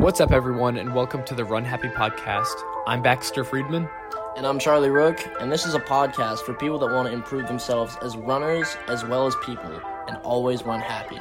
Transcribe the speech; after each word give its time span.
What's 0.00 0.18
up, 0.18 0.32
everyone, 0.32 0.78
and 0.78 0.94
welcome 0.94 1.22
to 1.24 1.34
the 1.34 1.44
Run 1.44 1.62
Happy 1.62 1.88
podcast. 1.88 2.54
I'm 2.86 3.02
Baxter 3.02 3.44
Friedman. 3.44 3.86
And 4.34 4.46
I'm 4.46 4.58
Charlie 4.58 4.88
Rook, 4.88 5.22
and 5.38 5.52
this 5.52 5.66
is 5.66 5.74
a 5.74 5.78
podcast 5.78 6.38
for 6.38 6.54
people 6.54 6.78
that 6.78 6.90
want 6.90 7.06
to 7.08 7.12
improve 7.12 7.46
themselves 7.46 7.98
as 8.00 8.16
runners 8.16 8.78
as 8.88 9.04
well 9.04 9.26
as 9.26 9.36
people 9.44 9.78
and 10.08 10.16
always 10.22 10.62
run 10.62 10.80
happy. 10.80 11.18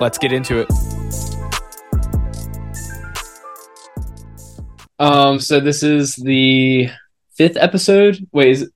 Let's 0.00 0.18
get 0.18 0.32
into 0.32 0.58
it. 0.58 0.68
Um, 4.98 5.38
so 5.38 5.60
this 5.60 5.84
is 5.84 6.16
the 6.16 6.90
fifth 7.36 7.56
episode. 7.56 8.18
Wait, 8.32 8.48
is 8.48 8.62
it? 8.62 8.70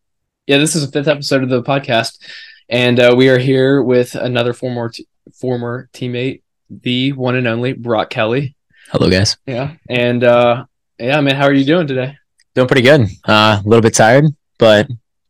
Yeah, 0.47 0.59
this 0.59 0.77
is 0.77 0.87
the 0.87 0.93
fifth 0.93 1.09
episode 1.09 1.43
of 1.43 1.49
the 1.49 1.65
podcast, 1.65 2.25
and 2.69 3.01
uh, 3.01 3.13
we 3.17 3.29
are 3.29 3.39
here 3.39 3.83
with 3.83 4.15
another 4.15 4.53
former 4.53 4.91
t- 4.91 5.09
former 5.35 5.91
teammate, 5.93 6.43
the 6.71 7.11
one 7.11 7.35
and 7.35 7.49
only 7.49 7.73
Brock 7.73 8.09
Kelly. 8.09 8.56
Hello, 8.91 9.11
guys. 9.11 9.37
Yeah, 9.47 9.75
and 9.89 10.23
uh, 10.23 10.65
yeah, 10.99 11.21
man, 11.21 11.35
how 11.35 11.47
are 11.47 11.53
you 11.53 11.65
doing 11.65 11.89
today? 11.89 12.17
Doing 12.55 12.69
pretty 12.69 12.83
good. 12.83 13.09
Uh, 13.25 13.61
a 13.61 13.69
little 13.69 13.83
bit 13.83 13.95
tired, 13.95 14.27
but 14.59 14.87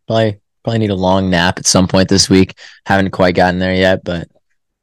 probably 0.07 0.41
probably 0.63 0.79
need 0.81 0.91
a 0.91 0.95
long 0.95 1.31
nap 1.31 1.59
at 1.59 1.67
some 1.67 1.89
point 1.89 2.11
this 2.11 2.29
week. 2.29 2.55
Haven't 2.85 3.13
quite 3.13 3.35
gotten 3.35 3.59
there 3.59 3.75
yet, 3.75 4.05
but 4.05 4.29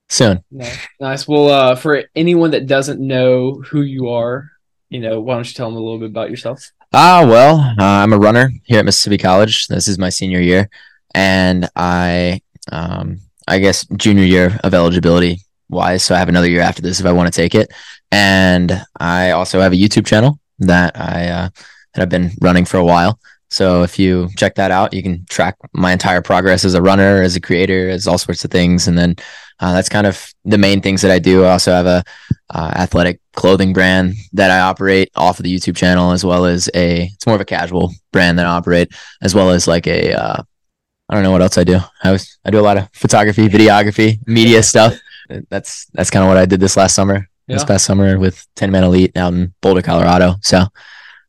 soon. 0.09 0.43
Nice. 0.49 0.87
nice. 0.99 1.27
Well, 1.27 1.49
uh, 1.49 1.75
for 1.75 2.03
anyone 2.15 2.51
that 2.51 2.65
doesn't 2.65 2.99
know 2.99 3.61
who 3.69 3.81
you 3.81 4.09
are, 4.09 4.49
you 4.89 4.99
know, 4.99 5.19
why 5.21 5.35
don't 5.35 5.47
you 5.47 5.53
tell 5.53 5.69
them 5.69 5.77
a 5.77 5.79
little 5.81 5.99
bit 5.99 6.09
about 6.09 6.31
yourself? 6.31 6.71
Ah, 6.91 7.23
well, 7.27 7.59
uh, 7.59 7.75
I'm 7.77 8.13
a 8.13 8.17
runner 8.17 8.51
here 8.63 8.79
at 8.79 8.85
Mississippi 8.85 9.19
College. 9.19 9.67
This 9.67 9.87
is 9.87 9.99
my 9.99 10.09
senior 10.09 10.39
year, 10.39 10.67
and 11.13 11.69
I, 11.75 12.41
um, 12.71 13.19
I 13.47 13.59
guess 13.59 13.85
junior 13.97 14.23
year 14.23 14.59
of 14.63 14.73
eligibility 14.73 15.41
wise. 15.73 16.03
So 16.03 16.15
I 16.15 16.19
have 16.19 16.29
another 16.29 16.49
year 16.49 16.61
after 16.61 16.81
this 16.81 16.99
if 16.99 17.05
I 17.05 17.11
want 17.11 17.31
to 17.31 17.41
take 17.41 17.55
it. 17.55 17.71
And 18.11 18.81
I 18.99 19.31
also 19.31 19.59
have 19.59 19.73
a 19.73 19.77
YouTube 19.77 20.05
channel 20.05 20.39
that 20.59 20.97
I 20.99 21.27
uh, 21.27 21.49
that 21.93 22.01
I've 22.01 22.09
been 22.09 22.31
running 22.41 22.65
for 22.65 22.77
a 22.77 22.85
while. 22.85 23.19
So 23.49 23.83
if 23.83 23.99
you 23.99 24.29
check 24.35 24.55
that 24.55 24.71
out, 24.71 24.93
you 24.93 25.03
can 25.03 25.25
track 25.29 25.57
my 25.73 25.91
entire 25.91 26.23
progress 26.23 26.65
as 26.65 26.73
a 26.73 26.81
runner, 26.81 27.21
as 27.21 27.35
a 27.35 27.39
creator, 27.39 27.87
as 27.87 28.07
all 28.07 28.17
sorts 28.17 28.43
of 28.43 28.49
things. 28.49 28.87
And 28.87 28.97
then 28.97 29.15
uh, 29.59 29.73
that's 29.73 29.89
kind 29.89 30.07
of 30.07 30.33
the 30.43 30.57
main 30.57 30.81
things 30.81 31.03
that 31.03 31.11
I 31.11 31.19
do. 31.19 31.43
I 31.43 31.51
also 31.51 31.71
have 31.71 31.85
a 31.85 32.03
uh, 32.49 32.71
athletic 32.75 33.19
clothing 33.35 33.71
brand 33.71 34.15
that 34.33 34.49
I 34.49 34.61
operate 34.61 35.11
off 35.15 35.39
of 35.39 35.43
the 35.43 35.55
YouTube 35.55 35.75
channel, 35.75 36.11
as 36.11 36.25
well 36.25 36.45
as 36.45 36.67
a 36.73 37.03
it's 37.13 37.27
more 37.27 37.35
of 37.35 37.41
a 37.41 37.45
casual 37.45 37.93
brand 38.11 38.39
that 38.39 38.47
I 38.47 38.49
operate, 38.49 38.91
as 39.21 39.35
well 39.35 39.51
as 39.51 39.67
like 39.67 39.85
a 39.85 40.13
uh, 40.13 40.41
I 41.09 41.13
don't 41.13 41.23
know 41.23 41.31
what 41.31 41.43
else 41.43 41.59
I 41.59 41.63
do. 41.63 41.79
I 42.03 42.11
was 42.11 42.39
I 42.43 42.49
do 42.49 42.59
a 42.59 42.61
lot 42.61 42.77
of 42.77 42.89
photography, 42.93 43.47
videography, 43.47 44.17
media 44.27 44.63
stuff. 44.63 44.95
That's 45.49 45.85
that's 45.93 46.09
kind 46.09 46.23
of 46.23 46.29
what 46.29 46.37
I 46.37 46.45
did 46.45 46.59
this 46.59 46.77
last 46.77 46.95
summer. 46.95 47.27
This 47.47 47.63
past 47.65 47.85
summer 47.85 48.17
with 48.17 48.47
Tinman 48.55 48.83
Elite 48.85 49.15
out 49.17 49.33
in 49.33 49.53
Boulder, 49.61 49.81
Colorado. 49.81 50.35
So 50.41 50.63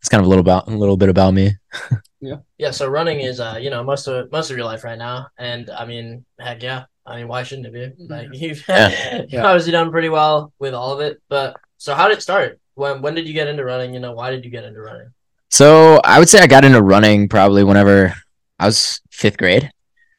it's 0.00 0.09
kind 0.09 0.20
of 0.20 0.27
a 0.27 0.28
little 0.28 0.41
about 0.42 0.69
a 0.69 0.70
little 0.70 0.97
bit 0.97 1.09
about 1.09 1.34
me. 1.34 1.53
Yeah, 2.20 2.37
Yeah. 2.56 2.70
so 2.70 2.89
running 2.89 3.20
is 3.20 3.39
uh, 3.39 3.59
you 3.61 3.69
know, 3.69 3.84
most 3.84 4.06
of 4.06 4.33
most 4.33 4.50
of 4.50 4.56
your 4.56 4.65
life 4.65 4.83
right 4.83 4.97
now. 4.97 5.27
And 5.37 5.69
I 5.69 5.84
mean, 5.84 6.25
heck 6.41 6.62
yeah. 6.62 6.84
I 7.05 7.17
mean, 7.17 7.28
why 7.28 7.42
shouldn't 7.42 7.67
it 7.67 7.75
be? 7.75 8.05
Like 8.05 8.28
you've 8.33 8.65
Yeah. 8.67 9.25
you've 9.28 9.45
obviously 9.45 9.72
done 9.72 9.91
pretty 9.91 10.09
well 10.09 10.50
with 10.59 10.72
all 10.72 10.95
of 10.95 11.00
it. 11.00 11.20
But 11.28 11.56
so 11.77 11.95
how 11.95 12.09
did 12.09 12.17
it 12.17 12.22
start? 12.22 12.61
When 12.77 13.03
when 13.03 13.15
did 13.15 13.28
you 13.28 13.34
get 13.34 13.48
into 13.48 13.62
running? 13.65 13.92
You 13.92 14.00
know, 14.00 14.12
why 14.12 14.31
did 14.31 14.42
you 14.45 14.50
get 14.50 14.65
into 14.65 14.81
running? 14.81 15.12
So 15.50 16.00
I 16.03 16.19
would 16.19 16.31
say 16.31 16.41
I 16.41 16.47
got 16.47 16.65
into 16.65 16.81
running 16.83 17.28
probably 17.28 17.62
whenever 17.62 18.15
I 18.59 18.67
was 18.67 19.03
fifth 19.11 19.37
grade 19.37 19.70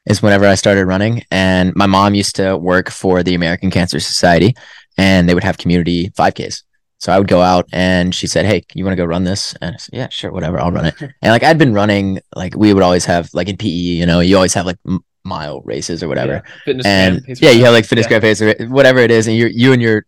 is 0.06 0.22
whenever 0.22 0.46
I 0.46 0.54
started 0.54 0.86
running. 0.86 1.22
And 1.30 1.74
my 1.74 1.86
mom 1.86 2.14
used 2.14 2.36
to 2.36 2.56
work 2.56 2.90
for 2.90 3.22
the 3.22 3.34
American 3.34 3.70
Cancer 3.70 4.00
Society 4.00 4.54
and 4.98 5.28
they 5.28 5.34
would 5.34 5.44
have 5.44 5.58
community 5.58 6.10
5Ks. 6.10 6.62
So 6.98 7.12
I 7.12 7.18
would 7.18 7.28
go 7.28 7.42
out 7.42 7.68
and 7.72 8.14
she 8.14 8.26
said, 8.26 8.46
Hey, 8.46 8.64
you 8.74 8.84
want 8.84 8.92
to 8.94 8.96
go 9.02 9.04
run 9.04 9.24
this? 9.24 9.54
And 9.60 9.74
I 9.74 9.78
said, 9.78 9.94
Yeah, 9.94 10.08
sure, 10.08 10.32
whatever, 10.32 10.58
I'll 10.60 10.72
run 10.72 10.86
it. 10.86 10.94
and 11.00 11.12
like 11.32 11.42
I'd 11.42 11.58
been 11.58 11.74
running, 11.74 12.20
like 12.34 12.54
we 12.56 12.72
would 12.72 12.82
always 12.82 13.04
have 13.04 13.28
like 13.34 13.48
in 13.48 13.56
PE, 13.56 13.68
you 13.68 14.06
know, 14.06 14.20
you 14.20 14.36
always 14.36 14.54
have 14.54 14.64
like 14.66 14.78
m- 14.88 15.04
mile 15.24 15.60
races 15.62 16.02
or 16.02 16.08
whatever 16.08 16.34
Yeah. 16.44 16.52
Fitness 16.64 16.86
and 16.86 17.22
yeah, 17.40 17.50
you 17.50 17.64
have 17.64 17.74
like 17.74 17.84
fitness 17.84 18.04
Yeah. 18.06 18.18
grad 18.20 18.22
pace 18.22 18.40
or 18.40 18.54
whatever 18.68 19.00
it 19.00 19.10
is, 19.10 19.26
and 19.26 19.36
you 19.36 19.46
you 19.48 19.72
and 19.72 19.82
your 19.82 20.04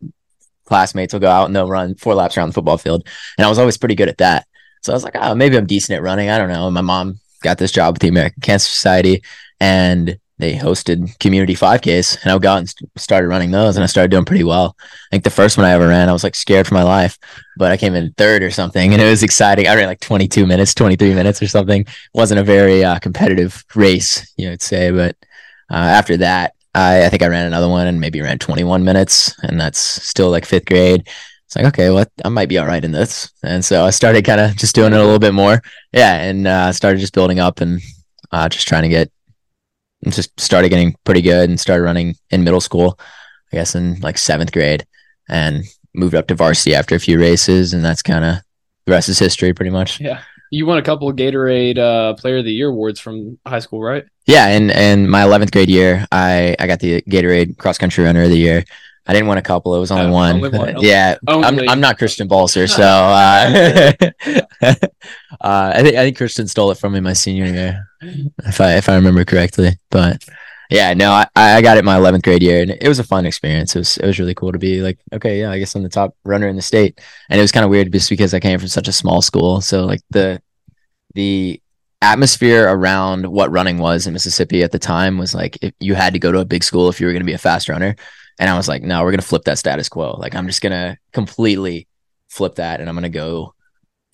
classmates 0.65 1.12
will 1.12 1.21
go 1.21 1.31
out 1.31 1.47
and 1.47 1.56
they'll 1.56 1.69
run 1.69 1.94
four 1.97 2.15
laps 2.15 2.37
around 2.37 2.49
the 2.49 2.53
football 2.55 2.78
field. 2.78 3.06
And 3.37 3.44
I 3.44 3.49
was 3.49 3.59
always 3.59 3.77
pretty 3.77 3.94
good 3.94 4.09
at 4.09 4.19
that. 4.19 4.47
So 4.83 4.93
I 4.93 4.94
was 4.94 5.03
like, 5.05 5.17
oh, 5.17 5.34
maybe 5.34 5.56
I'm 5.56 5.67
decent 5.67 5.97
at 5.97 6.03
running. 6.03 6.31
I 6.31 6.39
don't 6.39 6.49
know. 6.50 6.67
And 6.67 6.75
my 6.75 6.81
mom 6.83 7.21
got 7.43 7.59
this 7.59 7.73
job 7.73 7.94
with 7.94 8.03
the 8.03 8.09
American 8.09 8.41
Cancer 8.43 8.69
Society, 8.69 9.23
and 9.61 10.19
they 10.39 10.55
hosted 10.55 11.19
community 11.19 11.55
5Ks, 11.55 12.23
and 12.23 12.33
I 12.33 12.39
got 12.39 12.59
and 12.59 12.69
st- 12.69 12.91
started 12.97 13.27
running 13.27 13.51
those, 13.51 13.77
and 13.77 13.83
I 13.83 13.89
started 13.89 14.11
doing 14.11 14.25
pretty 14.25 14.45
well. 14.45 14.77
I 14.81 14.87
think 15.11 15.25
the 15.25 15.31
first 15.31 15.57
one 15.57 15.67
I 15.67 15.73
ever 15.73 15.89
ran, 15.89 16.09
I 16.09 16.13
was 16.13 16.23
like 16.23 16.37
scared 16.37 16.67
for 16.67 16.75
my 16.75 16.85
life, 16.85 17.19
but 17.57 17.73
I 17.73 17.77
came 17.77 17.95
in 17.95 18.13
third 18.13 18.43
or 18.43 18.51
something, 18.51 18.93
and 18.93 19.03
it 19.03 19.11
was 19.11 19.25
exciting. 19.25 19.67
I 19.67 19.75
ran 19.75 19.89
like 19.89 20.01
22 20.01 20.47
minutes, 20.47 20.75
23 20.75 21.15
minutes 21.15 21.43
or 21.43 21.49
something. 21.49 21.87
wasn't 22.15 22.41
a 22.41 22.45
very 22.45 22.85
uh, 22.85 23.01
competitive 23.01 23.65
race, 23.75 24.33
you 24.37 24.49
would 24.49 24.63
say, 24.63 24.93
but 24.93 25.17
uh, 25.71 25.75
after 25.75 26.17
that, 26.19 26.55
I, 26.75 27.07
I 27.07 27.09
think 27.09 27.23
I 27.23 27.27
ran 27.27 27.47
another 27.47 27.69
one 27.69 27.89
and 27.89 28.01
maybe 28.01 28.21
ran 28.21 28.39
21 28.39 28.85
minutes, 28.85 29.37
and 29.43 29.61
that's 29.61 29.79
still 29.79 30.31
like 30.31 30.45
fifth 30.45 30.67
grade. 30.67 31.09
It's 31.49 31.57
like, 31.57 31.65
okay, 31.65 31.89
well, 31.89 32.05
I 32.25 32.29
might 32.29 32.51
be 32.51 32.59
all 32.59 32.67
right 32.67 32.85
in 32.85 32.93
this. 32.93 33.33
And 33.43 33.65
so 33.65 33.87
I 33.87 33.89
started 33.89 34.23
kind 34.27 34.39
of 34.39 34.55
just 34.55 34.75
doing 34.75 34.93
it 34.93 35.01
a 35.01 35.03
little 35.03 35.19
bit 35.19 35.33
more. 35.33 35.63
Yeah. 35.95 36.21
And 36.21 36.47
uh, 36.47 36.73
started 36.73 36.99
just 36.99 37.15
building 37.15 37.39
up 37.39 37.63
and 37.63 37.81
uh, 38.31 38.51
just 38.51 38.69
trying 38.69 38.83
to 38.83 38.91
get, 38.91 39.11
just 40.07 40.39
started 40.41 40.69
getting 40.69 40.97
pretty 41.05 41.23
good 41.23 41.49
and 41.51 41.59
started 41.59 41.83
running 41.83 42.17
in 42.31 42.45
middle 42.45 42.61
school, 42.61 42.99
I 43.53 43.57
guess 43.57 43.75
in 43.75 44.01
like 44.01 44.19
seventh 44.19 44.53
grade, 44.53 44.87
and 45.29 45.65
moved 45.95 46.15
up 46.15 46.27
to 46.29 46.35
varsity 46.35 46.75
after 46.75 46.95
a 46.95 47.01
few 47.01 47.19
races. 47.19 47.73
And 47.75 47.85
that's 47.85 48.03
kind 48.03 48.25
of 48.25 48.37
the 48.87 48.93
rest 48.93 49.09
is 49.09 49.19
history 49.19 49.53
pretty 49.55 49.71
much. 49.71 50.01
Yeah. 50.01 50.23
You 50.51 50.65
won 50.65 50.79
a 50.79 50.83
couple 50.83 51.11
of 51.11 51.17
Gatorade 51.17 51.77
uh, 51.77 52.15
Player 52.15 52.39
of 52.39 52.45
the 52.47 52.53
Year 52.53 52.69
awards 52.71 52.99
from 53.01 53.39
high 53.47 53.59
school, 53.59 53.83
right? 53.83 54.05
Yeah, 54.27 54.47
and 54.47 54.71
and 54.71 55.11
my 55.11 55.23
eleventh 55.23 55.53
grade 55.53 55.69
year, 55.69 56.07
I 56.11 56.57
I 56.59 56.67
got 56.67 56.81
the 56.81 57.03
Gatorade 57.03 57.59
Cross 57.59 57.77
Country 57.77 58.05
Runner 58.05 58.23
of 58.23 58.31
the 58.31 58.39
Year. 58.39 58.65
I 59.07 59.13
didn't 59.13 59.29
win 59.29 59.37
a 59.37 59.43
couple; 59.43 59.75
it 59.75 59.79
was 59.79 59.91
only 59.91 60.07
Oh, 60.07 60.13
one. 60.13 60.37
only 60.37 60.49
one. 60.59 60.77
yeah, 60.81 61.17
Only. 61.27 61.47
I'm 61.47 61.69
I'm 61.69 61.81
not 61.81 61.99
Christian 61.99 62.29
Balser, 62.29 62.67
so 62.67 62.83
uh, 62.83 63.93
uh, 65.41 65.73
I 65.75 65.83
think 65.83 65.97
I 65.97 66.05
think 66.05 66.17
Christian 66.17 66.47
stole 66.49 66.71
it 66.71 66.79
from 66.79 66.93
me 66.95 67.01
my 67.01 67.13
senior 67.13 67.45
year, 67.47 67.88
if 68.01 68.61
I 68.61 68.77
if 68.77 68.89
I 68.89 68.97
remember 68.97 69.25
correctly. 69.25 69.79
But 69.91 70.25
yeah, 70.71 70.95
no, 70.95 71.13
I, 71.13 71.27
I 71.35 71.63
got 71.63 71.79
it 71.79 71.85
my 71.85 71.97
eleventh 71.97 72.25
grade 72.25 72.43
year, 72.43 72.63
and 72.63 72.71
it 72.71 72.89
was 72.89 72.99
a 72.99 73.05
fun 73.05 73.27
experience. 73.27 73.75
It 73.75 73.81
was 73.81 73.97
it 73.99 74.07
was 74.07 74.19
really 74.19 74.35
cool 74.35 74.53
to 74.53 74.59
be 74.59 74.83
like, 74.83 74.99
okay, 75.13 75.41
yeah, 75.41 75.51
I 75.51 75.59
guess 75.59 75.75
I'm 75.75 75.83
the 75.83 75.89
top 75.89 76.15
runner 76.25 76.49
in 76.49 76.57
the 76.57 76.63
state, 76.63 77.01
and 77.31 77.39
it 77.39 77.43
was 77.43 77.53
kind 77.53 77.65
of 77.65 77.71
weird 77.71 77.93
just 77.93 78.11
because 78.11 78.35
I 78.35 78.41
came 78.41 78.59
from 78.59 78.69
such 78.69 78.89
a 78.89 78.93
small 78.93 79.23
school, 79.23 79.61
so 79.61 79.85
like 79.85 80.01
the 80.11 80.43
the 81.15 81.61
atmosphere 82.01 82.69
around 82.69 83.27
what 83.27 83.51
running 83.51 83.79
was 83.79 84.07
in 84.07 84.13
Mississippi 84.13 84.63
at 84.63 84.71
the 84.71 84.79
time 84.79 85.19
was 85.19 85.35
like 85.35 85.59
if 85.63 85.75
you 85.81 85.95
had 85.95 86.13
to 86.13 86.19
go 86.19 86.31
to 86.31 86.39
a 86.39 86.45
big 86.45 86.63
school 86.63 86.89
if 86.89 87.01
you 87.01 87.07
were 87.07 87.13
going 87.13 87.23
to 87.23 87.27
be 87.27 87.33
a 87.33 87.39
fast 87.39 87.69
runner. 87.69 87.97
And 88.39 88.49
I 88.49 88.57
was 88.57 88.69
like, 88.69 88.83
no, 88.83 89.03
we're 89.03 89.11
going 89.11 89.21
to 89.21 89.27
flip 89.27 89.45
that 89.45 89.59
status 89.59 89.89
quo. 89.89 90.13
Like, 90.13 90.37
I'm 90.37 90.47
just 90.47 90.63
going 90.63 90.73
to 90.73 90.97
completely 91.13 91.89
flip 92.29 92.55
that 92.57 92.81
and 92.81 92.89
I'm 92.89 92.95
going 92.95 93.03
to 93.03 93.09
go 93.09 93.55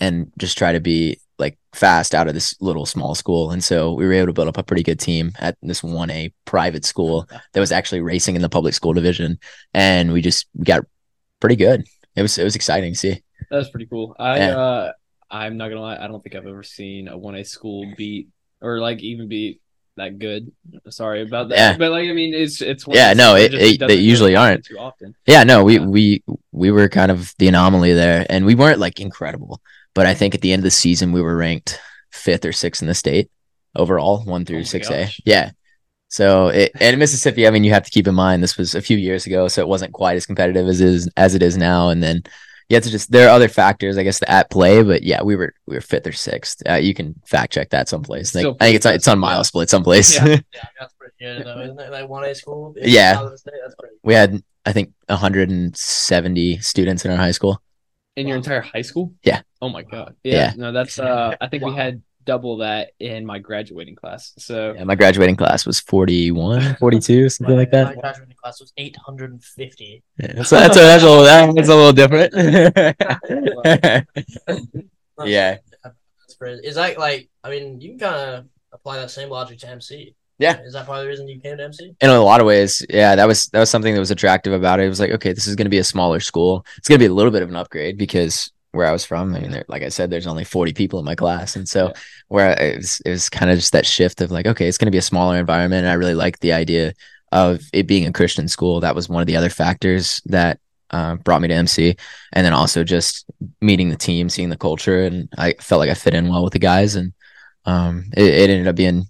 and 0.01 0.33
just 0.39 0.57
try 0.57 0.73
to 0.73 0.81
be 0.81 1.21
like 1.39 1.59
fast 1.73 2.15
out 2.15 2.29
of 2.29 2.35
this 2.35 2.55
little 2.61 2.87
small 2.87 3.15
school. 3.15 3.51
And 3.51 3.63
so 3.63 3.93
we 3.93 4.07
were 4.07 4.13
able 4.13 4.29
to 4.29 4.33
build 4.33 4.49
up 4.49 4.59
a 4.59 4.63
pretty 4.63 4.83
good 4.83 5.01
team 5.01 5.33
at 5.41 5.57
this 5.63 5.81
1A 5.83 6.33
private 6.45 6.85
school 6.85 7.27
that 7.53 7.61
was 7.61 7.73
actually 7.73 8.01
racing 8.01 8.37
in 8.37 8.43
the 8.43 8.49
public 8.49 8.75
school 8.75 8.93
division. 8.93 9.39
And 9.73 10.13
we 10.13 10.21
just 10.23 10.47
got 10.63 10.85
pretty 11.41 11.57
good. 11.57 11.85
It 12.17 12.23
was, 12.23 12.39
it 12.39 12.45
was 12.45 12.55
exciting 12.57 12.93
to 12.93 12.99
see. 12.99 13.23
That 13.51 13.57
was 13.59 13.71
pretty 13.71 13.87
cool. 13.87 14.15
I 14.19 14.39
Yeah. 14.39 14.57
uh 14.59 14.93
I'm 15.31 15.57
not 15.57 15.69
gonna 15.69 15.81
lie, 15.81 15.97
I 15.97 16.07
don't 16.07 16.23
think 16.23 16.37
I've 16.37 16.47
ever 16.47 16.63
seen 16.63 17.09
a 17.09 17.19
one 17.19 17.35
A 17.35 17.45
school 17.45 17.93
beat 17.97 18.29
or 18.61 18.79
like 18.79 19.01
even 19.03 19.27
beat 19.29 19.61
that 19.97 20.19
good. 20.21 20.53
Sorry 20.91 21.23
about 21.23 21.49
that. 21.49 21.57
Yeah. 21.59 21.77
But 21.77 21.91
like 21.91 22.09
I 22.09 22.13
mean 22.13 22.35
it's 22.35 22.61
it's 22.61 22.85
Yeah, 22.87 23.13
no, 23.15 23.35
it- 23.35 23.51
that 23.51 23.61
it- 23.83 23.87
they 23.89 23.97
usually 23.97 24.37
aren't. 24.37 24.65
too 24.65 24.79
often. 24.79 25.15
Yeah, 25.27 25.43
no, 25.45 25.65
we 25.65 25.79
Yeah. 25.79 25.87
we 25.87 26.23
we 26.53 26.71
were 26.71 26.89
kind 26.89 27.11
of 27.11 27.35
the 27.39 27.49
anomaly 27.49 27.93
there, 27.95 28.25
and 28.31 28.47
we 28.47 28.55
weren't 28.55 28.79
like 28.79 29.01
incredible, 29.01 29.61
but 29.95 30.07
I 30.07 30.15
think 30.15 30.35
at 30.35 30.41
the 30.41 30.53
end 30.53 30.61
of 30.61 30.65
the 30.65 30.71
season 30.71 31.13
we 31.13 31.23
were 31.23 31.37
ranked 31.37 31.81
fifth 32.13 32.45
or 32.45 32.53
sixth 32.53 32.83
in 32.83 32.89
the 32.89 32.95
state 32.95 33.31
overall, 33.75 34.25
one 34.25 34.43
Oh 34.43 34.45
through 34.45 34.59
my 34.59 34.65
six 34.65 34.91
A. 34.91 35.09
Yeah. 35.25 35.51
So 36.09 36.49
it, 36.49 36.73
and 36.75 36.95
in 36.95 36.99
Mississippi, 36.99 37.47
I 37.47 37.51
mean, 37.51 37.65
you 37.65 37.73
have 37.73 37.85
to 37.85 37.91
keep 37.91 38.07
in 38.07 38.15
mind 38.15 38.43
this 38.43 38.57
was 38.57 38.75
a 38.75 38.83
few 38.83 38.97
years 38.97 39.27
ago, 39.27 39.49
so 39.49 39.63
it 39.63 39.69
wasn't 39.69 39.93
quite 39.93 40.17
as 40.17 40.27
competitive 40.27 40.69
as 40.69 40.81
is 40.81 41.09
as 41.17 41.35
it 41.35 41.43
is 41.43 41.57
now. 41.57 41.89
And 41.89 42.03
then 42.03 42.23
you 42.69 42.77
have 42.77 42.85
to 42.85 42.91
just 42.91 43.11
there 43.11 43.29
are 43.29 43.35
other 43.35 43.49
factors, 43.49 43.99
I 43.99 44.05
guess, 44.05 44.21
at 44.29 44.49
play. 44.51 44.83
But 44.83 45.03
yeah, 45.03 45.23
we 45.23 45.35
were 45.35 45.55
we 45.67 45.75
were 45.75 45.81
fifth 45.81 46.07
or 46.07 46.13
sixth. 46.13 46.63
Uh, 46.69 46.75
you 46.75 46.95
can 46.95 47.21
fact 47.27 47.53
check 47.53 47.71
that 47.71 47.89
someplace. 47.89 48.35
I 48.37 48.43
think, 48.43 48.57
I 48.61 48.65
think 48.67 48.77
it's 48.77 48.87
on, 48.87 48.95
it's 48.95 49.09
on 49.09 49.19
MileSplit 49.19 49.69
someplace. 49.69 50.15
Yeah. 50.15 50.27
Yeah, 50.27 50.69
that's 50.79 50.95
pretty 50.95 51.15
good 51.21 51.45
though, 51.45 51.61
isn't 51.63 51.81
it? 51.81 51.91
Like 51.91 52.09
one 52.09 52.25
A 52.25 52.35
school? 52.35 52.75
Yeah. 52.77 53.15
South 53.15 53.25
of 53.25 53.31
the 53.33 53.39
state, 53.39 53.55
That's 53.63 53.75
pretty 53.75 53.97
we 54.05 54.15
had 54.15 54.43
I 54.65 54.73
think 54.73 54.93
170 55.09 56.59
students 56.59 57.05
in 57.05 57.11
our 57.11 57.17
high 57.17 57.33
school. 57.33 57.61
In 58.17 58.29
your 58.29 58.37
entire 58.37 58.61
high 58.61 58.83
school? 58.83 59.13
Yeah. 59.23 59.43
Oh 59.61 59.69
my 59.69 59.83
god. 59.83 60.15
Yeah. 60.23 60.35
Yeah. 60.35 60.53
No, 60.57 60.73
that's 60.73 60.99
uh 60.99 61.35
I 61.41 61.49
think 61.49 61.65
we 61.65 61.75
had 61.75 62.03
double 62.25 62.59
that 62.59 62.93
in 63.01 63.27
my 63.27 63.39
graduating 63.39 63.97
class. 63.97 64.33
So 64.39 64.75
Yeah, 64.75 64.85
my 64.85 64.95
graduating 64.95 65.37
class 65.37 65.67
was 65.67 65.81
41, 65.81 66.77
42, 66.81 67.29
something 67.29 67.57
like 67.57 67.71
that. 67.73 67.97
My 67.97 68.01
graduating 68.01 68.37
class 68.37 68.61
was 68.61 68.73
850. 68.77 70.03
Yeah, 70.19 70.43
so 70.43 70.57
that's 70.57 70.77
a, 70.77 70.81
that's 70.81 71.03
a 71.03 71.11
little 71.11 71.55
that's 71.55 71.69
a 71.69 71.75
little 71.75 71.93
different. 71.93 72.33
yeah, 75.25 75.59
That's 75.83 76.35
crazy. 76.39 76.67
Is 76.67 76.77
that 76.77 76.99
like? 76.99 77.29
I 77.43 77.51
mean, 77.51 77.81
you 77.81 77.91
can 77.91 77.99
kind 77.99 78.31
of 78.31 78.47
apply 78.73 78.99
that 78.99 79.11
same 79.11 79.29
logic 79.29 79.59
to 79.61 79.69
MC. 79.69 80.15
Yeah. 80.39 80.59
Is 80.63 80.73
that 80.73 80.87
part 80.87 80.99
of 80.99 81.05
the 81.05 81.09
reason 81.09 81.29
you 81.29 81.41
came 81.41 81.57
to 81.59 81.65
MC? 81.65 81.95
in 82.01 82.11
a 82.11 82.21
lot 82.21 82.41
of 82.41 82.47
ways, 82.47 82.85
yeah, 82.91 83.15
that 83.15 83.29
was 83.29 83.47
that 83.49 83.61
was 83.61 83.71
something 83.71 83.95
that 83.95 84.01
was 84.01 84.11
attractive 84.11 84.53
about 84.53 84.81
it. 84.81 84.87
It 84.87 84.89
was 84.89 84.99
like, 85.01 85.13
okay, 85.13 85.33
this 85.33 85.47
is 85.47 85.55
going 85.55 85.67
to 85.67 85.71
be 85.71 85.79
a 85.79 85.85
smaller 85.85 86.19
school. 86.21 86.67
It's 86.77 86.89
going 86.89 86.99
to 86.99 87.03
be 87.03 87.09
a 87.11 87.15
little 87.15 87.31
bit 87.31 87.43
of 87.43 87.49
an 87.49 87.57
upgrade 87.57 87.97
because 87.99 88.51
where 88.73 88.87
I 88.89 88.93
was 88.93 89.05
from, 89.05 89.33
I 89.37 89.39
mean, 89.39 89.53
there, 89.53 89.65
like 89.69 89.85
I 89.85 89.89
said, 89.89 90.11
there's 90.11 90.27
only 90.27 90.43
40 90.43 90.73
people 90.73 90.99
in 90.99 91.05
my 91.05 91.15
class, 91.15 91.55
and 91.55 91.69
so 91.69 91.87
Yeah. 91.87 91.93
where 92.27 92.49
I- 92.51 92.63
it 92.65 92.77
was, 92.79 93.01
it 93.07 93.11
was 93.11 93.29
kind 93.29 93.49
of 93.53 93.57
just 93.59 93.73
that 93.73 93.87
shift 93.87 94.21
of 94.21 94.33
like, 94.33 94.47
okay, 94.49 94.67
it's 94.67 94.79
going 94.79 94.87
to 94.87 94.91
be 94.93 94.99
a 94.99 95.03
smaller 95.03 95.37
environment, 95.39 95.85
and 95.85 95.89
I 95.91 95.95
really 95.95 96.15
liked 96.17 96.41
the 96.41 96.53
idea 96.53 96.93
of 97.31 97.61
it 97.73 97.87
being 97.87 98.07
a 98.07 98.13
Christian 98.13 98.49
school. 98.49 98.81
That 98.81 98.97
was 98.97 99.09
one 99.09 99.21
of 99.21 99.29
the 99.29 99.37
other 99.37 99.49
factors 99.51 100.21
that 100.27 100.59
uh, 100.91 101.15
brought 101.17 101.41
me 101.43 101.47
to 101.49 101.55
MC, 101.55 101.95
and 102.33 102.45
then 102.45 102.53
also 102.53 102.83
just 102.83 103.25
meeting 103.61 103.91
the 103.91 103.97
team, 103.97 104.29
seeing 104.29 104.49
the 104.51 104.57
culture, 104.57 105.05
and 105.05 105.29
I 105.39 105.55
felt 105.61 105.79
like 105.79 105.91
I 105.91 105.95
fit 105.95 106.15
in 106.15 106.29
well 106.29 106.43
with 106.43 106.53
the 106.53 106.59
guys, 106.59 106.97
and 106.97 107.13
um, 107.67 108.07
it, 108.17 108.25
it 108.27 108.51
ended 108.51 108.67
up 108.67 108.75
being 108.75 109.07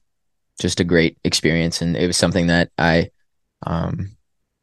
just 0.60 0.80
a 0.80 0.84
great 0.84 1.18
experience, 1.24 1.82
and 1.82 1.96
it 1.96 2.06
was 2.06 2.16
something 2.16 2.46
that 2.48 2.70
I, 2.78 3.10
um, 3.66 4.16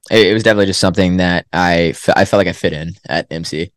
it, 0.09 0.27
it 0.27 0.33
was 0.33 0.43
definitely 0.43 0.67
just 0.67 0.79
something 0.79 1.17
that 1.17 1.45
I 1.53 1.91
fe- 1.93 2.13
I 2.15 2.25
felt 2.25 2.39
like 2.39 2.47
I 2.47 2.53
fit 2.53 2.73
in 2.73 2.93
at 3.07 3.27
MC. 3.31 3.71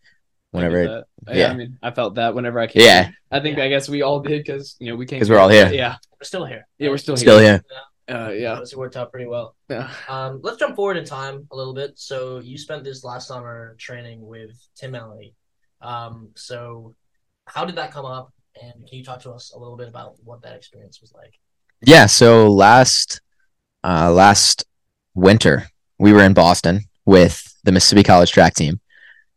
Whenever, 0.53 0.79
I 0.79 0.83
it, 0.83 0.87
get 0.87 1.05
that. 1.25 1.35
yeah. 1.37 1.47
yeah. 1.47 1.51
I 1.53 1.57
mean, 1.57 1.79
I 1.83 1.91
felt 1.91 2.15
that 2.15 2.35
whenever 2.35 2.61
I 2.61 2.69
came. 2.69 2.83
Yeah. 2.83 3.05
here. 3.05 3.15
I 3.33 3.41
think 3.41 3.59
I 3.59 3.69
guess 3.69 3.89
we 3.89 4.03
all 4.03 4.21
did 4.21 4.45
because 4.45 4.77
you 4.79 4.91
know 4.91 4.97
we 4.97 5.07
came 5.07 5.19
because 5.19 5.29
we're 5.31 5.39
all 5.39 5.49
here. 5.49 5.69
Yeah, 5.73 5.97
We're 6.21 6.25
still 6.25 6.45
here. 6.45 6.67
yeah, 6.79 6.91
we're 6.91 6.99
still, 6.99 7.17
still 7.17 7.39
here. 7.41 7.63
here. 8.07 8.17
Uh, 8.17 8.31
yeah, 8.31 8.53
Honestly, 8.53 8.79
worked 8.79 8.97
out 8.97 9.11
pretty 9.11 9.27
well. 9.27 9.57
yeah. 9.71 9.91
Um, 10.09 10.41
let's 10.45 10.59
jump 10.59 10.77
forward 10.77 10.99
in 10.99 11.05
time 11.07 11.49
a 11.51 11.57
little 11.57 11.73
bit. 11.75 11.99
So 11.99 12.39
you 12.39 12.59
spent 12.59 12.85
this 12.85 13.03
last 13.03 13.27
summer 13.27 13.75
training 13.79 14.25
with 14.25 14.51
Tinman 14.77 15.03
Elite. 15.11 15.35
Um, 15.81 16.31
so 16.37 16.95
how 17.47 17.65
did 17.65 17.77
that 17.77 17.93
come 17.93 18.05
up? 18.05 18.31
And 18.63 18.87
can 18.87 18.99
you 18.99 19.05
talk 19.05 19.21
to 19.23 19.33
us 19.33 19.53
a 19.55 19.59
little 19.59 19.77
bit 19.77 19.89
about 19.89 20.17
what 20.23 20.43
that 20.43 20.55
experience 20.55 21.01
was 21.01 21.13
like? 21.15 21.33
Yeah. 21.83 22.07
So 22.07 22.49
last, 22.51 23.21
uh, 23.83 24.11
last 24.11 24.65
winter 25.15 25.67
we 25.99 26.13
were 26.13 26.23
in 26.23 26.35
Boston 26.35 26.81
with 27.05 27.55
the 27.65 27.73
Mississippi 27.73 28.03
College 28.03 28.33
track 28.33 28.55
team, 28.55 28.81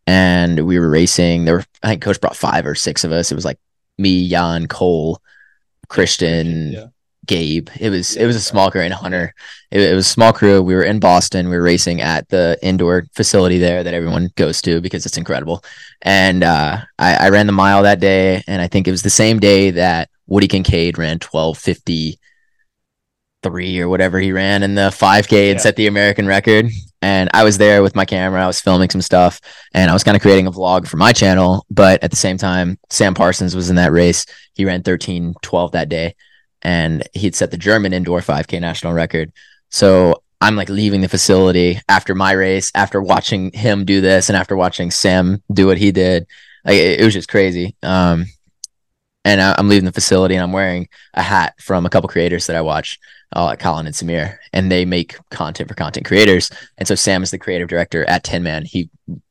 and 0.05 0.65
we 0.65 0.79
were 0.79 0.89
racing. 0.89 1.45
There 1.45 1.55
were 1.55 1.65
I 1.83 1.89
think 1.89 2.01
coach 2.01 2.19
brought 2.19 2.35
five 2.35 2.65
or 2.65 2.75
six 2.75 3.03
of 3.03 3.11
us. 3.11 3.31
It 3.31 3.35
was 3.35 3.45
like 3.45 3.59
me, 3.97 4.27
Jan, 4.29 4.67
Cole, 4.67 5.21
Christian, 5.89 6.71
Yeah. 6.73 6.85
Gabe. 7.25 7.69
It 7.79 7.89
was 7.89 8.15
Yeah, 8.15 8.23
it 8.23 8.25
was 8.25 8.35
a 8.37 8.41
small 8.41 8.71
crew 8.71 8.81
and 8.81 8.93
Hunter. 8.93 9.33
It, 9.69 9.81
it 9.81 9.93
was 9.95 10.05
a 10.07 10.09
small 10.09 10.31
crew. 10.31 10.61
We 10.61 10.75
were 10.75 10.83
in 10.83 10.99
Boston. 10.99 11.49
We 11.49 11.57
were 11.57 11.63
racing 11.63 11.99
at 12.01 12.29
the 12.29 12.57
indoor 12.61 13.05
facility 13.13 13.57
there 13.57 13.83
that 13.83 13.93
everyone 13.93 14.29
goes 14.35 14.61
to 14.61 14.79
because 14.79 15.05
it's 15.05 15.17
incredible. 15.17 15.63
And 16.01 16.43
uh, 16.43 16.77
I, 16.97 17.25
I 17.25 17.29
ran 17.29 17.47
the 17.47 17.53
mile 17.53 17.83
that 17.83 17.99
day, 17.99 18.43
and 18.47 18.61
I 18.61 18.67
think 18.67 18.87
it 18.87 18.91
was 18.91 19.01
the 19.01 19.09
same 19.09 19.39
day 19.39 19.71
that 19.71 20.09
Woody 20.27 20.47
Kincaid 20.47 20.97
ran 20.97 21.19
twelve 21.19 21.57
fifty 21.57 22.19
three 23.43 23.79
or 23.79 23.87
whatever 23.87 24.19
he 24.19 24.31
ran 24.31 24.63
in 24.63 24.73
the 24.73 24.89
5k 24.89 25.51
and 25.51 25.57
Yeah. 25.57 25.61
set 25.63 25.75
the 25.75 25.87
american 25.87 26.25
record. 26.27 26.65
And 27.03 27.29
i 27.35 27.43
was 27.43 27.59
there 27.59 27.83
with 27.83 27.95
my 27.95 28.03
camera. 28.03 28.43
I 28.43 28.47
was 28.47 28.59
filming 28.59 28.89
some 28.89 29.01
stuff 29.01 29.39
and 29.73 29.89
i 29.91 29.93
was 29.93 30.03
kind 30.03 30.17
of 30.17 30.21
creating 30.23 30.47
a 30.47 30.51
vlog 30.51 30.87
for 30.87 30.97
my 30.97 31.13
channel. 31.13 31.63
But 31.69 32.03
at 32.03 32.09
the 32.09 32.17
same 32.17 32.37
time 32.37 32.79
sam 32.89 33.13
parsons 33.13 33.55
was 33.55 33.69
in 33.69 33.75
that 33.75 33.91
race. 33.91 34.25
He 34.55 34.65
ran 34.65 34.81
13 34.81 35.35
12 35.43 35.71
that 35.73 35.87
day 35.87 36.15
and 36.63 37.07
he'd 37.13 37.35
set 37.35 37.51
the 37.51 37.57
german 37.57 37.93
indoor 37.93 38.21
5k 38.21 38.59
national 38.59 38.93
record. 38.93 39.31
So 39.69 40.23
i'm 40.41 40.55
like 40.55 40.69
leaving 40.69 41.01
the 41.01 41.07
facility 41.07 41.79
after 41.87 42.15
my 42.15 42.31
race 42.31 42.71
after 42.73 43.01
watching 43.01 43.51
him 43.51 43.85
do 43.85 44.01
this 44.01 44.29
and 44.29 44.35
after 44.35 44.55
watching 44.57 44.89
sam 44.91 45.43
do 45.53 45.67
what 45.67 45.77
he 45.77 45.91
did. 45.91 46.25
Like 46.65 46.75
it, 46.77 47.01
it 47.01 47.05
was 47.05 47.13
just 47.13 47.29
crazy. 47.29 47.75
Um 47.83 48.25
and 49.27 49.41
I, 49.41 49.55
i'm 49.57 49.69
leaving 49.69 49.85
the 49.85 49.91
facility 49.91 50.35
and 50.35 50.43
i'm 50.43 50.53
wearing 50.53 50.87
a 51.13 51.21
hat 51.21 51.53
from 51.59 51.85
a 51.85 51.89
couple 51.89 52.09
creators 52.09 52.47
that 52.47 52.55
i 52.55 52.61
watch 52.61 52.99
uh, 53.33 53.55
Colin 53.55 53.85
and 53.85 53.95
Samir, 53.95 54.37
and 54.53 54.71
they 54.71 54.85
make 54.85 55.17
content 55.29 55.67
for 55.67 55.75
content 55.75 56.05
creators. 56.05 56.49
And 56.77 56.87
so 56.87 56.95
Sam 56.95 57.23
is 57.23 57.31
the 57.31 57.37
creative 57.37 57.67
director 57.67 58.05
at 58.05 58.23
Tinman. 58.23 58.65
He 58.65 58.89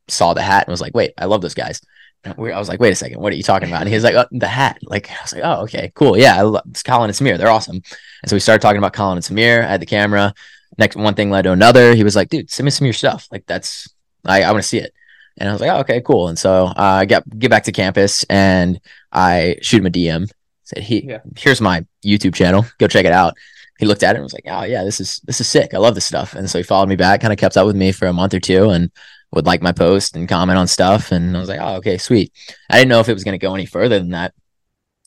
saw 0.09 0.35
the 0.35 0.43
hat 0.43 0.67
and 0.67 0.73
was 0.73 0.81
like, 0.81 0.95
"Wait, 0.95 1.13
I 1.19 1.25
love 1.25 1.41
those 1.43 1.55
guys." 1.55 1.81
I 2.25 2.33
was 2.37 2.69
like, 2.69 2.81
"Wait 2.81 2.93
a 2.93 2.97
second, 2.97 3.21
what 3.21 3.33
are 3.33 3.37
you 3.37 3.43
talking 3.43 3.69
about?" 3.69 3.83
And 3.83 3.89
he 3.89 3.95
was 3.95 4.05
like, 4.05 4.15
oh, 4.15 4.27
"The 4.33 4.49
hat." 4.49 4.79
Like 4.83 5.11
I 5.11 5.23
was 5.23 5.33
like, 5.33 5.43
"Oh, 5.45 5.63
okay, 5.63 5.93
cool, 5.95 6.19
yeah, 6.19 6.37
I 6.37 6.43
love 6.43 6.65
Colin 6.85 7.09
and 7.11 7.17
Samir. 7.17 7.39
They're 7.39 7.51
awesome." 7.51 7.77
And 7.77 8.29
so 8.29 8.37
we 8.37 8.41
started 8.41 8.63
talking 8.63 8.79
about 8.79 8.93
Colin 8.93 9.17
and 9.17 9.25
Samir. 9.25 9.65
I 9.65 9.69
had 9.69 9.81
the 9.81 9.87
camera. 9.87 10.35
Next, 10.79 10.97
one 10.97 11.15
thing 11.15 11.31
led 11.31 11.43
to 11.43 11.53
another. 11.53 11.95
He 11.95 12.05
was 12.05 12.17
like, 12.17 12.29
"Dude, 12.29 12.51
send 12.51 12.65
me 12.65 12.71
some 12.71 12.85
of 12.85 12.89
your 12.89 12.93
stuff. 12.95 13.29
Like 13.31 13.47
that's 13.47 13.89
I, 14.25 14.43
I 14.43 14.53
want 14.53 14.63
to 14.63 14.69
see 14.69 14.79
it." 14.79 14.93
And 15.39 15.49
I 15.49 15.53
was 15.53 15.61
like, 15.61 15.71
"Oh, 15.71 15.81
okay, 15.81 16.01
cool." 16.01 16.29
And 16.29 16.39
so 16.39 16.67
uh, 16.67 16.73
I 16.77 17.05
got 17.05 17.25
get 17.39 17.51
back 17.51 17.65
to 17.65 17.73
campus 17.73 18.25
and 18.31 18.81
I 19.13 19.57
shoot 19.63 19.79
him 19.81 19.87
a 19.87 19.91
DM. 19.91 20.31
Said, 20.65 20.83
"He 20.83 21.05
Yeah. 21.07 21.19
here's 21.37 21.61
my 21.61 21.85
YouTube 22.05 22.35
channel. 22.35 22.65
Go 22.79 22.87
check 22.89 23.05
it 23.05 23.13
out." 23.13 23.35
he 23.79 23.85
looked 23.85 24.03
at 24.03 24.15
it 24.15 24.19
and 24.19 24.23
was 24.25 24.33
like, 24.33 24.47
"Oh 24.49 24.65
yeah, 24.65 24.85
this 24.85 25.01
is 25.01 25.21
this 25.25 25.41
is 25.41 25.49
sick. 25.49 25.75
I 25.75 25.79
love 25.79 25.95
this 25.95 26.07
stuff." 26.07 26.35
And 26.35 26.49
so 26.49 26.59
he 26.59 26.63
followed 26.65 26.89
me 26.89 26.97
back, 26.97 27.21
kind 27.21 27.33
of 27.33 27.39
kept 27.39 27.57
up 27.59 27.67
with 27.67 27.77
me 27.77 27.93
for 27.93 28.07
a 28.09 28.13
month 28.13 28.33
or 28.35 28.41
two, 28.41 28.71
and 28.71 28.91
would 29.33 29.45
like 29.47 29.61
my 29.61 29.73
post 29.73 30.17
and 30.17 30.29
comment 30.29 30.59
on 30.59 30.67
stuff. 30.67 31.13
And 31.13 31.37
I 31.37 31.41
was 31.41 31.49
like, 31.49 31.61
"Oh, 31.61 31.75
okay, 31.77 31.99
sweet." 31.99 32.33
I 32.71 32.79
didn't 32.79 32.89
know 32.89 33.01
if 33.01 33.09
it 33.09 33.15
was 33.15 33.25
going 33.25 33.39
to 33.39 33.47
go 33.47 33.55
any 33.55 33.67
further 33.67 33.99
than 33.99 34.11
that. 34.11 34.33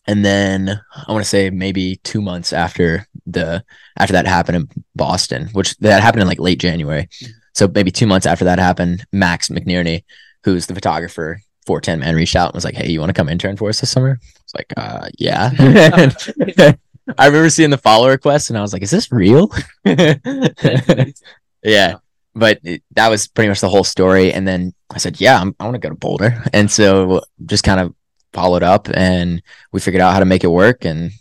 And 0.08 0.24
then 0.26 0.70
I 1.08 1.12
want 1.12 1.24
to 1.24 1.30
say 1.30 1.50
maybe 1.50 2.00
two 2.04 2.22
months 2.22 2.54
after 2.54 3.08
the 3.26 3.64
after 3.98 4.14
that 4.14 4.28
happened 4.28 4.56
in 4.58 4.84
Boston, 4.96 5.50
which 5.54 5.76
that 5.78 6.02
happened 6.02 6.22
in 6.22 6.28
like 6.28 6.40
late 6.40 6.60
January. 6.60 7.10
So 7.54 7.68
maybe 7.68 7.92
two 7.92 8.08
months 8.08 8.26
after 8.26 8.46
that 8.46 8.60
happened, 8.60 9.06
Max 9.12 9.50
McNearney, 9.50 10.04
who's 10.44 10.68
the 10.68 10.76
photographer 10.76 11.42
for 11.66 11.82
Tinman, 11.82 12.16
reached 12.16 12.36
out 12.36 12.50
and 12.50 12.56
was 12.56 12.66
like, 12.66 12.76
Hey, 12.76 12.90
you 12.90 13.00
want 13.00 13.10
to 13.10 13.14
come 13.14 13.30
intern 13.30 13.58
for 13.58 13.70
us 13.70 13.80
this 13.80 13.92
summer? 13.92 14.20
It's 14.44 14.56
like, 14.56 14.74
uh, 14.78 15.10
yeah. 15.18 15.52
I 17.18 17.26
remember 17.26 17.50
seeing 17.50 17.70
the 17.72 17.78
follow 17.78 18.08
request 18.10 18.50
and 18.50 18.58
I 18.58 18.62
was 18.62 18.72
like, 18.74 18.84
is 18.84 18.92
this 18.92 19.12
real? 19.12 19.52
yeah. 21.64 21.96
But 22.36 22.60
it- 22.64 22.84
that 22.92 23.10
was 23.10 23.28
pretty 23.28 23.50
much 23.50 23.62
the 23.62 23.70
whole 23.70 23.84
story. 23.84 24.32
And 24.34 24.48
then 24.48 24.74
I 24.92 24.98
said, 24.98 25.20
yeah, 25.20 25.40
I'm, 25.42 25.56
I 25.60 25.64
want 25.66 25.76
to 25.76 25.80
go 25.80 25.90
to 25.90 25.96
Boulder. 25.96 26.44
And 26.54 26.70
so 26.70 27.22
just 27.46 27.64
kind 27.64 27.80
of 27.80 27.94
followed 28.34 28.64
up 28.64 28.88
and 28.94 29.42
we 29.72 29.80
figured 29.80 30.02
out 30.02 30.14
how 30.14 30.20
to 30.20 30.26
make 30.26 30.44
it 30.44 30.48
work. 30.48 30.86
And 30.86 31.12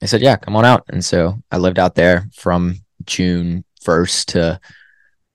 I 0.00 0.06
said, 0.06 0.20
yeah, 0.22 0.36
come 0.36 0.56
on 0.56 0.64
out. 0.64 0.84
And 0.88 1.04
so 1.04 1.38
I 1.50 1.58
lived 1.58 1.78
out 1.78 1.94
there 1.94 2.28
from 2.34 2.76
June 3.04 3.64
1st 3.84 4.24
to 4.26 4.60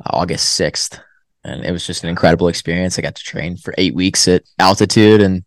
August 0.05 0.59
6th. 0.59 0.99
And 1.43 1.63
it 1.63 1.71
was 1.71 1.85
just 1.87 2.03
an 2.03 2.09
incredible 2.09 2.47
experience. 2.49 2.97
I 2.97 3.01
got 3.01 3.15
to 3.15 3.23
train 3.23 3.57
for 3.57 3.73
eight 3.77 3.95
weeks 3.95 4.27
at 4.27 4.43
altitude 4.59 5.21
and 5.21 5.43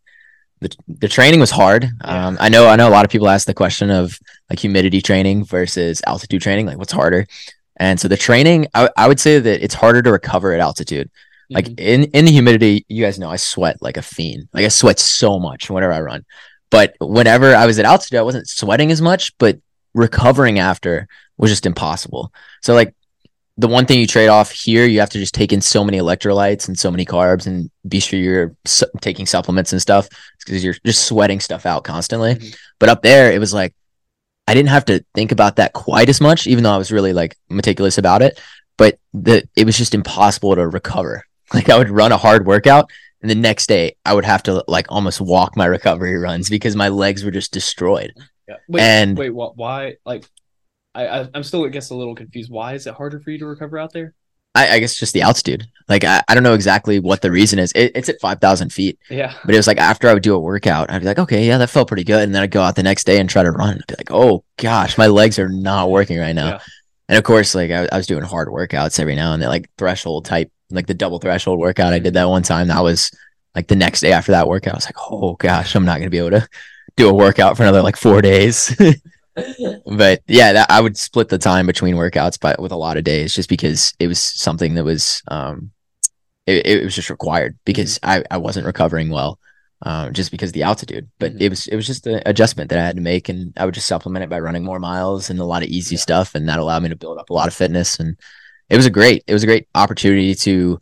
the, 0.60 0.70
the 0.88 1.08
training 1.08 1.40
was 1.40 1.50
hard. 1.50 1.88
Um, 2.02 2.36
I 2.40 2.48
know 2.50 2.66
I 2.68 2.76
know 2.76 2.88
a 2.88 2.90
lot 2.90 3.04
of 3.04 3.10
people 3.10 3.28
ask 3.28 3.46
the 3.46 3.54
question 3.54 3.90
of 3.90 4.18
like 4.50 4.58
humidity 4.58 5.00
training 5.00 5.44
versus 5.44 6.02
altitude 6.06 6.42
training, 6.42 6.66
like 6.66 6.76
what's 6.78 6.92
harder? 6.92 7.26
And 7.76 7.98
so 7.98 8.08
the 8.08 8.16
training, 8.16 8.66
I, 8.74 8.90
I 8.96 9.08
would 9.08 9.18
say 9.20 9.38
that 9.38 9.62
it's 9.64 9.74
harder 9.74 10.02
to 10.02 10.12
recover 10.12 10.52
at 10.52 10.60
altitude. 10.60 11.10
Like 11.48 11.64
Mhm. 11.66 11.80
in 11.80 12.04
in 12.12 12.24
the 12.26 12.30
humidity, 12.30 12.84
you 12.88 13.02
guys 13.04 13.18
know 13.18 13.30
I 13.30 13.36
sweat 13.36 13.80
like 13.80 13.96
a 13.96 14.02
fiend. 14.02 14.48
Like 14.52 14.64
I 14.66 14.68
sweat 14.68 14.98
so 14.98 15.38
much 15.38 15.68
whenever 15.70 15.92
I 15.94 16.00
run. 16.00 16.24
But 16.70 16.94
whenever 17.00 17.54
I 17.56 17.66
was 17.66 17.78
at 17.78 17.84
altitude, 17.86 18.18
I 18.18 18.22
wasn't 18.22 18.48
sweating 18.48 18.90
as 18.92 19.00
much, 19.02 19.36
but 19.38 19.58
recovering 19.94 20.58
after 20.58 21.08
was 21.38 21.50
just 21.50 21.66
impossible. 21.66 22.32
So 22.62 22.74
like 22.74 22.94
the 23.60 23.68
one 23.68 23.84
thing 23.86 24.00
you 24.00 24.06
trade 24.06 24.28
off 24.28 24.50
here, 24.50 24.86
you 24.86 25.00
have 25.00 25.10
to 25.10 25.18
just 25.18 25.34
take 25.34 25.52
in 25.52 25.60
so 25.60 25.84
many 25.84 25.98
electrolytes 25.98 26.66
and 26.68 26.78
so 26.78 26.90
many 26.90 27.04
carbs 27.04 27.46
and 27.46 27.70
be 27.86 28.00
sure 28.00 28.18
you're 28.18 28.54
su- 28.64 28.86
taking 29.00 29.26
supplements 29.26 29.72
and 29.72 29.80
stuff 29.82 30.08
because 30.44 30.64
you're 30.64 30.74
just 30.86 31.04
sweating 31.06 31.40
stuff 31.40 31.66
out 31.66 31.84
constantly. 31.84 32.34
Mhm. 32.36 32.56
But 32.78 32.88
up 32.88 33.02
there, 33.02 33.30
it 33.32 33.38
was 33.38 33.52
like 33.54 33.74
I 34.48 34.54
didn't 34.54 34.70
have 34.70 34.86
to 34.86 35.04
think 35.14 35.30
about 35.30 35.56
that 35.56 35.72
quite 35.74 36.08
as 36.08 36.20
much, 36.20 36.46
even 36.46 36.64
though 36.64 36.72
I 36.72 36.78
was 36.78 36.90
really 36.90 37.12
like 37.12 37.36
meticulous 37.48 37.98
about 37.98 38.22
it. 38.22 38.40
But 38.78 38.98
the 39.12 39.46
it 39.56 39.64
was 39.66 39.76
just 39.78 39.94
impossible 39.94 40.54
to 40.56 40.66
recover. 40.66 41.24
Like 41.54 41.68
I 41.68 41.76
would 41.78 41.90
run 41.90 42.12
a 42.12 42.16
hard 42.16 42.46
workout, 42.46 42.90
and 43.20 43.28
the 43.30 43.34
next 43.34 43.66
day 43.68 43.96
I 44.04 44.14
would 44.14 44.24
have 44.24 44.42
to 44.44 44.64
like 44.68 44.86
almost 44.88 45.20
walk 45.20 45.56
my 45.56 45.66
recovery 45.66 46.16
runs 46.16 46.48
because 46.48 46.76
my 46.76 46.88
legs 46.88 47.24
were 47.24 47.32
just 47.32 47.52
destroyed. 47.52 48.12
Yeah. 48.48 48.54
Wait, 48.68 48.80
And- 48.82 49.18
wait, 49.18 49.30
what? 49.34 49.56
Why? 49.56 49.96
Like, 50.06 50.24
I, 50.94 51.06
I 51.06 51.28
I'm 51.34 51.42
still 51.42 51.64
I 51.64 51.68
guess 51.68 51.90
a 51.90 51.94
little 51.94 52.14
confused. 52.14 52.50
Why 52.50 52.74
is 52.74 52.86
it 52.86 52.94
harder 52.94 53.20
for 53.20 53.30
you 53.30 53.38
to 53.38 53.46
recover 53.46 53.78
out 53.78 53.92
there? 53.92 54.14
I, 54.54 54.68
I 54.68 54.78
guess 54.80 54.98
just 54.98 55.14
the 55.14 55.22
altitude. 55.22 55.68
Like 55.88 56.04
I, 56.04 56.22
I 56.26 56.34
don't 56.34 56.42
know 56.42 56.54
exactly 56.54 56.98
what 56.98 57.22
the 57.22 57.30
reason 57.30 57.58
is. 57.58 57.70
It, 57.72 57.92
it's 57.94 58.08
at 58.08 58.20
five 58.20 58.40
thousand 58.40 58.72
feet. 58.72 58.98
Yeah. 59.08 59.34
But 59.44 59.54
it 59.54 59.58
was 59.58 59.66
like 59.66 59.78
after 59.78 60.08
I 60.08 60.14
would 60.14 60.22
do 60.22 60.34
a 60.34 60.40
workout, 60.40 60.90
I'd 60.90 61.00
be 61.00 61.06
like, 61.06 61.20
okay, 61.20 61.46
yeah, 61.46 61.58
that 61.58 61.70
felt 61.70 61.88
pretty 61.88 62.04
good. 62.04 62.24
And 62.24 62.34
then 62.34 62.42
I'd 62.42 62.50
go 62.50 62.62
out 62.62 62.74
the 62.74 62.82
next 62.82 63.04
day 63.04 63.20
and 63.20 63.30
try 63.30 63.42
to 63.44 63.50
run. 63.50 63.74
I'd 63.74 63.86
be 63.86 63.94
like, 63.96 64.10
oh 64.10 64.44
gosh, 64.56 64.98
my 64.98 65.06
legs 65.06 65.38
are 65.38 65.48
not 65.48 65.90
working 65.90 66.18
right 66.18 66.34
now. 66.34 66.48
Yeah. 66.48 66.60
And 67.08 67.18
of 67.18 67.24
course, 67.24 67.54
like 67.54 67.70
I, 67.70 67.88
I 67.92 67.96
was 67.96 68.06
doing 68.06 68.24
hard 68.24 68.48
workouts 68.48 68.98
every 68.98 69.14
now 69.14 69.32
and 69.32 69.42
then, 69.42 69.48
like 69.48 69.70
threshold 69.78 70.24
type, 70.24 70.50
like 70.70 70.86
the 70.86 70.94
double 70.94 71.18
threshold 71.18 71.58
workout. 71.60 71.92
I 71.92 71.98
did 72.00 72.14
that 72.14 72.28
one 72.28 72.42
time. 72.42 72.68
That 72.68 72.82
was 72.82 73.10
like 73.54 73.68
the 73.68 73.76
next 73.76 74.00
day 74.00 74.12
after 74.12 74.32
that 74.32 74.48
workout. 74.48 74.74
I 74.74 74.76
was 74.76 74.86
like, 74.86 75.10
oh 75.10 75.34
gosh, 75.34 75.74
I'm 75.74 75.84
not 75.84 75.98
gonna 75.98 76.10
be 76.10 76.18
able 76.18 76.30
to 76.30 76.48
do 76.96 77.08
a 77.08 77.14
workout 77.14 77.56
for 77.56 77.62
another 77.62 77.82
like 77.82 77.96
four 77.96 78.20
days. 78.20 78.76
but 79.86 80.22
yeah, 80.26 80.52
that, 80.52 80.70
I 80.70 80.80
would 80.80 80.96
split 80.96 81.28
the 81.28 81.38
time 81.38 81.66
between 81.66 81.94
workouts, 81.96 82.38
but 82.40 82.60
with 82.60 82.72
a 82.72 82.76
lot 82.76 82.96
of 82.96 83.04
days, 83.04 83.34
just 83.34 83.48
because 83.48 83.92
it 83.98 84.06
was 84.08 84.22
something 84.22 84.74
that 84.74 84.84
was 84.84 85.22
um, 85.28 85.70
it, 86.46 86.66
it 86.66 86.84
was 86.84 86.94
just 86.94 87.10
required 87.10 87.58
because 87.64 87.98
I 88.02 88.22
I 88.30 88.38
wasn't 88.38 88.66
recovering 88.66 89.10
well. 89.10 89.38
Um, 89.82 90.12
just 90.12 90.30
because 90.30 90.50
of 90.50 90.54
the 90.54 90.64
altitude, 90.64 91.08
but 91.18 91.32
Mhm. 91.32 91.40
it 91.40 91.48
was 91.48 91.66
it 91.66 91.74
was 91.74 91.86
just 91.86 92.06
an 92.06 92.20
adjustment 92.26 92.68
that 92.68 92.78
I 92.78 92.84
had 92.84 92.96
to 92.96 93.02
make, 93.02 93.30
and 93.30 93.50
I 93.56 93.64
would 93.64 93.72
just 93.72 93.86
supplement 93.86 94.22
it 94.22 94.28
by 94.28 94.38
running 94.38 94.62
more 94.62 94.78
miles 94.78 95.30
and 95.30 95.38
a 95.40 95.44
lot 95.44 95.62
of 95.62 95.70
easy 95.70 95.94
Yeah. 95.94 96.02
stuff, 96.02 96.34
and 96.34 96.46
that 96.50 96.58
allowed 96.58 96.82
me 96.82 96.90
to 96.90 96.96
build 96.96 97.16
up 97.16 97.30
a 97.30 97.32
lot 97.32 97.48
of 97.48 97.54
fitness, 97.54 97.98
and 97.98 98.14
it 98.68 98.76
was 98.76 98.84
a 98.84 98.90
great 98.90 99.24
it 99.26 99.32
was 99.32 99.42
a 99.42 99.46
great 99.46 99.68
opportunity 99.74 100.34
to 100.34 100.78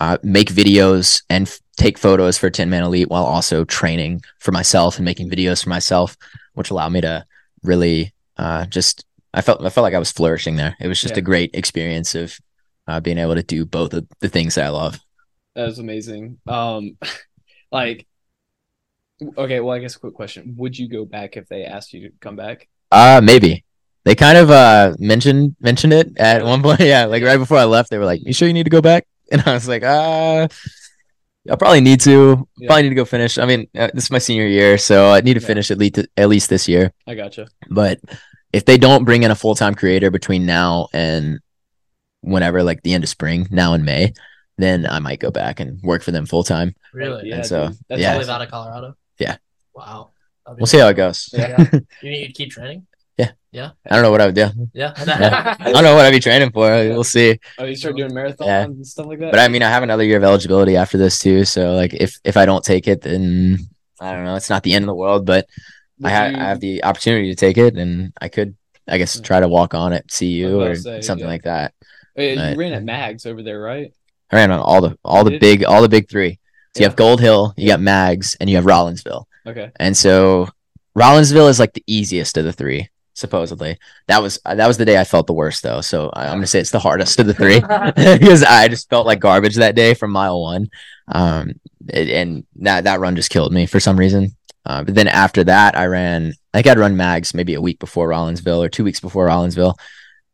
uh, 0.00 0.18
make 0.24 0.50
videos 0.50 1.22
and 1.30 1.46
f- 1.46 1.60
take 1.76 1.96
photos 1.96 2.36
for 2.36 2.50
Tinman 2.50 2.82
Elite 2.82 3.08
while 3.08 3.24
also 3.24 3.64
training 3.64 4.20
for 4.40 4.50
myself 4.50 4.96
and 4.96 5.04
making 5.04 5.30
videos 5.30 5.62
for 5.62 5.70
myself, 5.70 6.16
which 6.54 6.70
allowed 6.70 6.90
me 6.90 7.00
to 7.02 7.24
really 7.64 8.14
uh, 8.36 8.66
just 8.66 9.04
I 9.32 9.40
felt 9.40 9.64
I 9.64 9.70
felt 9.70 9.82
like 9.84 9.94
I 9.94 9.98
was 9.98 10.12
flourishing 10.12 10.56
there. 10.56 10.76
It 10.80 10.88
was 10.88 11.00
just 11.00 11.14
Yeah. 11.14 11.20
a 11.20 11.22
great 11.22 11.50
experience 11.54 12.14
of 12.14 12.38
uh, 12.86 13.00
being 13.00 13.18
able 13.18 13.34
to 13.34 13.42
do 13.42 13.64
both 13.66 13.94
of 13.94 14.06
the 14.20 14.28
things 14.28 14.54
that 14.56 14.66
I 14.66 14.70
love. 14.70 15.00
That 15.54 15.66
was 15.66 15.78
amazing. 15.78 16.38
Um, 16.46 16.96
like, 17.72 18.06
okay, 19.38 19.60
well, 19.60 19.74
I 19.74 19.78
guess 19.80 19.96
a 19.96 20.00
quick 20.00 20.14
question: 20.14 20.54
Would 20.56 20.78
you 20.78 20.88
go 20.88 21.04
back 21.04 21.36
if 21.36 21.48
they 21.48 21.64
asked 21.64 21.92
you 21.92 22.08
to 22.08 22.14
come 22.20 22.36
back? 22.36 22.68
Uh 22.90 23.20
maybe. 23.22 23.64
They 24.04 24.14
kind 24.14 24.36
of 24.36 24.50
uh 24.50 24.94
mentioned 24.98 25.56
mentioned 25.60 25.92
it 25.92 26.18
at 26.18 26.44
one 26.44 26.62
point. 26.62 26.80
Yeah, 26.94 27.06
like 27.06 27.22
right 27.22 27.38
before 27.38 27.58
I 27.58 27.64
left, 27.64 27.90
they 27.90 27.98
were 27.98 28.04
like, 28.04 28.20
"You 28.24 28.32
sure 28.32 28.48
you 28.48 28.54
need 28.54 28.64
to 28.64 28.70
go 28.70 28.82
back?" 28.82 29.06
And 29.32 29.42
I 29.46 29.54
was 29.54 29.66
like, 29.66 29.82
"Uh, 29.82 30.48
I 31.50 31.56
probably 31.56 31.80
need 31.82 32.00
to. 32.02 32.48
Yeah. 32.56 32.66
Probably 32.68 32.84
need 32.84 32.88
to 32.90 32.94
go 32.94 33.04
finish. 33.04 33.36
I 33.38 33.44
mean, 33.44 33.68
uh, 33.76 33.90
this 33.92 34.04
is 34.04 34.10
my 34.10 34.18
senior 34.18 34.46
year, 34.46 34.78
so 34.78 35.10
I 35.10 35.20
need 35.20 35.34
to 35.34 35.40
Yeah. 35.40 35.46
finish 35.46 35.70
at 35.70 35.78
least 35.78 35.98
at 36.16 36.28
least 36.28 36.48
this 36.48 36.66
year. 36.68 36.92
I 37.06 37.14
gotcha. 37.14 37.48
But 37.68 38.00
if 38.52 38.64
they 38.64 38.78
don't 38.78 39.04
bring 39.04 39.22
in 39.24 39.30
a 39.30 39.34
full 39.34 39.54
time 39.54 39.74
creator 39.74 40.10
between 40.10 40.46
now 40.46 40.88
and 40.94 41.40
whenever, 42.22 42.62
like 42.62 42.82
the 42.82 42.94
end 42.94 43.04
of 43.04 43.10
spring, 43.10 43.46
now 43.50 43.74
in 43.74 43.84
May, 43.84 44.12
then 44.56 44.86
I 44.88 45.00
might 45.00 45.20
go 45.20 45.30
back 45.30 45.60
and 45.60 45.80
work 45.82 46.02
for 46.02 46.12
them 46.12 46.24
full 46.26 46.44
time. 46.44 46.74
Really? 46.92 47.28
Yeah, 47.28 47.36
And 47.36 47.46
so, 47.46 47.68
dude, 47.68 47.78
that's 47.88 48.00
yeah. 48.00 48.12
Live 48.12 48.22
awesome. 48.22 48.34
out 48.34 48.42
of 48.42 48.50
Colorado? 48.50 48.96
Yeah. 49.18 49.36
Wow. 49.74 50.10
We'll 50.56 50.66
see 50.66 50.78
how 50.78 50.88
it 50.88 50.94
goes. 50.94 51.28
Yeah. 51.32 51.56
Yeah. 51.72 51.80
You 52.02 52.10
need 52.10 52.26
to 52.28 52.32
keep 52.32 52.50
training? 52.50 52.86
I 53.18 53.70
don't 53.90 54.02
know 54.02 54.10
what 54.10 54.20
I 54.20 54.26
would 54.26 54.34
do. 54.34 54.48
Yeah. 54.72 54.92
I 55.60 55.70
don't 55.70 55.84
know 55.84 55.94
what 55.94 56.04
I'd 56.04 56.10
be 56.10 56.20
training 56.20 56.50
for. 56.50 56.70
We'll 56.70 57.04
see. 57.04 57.38
Oh, 57.58 57.64
you 57.64 57.76
start 57.76 57.96
doing 57.96 58.10
marathons 58.10 58.46
Yeah. 58.46 58.62
and 58.64 58.86
stuff 58.86 59.06
like 59.06 59.20
that. 59.20 59.30
But 59.30 59.40
I 59.40 59.48
mean, 59.48 59.62
I 59.62 59.68
have 59.70 59.82
another 59.84 60.04
year 60.04 60.16
of 60.16 60.24
eligibility 60.24 60.76
after 60.76 60.98
this 60.98 61.18
too. 61.18 61.44
So 61.44 61.74
like, 61.74 61.94
if 61.94 62.18
if 62.24 62.36
I 62.36 62.46
don't 62.46 62.64
take 62.64 62.88
it, 62.88 63.02
then 63.02 63.58
I 64.00 64.12
don't 64.12 64.24
know. 64.24 64.34
It's 64.34 64.50
not 64.50 64.62
the 64.64 64.72
end 64.74 64.82
of 64.84 64.88
the 64.88 64.94
world, 64.94 65.24
but 65.24 65.46
I, 66.02 66.10
ha- 66.10 66.26
you- 66.26 66.36
I 66.36 66.44
have 66.44 66.60
the 66.60 66.82
opportunity 66.84 67.30
to 67.30 67.36
take 67.36 67.56
it, 67.56 67.76
and 67.76 68.12
I 68.20 68.28
could, 68.28 68.56
I 68.88 68.98
guess, 68.98 69.16
hmm. 69.16 69.22
try 69.22 69.38
to 69.40 69.48
walk 69.48 69.72
on 69.74 69.92
at 69.92 70.08
CU 70.10 70.60
I 70.60 70.66
or 70.66 70.68
was 70.70 70.84
about 70.84 70.96
to 70.96 71.02
say, 71.02 71.06
something 71.06 71.26
yeah. 71.26 71.32
like 71.32 71.42
that. 71.44 71.74
Oh, 71.80 71.84
Wait, 72.16 72.36
but- 72.36 72.52
you 72.54 72.58
ran 72.58 72.72
at 72.72 72.82
Mags 72.82 73.24
over 73.26 73.42
there, 73.42 73.60
right? 73.60 73.92
I 74.32 74.36
ran 74.36 74.50
on 74.50 74.58
all 74.58 74.80
the 74.80 74.98
all 75.04 75.22
the 75.22 75.30
did? 75.30 75.40
big 75.40 75.64
all 75.64 75.80
the 75.82 75.88
big 75.88 76.08
three. 76.10 76.40
So 76.74 76.80
you 76.80 76.86
have 76.88 76.96
Gold 76.96 77.20
Hill, 77.20 77.54
you 77.56 77.68
Yeah. 77.68 77.74
got 77.74 77.82
Mags, 77.82 78.36
and 78.40 78.50
you 78.50 78.56
have 78.56 78.64
Rollinsville. 78.64 79.26
Okay. 79.46 79.70
And 79.76 79.96
so 79.96 80.48
Rollinsville 80.96 81.48
is 81.48 81.60
like 81.60 81.72
the 81.72 81.84
easiest 81.86 82.36
of 82.36 82.44
the 82.44 82.52
three, 82.52 82.88
supposedly. 83.14 83.78
That 84.08 84.22
was 84.22 84.38
that 84.44 84.66
was 84.66 84.76
the 84.76 84.84
day 84.84 84.98
I 84.98 85.04
felt 85.04 85.26
the 85.26 85.32
worst 85.32 85.62
though. 85.62 85.80
So 85.80 86.10
I, 86.12 86.26
I'm 86.26 86.34
gonna 86.36 86.46
say 86.46 86.60
it's 86.60 86.70
the 86.70 86.78
hardest 86.78 87.18
of 87.20 87.26
the 87.26 87.34
three 87.34 87.60
because 88.18 88.42
I 88.42 88.68
just 88.68 88.90
felt 88.90 89.06
like 89.06 89.20
garbage 89.20 89.56
that 89.56 89.74
day 89.74 89.94
from 89.94 90.10
mile 90.10 90.40
one. 90.40 90.68
Um, 91.08 91.52
it- 91.88 92.10
and 92.10 92.44
that 92.56 92.84
that 92.84 93.00
run 93.00 93.16
just 93.16 93.30
killed 93.30 93.52
me 93.52 93.66
for 93.66 93.80
some 93.80 93.96
reason. 93.98 94.36
Uh, 94.66 94.82
but 94.82 94.94
then 94.94 95.08
after 95.08 95.44
that, 95.44 95.76
I 95.76 95.86
ran. 95.86 96.32
I 96.52 96.58
think 96.58 96.66
I'd 96.68 96.78
run 96.78 96.96
Mags 96.96 97.34
maybe 97.34 97.54
a 97.54 97.60
week 97.60 97.78
before 97.78 98.08
Rollinsville 98.08 98.64
or 98.64 98.68
two 98.70 98.84
weeks 98.84 99.00
before 99.00 99.26
Rollinsville, 99.28 99.74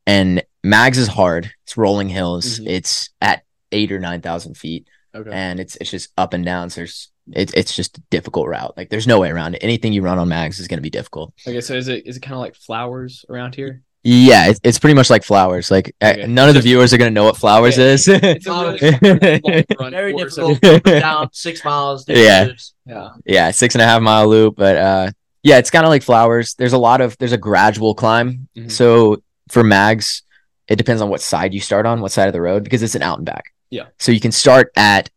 and 0.06 0.42
Mags 0.62 0.98
is 0.98 1.08
hard. 1.08 1.50
It's 1.64 1.76
rolling 1.76 2.08
hills. 2.08 2.60
Mhm. 2.60 2.68
It's 2.68 3.10
at 3.20 3.42
eight 3.72 3.90
or 3.92 3.98
nine 3.98 4.20
thousand 4.20 4.56
feet 4.56 4.86
Okay. 5.14 5.30
and 5.32 5.58
it's 5.58 5.76
it's 5.80 5.90
just 5.90 6.10
up 6.16 6.32
and 6.34 6.44
down. 6.44 6.70
So 6.70 6.80
there's 6.82 7.09
it's 7.32 7.52
it's 7.54 7.74
just 7.74 7.98
a 7.98 8.02
difficult 8.10 8.48
route. 8.48 8.76
Like 8.76 8.88
there's 8.90 9.06
no 9.06 9.20
way 9.20 9.30
around 9.30 9.54
it. 9.54 9.62
Anything 9.62 9.92
you 9.92 10.02
run 10.02 10.18
on 10.18 10.28
mags 10.28 10.58
is 10.60 10.68
going 10.68 10.78
to 10.78 10.82
be 10.82 10.90
difficult. 10.90 11.32
okay. 11.46 11.60
So 11.60 11.74
is 11.74 11.88
it 11.88 12.06
is 12.06 12.16
it 12.16 12.20
kind 12.20 12.34
of 12.34 12.40
like 12.40 12.54
flowers 12.56 13.24
around 13.28 13.54
here? 13.54 13.82
Yeah, 14.02 14.48
it's, 14.48 14.60
it's 14.64 14.78
pretty 14.78 14.94
much 14.94 15.10
like 15.10 15.22
flowers. 15.24 15.70
Like 15.70 15.94
uh, 16.00 16.14
Okay. 16.16 16.26
none 16.26 16.48
of 16.48 16.54
the 16.54 16.62
viewers 16.62 16.94
are 16.94 16.96
going 16.98 17.10
to 17.10 17.14
know 17.14 17.24
what 17.24 17.36
flowers 17.36 17.76
Yeah. 17.76 17.84
is. 17.84 18.08
It's 18.08 18.46
really 18.46 19.64
Very 19.90 20.12
difficult. 20.14 20.60
Down 20.84 21.28
six 21.32 21.64
miles. 21.64 22.04
Yeah. 22.08 22.46
routes. 22.46 22.74
Yeah. 22.86 23.08
yeah, 23.26 23.50
six 23.50 23.74
and 23.74 23.82
a 23.82 23.84
half 23.84 24.00
mile 24.00 24.26
loop, 24.26 24.56
but 24.56 24.76
uh, 24.76 25.10
yeah, 25.42 25.58
it's 25.58 25.70
kind 25.70 25.84
of 25.84 25.90
like 25.90 26.02
flowers. 26.02 26.54
There's 26.54 26.72
a 26.72 26.78
lot 26.78 27.00
of 27.00 27.16
there's 27.18 27.32
a 27.32 27.38
gradual 27.38 27.94
climb. 27.94 28.48
Mhm. 28.56 28.70
So 28.70 29.22
for 29.48 29.62
mags, 29.62 30.22
it 30.66 30.76
depends 30.76 31.02
on 31.02 31.08
what 31.10 31.20
side 31.20 31.52
you 31.52 31.60
start 31.60 31.84
on, 31.86 32.00
what 32.00 32.10
side 32.12 32.26
of 32.28 32.32
the 32.32 32.40
road, 32.40 32.64
because 32.64 32.82
it's 32.82 32.94
an 32.94 33.02
out 33.02 33.18
and 33.18 33.26
back. 33.26 33.52
Yeah. 33.70 33.86
So 33.98 34.12
you 34.12 34.20
can 34.20 34.32
start 34.32 34.72
at 34.76 35.10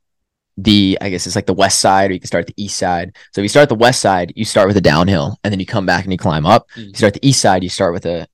the 0.57 0.97
I 1.01 1.09
guess 1.09 1.25
it's 1.25 1.35
like 1.35 1.45
the 1.45 1.53
west 1.53 1.79
side, 1.79 2.11
or 2.11 2.13
you 2.13 2.19
can 2.19 2.27
start 2.27 2.47
the 2.47 2.53
east 2.57 2.77
side. 2.77 3.15
So 3.31 3.41
if 3.41 3.43
you 3.43 3.49
start 3.49 3.69
the 3.69 3.75
west 3.75 3.99
side, 4.01 4.33
you 4.35 4.45
start 4.45 4.67
with 4.67 4.77
a 4.77 4.81
downhill, 4.81 5.37
and 5.43 5.51
then 5.51 5.59
you 5.59 5.65
come 5.65 5.85
back 5.85 6.03
and 6.03 6.11
you 6.11 6.17
climb 6.17 6.45
up. 6.45 6.67
Mhm. 6.75 6.87
You 6.89 6.93
start 6.93 7.13
the 7.15 7.27
east 7.27 7.41
side, 7.41 7.63
you 7.63 7.69
start 7.69 7.93
with 7.93 8.05
a. 8.05 8.27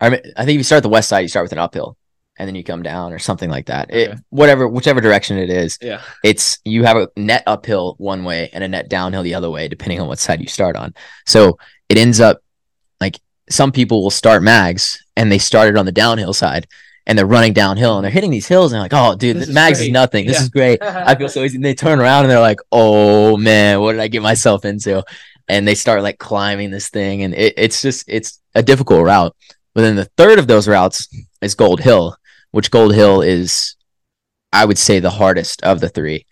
I 0.00 0.10
mean, 0.10 0.20
I 0.36 0.44
think 0.44 0.50
if 0.56 0.58
you 0.60 0.64
start 0.64 0.82
the 0.82 0.88
west 0.88 1.08
side, 1.08 1.20
you 1.20 1.28
start 1.28 1.44
with 1.44 1.52
an 1.52 1.58
uphill, 1.58 1.96
and 2.38 2.48
then 2.48 2.54
you 2.54 2.64
come 2.64 2.82
down 2.82 3.12
or 3.12 3.18
something 3.18 3.50
like 3.50 3.66
that. 3.66 3.92
It, 3.92 4.18
whatever, 4.30 4.66
whichever 4.66 5.00
direction 5.00 5.36
it 5.38 5.50
is, 5.50 5.76
Yeah. 5.82 6.00
it's 6.24 6.58
you 6.64 6.84
have 6.84 6.96
a 6.96 7.08
net 7.16 7.42
uphill 7.46 7.96
one 7.98 8.24
way 8.24 8.48
and 8.52 8.64
a 8.64 8.68
net 8.68 8.88
downhill 8.88 9.22
the 9.22 9.34
other 9.34 9.50
way, 9.50 9.68
depending 9.68 10.00
on 10.00 10.08
what 10.08 10.18
side 10.18 10.40
you 10.40 10.46
start 10.48 10.74
on. 10.76 10.94
So 11.26 11.58
it 11.88 11.98
ends 11.98 12.18
up 12.20 12.40
like 13.00 13.20
some 13.50 13.72
people 13.72 14.02
will 14.02 14.10
start 14.10 14.42
mags 14.42 15.02
and 15.16 15.30
they 15.30 15.38
started 15.38 15.76
on 15.76 15.84
the 15.84 15.92
downhill 15.92 16.32
side 16.32 16.66
and 17.10 17.18
they're 17.18 17.26
running 17.26 17.52
downhill 17.52 17.96
and 17.98 18.04
they're 18.04 18.10
hitting 18.12 18.30
these 18.30 18.46
hills 18.46 18.70
and 18.70 18.76
they're 18.76 18.84
like, 18.84 18.94
oh, 18.94 19.16
dude, 19.16 19.34
This 19.34 19.40
this 19.42 19.48
is 19.48 19.54
mags 19.54 19.78
great. 19.78 19.86
is 19.88 19.92
nothing. 19.92 20.26
This 20.26 20.36
Yeah. 20.36 20.42
is 20.44 20.48
great. 20.48 20.80
I 20.82 21.16
feel 21.16 21.28
so 21.28 21.42
easy. 21.42 21.56
And 21.56 21.64
they 21.64 21.74
turn 21.74 21.98
around 22.00 22.22
and 22.24 22.30
they're 22.30 22.38
like, 22.38 22.60
oh 22.70 23.36
man, 23.36 23.80
what 23.80 23.92
did 23.92 24.00
I 24.00 24.06
get 24.06 24.22
myself 24.22 24.64
into? 24.64 25.02
And 25.48 25.66
they 25.66 25.74
start 25.74 26.04
like 26.04 26.18
climbing 26.18 26.70
this 26.70 26.88
thing 26.88 27.24
and 27.24 27.34
it, 27.34 27.54
it's 27.56 27.82
just, 27.82 28.04
it's 28.06 28.38
a 28.54 28.62
difficult 28.62 29.04
route. 29.04 29.34
But 29.74 29.80
then 29.82 29.96
the 29.96 30.08
third 30.16 30.38
of 30.38 30.46
those 30.46 30.68
routes 30.68 31.08
is 31.42 31.56
Gold 31.56 31.80
Hill, 31.80 32.16
which 32.52 32.70
Gold 32.70 32.94
Hill 32.94 33.22
is, 33.22 33.74
I 34.52 34.64
would 34.64 34.78
say, 34.78 35.00
the 35.00 35.10
hardest 35.10 35.62
of 35.64 35.80
the 35.80 35.88
three. 35.88 36.26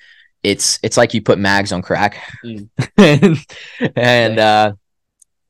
It's 0.44 0.78
it's 0.84 0.96
like 0.96 1.14
you 1.14 1.22
put 1.22 1.38
mags 1.40 1.72
on 1.72 1.82
crack, 1.82 2.16
Mm. 2.44 2.68
and, 2.96 3.36
and 3.96 4.38
uh, 4.38 4.72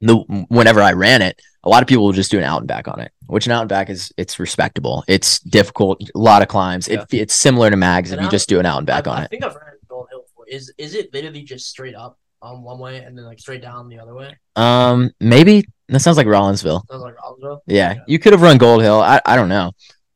the 0.01 0.17
whenever 0.49 0.81
I 0.81 0.93
ran 0.93 1.23
it, 1.23 1.41
a 1.65 1.69
lot 1.69 1.83
of 1.83 1.89
people 1.89 2.05
will 2.05 2.13
just 2.13 2.31
do 2.31 2.39
an 2.39 2.45
out 2.45 2.59
and 2.59 2.69
back 2.69 2.87
on 2.89 3.01
it, 3.01 3.11
which 3.27 3.47
an 3.47 3.53
out 3.53 3.63
and 3.63 3.69
back 3.69 3.91
is 3.91 4.13
it's 4.17 4.39
respectable. 4.39 5.05
It's 5.09 5.41
difficult, 5.41 6.01
a 6.15 6.19
lot 6.19 6.43
of 6.43 6.49
climbs. 6.49 6.89
It, 6.89 7.01
it's 7.13 7.35
similar 7.35 7.71
to 7.71 7.77
mags 7.77 8.13
if 8.13 8.21
you 8.21 8.29
just 8.31 8.49
do 8.49 8.61
an 8.61 8.67
out 8.67 8.79
and 8.79 8.87
back 8.87 9.07
I, 9.07 9.11
on 9.11 9.17
I 9.19 9.21
it. 9.23 9.25
I 9.25 9.27
think 9.29 9.45
I've 9.45 9.55
ran 9.55 9.73
Gold 9.89 10.07
Hill 10.11 10.23
before. 10.23 10.47
Is 10.49 10.73
is 10.79 10.95
it 10.95 11.13
literally 11.13 11.43
just 11.43 11.69
straight 11.69 11.95
up 11.95 12.19
on 12.41 12.63
one 12.63 12.79
way 12.79 12.99
and 12.99 13.19
then 13.19 13.25
like 13.25 13.41
straight 13.41 13.61
down 13.63 13.89
the 13.89 13.99
other 13.99 14.15
way? 14.15 14.37
Um, 14.57 15.11
maybe 15.21 15.65
that 15.89 16.01
sounds 16.01 16.17
like 16.17 16.27
Rollinsville. 16.27 16.83
Sounds 16.89 17.03
like 17.03 17.15
Rollinsville. 17.17 17.61
Yeah, 17.67 17.95
Yeah. 17.95 18.01
you 18.07 18.19
could 18.19 18.33
have 18.33 18.43
run 18.43 18.59
Gold 18.59 18.83
Hill. 18.83 19.01
I, 19.01 19.21
I 19.27 19.35
don't 19.35 19.49
know, 19.49 19.73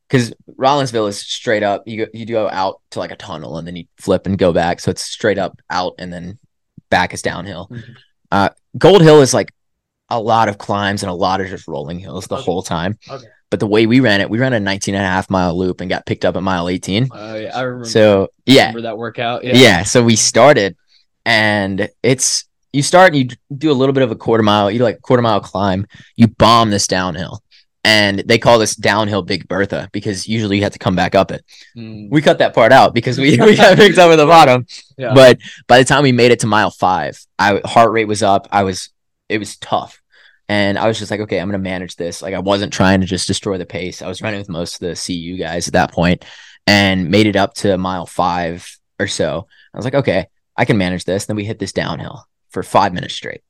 because 0.09 0.33
Rollinsville 0.57 1.09
is 1.09 1.19
straight 1.19 1.63
up. 1.65 1.83
You 1.87 2.05
go, 2.07 2.11
you 2.15 2.25
go 2.27 2.49
out 2.49 2.81
to 2.93 3.01
like 3.01 3.11
a 3.11 3.17
tunnel 3.17 3.59
and 3.59 3.67
then 3.67 3.75
you 3.77 3.87
flip 3.99 4.27
and 4.27 4.39
go 4.39 4.53
back, 4.53 4.79
so 4.81 4.91
it's 4.93 5.03
straight 5.03 5.39
up 5.39 5.61
out 5.71 5.95
and 5.99 6.13
then 6.13 6.39
back 6.91 7.13
is 7.15 7.23
downhill. 7.23 7.69
Mhm. 7.73 7.97
Uh, 8.31 8.49
Gold 8.79 9.03
Hill 9.03 9.21
is 9.21 9.35
like 9.35 9.53
a 10.13 10.21
lot 10.21 10.49
of 10.49 10.59
climbs 10.59 11.03
and 11.03 11.11
a 11.11 11.15
lot 11.15 11.41
of 11.41 11.49
just 11.49 11.67
rolling 11.67 11.99
hills 11.99 12.27
the 12.27 12.37
Okay. 12.37 12.45
whole 12.45 12.63
time. 12.63 12.99
Okay. 13.09 13.25
But 13.51 13.61
the 13.61 13.67
way 13.67 13.87
we 13.87 14.01
ran 14.01 14.21
it, 14.21 14.31
we 14.31 14.39
ran 14.39 14.53
a 14.53 14.61
19 14.61 14.95
and 14.95 15.05
a 15.05 15.07
half 15.07 15.29
mile 15.29 15.57
loop 15.59 15.81
and 15.81 15.91
got 15.91 16.07
picked 16.07 16.25
up 16.25 16.37
at 16.37 16.43
mile 16.43 16.69
18. 16.69 17.09
Oh 17.13 17.35
yeah, 17.37 17.57
I 17.57 17.63
remember. 17.63 17.89
So 17.89 18.29
yeah, 18.47 18.69
remember 18.69 18.83
that 18.83 18.97
workout. 18.99 19.45
yeah. 19.45 19.55
Yeah. 19.57 19.83
So 19.83 20.03
we 20.03 20.17
started, 20.17 20.77
and 21.27 21.89
it's 22.03 22.45
you 22.73 22.83
start 22.83 23.15
and 23.15 23.31
you 23.31 23.37
do 23.57 23.71
a 23.71 23.75
little 23.75 23.93
bit 23.93 24.03
of 24.03 24.11
a 24.11 24.17
quarter 24.17 24.43
mile, 24.43 24.71
you 24.71 24.79
do 24.79 24.85
like 24.85 24.97
a 24.97 25.01
quarter 25.01 25.23
mile 25.23 25.41
climb. 25.41 25.87
You 26.17 26.29
bomb 26.29 26.71
this 26.71 26.87
downhill, 26.87 27.43
and 27.85 28.21
they 28.21 28.39
call 28.39 28.59
this 28.59 28.75
downhill 28.75 29.23
Big 29.23 29.47
Bertha 29.49 29.91
because 29.93 30.27
usually 30.27 30.57
you 30.57 30.63
have 30.63 30.73
to 30.73 30.79
come 30.79 30.97
back 30.97 31.15
up 31.15 31.31
it. 31.31 31.45
Mm, 31.77 32.09
We 32.11 32.23
cut 32.23 32.39
that 32.39 32.55
part 32.55 32.73
out 32.73 32.95
because 32.95 33.19
we 33.19 33.33
we 33.41 33.57
got 33.57 33.77
picked 33.77 33.99
up 33.99 34.11
at 34.11 34.17
the 34.17 34.27
bottom. 34.27 34.67
yeah. 34.97 35.13
But 35.15 35.39
by 35.67 35.79
the 35.79 35.85
time 35.85 36.03
we 36.03 36.13
made 36.13 36.31
it 36.31 36.41
to 36.41 36.47
mile 36.47 36.71
five, 36.71 37.19
I 37.39 37.61
heart 37.67 37.93
rate 37.93 38.07
was 38.09 38.23
up. 38.23 38.49
I 38.51 38.63
was 38.63 38.89
it 39.29 39.39
was 39.39 39.57
tough. 39.59 40.01
And 40.53 40.79
I 40.79 40.87
was 40.87 40.99
just 40.99 41.11
like, 41.11 41.21
okay, 41.21 41.39
I'm 41.41 41.49
gonna 41.49 41.59
manage 41.59 41.97
this. 41.97 42.21
Like 42.21 42.35
I 42.35 42.39
wasn't 42.41 42.73
trying 42.75 43.01
to 43.01 43.07
just 43.07 43.27
destroy 43.27 43.57
the 43.57 43.65
pace. 43.65 44.03
I 44.03 44.09
was 44.09 44.21
running 44.21 44.39
with 44.41 44.49
most 44.51 44.75
of 44.75 44.81
the 44.81 44.95
CU 45.07 45.39
guys 45.39 45.67
at 45.67 45.73
that 45.73 45.93
point 45.93 46.25
and 46.67 47.11
made 47.11 47.27
it 47.27 47.37
up 47.37 47.55
to 47.55 47.79
mile 47.79 48.05
five 48.07 48.69
or 49.01 49.07
so. 49.07 49.47
I 49.73 49.77
was 49.79 49.85
like, 49.87 49.95
okay, 49.95 50.27
I 50.57 50.65
can 50.67 50.77
manage 50.77 51.05
this. 51.05 51.25
Then 51.25 51.37
we 51.37 51.45
hit 51.45 51.59
this 51.59 51.73
downhill 51.73 52.27
for 52.51 52.63
five 52.63 52.93
minutes 52.93 53.15
straight. 53.15 53.41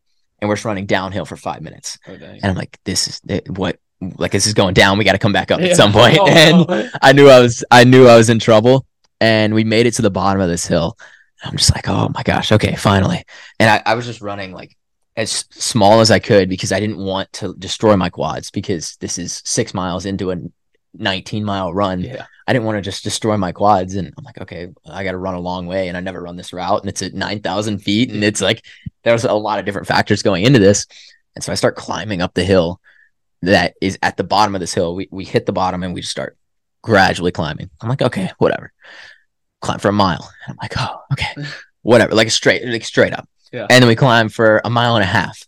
And 0.41 0.49
we're 0.49 0.55
just 0.55 0.65
running 0.65 0.87
downhill 0.87 1.25
for 1.25 1.37
five 1.37 1.61
minutes. 1.61 1.99
Oh. 2.07 2.13
And 2.13 2.45
I'm 2.45 2.55
like, 2.55 2.79
this 2.85 3.09
is 3.09 3.21
what 3.49 3.79
like 4.19 4.33
this 4.33 4.47
is 4.47 4.55
going 4.55 4.75
down. 4.75 4.97
We 4.99 5.05
gotta 5.05 5.19
come 5.19 5.33
back 5.33 5.51
up 5.51 5.61
Yeah. 5.61 5.69
at 5.69 5.77
some 5.77 5.93
point. 5.93 6.19
Oh, 6.21 6.29
and 6.29 6.69
no. 6.69 6.89
I 7.03 7.13
knew 7.13 7.29
I 7.29 7.41
was 7.41 7.65
I 7.71 7.83
knew 7.85 8.07
I 8.07 8.17
was 8.17 8.31
in 8.31 8.39
trouble 8.39 8.87
and 9.21 9.55
we 9.55 9.65
made 9.65 9.87
it 9.87 9.95
to 9.95 10.03
the 10.03 10.11
bottom 10.11 10.41
of 10.41 10.49
this 10.49 10.67
hill. 10.67 10.97
I'm 11.45 11.57
just 11.57 11.75
like, 11.75 11.89
oh 11.89 12.09
my 12.15 12.23
gosh, 12.23 12.53
okay, 12.53 12.77
finally. 12.77 13.25
And 13.59 13.69
I, 13.69 13.83
I 13.85 13.95
was 13.95 14.07
just 14.07 14.21
running 14.21 14.53
like 14.53 14.77
as 15.17 15.45
small 15.51 16.01
as 16.01 16.11
I 16.11 16.19
could 16.19 16.49
because 16.49 16.73
I 16.73 16.81
didn't 16.81 16.99
want 16.99 17.33
to 17.35 17.55
destroy 17.59 17.97
my 17.97 18.09
quads 18.09 18.51
because 18.51 18.97
this 18.97 19.19
is 19.19 19.43
six 19.45 19.75
miles 19.75 20.07
into 20.07 20.31
a 20.31 20.37
19 20.95 21.45
mile 21.45 21.73
run. 21.73 22.01
Yeah. 22.01 22.27
I 22.47 22.53
didn't 22.53 22.67
want 22.67 22.77
to 22.77 22.83
just 22.83 23.05
destroy 23.05 23.37
my 23.37 23.53
quads. 23.53 23.95
And 23.95 24.13
I'm 24.17 24.25
like, 24.25 24.41
okay, 24.41 24.69
I 24.87 25.05
got 25.05 25.13
to 25.13 25.19
run 25.19 25.35
a 25.35 25.41
long 25.41 25.67
way. 25.67 25.89
And 25.89 25.97
I 25.97 26.01
never 26.01 26.23
run 26.23 26.37
this 26.37 26.53
route. 26.53 26.81
And 26.81 26.89
it's 26.89 27.03
at 27.03 27.15
9,000 27.15 27.79
feet. 27.79 28.11
And 28.11 28.25
it's 28.25 28.41
like, 28.41 28.65
there's 29.05 29.25
a 29.25 29.33
lot 29.33 29.59
of 29.59 29.65
different 29.65 29.87
factors 29.87 30.23
going 30.23 30.45
into 30.45 30.59
this. 30.59 30.87
And 31.35 31.45
so 31.45 31.53
I 31.53 31.57
start 31.57 31.77
climbing 31.77 32.21
up 32.21 32.35
the 32.35 32.45
hill 32.45 32.81
that 33.43 33.75
is 33.81 33.99
at 34.03 34.17
the 34.17 34.25
bottom 34.25 34.55
of 34.55 34.61
this 34.61 34.75
hill. 34.75 34.95
We, 34.95 35.09
we 35.11 35.25
hit 35.25 35.47
the 35.47 35.53
bottom 35.53 35.83
and 35.83 35.95
we 35.95 36.01
just 36.01 36.13
start 36.13 36.37
gradually 36.83 37.33
climbing. 37.33 37.71
I'm 37.81 37.89
like, 37.89 38.03
okay, 38.03 38.31
whatever. 38.39 38.73
Climb 39.61 39.79
for 39.79 39.89
a 39.89 39.93
mile. 39.93 40.33
I'm 40.49 40.57
like, 40.61 40.75
oh, 40.77 41.01
okay, 41.13 41.35
whatever. 41.83 42.15
Like 42.15 42.31
straight, 42.31 42.67
like 42.67 42.85
straight 42.85 43.13
up. 43.13 43.29
Yeah. 43.53 43.67
And 43.69 43.83
then 43.83 43.89
we 43.89 43.97
climb 43.97 44.29
for 44.29 44.61
a 44.65 44.71
mile 44.71 44.97
and 44.97 45.03
a 45.03 45.07
half. 45.07 45.43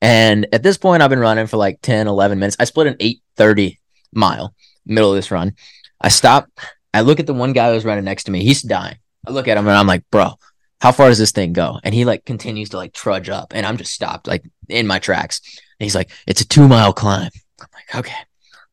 And 0.00 0.46
at 0.52 0.62
this 0.62 0.78
point, 0.78 1.02
I've 1.02 1.10
been 1.10 1.18
running 1.18 1.46
for 1.46 1.56
like 1.56 1.80
10, 1.82 2.06
11 2.06 2.38
minutes. 2.38 2.56
I 2.58 2.64
split 2.64 2.86
an 2.86 2.96
830 3.00 3.78
mile 4.12 4.54
middle 4.86 5.10
of 5.10 5.16
this 5.16 5.30
run. 5.30 5.54
I 6.00 6.08
stop. 6.08 6.48
I 6.94 7.02
look 7.02 7.20
at 7.20 7.26
the 7.26 7.34
one 7.34 7.52
guy 7.52 7.72
who's 7.72 7.84
running 7.84 8.04
next 8.04 8.24
to 8.24 8.30
me. 8.30 8.42
He's 8.42 8.62
dying. 8.62 8.96
I 9.26 9.32
look 9.32 9.48
at 9.48 9.58
him 9.58 9.66
and 9.66 9.76
I'm 9.76 9.86
like, 9.86 10.04
bro, 10.10 10.32
how 10.80 10.92
far 10.92 11.08
does 11.08 11.18
this 11.18 11.32
thing 11.32 11.52
go? 11.52 11.78
And 11.84 11.94
he 11.94 12.04
like 12.04 12.24
continues 12.24 12.70
to 12.70 12.78
like 12.78 12.92
trudge 12.94 13.28
up 13.28 13.52
and 13.54 13.66
I'm 13.66 13.76
just 13.76 13.92
stopped 13.92 14.26
like 14.26 14.44
in 14.68 14.86
my 14.86 14.98
tracks. 14.98 15.40
And 15.78 15.84
he's 15.84 15.94
like, 15.94 16.10
it's 16.26 16.40
a 16.40 16.48
two 16.48 16.66
mile 16.66 16.92
climb. 16.92 17.30
I'm 17.60 17.66
like, 17.74 17.94
okay, 17.94 18.16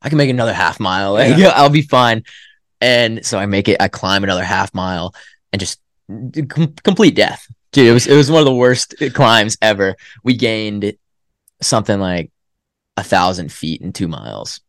I 0.01 0.09
can 0.09 0.17
make 0.17 0.29
another 0.29 0.53
half 0.53 0.79
mile. 0.79 1.13
Like, 1.13 1.37
Yeah. 1.37 1.49
I'll 1.49 1.69
be 1.69 1.81
fine. 1.81 2.23
And 2.79 3.25
so 3.25 3.37
I 3.37 3.45
make 3.45 3.67
it, 3.67 3.81
I 3.81 3.89
climb 3.89 4.23
another 4.23 4.43
half 4.43 4.73
mile 4.73 5.13
and 5.51 5.59
just 5.59 5.81
com- 6.07 6.75
complete 6.83 7.15
death. 7.15 7.45
Dude, 7.71 7.87
it 7.87 7.93
was, 7.93 8.07
it 8.07 8.15
was 8.15 8.31
one 8.31 8.39
of 8.39 8.45
the 8.45 8.55
worst 8.55 8.95
climbs 9.13 9.57
ever. 9.61 9.95
We 10.23 10.35
gained 10.35 10.93
something 11.61 11.99
like 11.99 12.31
a 12.95 13.03
thousand 13.03 13.51
feet 13.51 13.81
in 13.81 13.93
two 13.93 14.07
miles. 14.07 14.61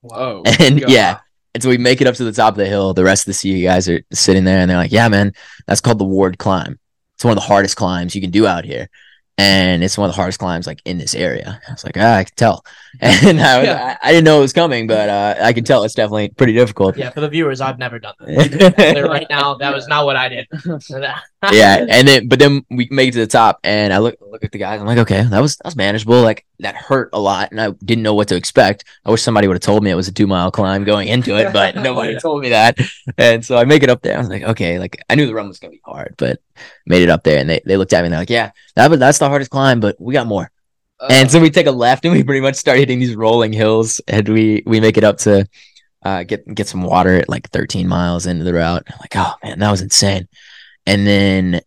Whoa! 0.00 0.42
And 0.60 0.80
God. 0.80 0.90
yeah. 0.90 1.18
And 1.54 1.62
so 1.62 1.70
we 1.70 1.78
make 1.78 2.00
it 2.00 2.06
up 2.06 2.14
to 2.16 2.24
the 2.24 2.32
top 2.32 2.54
of 2.54 2.58
the 2.58 2.66
hill. 2.66 2.92
The 2.92 3.04
rest 3.04 3.26
of 3.26 3.34
the 3.34 3.40
CU 3.40 3.62
guys 3.62 3.88
are 3.88 4.02
sitting 4.12 4.44
there 4.44 4.58
and 4.58 4.70
they're 4.70 4.76
like, 4.76 4.92
yeah, 4.92 5.08
man, 5.08 5.32
that's 5.66 5.80
called 5.80 5.98
the 5.98 6.04
Ward 6.04 6.36
climb. 6.36 6.78
It's 7.14 7.24
one 7.24 7.32
of 7.32 7.36
the 7.36 7.46
hardest 7.46 7.76
climbs 7.76 8.14
you 8.14 8.20
can 8.20 8.30
do 8.30 8.46
out 8.46 8.66
here. 8.66 8.90
And 9.38 9.84
it's 9.84 9.98
one 9.98 10.08
of 10.08 10.14
the 10.14 10.16
hardest 10.16 10.38
climbs 10.38 10.66
like 10.66 10.80
in 10.86 10.96
this 10.96 11.14
area. 11.14 11.60
I 11.68 11.72
was 11.72 11.84
like, 11.84 11.96
ah, 11.98 12.16
I 12.16 12.24
can 12.24 12.34
tell. 12.36 12.64
And 13.02 13.38
I, 13.38 13.58
was, 13.58 13.66
Yeah. 13.66 13.98
I, 14.02 14.08
I 14.08 14.12
didn't 14.12 14.24
know 14.24 14.38
it 14.38 14.40
was 14.40 14.54
coming, 14.54 14.86
but 14.86 15.10
uh, 15.10 15.34
I 15.42 15.52
can 15.52 15.64
tell 15.64 15.84
it's 15.84 15.92
definitely 15.92 16.30
pretty 16.30 16.54
difficult. 16.54 16.96
Yeah, 16.96 17.10
for 17.10 17.20
the 17.20 17.28
viewers, 17.28 17.60
I've 17.60 17.78
never 17.78 17.98
done 17.98 18.14
that. 18.20 19.04
Right 19.10 19.26
now, 19.28 19.54
that 19.56 19.74
was 19.74 19.86
not 19.86 20.06
what 20.06 20.16
I 20.16 20.30
did. 20.30 20.46
yeah, 21.52 21.84
and 21.90 22.08
then 22.08 22.28
but 22.28 22.38
then 22.38 22.64
we 22.70 22.88
make 22.90 23.10
it 23.10 23.12
to 23.12 23.18
the 23.18 23.26
top, 23.26 23.60
and 23.64 23.92
I 23.92 23.98
look 23.98 24.16
look 24.22 24.44
at 24.44 24.52
the 24.52 24.58
guys. 24.58 24.80
I'm 24.80 24.86
like, 24.86 24.98
okay, 24.98 25.22
that 25.24 25.40
was 25.40 25.56
that 25.56 25.66
was 25.66 25.76
manageable. 25.76 26.22
Like 26.22 26.46
that 26.60 26.74
hurt 26.74 27.10
a 27.12 27.20
lot, 27.20 27.50
and 27.50 27.60
I 27.60 27.70
didn't 27.84 28.02
know 28.02 28.14
what 28.14 28.28
to 28.28 28.36
expect. 28.36 28.84
I 29.04 29.10
wish 29.10 29.22
somebody 29.22 29.46
would 29.48 29.54
have 29.56 29.60
told 29.62 29.82
me 29.84 29.90
it 29.90 29.94
was 29.94 30.08
a 30.08 30.12
two 30.12 30.26
mile 30.26 30.50
climb 30.50 30.84
going 30.84 31.08
into 31.08 31.36
it, 31.36 31.52
but 31.52 31.74
nobody 31.82 32.12
Yeah. 32.14 32.18
told 32.18 32.42
me 32.42 32.50
that. 32.50 32.78
And 33.18 33.44
so 33.44 33.56
I 33.56 33.64
make 33.64 33.82
it 33.82 33.90
up 33.90 34.02
there. 34.02 34.16
I 34.16 34.18
was 34.20 34.28
like, 34.28 34.42
okay, 34.42 34.78
like 34.78 35.02
I 35.10 35.14
knew 35.14 35.26
the 35.26 35.34
run 35.34 35.48
was 35.48 35.58
gonna 35.58 35.72
be 35.72 35.80
hard, 35.84 36.14
but 36.18 36.40
made 36.86 37.02
it 37.02 37.10
up 37.10 37.22
there, 37.24 37.38
and 37.38 37.48
they, 37.48 37.60
they 37.66 37.76
looked 37.76 37.92
at 37.92 38.00
me 38.00 38.06
and 38.06 38.12
they're 38.12 38.20
like, 38.20 38.30
yeah, 38.30 38.50
that 38.74 38.90
was 38.90 38.98
that's 38.98 39.18
the 39.18 39.28
hardest 39.28 39.50
climb, 39.50 39.80
but 39.80 39.96
we 40.00 40.12
got 40.12 40.26
more. 40.26 40.50
Uh, 40.98 41.08
and 41.10 41.30
so 41.30 41.40
we 41.40 41.50
take 41.50 41.66
a 41.66 41.70
left, 41.72 42.04
and 42.04 42.14
we 42.14 42.24
pretty 42.24 42.40
much 42.40 42.56
start 42.56 42.78
hitting 42.78 42.98
these 42.98 43.14
rolling 43.14 43.52
hills, 43.52 44.00
and 44.08 44.28
we 44.28 44.62
we 44.66 44.80
make 44.80 44.96
it 44.96 45.04
up 45.04 45.18
to. 45.18 45.46
Uh, 46.04 46.22
get 46.22 46.46
get 46.54 46.68
some 46.68 46.84
water 46.84 47.16
at 47.16 47.28
like 47.28 47.50
13 47.50 47.88
miles 47.88 48.26
into 48.26 48.44
the 48.44 48.54
route. 48.54 48.84
I'm 48.88 48.98
like, 49.00 49.16
oh 49.16 49.34
man, 49.42 49.58
that 49.58 49.70
was 49.72 49.82
insane. 49.82 50.28
And 50.86 51.04
then 51.04 51.60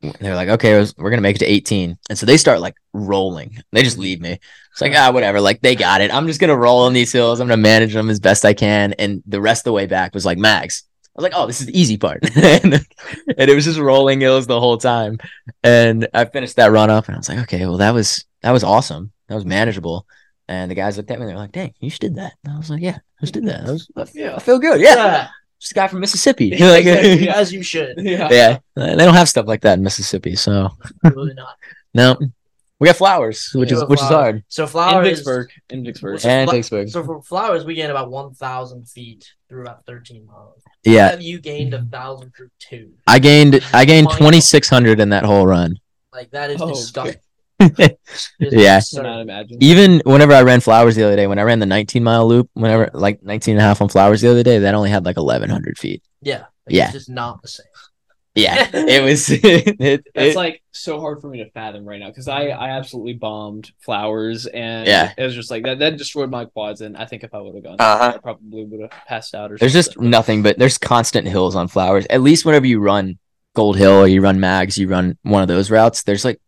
they're 0.00 0.36
like, 0.36 0.48
okay, 0.48 0.86
we're 0.96 1.10
gonna 1.10 1.22
make 1.22 1.36
it 1.36 1.40
to 1.40 1.46
18, 1.46 1.98
and 2.08 2.18
so 2.18 2.24
they 2.24 2.36
start 2.36 2.60
like 2.60 2.76
rolling. 2.92 3.58
They 3.72 3.82
just 3.82 3.98
leave 3.98 4.20
me. 4.20 4.38
It's 4.72 4.80
like 4.80 4.92
ah, 4.94 5.10
whatever. 5.12 5.40
Like 5.40 5.60
they 5.60 5.74
got 5.74 6.00
it. 6.00 6.14
I'm 6.14 6.26
just 6.26 6.40
gonna 6.40 6.56
roll 6.56 6.84
on 6.84 6.92
these 6.92 7.12
hills. 7.12 7.40
I'm 7.40 7.48
gonna 7.48 7.56
manage 7.60 7.94
them 7.94 8.10
as 8.10 8.20
best 8.20 8.44
I 8.44 8.54
can. 8.54 8.92
And 8.94 9.22
the 9.26 9.40
rest 9.40 9.60
of 9.60 9.64
the 9.64 9.72
way 9.72 9.86
back 9.86 10.14
was 10.14 10.24
like 10.24 10.38
mags. 10.38 10.84
I 11.04 11.20
was 11.20 11.22
like, 11.24 11.32
oh, 11.34 11.46
this 11.48 11.60
is 11.60 11.66
the 11.66 11.78
easy 11.78 11.96
part, 11.96 12.20
and, 12.36 12.74
and 12.74 13.50
it 13.50 13.54
was 13.54 13.64
just 13.64 13.80
rolling 13.80 14.20
hills 14.20 14.46
the 14.46 14.60
whole 14.60 14.78
time. 14.78 15.18
And 15.64 16.06
I 16.14 16.24
finished 16.26 16.56
that 16.56 16.70
run 16.70 16.90
up, 16.90 17.06
and 17.06 17.16
I 17.16 17.18
was 17.18 17.28
like, 17.28 17.38
okay, 17.40 17.66
well, 17.66 17.78
that 17.78 17.92
was 17.92 18.24
that 18.42 18.52
was 18.52 18.62
awesome. 18.62 19.12
That 19.28 19.34
was 19.34 19.44
manageable. 19.44 20.06
And 20.46 20.70
the 20.70 20.76
guys 20.76 20.96
looked 20.96 21.10
at 21.10 21.18
me, 21.18 21.24
and 21.24 21.30
they're 21.30 21.38
like, 21.38 21.52
dang, 21.52 21.74
you 21.80 21.90
just 21.90 22.00
did 22.00 22.14
that. 22.14 22.34
And 22.44 22.54
I 22.54 22.56
was 22.56 22.70
like, 22.70 22.82
yeah, 22.82 22.98
I 22.98 23.20
just 23.20 23.34
did 23.34 23.46
that. 23.46 23.66
I, 23.66 23.72
was, 23.72 23.90
I 23.96 24.04
feel, 24.04 24.34
I 24.34 24.38
feel 24.38 24.58
good. 24.60 24.80
Yeah, 24.80 25.28
just 25.58 25.72
a 25.72 25.74
guy 25.74 25.88
from 25.88 26.00
Mississippi. 26.00 26.50
like, 26.60 26.86
Exactly, 26.86 27.28
as 27.28 27.52
you 27.52 27.62
should. 27.62 27.94
yeah. 27.98 28.28
yeah, 28.30 28.58
they 28.76 28.96
don't 28.96 29.14
have 29.14 29.28
stuff 29.28 29.46
like 29.46 29.62
that 29.62 29.78
in 29.78 29.84
Mississippi. 29.84 30.36
So 30.36 30.70
not. 31.04 31.56
no, 31.94 32.16
we 32.80 32.86
got 32.86 32.96
flowers, 32.96 33.50
which 33.54 33.70
We 33.70 33.76
is 33.76 33.84
which 33.86 34.00
is 34.00 34.06
hard. 34.08 34.44
So 34.48 34.66
flowers 34.66 35.06
In. 35.06 35.14
Vicksburg. 35.14 35.50
In 35.70 35.84
Vicksburg. 35.84 36.20
So 36.20 36.28
And 36.28 36.48
fla- 36.48 36.56
Vicksburg. 36.58 36.88
So 36.90 37.04
for 37.04 37.22
flowers, 37.22 37.64
we 37.64 37.74
gained 37.74 37.90
about 37.90 38.10
one 38.10 38.34
thousand 38.34 38.88
feet 38.88 39.32
through 39.48 39.62
about 39.62 39.84
thirteen 39.84 40.26
miles. 40.26 40.62
Yeah, 40.84 41.10
Have 41.10 41.20
you 41.22 41.40
gained 41.40 41.74
a 41.74 41.82
thousand 41.82 42.30
through 42.36 42.50
two? 42.60 42.92
I 43.06 43.18
gained 43.18 43.60
I 43.74 43.84
gained 43.84 44.10
twenty 44.10 44.40
six 44.40 44.68
hundred 44.68 45.00
in 45.00 45.08
that 45.10 45.24
whole 45.24 45.46
run. 45.46 45.78
Like 46.12 46.30
that 46.30 46.50
is 46.50 46.60
Oh, 46.62 46.68
disgusting. 46.68 47.20
Yeah. 47.78 47.88
It's 48.38 48.56
I 48.56 48.76
absurd. 48.76 49.02
cannot 49.02 49.20
imagine. 49.20 49.58
Even 49.60 50.00
whenever 50.04 50.32
I 50.32 50.42
ran 50.42 50.60
flowers 50.60 50.96
the 50.96 51.04
other 51.04 51.16
day, 51.16 51.26
when 51.26 51.38
I 51.38 51.42
ran 51.42 51.58
the 51.58 51.66
19 51.66 52.02
mile 52.04 52.26
loop, 52.28 52.48
whenever 52.54 52.90
like 52.94 53.22
19 53.22 53.52
and 53.54 53.60
a 53.60 53.64
half 53.64 53.82
on 53.82 53.88
flowers 53.88 54.20
the 54.20 54.30
other 54.30 54.42
day, 54.42 54.58
that 54.60 54.74
only 54.74 54.90
had 54.90 55.04
like 55.04 55.16
1100 55.16 55.78
feet. 55.78 56.02
Yeah. 56.22 56.38
Like, 56.38 56.46
Yeah. 56.68 56.84
It's 56.84 56.92
just 56.92 57.10
not 57.10 57.42
the 57.42 57.48
same. 57.48 57.66
Yeah, 58.34 58.68
it 58.72 59.02
was. 59.02 59.28
it, 59.32 60.04
That's 60.14 60.28
it- 60.28 60.36
like 60.36 60.62
so 60.70 61.00
hard 61.00 61.20
for 61.20 61.28
me 61.28 61.42
to 61.42 61.50
fathom 61.50 61.84
right 61.84 61.98
now 61.98 62.06
because 62.06 62.28
I 62.28 62.48
I 62.50 62.70
absolutely 62.70 63.14
bombed 63.14 63.72
flowers 63.80 64.46
and 64.46 64.86
Yeah. 64.86 65.12
it 65.18 65.24
was 65.24 65.34
just 65.34 65.50
like 65.50 65.64
that 65.64 65.80
that 65.80 65.96
destroyed 65.96 66.30
my 66.30 66.44
quads 66.44 66.80
and 66.80 66.96
I 66.96 67.04
think 67.06 67.24
if 67.24 67.34
I 67.34 67.40
would 67.40 67.56
have 67.56 67.64
gone 67.64 67.76
Uh-huh. 67.80 68.12
I 68.14 68.18
probably 68.18 68.64
would 68.64 68.82
have 68.82 68.90
passed 69.08 69.34
out 69.34 69.50
or 69.50 69.58
something. 69.58 69.72
there's 69.72 69.86
just 69.86 69.98
nothing 69.98 70.44
but 70.44 70.56
there's 70.56 70.78
constant 70.78 71.26
hills 71.26 71.56
on 71.56 71.66
flowers. 71.66 72.06
At 72.08 72.20
least 72.22 72.44
whenever 72.44 72.66
you 72.66 72.78
run 72.78 73.18
Gold 73.56 73.76
Hill 73.76 73.90
or 73.94 74.06
you 74.06 74.20
run 74.20 74.38
Mags, 74.38 74.78
you 74.78 74.86
run 74.86 75.18
one 75.22 75.42
of 75.42 75.48
those 75.48 75.68
routes. 75.68 76.04
There's 76.04 76.24
like 76.24 76.40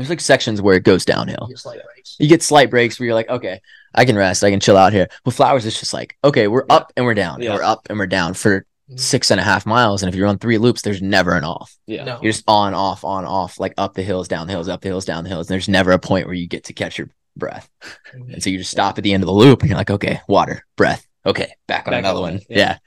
there's 0.00 0.10
like 0.10 0.20
sections 0.20 0.60
where 0.62 0.76
it 0.76 0.82
goes 0.84 1.04
downhill. 1.04 1.46
Just 1.50 1.66
like 1.66 1.80
breaks. 1.84 2.16
You 2.18 2.28
get 2.28 2.42
slight 2.42 2.70
breaks 2.70 2.98
where 2.98 3.06
you're 3.06 3.14
like, 3.14 3.28
okay, 3.28 3.60
I 3.94 4.04
can 4.04 4.16
rest, 4.16 4.42
I 4.44 4.50
can 4.50 4.60
chill 4.60 4.76
out 4.76 4.92
here. 4.92 5.08
With 5.24 5.34
flowers, 5.36 5.66
it's 5.66 5.78
just 5.78 5.92
like, 5.94 6.16
okay, 6.24 6.48
we're 6.48 6.64
Yeah. 6.68 6.76
up 6.76 6.92
and 6.96 7.04
we're 7.06 7.14
down, 7.14 7.40
Yeah. 7.42 7.50
and 7.50 7.58
we're 7.58 7.64
up 7.64 7.86
and 7.90 7.98
we're 7.98 8.06
down 8.06 8.34
for 8.34 8.66
Mhm. 8.90 8.98
six 9.00 9.30
and 9.30 9.38
a 9.40 9.44
half 9.44 9.66
miles. 9.66 10.02
And 10.02 10.08
if 10.08 10.16
you 10.16 10.24
run 10.24 10.38
three 10.38 10.58
loops, 10.58 10.82
there's 10.82 11.02
never 11.02 11.34
an 11.36 11.44
off. 11.44 11.76
yeah 11.86 12.04
No. 12.04 12.18
You're 12.22 12.32
just 12.32 12.44
on, 12.48 12.74
off, 12.74 13.04
on, 13.04 13.24
off, 13.24 13.60
like 13.60 13.74
up 13.78 13.94
the 13.94 14.02
hills, 14.02 14.26
down 14.28 14.46
the 14.46 14.52
hills, 14.52 14.68
up 14.68 14.80
the 14.80 14.88
hills, 14.88 15.04
down 15.04 15.24
the 15.24 15.30
hills. 15.30 15.48
And 15.48 15.54
there's 15.54 15.68
never 15.68 15.92
a 15.92 15.98
point 15.98 16.26
where 16.26 16.34
you 16.34 16.46
get 16.48 16.64
to 16.64 16.72
catch 16.72 16.98
your 16.98 17.08
breath. 17.36 17.68
Mhm. 18.14 18.34
And 18.34 18.42
so 18.42 18.50
you 18.50 18.58
just 18.58 18.70
stop 18.70 18.96
at 18.98 19.04
the 19.04 19.12
end 19.12 19.22
of 19.22 19.26
the 19.26 19.32
loop 19.32 19.60
and 19.60 19.68
you're 19.70 19.78
like, 19.78 19.90
okay, 19.90 20.20
water, 20.28 20.64
breath. 20.76 21.06
Okay, 21.26 21.52
back 21.68 21.86
on 21.86 21.92
Back 21.92 21.98
another 22.00 22.16
on 22.18 22.22
one. 22.22 22.40
Yeah. 22.48 22.56
yeah. 22.58 22.78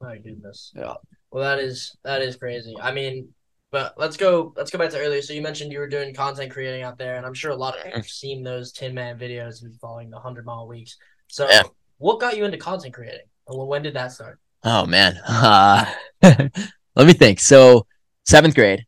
My 0.00 0.16
goodness. 0.18 0.72
Yeah. 0.74 0.94
Well, 1.30 1.44
that 1.44 1.58
is 1.62 1.96
that 2.04 2.22
is 2.22 2.36
crazy. 2.36 2.74
I 2.80 2.90
mean, 2.92 3.28
but 3.70 3.94
let's 3.96 4.16
go 4.16 4.52
let's 4.56 4.70
go 4.70 4.78
back 4.78 4.90
to 4.90 4.98
earlier. 4.98 5.22
So 5.22 5.32
you 5.32 5.42
mentioned 5.42 5.72
you 5.72 5.78
were 5.78 5.88
doing 5.88 6.14
content 6.14 6.50
creating 6.50 6.82
out 6.82 6.98
there, 6.98 7.16
and 7.16 7.24
I'm 7.26 7.34
sure 7.34 7.50
a 7.50 7.56
lot 7.56 7.76
of 7.76 7.84
people 7.84 7.98
have 8.00 8.08
seen 8.08 8.42
those 8.42 8.72
Tinman 8.72 9.18
videos 9.18 9.62
and 9.62 9.74
following 9.80 10.10
the 10.10 10.18
hundred 10.18 10.44
mile 10.44 10.66
weeks. 10.66 10.96
So, 11.28 11.48
Yeah. 11.48 11.62
what 11.98 12.18
got 12.20 12.36
you 12.36 12.44
into 12.44 12.58
content 12.58 12.94
creating? 12.94 13.26
When- 13.46 13.66
when 13.66 13.82
did 13.82 13.94
that 13.94 14.12
start? 14.12 14.38
Oh 14.64 14.86
man. 14.86 15.16
Uh, 15.26 15.86
let 16.22 17.06
me 17.06 17.12
think. 17.12 17.40
So 17.40 17.86
seventh 18.26 18.54
grade, 18.54 18.84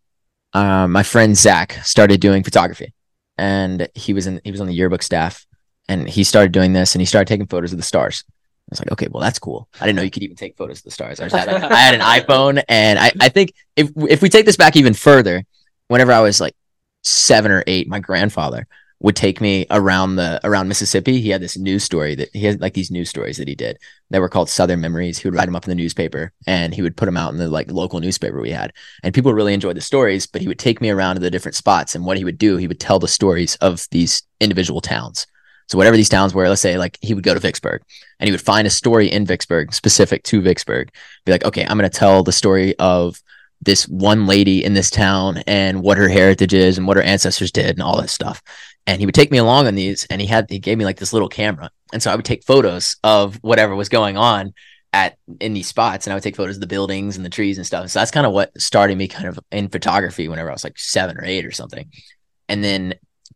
uh, 0.53 0.87
my 0.87 1.03
friend 1.03 1.37
Zach 1.37 1.75
started 1.85 2.21
doing 2.21 2.43
photography, 2.43 2.93
and 3.39 3.89
he 3.95 4.13
was 4.13 4.27
in 4.27 4.41
he 4.45 4.51
was 4.51 4.61
on 4.61 4.67
the 4.67 4.75
yearbook 4.75 5.03
staff, 5.03 5.47
and 5.89 6.09
he 6.09 6.25
started 6.25 6.53
doing 6.53 6.73
this, 6.73 6.95
and 6.95 7.01
he 7.01 7.07
started 7.07 7.29
taking 7.29 7.47
photos 7.47 7.73
of 7.73 7.79
the 7.79 7.85
stars. 7.85 8.25
I 8.73 8.75
was 8.75 8.81
like, 8.81 8.93
okay, 8.93 9.09
well 9.11 9.21
that's 9.21 9.39
cool. 9.39 9.69
I 9.81 9.87
didn't 9.87 9.97
know 9.97 10.03
you 10.03 10.11
could 10.11 10.23
even 10.23 10.37
take 10.37 10.57
photos 10.57 10.79
of 10.79 10.85
the 10.85 10.91
stars. 10.91 11.21
I, 11.21 11.29
had, 11.29 11.49
I 11.49 11.77
had 11.77 11.95
an 11.95 12.01
iPhone, 12.23 12.63
and 12.69 12.99
I 12.99 13.13
I 13.21 13.29
think 13.29 13.53
if 13.77 13.91
if 14.09 14.23
we 14.23 14.29
take 14.29 14.47
this 14.47 14.57
back 14.57 14.77
even 14.77 14.95
further, 14.95 15.45
whenever 15.89 16.13
I 16.13 16.21
was 16.21 16.41
like 16.41 16.55
seven 17.03 17.53
or 17.53 17.65
eight, 17.67 17.89
my 17.89 18.01
grandfather 18.01 18.67
would 19.03 19.17
take 19.17 19.41
me 19.41 19.67
around 19.71 20.17
the 20.17 20.41
around 20.45 20.69
Mississippi. 20.69 21.21
He 21.21 21.31
had 21.31 21.43
this 21.43 21.59
news 21.59 21.83
story 21.83 22.15
that 22.15 22.31
he 22.33 22.47
had 22.47 22.61
like 22.61 22.75
these 22.75 22.91
news 22.91 23.11
stories 23.11 23.37
that 23.37 23.49
he 23.49 23.55
did 23.55 23.79
that 24.11 24.21
were 24.21 24.29
called 24.29 24.49
Southern 24.49 24.81
Memories. 24.81 25.19
He 25.19 25.27
would 25.27 25.35
write 25.35 25.47
them 25.47 25.57
up 25.57 25.65
in 25.65 25.71
the 25.71 25.83
newspaper 25.83 26.33
and 26.47 26.73
he 26.73 26.83
would 26.83 26.97
put 26.97 27.07
them 27.07 27.17
out 27.17 27.33
in 27.33 27.39
the 27.39 27.49
like 27.49 27.71
local 27.71 28.01
newspaper 28.01 28.41
we 28.41 28.51
had. 28.51 28.73
And 29.03 29.13
people 29.13 29.35
really 29.35 29.55
enjoyed 29.55 29.77
the 29.77 29.81
stories, 29.81 30.27
but 30.27 30.41
he 30.41 30.49
would 30.49 30.59
take 30.59 30.81
me 30.81 30.89
around 30.89 31.17
to 31.17 31.21
the 31.21 31.31
different 31.31 31.57
spots. 31.57 31.95
And 31.95 32.07
what 32.07 32.17
he 32.17 32.25
would 32.25 32.39
do, 32.39 32.57
he 32.57 32.69
would 32.69 32.81
tell 32.81 33.01
the 33.01 33.09
stories 33.09 33.57
of 33.57 33.87
these 33.91 34.23
individual 34.41 34.81
towns. 34.81 35.27
So 35.73 35.79
whatever 35.79 35.97
these 35.97 36.11
towns 36.11 36.35
were, 36.35 36.51
let's 36.51 36.61
say 36.61 36.77
like 36.77 36.99
he 37.01 37.15
would 37.15 37.25
go 37.25 37.33
to 37.33 37.41
Vicksburg 37.41 37.83
and 38.21 38.29
he 38.29 38.31
would 38.31 38.43
find 38.43 38.67
a 38.67 38.71
story 38.71 39.11
in 39.11 39.25
Vicksburg 39.25 39.73
specific 39.73 40.23
to 40.25 40.43
Vicksburg. 40.43 40.93
Be 41.25 41.33
like, 41.33 41.47
okay, 41.47 41.65
I'm 41.65 41.79
going 41.79 41.91
to 41.91 41.99
tell 41.99 42.23
the 42.23 42.31
story 42.31 42.79
of 42.79 43.19
this 43.63 43.89
one 43.89 44.27
lady 44.27 44.63
in 44.63 44.75
this 44.75 44.91
town 44.91 45.39
and 45.47 45.83
what 45.83 45.97
her 45.97 46.11
heritage 46.11 46.53
is 46.53 46.77
and 46.77 46.87
what 46.87 46.99
her 46.99 47.03
ancestors 47.03 47.51
did 47.51 47.71
and 47.71 47.83
all 47.83 48.03
this 48.03 48.13
stuff. 48.13 48.43
And 48.87 49.01
he 49.01 49.07
would 49.07 49.15
take 49.15 49.31
me 49.31 49.39
along 49.39 49.67
on 49.67 49.75
these 49.75 50.05
and 50.11 50.21
he 50.21 50.27
had 50.27 50.51
he 50.51 50.59
gave 50.59 50.77
me 50.77 50.85
like 50.85 50.99
this 50.99 51.15
little 51.15 51.31
camera. 51.31 51.71
And 51.91 52.03
so 52.03 52.13
I 52.13 52.17
would 52.17 52.27
take 52.27 52.45
photos 52.45 52.97
of 53.03 53.37
whatever 53.37 53.75
was 53.75 53.89
going 53.89 54.19
on 54.19 54.53
at 54.93 55.17
in 55.41 55.55
these 55.55 55.69
spots 55.69 56.07
and 56.07 56.13
I 56.13 56.17
would 56.17 56.23
take 56.23 56.37
photos 56.37 56.57
of 56.57 56.61
the 56.61 56.67
buildings 56.67 57.17
and 57.17 57.25
the 57.25 57.31
trees 57.31 57.57
and 57.57 57.67
stuff. 57.67 57.89
So 57.89 57.99
that's 57.99 58.11
kind 58.11 58.27
of 58.27 58.35
what 58.35 58.61
started 58.61 58.99
me 58.99 59.09
kind 59.09 59.27
of 59.27 59.39
in 59.51 59.71
photography 59.71 60.29
whenever 60.29 60.51
I 60.51 60.53
was 60.53 60.65
like 60.65 60.79
seven 60.79 61.17
or 61.17 61.25
eight 61.25 61.47
or 61.47 61.51
something. 61.51 61.91
And 62.47 62.63
then 62.63 62.93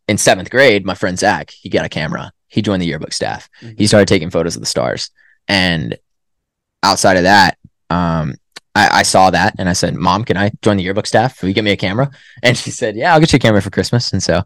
in 0.09 0.19
seventh 0.19 0.51
grade, 0.51 0.85
my 0.85 0.95
friend 0.95 1.19
Zach, 1.19 1.51
he 1.51 1.69
got 1.69 1.85
a 1.85 1.88
camera. 1.88 2.33
He 2.49 2.62
joined 2.62 2.83
the 2.83 2.87
yearbook 2.87 3.12
staff. 3.12 3.49
Mhm. 3.62 3.79
He 3.79 3.87
started 3.87 4.09
taking 4.09 4.31
photos 4.31 4.57
of 4.57 4.62
the 4.62 4.66
stars. 4.66 5.11
And 5.49 5.97
outside 6.83 7.16
of 7.16 7.25
that, 7.25 7.59
um, 7.90 8.35
I, 8.75 9.01
I 9.01 9.03
saw 9.03 9.31
that 9.31 9.55
and 9.59 9.69
I 9.69 9.73
said, 9.73 9.95
Mom, 9.95 10.25
can 10.25 10.37
I 10.37 10.51
join 10.62 10.77
the 10.77 10.83
yearbook 10.83 11.07
staff? 11.07 11.40
Will 11.40 11.49
you 11.49 11.55
get 11.55 11.64
me 11.64 11.73
a 11.73 11.77
camera? 11.77 12.11
And 12.42 12.57
she 12.57 12.71
said, 12.71 12.97
Yeah, 12.97 13.12
I'll 13.14 13.21
get 13.21 13.33
you 13.33 13.38
a 13.38 13.40
camera 13.40 13.62
for 13.62 13.71
Christmas. 13.71 14.12
And 14.12 14.23
so 14.23 14.42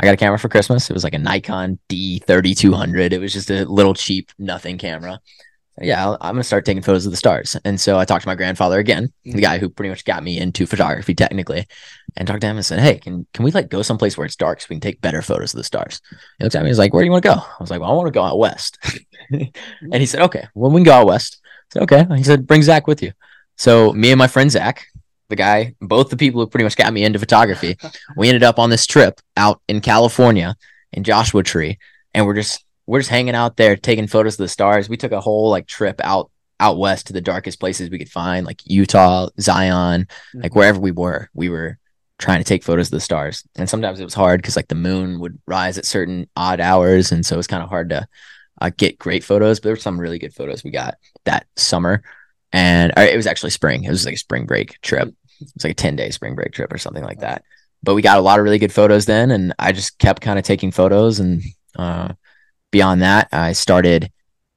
I 0.00 0.06
got 0.06 0.14
a 0.14 0.18
camera 0.18 0.38
for 0.38 0.48
Christmas. 0.48 0.88
It 0.88 0.94
was 0.94 1.04
like 1.04 1.14
a 1.14 1.18
Nikon 1.18 1.78
D3200. 1.88 3.12
It 3.12 3.18
was 3.18 3.32
just 3.32 3.50
a 3.50 3.64
little 3.64 3.94
cheap, 3.94 4.30
nothing 4.38 4.78
camera. 4.78 5.20
Yeah, 5.80 6.10
I'm 6.20 6.34
going 6.34 6.36
to 6.36 6.44
start 6.44 6.64
taking 6.64 6.82
photos 6.82 7.04
of 7.04 7.10
the 7.10 7.16
stars. 7.16 7.56
And 7.64 7.80
so 7.80 7.98
I 7.98 8.04
talked 8.04 8.22
to 8.22 8.28
my 8.28 8.36
grandfather 8.36 8.78
again, 8.78 9.12
the 9.24 9.30
mm-hmm. 9.30 9.40
guy 9.40 9.58
who 9.58 9.68
pretty 9.68 9.88
much 9.88 10.04
got 10.04 10.22
me 10.22 10.38
into 10.38 10.66
photography 10.66 11.14
technically, 11.14 11.66
and 12.16 12.28
talked 12.28 12.42
to 12.42 12.46
him 12.46 12.56
and 12.56 12.64
said, 12.64 12.78
Hey, 12.78 12.98
can, 12.98 13.26
can 13.34 13.44
we 13.44 13.50
like 13.50 13.70
go 13.70 13.82
someplace 13.82 14.16
where 14.16 14.24
it's 14.24 14.36
dark 14.36 14.60
so 14.60 14.66
we 14.70 14.76
can 14.76 14.80
take 14.80 15.00
better 15.00 15.20
photos 15.20 15.52
of 15.52 15.58
the 15.58 15.64
stars? 15.64 16.00
He 16.38 16.44
looked 16.44 16.54
at 16.54 16.62
me. 16.62 16.68
He's 16.68 16.78
like, 16.78 16.94
Where 16.94 17.02
do 17.02 17.06
you 17.06 17.10
want 17.10 17.24
to 17.24 17.28
go? 17.28 17.34
I 17.34 17.56
was 17.58 17.70
like, 17.70 17.80
Well, 17.80 17.90
I 17.90 17.94
want 17.94 18.06
to 18.06 18.12
go 18.12 18.22
out 18.22 18.38
west. 18.38 18.78
and 19.30 19.94
he 19.94 20.06
said, 20.06 20.22
Okay, 20.22 20.46
well, 20.54 20.70
we 20.70 20.78
can 20.78 20.84
go 20.84 20.92
out 20.92 21.06
west. 21.06 21.40
I 21.42 21.72
said, 21.72 21.82
Okay. 21.82 22.06
He 22.16 22.22
said, 22.22 22.46
Bring 22.46 22.62
Zach 22.62 22.86
with 22.86 23.02
you. 23.02 23.12
So 23.56 23.92
me 23.92 24.12
and 24.12 24.18
my 24.18 24.28
friend 24.28 24.50
Zach, 24.50 24.86
the 25.28 25.36
guy, 25.36 25.74
both 25.80 26.08
the 26.08 26.16
people 26.16 26.40
who 26.40 26.46
pretty 26.46 26.64
much 26.64 26.76
got 26.76 26.92
me 26.92 27.04
into 27.04 27.18
photography, 27.18 27.76
we 28.16 28.28
ended 28.28 28.44
up 28.44 28.60
on 28.60 28.70
this 28.70 28.86
trip 28.86 29.20
out 29.36 29.60
in 29.68 29.80
California 29.80 30.54
in 30.92 31.02
Joshua 31.02 31.42
Tree, 31.42 31.78
and 32.12 32.26
we're 32.26 32.34
just 32.34 32.63
we're 32.86 33.00
just 33.00 33.10
hanging 33.10 33.34
out 33.34 33.56
there 33.56 33.76
taking 33.76 34.06
photos 34.06 34.34
of 34.34 34.38
the 34.38 34.48
stars. 34.48 34.88
We 34.88 34.96
took 34.96 35.12
a 35.12 35.20
whole 35.20 35.50
like 35.50 35.66
trip 35.66 36.00
out 36.04 36.30
out 36.60 36.78
west 36.78 37.08
to 37.08 37.12
the 37.12 37.20
darkest 37.20 37.60
places 37.60 37.90
we 37.90 37.98
could 37.98 38.08
find, 38.10 38.46
like 38.46 38.60
Utah, 38.64 39.28
Zion, 39.40 40.06
like 40.34 40.54
wherever 40.54 40.78
we 40.78 40.92
were. 40.92 41.28
We 41.34 41.48
were 41.48 41.78
trying 42.18 42.38
to 42.38 42.44
take 42.44 42.62
photos 42.62 42.88
of 42.88 42.92
the 42.92 43.00
stars, 43.00 43.46
and 43.56 43.68
sometimes 43.68 44.00
it 44.00 44.04
was 44.04 44.14
hard 44.14 44.40
because 44.40 44.56
like 44.56 44.68
the 44.68 44.74
moon 44.74 45.20
would 45.20 45.38
rise 45.46 45.78
at 45.78 45.86
certain 45.86 46.28
odd 46.36 46.60
hours, 46.60 47.12
and 47.12 47.24
so 47.24 47.34
it 47.34 47.38
was 47.38 47.46
kind 47.46 47.62
of 47.62 47.68
hard 47.68 47.90
to 47.90 48.06
uh, 48.60 48.70
get 48.76 48.98
great 48.98 49.24
photos. 49.24 49.58
But 49.58 49.64
there 49.64 49.72
were 49.72 49.80
some 49.80 50.00
really 50.00 50.18
good 50.18 50.34
photos 50.34 50.62
we 50.62 50.70
got 50.70 50.96
that 51.24 51.46
summer, 51.56 52.02
and 52.52 52.92
or 52.96 53.02
it 53.02 53.16
was 53.16 53.26
actually 53.26 53.50
spring. 53.50 53.84
It 53.84 53.90
was 53.90 54.04
like 54.04 54.14
a 54.14 54.18
spring 54.18 54.46
break 54.46 54.80
trip. 54.82 55.08
It 55.40 55.50
was 55.54 55.64
like 55.64 55.72
a 55.72 55.74
ten 55.74 55.96
day 55.96 56.10
spring 56.10 56.34
break 56.34 56.52
trip 56.52 56.72
or 56.72 56.78
something 56.78 57.04
like 57.04 57.20
that. 57.20 57.44
But 57.82 57.94
we 57.94 58.02
got 58.02 58.18
a 58.18 58.22
lot 58.22 58.38
of 58.38 58.44
really 58.44 58.58
good 58.58 58.72
photos 58.72 59.06
then, 59.06 59.30
and 59.30 59.54
I 59.58 59.72
just 59.72 59.98
kept 59.98 60.22
kind 60.22 60.38
of 60.38 60.44
taking 60.44 60.70
photos. 60.70 61.18
And 61.20 61.42
uh, 61.76 62.14
beyond 62.74 63.02
that, 63.02 63.28
I 63.30 63.52
started 63.52 64.10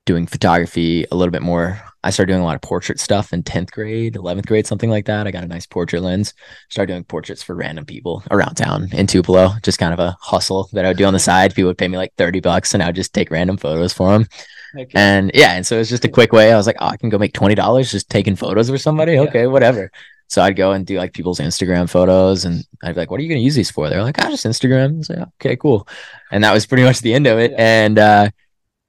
doing 0.07 0.25
photography 0.25 1.05
a 1.11 1.15
little 1.15 1.31
bit 1.31 1.43
more. 1.43 1.79
I 2.03 2.09
started 2.09 2.31
doing 2.31 2.41
a 2.41 2.45
lot 2.45 2.55
of 2.55 2.61
portrait 2.61 2.99
stuff 2.99 3.31
in 3.31 3.43
tenth 3.43 3.71
grade, 3.71 4.15
eleventh 4.15 4.47
grade, 4.47 4.65
something 4.65 4.89
like 4.89 5.05
that. 5.05 5.27
I 5.27 5.31
got 5.31 5.43
a 5.43 5.47
nice 5.47 5.67
portrait 5.67 6.01
lens. 6.01 6.33
Started 6.69 6.93
doing 6.93 7.03
portraits 7.03 7.43
for 7.43 7.53
random 7.53 7.85
people 7.85 8.23
around 8.31 8.55
town 8.55 8.89
in 8.91 9.05
Tupelo. 9.05 9.51
Just 9.61 9.77
kind 9.77 9.93
of 9.93 9.99
a 9.99 10.17
hustle 10.19 10.67
that 10.73 10.83
I 10.83 10.87
would 10.87 10.97
do 10.97 11.05
on 11.05 11.13
the 11.13 11.19
side. 11.19 11.53
People 11.53 11.69
would 11.69 11.77
pay 11.77 11.87
me 11.87 11.97
like 11.97 12.13
thirty 12.17 12.39
bucks, 12.39 12.73
and 12.73 12.81
I 12.81 12.87
would 12.87 12.95
just 12.95 13.13
take 13.13 13.29
random 13.29 13.57
photos 13.57 13.93
for 13.93 14.11
them. 14.11 14.27
Okay. 14.75 14.91
And 14.95 15.29
yeah, 15.35 15.53
and 15.53 15.63
so 15.63 15.75
it 15.75 15.79
was 15.79 15.89
just 15.89 16.05
a 16.05 16.09
quick 16.09 16.33
way. 16.33 16.51
I 16.51 16.57
was 16.57 16.65
like, 16.65 16.77
oh, 16.79 16.87
I 16.87 16.97
can 16.97 17.09
go 17.09 17.19
make 17.19 17.33
twenty 17.33 17.53
dollars 17.53 17.91
just 17.91 18.09
taking 18.09 18.35
photos 18.35 18.69
for 18.69 18.79
somebody. 18.79 19.13
Yeah. 19.13 19.21
Okay, 19.21 19.45
whatever. 19.45 19.91
So 20.27 20.41
I'd 20.41 20.55
go 20.55 20.73
and 20.73 20.85
do 20.85 20.97
like 20.97 21.13
people's 21.13 21.39
Instagram 21.39 21.89
photos, 21.89 22.45
and 22.45 22.63
I'd 22.83 22.95
be 22.95 23.01
like, 23.01 23.11
"What 23.11 23.19
are 23.19 23.23
you 23.23 23.29
going 23.29 23.39
to 23.39 23.45
use 23.45 23.55
these 23.55 23.71
for?" 23.71 23.89
They're 23.89 24.03
like, 24.03 24.21
"Ah, 24.21 24.29
just 24.29 24.45
Instagram." 24.45 24.95
I 24.95 24.97
was 24.97 25.09
like, 25.09 25.19
"Okay, 25.41 25.55
cool." 25.55 25.87
And 26.31 26.43
that 26.43 26.53
was 26.53 26.65
pretty 26.65 26.83
much 26.83 26.99
the 26.99 27.13
end 27.13 27.27
of 27.27 27.39
it. 27.39 27.51
Yeah. 27.51 27.57
And 27.85 27.99
uh, 27.99 28.29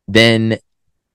then 0.09 0.59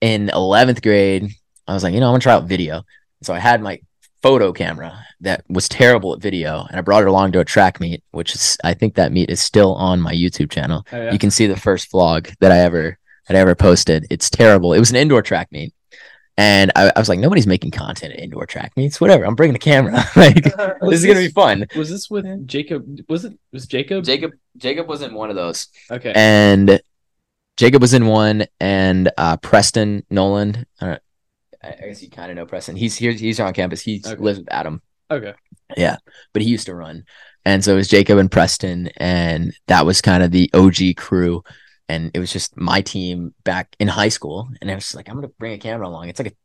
in 0.02 0.30
eleventh 0.30 0.82
grade, 0.82 1.30
I 1.68 1.74
was 1.74 1.84
like, 1.84 1.94
you 1.94 2.00
know, 2.00 2.08
I'm 2.08 2.14
gonna 2.14 2.22
try 2.22 2.34
out 2.34 2.46
video. 2.46 2.84
So 3.22 3.34
I 3.34 3.40
had 3.40 3.62
my 3.62 3.80
photo 4.22 4.54
camera 4.54 5.06
that 5.22 5.44
was 5.50 5.68
terrible 5.68 6.14
at 6.14 6.22
video, 6.22 6.66
and 6.70 6.78
I 6.78 6.82
brought 6.82 7.04
it 7.04 7.10
along 7.10 7.34
to 7.34 7.40
a 7.40 7.46
track 7.46 7.80
meet, 7.80 8.04
which 8.12 8.34
is 8.36 8.58
I 8.64 8.74
think 8.74 8.96
that 8.96 9.12
meet 9.12 9.30
is 9.30 9.42
still 9.42 9.76
on 9.76 10.00
my 10.02 10.14
YouTube 10.14 10.52
channel. 10.52 10.86
Oh, 10.92 10.98
yeah. 10.98 11.12
You 11.12 11.20
can 11.20 11.32
see 11.32 11.48
the 11.48 11.60
first 11.60 11.92
vlog 11.92 12.34
that 12.40 12.52
I 12.52 12.60
ever 12.60 12.98
that 13.28 13.38
I 13.38 13.40
ever 13.40 13.56
posted. 13.56 14.08
It's 14.10 14.30
terrible. 14.30 14.74
It 14.74 14.80
was 14.80 14.90
an 14.90 14.96
indoor 14.98 15.22
track 15.22 15.52
meet. 15.52 15.74
And 16.38 16.72
I, 16.76 16.92
I 16.96 17.00
was 17.00 17.10
like, 17.10 17.20
nobody's 17.20 17.46
making 17.46 17.72
content 17.72 18.14
at 18.14 18.20
indoor 18.20 18.46
track 18.48 18.74
meets. 18.76 19.00
Whatever. 19.00 19.24
I'm 19.26 19.36
bringing 19.36 19.56
a 19.56 19.60
camera. 19.60 20.04
like 20.16 20.44
this 20.82 21.00
is 21.02 21.06
gonna 21.06 21.20
be 21.20 21.30
fun. 21.30 21.66
Was 21.76 21.90
this 21.90 22.10
with 22.10 22.48
Jacob? 22.48 23.02
Was 23.08 23.26
it 23.26 23.38
was 23.52 23.68
Jacob? 23.68 24.04
Jacob 24.04 24.32
Jacob 24.58 24.88
was 24.88 25.02
in 25.04 25.14
one 25.14 25.30
of 25.30 25.36
those. 25.36 25.68
Okay. 25.92 26.12
And 26.16 26.82
Jacob 27.58 27.82
was 27.82 27.94
in 27.94 28.08
one, 28.08 28.46
and 28.60 29.12
uh, 29.18 29.38
Preston 29.38 30.04
Nolan. 30.10 30.66
I, 30.82 30.86
don't, 30.86 31.02
I 31.64 31.68
I 31.68 31.88
guess 31.88 32.02
you 32.02 32.10
kind 32.10 32.32
of 32.32 32.38
know 32.38 32.46
Preston. 32.48 32.76
He's 32.76 32.96
here. 32.96 33.12
He's 33.12 33.40
on 33.40 33.54
campus. 33.54 33.82
He 33.82 34.02
Okay. 34.04 34.20
lives 34.20 34.40
with 34.40 34.52
Adam. 34.52 34.82
okay. 35.12 35.34
Yeah, 35.78 35.98
but 36.34 36.42
he 36.42 36.50
used 36.50 36.66
to 36.66 36.76
run. 36.76 37.06
And 37.46 37.64
so 37.64 37.74
it 37.74 37.76
was 37.78 37.88
Jacob 37.90 38.18
and 38.18 38.32
Preston, 38.32 38.88
and 38.98 39.54
that 39.68 39.86
was 39.86 40.02
kind 40.02 40.24
of 40.24 40.32
the 40.32 40.50
OG 40.54 40.96
crew. 40.98 41.44
And 41.94 42.12
it 42.14 42.20
was 42.20 42.34
just 42.34 42.58
my 42.58 42.82
team 42.82 43.34
back 43.44 43.76
in 43.80 43.88
high 43.88 44.10
school. 44.10 44.50
And 44.62 44.72
I 44.72 44.76
was 44.76 44.96
like, 44.96 45.10
I'm 45.10 45.16
going 45.16 45.28
to 45.28 45.34
bring 45.38 45.54
a 45.54 45.58
camera 45.58 45.88
along. 45.88 46.10
It's 46.10 46.20
like 46.20 46.32
a 46.32 46.36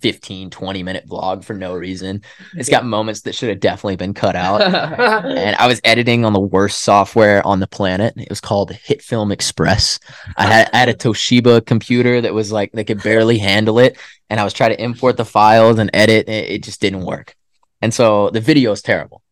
15, 0.00 0.50
20 0.50 0.82
minute 0.82 1.06
vlog 1.08 1.44
for 1.44 1.54
no 1.54 1.74
reason. 1.74 2.22
It's 2.54 2.68
got 2.68 2.84
moments 2.84 3.22
that 3.22 3.34
should 3.34 3.50
have 3.50 3.60
definitely 3.60 3.96
been 3.96 4.14
cut 4.14 4.36
out. 4.36 4.60
and 5.24 5.56
I 5.56 5.66
was 5.66 5.80
editing 5.84 6.24
on 6.24 6.32
the 6.32 6.40
worst 6.40 6.82
software 6.82 7.46
on 7.46 7.60
the 7.60 7.66
planet. 7.66 8.14
It 8.16 8.30
was 8.30 8.40
called 8.40 8.70
HitFilm 8.70 9.32
Express. 9.32 9.98
I 10.36 10.46
had 10.46 10.70
I 10.72 10.78
had 10.78 10.88
a 10.88 10.94
Toshiba 10.94 11.64
computer 11.66 12.20
that 12.20 12.34
was 12.34 12.52
like 12.52 12.72
they 12.72 12.84
could 12.84 13.02
barely 13.02 13.38
handle 13.38 13.78
it, 13.78 13.98
and 14.30 14.40
I 14.40 14.44
was 14.44 14.52
trying 14.52 14.70
to 14.70 14.82
import 14.82 15.16
the 15.16 15.24
files 15.24 15.78
and 15.78 15.90
edit. 15.92 16.28
It, 16.28 16.50
it 16.50 16.62
just 16.62 16.80
didn't 16.80 17.04
work, 17.04 17.36
and 17.82 17.92
so 17.92 18.30
the 18.30 18.40
video 18.40 18.72
is 18.72 18.82
terrible. 18.82 19.23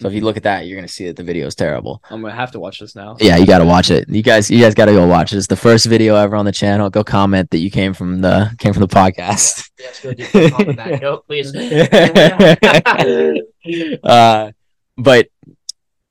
So 0.00 0.08
if 0.08 0.14
you 0.14 0.22
look 0.22 0.38
at 0.38 0.44
that, 0.44 0.66
you're 0.66 0.78
gonna 0.78 0.88
see 0.88 1.04
that 1.06 1.16
the 1.16 1.22
video 1.22 1.46
is 1.46 1.54
terrible. 1.54 2.02
I'm 2.08 2.22
gonna 2.22 2.34
have 2.34 2.52
to 2.52 2.60
watch 2.60 2.80
this 2.80 2.96
now. 2.96 3.18
Yeah, 3.20 3.36
you 3.36 3.46
got 3.46 3.58
to 3.58 3.66
watch 3.66 3.90
it. 3.90 4.08
You 4.08 4.22
guys, 4.22 4.50
you 4.50 4.58
guys 4.58 4.74
got 4.74 4.86
to 4.86 4.92
go 4.92 5.06
watch 5.06 5.34
it. 5.34 5.36
It's 5.36 5.46
the 5.46 5.56
first 5.56 5.84
video 5.86 6.16
ever 6.16 6.36
on 6.36 6.46
the 6.46 6.52
channel. 6.52 6.88
Go 6.88 7.04
comment 7.04 7.50
that 7.50 7.58
you 7.58 7.70
came 7.70 7.92
from 7.92 8.22
the 8.22 8.50
came 8.58 8.72
from 8.72 8.80
the 8.80 8.88
podcast. 8.88 9.70
Yes, 9.78 10.00
go 10.00 10.14
do 10.14 10.50
comment 10.50 10.78
that. 10.78 11.00
Go, 11.00 11.18
please. 11.26 11.54
uh, 14.04 14.52
but 14.96 15.28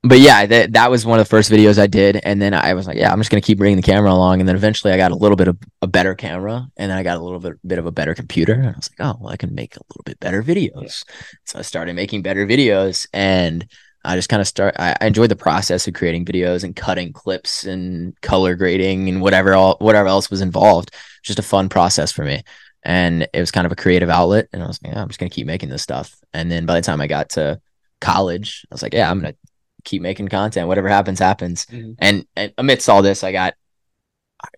but 0.03 0.19
yeah, 0.19 0.45
that 0.45 0.73
that 0.73 0.89
was 0.89 1.05
one 1.05 1.19
of 1.19 1.25
the 1.25 1.29
first 1.29 1.51
videos 1.51 1.77
I 1.77 1.87
did, 1.87 2.21
and 2.23 2.41
then 2.41 2.53
I 2.53 2.73
was 2.73 2.87
like, 2.87 2.97
yeah, 2.97 3.11
I'm 3.11 3.19
just 3.19 3.29
gonna 3.29 3.41
keep 3.41 3.57
bringing 3.57 3.75
the 3.75 3.83
camera 3.83 4.11
along, 4.11 4.39
and 4.39 4.47
then 4.47 4.55
eventually 4.55 4.93
I 4.93 4.97
got 4.97 5.11
a 5.11 5.15
little 5.15 5.35
bit 5.35 5.49
of 5.49 5.57
a 5.81 5.87
better 5.87 6.15
camera, 6.15 6.67
and 6.77 6.89
then 6.89 6.97
I 6.97 7.03
got 7.03 7.17
a 7.17 7.21
little 7.21 7.39
bit 7.39 7.55
bit 7.67 7.79
of 7.79 7.85
a 7.85 7.91
better 7.91 8.15
computer, 8.15 8.53
and 8.53 8.67
I 8.67 8.71
was 8.71 8.89
like, 8.97 9.07
oh, 9.07 9.17
well, 9.19 9.33
I 9.33 9.37
can 9.37 9.53
make 9.53 9.75
a 9.75 9.81
little 9.89 10.03
bit 10.05 10.19
better 10.19 10.41
videos. 10.41 11.03
So 11.45 11.59
I 11.59 11.63
started 11.63 11.95
making 11.95 12.21
better 12.21 12.45
videos, 12.47 13.07
and 13.13 13.67
I 14.05 14.15
just 14.15 14.29
kind 14.29 14.39
of 14.41 14.47
start. 14.47 14.75
I, 14.79 14.95
I 15.01 15.07
enjoyed 15.07 15.31
the 15.31 15.35
process 15.35 15.87
of 15.87 15.93
creating 15.93 16.25
videos 16.25 16.63
and 16.63 16.75
cutting 16.75 17.11
clips 17.11 17.65
and 17.65 18.19
color 18.21 18.55
grading 18.55 19.09
and 19.09 19.21
whatever 19.21 19.53
all 19.53 19.75
whatever 19.79 20.07
else 20.07 20.29
was 20.29 20.41
involved. 20.41 20.91
Just 21.23 21.39
a 21.39 21.43
fun 21.43 21.67
process 21.67 22.11
for 22.11 22.23
me 22.23 22.43
and 22.83 23.27
it 23.33 23.39
was 23.39 23.51
kind 23.51 23.65
of 23.65 23.71
a 23.71 23.75
creative 23.75 24.09
outlet. 24.09 24.47
And 24.53 24.63
I 24.63 24.67
was 24.67 24.79
like, 24.81 24.93
yeah, 24.93 25.01
I'm 25.01 25.09
just 25.09 25.19
gonna 25.19 25.29
keep 25.29 25.47
making 25.47 25.69
this 25.69 25.81
stuff. 25.83 26.15
And 26.33 26.49
then 26.51 26.65
by 26.65 26.75
the 26.75 26.81
time 26.81 27.01
I 27.01 27.07
got 27.07 27.29
to 27.31 27.59
college, 27.99 28.65
I 28.71 28.73
was 28.73 28.81
like, 28.81 28.93
yeah, 28.93 29.09
I'm 29.09 29.19
gonna 29.19 29.35
keep 29.83 30.01
making 30.01 30.27
content. 30.27 30.67
Whatever 30.67 30.89
happens, 30.89 31.19
happens. 31.19 31.65
Mhm. 31.67 31.95
And, 31.99 32.25
and 32.35 32.53
amidst 32.57 32.89
all 32.89 33.01
this, 33.01 33.23
I 33.23 33.31
got 33.31 33.53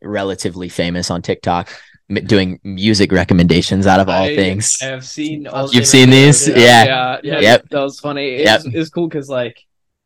relatively 0.02 0.70
famous 0.70 1.10
on 1.12 1.22
TikTok, 1.22 1.70
doing 2.26 2.60
music 2.64 3.12
recommendations 3.12 3.88
out 3.88 4.00
of 4.00 4.10
all 4.10 4.24
I- 4.24 4.36
things. 4.36 4.78
I 4.82 4.86
have 4.86 5.06
seen. 5.06 5.44
You've 5.46 5.54
all 5.54 5.72
You've 5.74 5.88
seen 5.88 6.10
these? 6.10 6.48
Yeah. 6.48 6.56
yeah, 6.86 7.20
yeah. 7.24 7.40
Yep. 7.40 7.70
That 7.70 7.82
was 7.82 8.00
funny. 8.00 8.28
It 8.36 8.46
Yep. 8.46 8.64
was, 8.66 8.74
it 8.74 8.78
was 8.78 8.90
cool 8.90 9.08
because 9.08 9.30
like 9.30 9.64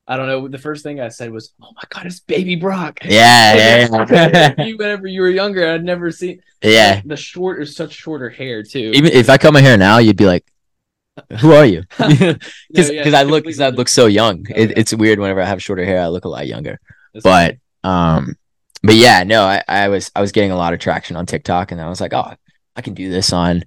I 0.07 0.17
don't 0.17 0.27
know. 0.27 0.47
The 0.47 0.59
first 0.59 0.83
thing 0.83 1.01
I 1.01 1.09
said 1.09 1.31
was, 1.31 1.53
"Oh 1.59 1.71
my 1.75 1.81
god, 1.89 2.05
it's 2.05 2.19
Baby 2.19 2.55
Brock." 2.55 2.99
Yeah, 3.03 3.55
yeah, 3.89 4.05
yeah. 4.57 4.63
you, 4.65 4.77
whenever 4.77 5.07
you 5.07 5.21
were 5.21 5.29
younger, 5.31 5.67
I'd 5.67 5.83
never 5.83 6.11
seen. 6.11 6.41
yeah. 6.61 7.01
The 7.03 7.17
short 7.17 7.59
is 7.63 7.75
such 7.75 7.93
shorter 7.93 8.29
hair 8.29 8.61
too. 8.61 8.91
Even 8.93 9.11
if 9.11 9.31
I 9.31 9.39
cut 9.39 9.51
my 9.51 9.61
hair 9.61 9.77
now, 9.77 9.97
you'd 9.97 10.15
be 10.15 10.27
like, 10.27 10.45
"Who 11.41 11.53
are 11.53 11.65
you?" 11.65 11.83
Because 11.97 12.37
No, 12.89 12.91
yeah, 12.91 13.17
I 13.19 13.23
look 13.23 13.43
because 13.43 13.59
I 13.61 13.69
look 13.69 13.87
so 13.87 14.05
young. 14.07 14.45
It, 14.49 14.71
Okay. 14.71 14.73
it's 14.75 14.93
weird 14.93 15.19
whenever 15.19 15.41
I 15.41 15.45
have 15.45 15.61
shorter 15.61 15.85
hair. 15.85 16.01
I 16.01 16.07
look 16.07 16.25
a 16.25 16.29
lot 16.29 16.47
younger. 16.47 16.79
different. 17.13 17.59
but 17.83 17.89
um 17.89 18.35
but 18.83 18.95
yeah 18.95 19.23
no 19.23 19.43
I, 19.43 19.63
I 19.67 19.87
was 19.89 20.11
i 20.15 20.21
was 20.21 20.31
getting 20.31 20.51
a 20.51 20.57
lot 20.57 20.73
of 20.73 20.79
traction 20.79 21.15
on 21.15 21.25
tiktok 21.25 21.71
and 21.71 21.79
i 21.79 21.87
was 21.87 22.01
like 22.01 22.13
oh 22.13 22.33
i 22.75 22.81
can 22.81 22.93
do 22.95 23.09
this 23.09 23.31
on 23.31 23.63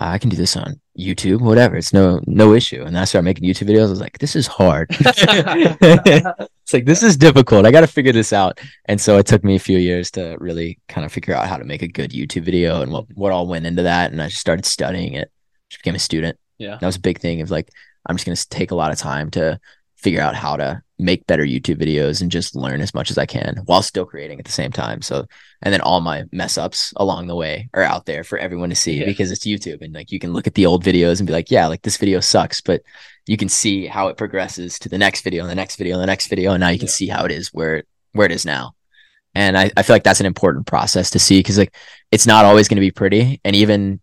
uh, 0.00 0.04
i 0.14 0.18
can 0.18 0.28
do 0.30 0.36
this 0.36 0.56
on 0.56 0.78
youtube 0.98 1.40
whatever 1.40 1.76
it's 1.76 1.92
no 1.94 2.20
no 2.26 2.52
issue 2.54 2.82
and 2.82 2.98
i 2.98 3.04
started 3.04 3.24
making 3.24 3.48
youtube 3.48 3.68
videos 3.68 3.86
i 3.86 3.90
was 3.90 4.00
like 4.00 4.18
this 4.18 4.36
is 4.36 4.46
hard 4.46 4.88
it's 4.90 6.72
like 6.72 6.84
this 6.84 7.02
is 7.02 7.16
difficult 7.16 7.66
i 7.66 7.70
gotta 7.70 7.86
figure 7.86 8.12
this 8.12 8.32
out 8.32 8.60
and 8.86 9.00
so 9.00 9.16
it 9.18 9.26
took 9.26 9.42
me 9.42 9.56
a 9.56 9.58
few 9.58 9.78
years 9.78 10.10
to 10.10 10.36
really 10.38 10.78
kind 10.88 11.04
of 11.04 11.12
figure 11.12 11.34
out 11.34 11.48
how 11.48 11.56
to 11.56 11.64
make 11.64 11.82
a 11.82 11.88
good 11.88 12.10
youtube 12.10 12.42
video 12.44 12.82
and 12.82 12.92
what, 12.92 13.06
what 13.14 13.32
all 13.32 13.46
went 13.46 13.66
into 13.66 13.82
that 13.82 14.12
and 14.12 14.20
i 14.22 14.26
just 14.28 14.40
started 14.40 14.64
studying 14.66 15.14
it 15.14 15.30
just 15.70 15.82
became 15.82 15.94
a 15.94 15.98
student 15.98 16.38
Yeah. 16.62 16.76
that 16.80 16.86
was 16.86 16.96
a 16.96 17.00
big 17.08 17.18
thing 17.18 17.40
of 17.42 17.50
like 17.50 17.68
i'm 18.06 18.16
just 18.16 18.26
gonna 18.26 18.36
take 18.60 18.70
a 18.70 18.74
lot 18.82 18.92
of 18.92 18.98
time 18.98 19.30
to 19.32 19.58
figure 19.96 20.20
out 20.20 20.34
how 20.34 20.56
to 20.56 20.82
make 20.98 21.26
better 21.28 21.44
YouTube 21.44 21.80
videos 21.80 22.20
and 22.22 22.30
just 22.30 22.56
learn 22.56 22.80
as 22.80 22.92
much 22.92 23.08
as 23.10 23.18
I 23.18 23.26
can 23.26 23.60
while 23.66 23.82
still 23.82 24.04
creating 24.04 24.38
at 24.40 24.44
the 24.44 24.50
same 24.60 24.72
time. 24.72 25.00
So, 25.00 25.26
and 25.62 25.72
then 25.72 25.80
all 25.80 26.00
my 26.00 26.24
mess 26.32 26.58
ups 26.58 26.92
along 26.96 27.26
the 27.28 27.36
way 27.36 27.68
are 27.72 27.82
out 27.84 28.04
there 28.06 28.24
for 28.24 28.36
everyone 28.38 28.70
to 28.70 28.74
see 28.76 28.98
Yeah. 28.98 29.06
because 29.06 29.30
it's 29.30 29.46
YouTube 29.46 29.80
and 29.80 29.92
like 29.94 30.10
you 30.10 30.18
can 30.18 30.32
look 30.32 30.48
at 30.48 30.54
the 30.54 30.66
old 30.66 30.82
videos 30.84 31.18
and 31.20 31.26
be 31.28 31.32
like, 31.32 31.52
yeah, 31.52 31.68
like 31.68 31.82
this 31.82 31.96
video 31.98 32.18
sucks, 32.18 32.60
but 32.60 32.82
you 33.26 33.36
can 33.36 33.48
see 33.48 33.86
how 33.86 34.08
it 34.08 34.16
progresses 34.16 34.76
to 34.80 34.88
the 34.88 34.98
next 34.98 35.22
video 35.22 35.42
and 35.42 35.50
the 35.50 35.54
next 35.62 35.76
video 35.76 35.94
and 35.94 36.02
the 36.02 36.06
next 36.06 36.26
video. 36.26 36.50
And 36.52 36.60
now 36.60 36.68
you 36.70 36.78
can 36.80 36.86
Yeah. 36.88 36.92
see 37.00 37.06
how 37.08 37.24
it 37.24 37.30
is 37.30 37.48
where, 37.52 37.84
where 38.12 38.26
it 38.26 38.32
is 38.32 38.44
now. 38.44 38.74
And 39.36 39.56
I, 39.56 39.70
I 39.76 39.82
feel 39.84 39.94
like 39.94 40.04
that's 40.04 40.20
an 40.20 40.26
important 40.26 40.66
process 40.66 41.10
to 41.10 41.20
see 41.20 41.38
because 41.38 41.58
like 41.58 41.74
it's 42.10 42.26
not 42.26 42.44
always 42.44 42.66
going 42.68 42.76
to 42.76 42.80
be 42.88 42.90
pretty. 42.90 43.40
And 43.44 43.54
even 43.54 44.00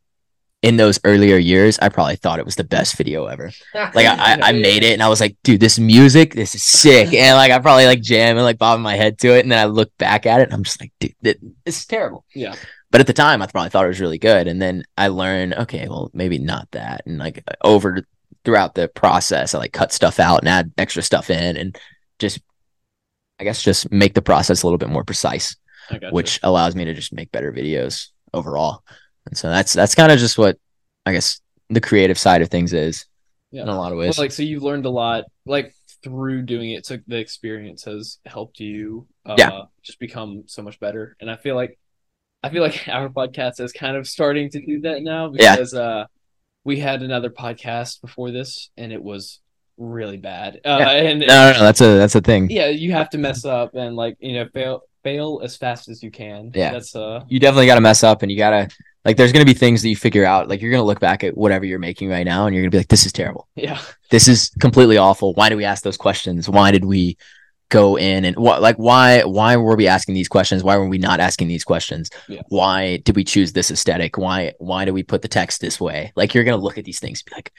in 0.62 0.78
those 0.78 1.00
earlier 1.04 1.38
years, 1.38 1.80
I 1.80 1.89
probably 1.89 2.17
thought 2.17 2.39
it 2.39 2.45
was 2.45 2.56
the 2.56 2.63
best 2.63 2.98
video 2.98 3.26
ever. 3.26 3.52
Like 3.74 4.06
I, 4.06 4.34
I, 4.34 4.39
I 4.50 4.52
made 4.52 4.84
it 4.84 4.93
and 4.93 5.02
I 5.02 5.08
was 5.08 5.22
like, 5.22 5.38
dude, 5.43 5.62
this 5.62 5.80
music, 5.80 6.34
this 6.34 6.56
is 6.56 6.63
sick. 6.63 7.13
And 7.13 7.38
like 7.38 7.52
I 7.52 7.60
probably 7.60 7.86
like 7.86 8.02
jam 8.02 8.38
and 8.38 8.45
like 8.45 8.58
bobbing 8.58 8.84
my 8.84 8.95
head 8.95 9.19
to 9.19 9.36
it. 9.36 9.41
And 9.41 9.52
then 9.52 9.60
I 9.60 9.65
look 9.65 9.95
back 9.98 10.26
at 10.26 10.41
it 10.41 10.43
and 10.43 10.54
I'm 10.54 10.63
just 10.63 10.82
like, 10.82 10.91
dude, 11.00 11.15
th- 11.24 11.39
this 11.65 11.80
is 11.80 11.86
terrible. 11.86 12.26
Yeah. 12.36 12.56
But 12.91 13.02
at 13.02 13.08
the 13.08 13.13
time, 13.13 13.41
I 13.41 13.48
probably 13.48 13.69
thought 13.69 13.86
it 13.86 13.89
was 13.89 14.02
really 14.02 14.17
good. 14.17 14.48
And 14.48 14.62
then 14.62 14.84
I 14.98 15.10
learned, 15.10 15.54
okay, 15.54 15.88
well, 15.88 16.10
maybe 16.13 16.39
not 16.39 16.69
that. 16.72 17.04
And 17.06 17.19
like 17.19 17.43
over 17.63 18.02
throughout 18.43 18.76
the 18.76 18.88
process, 18.88 19.54
I 19.54 19.60
like 19.60 19.74
cut 19.74 19.93
stuff 19.93 20.19
out 20.19 20.39
and 20.39 20.50
add 20.50 20.72
extra 20.78 21.04
stuff 21.04 21.30
in 21.30 21.56
and 21.56 21.78
just, 22.17 22.39
I 23.39 23.43
guess, 23.43 23.62
just 23.62 23.91
make 23.91 24.13
the 24.13 24.22
process 24.22 24.63
a 24.63 24.65
little 24.65 24.80
bit 24.80 24.89
more 24.89 25.04
precise 25.04 25.56
which 26.12 26.39
allows 26.43 26.76
me 26.76 26.86
to 26.86 26.93
just 26.93 27.13
make 27.13 27.32
better 27.32 27.52
videos 27.52 28.08
overall. 28.34 28.84
And 29.30 29.38
so 29.38 29.50
that's 29.50 29.74
that's 29.74 29.96
kind 29.96 30.12
of 30.12 30.20
just 30.20 30.38
what 30.38 30.58
I 31.06 31.13
guess 31.13 31.39
the 31.70 31.82
creative 31.82 32.18
side 32.18 32.42
of 32.42 32.50
things 32.50 32.74
is 32.74 33.06
Yeah. 33.52 33.62
in 33.63 33.70
a 33.70 33.78
lot 33.78 33.92
of 33.92 33.98
Well, 33.98 34.08
ways. 34.08 34.20
like 34.20 34.32
so 34.32 34.44
you've 34.44 34.63
learned 34.63 34.86
a 34.86 34.89
lot 34.89 35.26
like 35.46 35.74
through 36.04 36.44
doing 36.44 36.72
it 36.72 36.86
so 36.86 36.98
the 37.08 37.18
experience 37.18 37.84
has 37.84 38.20
helped 38.26 38.60
you 38.60 39.06
uh 39.26 39.36
Yeah. 39.38 39.62
just 39.84 40.00
become 40.00 40.44
so 40.48 40.62
much 40.63 40.80
better 40.80 41.15
and 41.20 41.30
i 41.30 41.36
feel 41.36 41.56
like 41.56 41.78
i 42.42 42.50
feel 42.50 42.63
like 42.63 42.88
our 42.98 43.10
podcast 43.10 43.60
is 43.60 43.72
kind 43.74 43.98
of 43.98 44.08
starting 44.08 44.50
to 44.52 44.65
do 44.65 44.82
that 44.82 45.04
now 45.04 45.32
Yeah. 45.34 45.56
because 45.56 45.74
uh 45.74 46.06
we 46.63 46.80
had 46.80 47.02
another 47.02 47.30
podcast 47.30 48.00
before 48.02 48.32
this 48.32 48.70
and 48.78 48.94
it 48.94 49.04
was 49.04 49.42
really 49.78 50.18
bad 50.18 50.62
uh 50.65 50.78
Yeah. 50.80 50.89
and 50.92 51.20
no, 51.20 51.26
no, 51.28 51.52
no, 51.54 51.60
that's 51.60 51.82
a 51.82 51.98
that's 51.98 52.15
a 52.15 52.22
thing. 52.22 52.50
yeah 52.50 52.68
you 52.68 52.94
have 52.94 53.10
to 53.12 53.18
mess 53.18 53.44
up 53.46 53.76
and 53.76 53.96
like 53.96 54.15
you 54.20 54.34
know 54.36 54.48
fail 54.54 54.82
fail 55.04 55.42
as 55.44 55.56
fast 55.58 55.90
as 55.90 56.02
you 56.04 56.12
can 56.12 56.52
Yeah. 56.54 56.72
that's 56.74 56.96
uh 56.96 57.24
You 57.28 57.40
definitely 57.40 57.66
got 57.68 57.76
to 57.76 57.82
mess 57.82 58.04
up, 58.04 58.22
and 58.22 58.32
you 58.32 58.38
gotta 58.38 58.68
like. 59.06 59.16
There's 59.18 59.32
gonna 59.32 59.46
be 59.46 59.54
things 59.54 59.82
that 59.82 59.90
you 59.90 59.96
figure 59.96 60.26
out. 60.26 60.50
Like 60.50 60.62
you're 60.62 60.72
gonna 60.72 60.84
look 60.84 61.00
back 61.00 61.24
at 61.24 61.38
whatever 61.38 61.66
you're 61.66 61.80
making 61.80 62.10
right 62.10 62.26
now, 62.26 62.46
and 62.46 62.56
you're 62.56 62.64
gonna 62.64 62.72
be 62.72 62.78
like, 62.80 62.90
"This 62.90 63.06
is 63.06 63.14
terrible. 63.14 63.48
yeah 63.56 63.80
This 64.10 64.28
is 64.28 64.50
completely 64.60 64.98
awful. 64.98 65.34
Why 65.34 65.50
did 65.50 65.56
we 65.56 65.66
ask 65.66 65.84
those 65.84 65.98
questions? 65.98 66.50
Why 66.50 66.72
did 66.72 66.86
we?" 66.86 67.18
go 67.72 67.98
in 67.98 68.26
and 68.26 68.36
what 68.36 68.64
like 68.64 68.78
why 68.78 69.22
why 69.22 69.56
were 69.56 69.76
we 69.76 69.86
asking 69.88 70.16
these 70.16 70.28
questions 70.28 70.64
why 70.64 70.76
were 70.76 70.88
we 70.90 70.98
not 70.98 71.20
asking 71.20 71.48
these 71.48 71.64
questions 71.64 72.10
Yeah. 72.28 72.42
why 72.48 72.98
did 73.06 73.16
we 73.16 73.24
choose 73.24 73.54
this 73.54 73.70
aesthetic 73.70 74.18
why 74.18 74.54
why 74.58 74.86
do 74.86 74.92
we 74.92 75.04
put 75.04 75.22
the 75.22 75.28
text 75.28 75.62
this 75.62 75.80
way 75.80 76.12
like 76.16 76.34
you're 76.34 76.44
gonna 76.44 76.58
look 76.58 76.80
at 76.80 76.84
these 76.84 77.00
things 77.00 77.22
and 77.22 77.30
be 77.30 77.36
like 77.36 77.52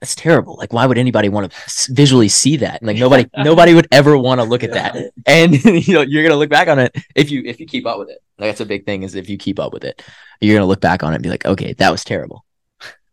that's 0.00 0.14
terrible. 0.14 0.56
Like 0.56 0.72
why 0.72 0.86
would 0.86 0.98
anybody 0.98 1.28
want 1.28 1.50
to 1.50 1.92
visually 1.92 2.28
see 2.28 2.56
that? 2.58 2.82
Like 2.82 2.96
nobody 2.98 3.26
nobody 3.36 3.74
would 3.74 3.88
ever 3.90 4.18
want 4.18 4.40
to 4.40 4.44
look 4.44 4.62
at 4.62 4.72
that. 4.72 4.96
And 5.26 5.62
you 5.86 5.94
know 5.94 6.02
you're 6.02 6.22
gonna 6.22 6.36
look 6.38 6.50
back 6.50 6.68
on 6.68 6.78
it 6.78 6.94
if 7.14 7.30
you 7.30 7.42
if 7.44 7.58
you 7.60 7.66
keep 7.66 7.86
up 7.86 7.98
with 7.98 8.10
it. 8.10 8.18
Like 8.38 8.50
that's 8.50 8.60
a 8.60 8.66
big 8.66 8.84
thing 8.84 9.02
is 9.02 9.14
if 9.14 9.28
you 9.28 9.38
keep 9.38 9.58
up 9.60 9.72
with 9.72 9.84
it 9.84 10.02
you're 10.40 10.56
gonna 10.56 10.66
look 10.66 10.80
back 10.80 11.02
on 11.02 11.12
it 11.12 11.16
and 11.16 11.22
be 11.22 11.30
like 11.30 11.46
okay 11.46 11.72
that 11.74 11.90
was 11.90 12.04
terrible. 12.04 12.44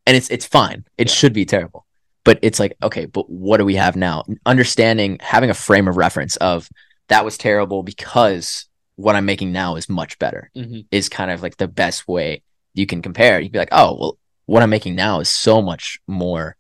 And 0.06 0.17
it's 0.17 0.30
it's 0.30 0.46
fine. 0.46 0.86
It 0.98 1.08
Yeah. 1.08 1.13
should 1.13 1.34
be 1.34 1.46
terrible. 1.46 1.86
But 2.24 2.39
it's 2.41 2.60
like 2.60 2.76
okay 2.84 3.06
but 3.06 3.30
what 3.30 3.58
do 3.58 3.65
we 3.65 3.76
have 3.76 3.96
now? 3.96 4.24
Understanding 4.46 5.17
having 5.22 5.50
a 5.50 5.54
frame 5.56 5.88
of 5.88 5.98
reference 5.98 6.36
of 6.38 6.67
that 7.08 7.24
was 7.26 7.38
terrible 7.38 7.84
because 7.84 8.65
what 8.96 9.15
i'm 9.15 9.26
making 9.26 9.52
now 9.52 9.76
is 9.78 9.89
much 9.89 10.20
better 10.20 10.52
Mhm. 10.56 10.86
is 10.91 11.10
kind 11.10 11.32
of 11.32 11.41
like 11.41 11.58
the 11.58 11.67
best 11.67 12.08
way 12.08 12.44
you 12.74 12.86
can 12.86 13.02
compare. 13.02 13.39
You'd 13.39 13.52
be 13.54 13.60
like 13.60 13.70
oh 13.72 13.98
well 14.00 14.17
what 14.46 14.62
i'm 14.63 14.70
making 14.70 14.96
now 14.96 15.20
is 15.22 15.30
so 15.30 15.62
much 15.62 16.00
more 16.08 16.58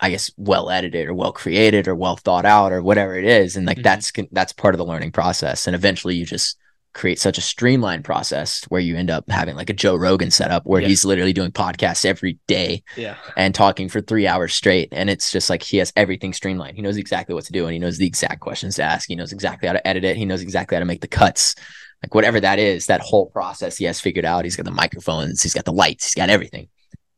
i 0.00 0.10
guess 0.10 0.30
well 0.36 0.70
edited 0.70 1.08
or 1.08 1.14
well 1.14 1.32
created 1.32 1.88
or 1.88 1.94
well 1.94 2.16
thought 2.16 2.44
out 2.44 2.72
or 2.72 2.82
whatever 2.82 3.16
it 3.18 3.24
is 3.24 3.56
and 3.56 3.66
like 3.66 3.78
Mhm. 3.78 3.82
that's 3.82 4.12
that's 4.32 4.52
part 4.52 4.74
of 4.74 4.78
the 4.78 4.84
learning 4.84 5.12
process 5.12 5.66
and 5.66 5.74
eventually 5.74 6.14
you 6.16 6.24
just 6.26 6.56
create 6.92 7.18
such 7.18 7.36
a 7.36 7.42
streamlined 7.42 8.04
process 8.04 8.64
where 8.70 8.80
you 8.80 8.96
end 8.96 9.10
up 9.10 9.30
having 9.30 9.54
like 9.54 9.68
a 9.68 9.74
joe 9.74 9.94
rogan 9.94 10.30
setup 10.30 10.64
where 10.64 10.80
Yeah. 10.80 10.88
he's 10.88 11.04
literally 11.04 11.34
doing 11.34 11.50
podcasts 11.50 12.06
every 12.06 12.38
day 12.46 12.82
yeah 12.96 13.16
and 13.36 13.54
talking 13.54 13.90
for 13.90 14.00
three 14.00 14.26
hours 14.26 14.54
straight. 14.54 14.88
And 14.92 15.10
it's 15.10 15.30
just 15.30 15.50
like 15.50 15.62
he 15.62 15.76
has 15.76 15.92
everything 15.94 16.32
streamlined. 16.32 16.76
He 16.76 16.80
knows 16.82 16.96
exactly 16.96 17.34
what 17.34 17.44
to 17.44 17.52
do 17.52 17.64
and 17.66 17.74
he 17.74 17.78
knows 17.78 17.98
the 17.98 18.06
exact 18.06 18.40
questions 18.40 18.76
to 18.76 18.82
ask. 18.82 19.06
He 19.08 19.14
knows 19.14 19.30
exactly 19.32 19.66
how 19.66 19.74
to 19.74 19.86
edit 19.86 20.04
it. 20.04 20.16
He 20.16 20.24
knows 20.24 20.40
exactly 20.40 20.74
how 20.76 20.80
to 20.80 20.86
make 20.86 21.02
the 21.02 21.06
cuts. 21.08 21.54
Like 22.02 22.14
whatever 22.14 22.40
that 22.40 22.58
is, 22.58 22.86
that 22.86 23.02
whole 23.02 23.26
process 23.26 23.76
he 23.76 23.84
has 23.84 24.00
figured 24.00 24.24
out. 24.24 24.44
He's 24.44 24.56
got 24.56 24.64
the 24.64 24.70
microphones, 24.70 25.42
he's 25.42 25.52
got 25.54 25.66
the 25.66 25.72
lights, 25.74 26.06
he's 26.06 26.14
got 26.14 26.30
everything. 26.30 26.68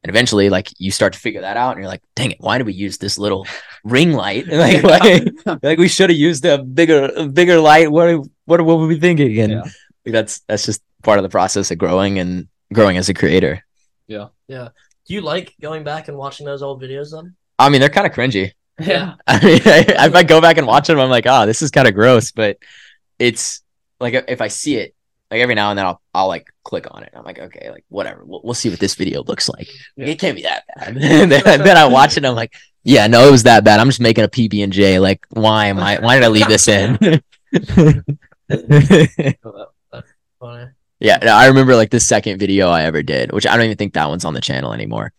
And 0.05 0.11
eventually, 0.11 0.49
like 0.49 0.69
you 0.79 0.91
start 0.93 1.13
to 1.15 1.19
figure 1.19 1.41
that 1.41 1.57
out, 1.57 1.73
and 1.73 1.81
you're 1.81 1.89
like, 1.91 2.03
"Dang 2.15 2.31
it! 2.31 2.39
Why 2.41 2.57
did 2.59 2.67
we 2.67 2.73
use 2.73 2.99
this 2.99 3.19
little 3.19 3.47
ring 3.85 4.13
light? 4.13 4.47
like, 4.65 4.83
why- 4.85 5.27
like 5.63 5.79
we 5.79 5.89
should 5.89 6.11
have 6.11 6.19
used 6.19 6.45
a 6.45 6.59
bigger, 6.63 7.11
a 7.17 7.27
bigger 7.27 7.59
light. 7.59 7.91
What, 7.91 8.25
what, 8.45 8.61
what 8.61 8.79
were 8.79 8.87
we 8.87 9.01
thinking?" 9.01 9.39
And 9.41 9.53
Yeah. 9.53 9.63
like, 10.07 10.13
that's 10.13 10.41
that's 10.47 10.65
just 10.67 10.83
part 11.03 11.19
of 11.19 11.25
the 11.25 11.29
process 11.29 11.71
of 11.73 11.79
growing 11.79 12.19
and 12.21 12.47
growing 12.73 12.97
as 12.97 13.09
a 13.09 13.15
creator. 13.15 13.65
Yeah, 14.07 14.29
yeah. 14.47 14.69
Do 15.07 15.15
you 15.15 15.21
like 15.21 15.55
going 15.61 15.83
back 15.85 16.07
and 16.09 16.17
watching 16.17 16.47
those 16.47 16.63
old 16.63 16.81
videos 16.81 17.11
then? 17.11 17.35
I 17.59 17.69
mean, 17.69 17.81
they're 17.81 17.89
kind 17.91 18.07
of 18.07 18.13
cringy. 18.13 18.53
yeah 18.81 19.15
I 19.27 19.45
mean, 19.45 19.61
I, 19.67 20.07
if 20.07 20.15
I 20.15 20.23
go 20.23 20.41
back 20.41 20.57
and 20.59 20.67
watch 20.67 20.87
them, 20.87 21.01
I'm 21.01 21.11
like, 21.11 21.27
oh, 21.27 21.45
this 21.47 21.63
is 21.63 21.73
kind 21.73 21.89
of 21.89 21.95
gross. 21.95 22.31
But 22.31 22.59
it's 23.19 23.63
like 23.99 24.15
if 24.29 24.41
I 24.41 24.47
see 24.49 24.77
it, 24.77 24.95
like 25.31 25.41
every 25.41 25.55
now 25.55 25.71
and 25.71 25.79
then, 25.79 25.87
I'll 25.87 26.01
I'll 26.15 26.29
like 26.29 26.47
click 26.65 26.87
on 26.91 27.03
it. 27.03 27.13
I'm 27.15 27.25
like, 27.25 27.39
okay, 27.39 27.71
like 27.71 27.85
whatever. 27.89 28.25
We'll, 28.25 28.41
we'll 28.43 28.55
see 28.55 28.71
what 28.71 28.81
this 28.81 28.95
video 28.95 29.23
looks 29.23 29.49
like. 29.49 29.69
Yeah. 29.97 30.07
It 30.07 30.19
can't 30.19 30.37
be 30.37 30.43
that 30.43 30.65
bad. 30.75 30.97
and 31.01 31.31
then, 31.31 31.63
then 31.63 31.77
I 31.77 31.87
watch 31.87 32.13
it. 32.13 32.19
and 32.19 32.27
I'm 32.27 32.35
like, 32.35 32.55
yeah, 32.85 33.07
no, 33.07 33.29
it 33.29 33.31
was 33.31 33.43
that 33.43 33.65
bad. 33.65 33.81
I'm 33.81 33.89
just 33.89 34.01
making 34.01 34.25
a 34.25 34.29
PB 34.29 34.65
and 34.65 34.73
J. 34.73 34.99
Like, 34.99 35.27
why 35.31 35.67
am 35.67 35.79
I? 35.79 35.99
Why 35.99 36.15
did 36.15 36.25
I 36.25 36.29
leave 36.29 36.49
this 36.49 36.69
in? 36.69 36.99
Yeah, 41.01 41.19
no, 41.23 41.33
I 41.33 41.47
remember 41.47 41.77
like 41.77 41.91
the 41.91 42.01
second 42.01 42.39
video 42.39 42.71
I 42.71 42.83
ever 42.83 43.03
did, 43.03 43.31
which 43.33 43.47
I 43.47 43.57
don't 43.57 43.67
even 43.67 43.77
think 43.77 43.95
that 43.95 44.09
one's 44.09 44.25
on 44.25 44.35
the 44.35 44.41
channel 44.41 44.73
anymore. 44.73 45.13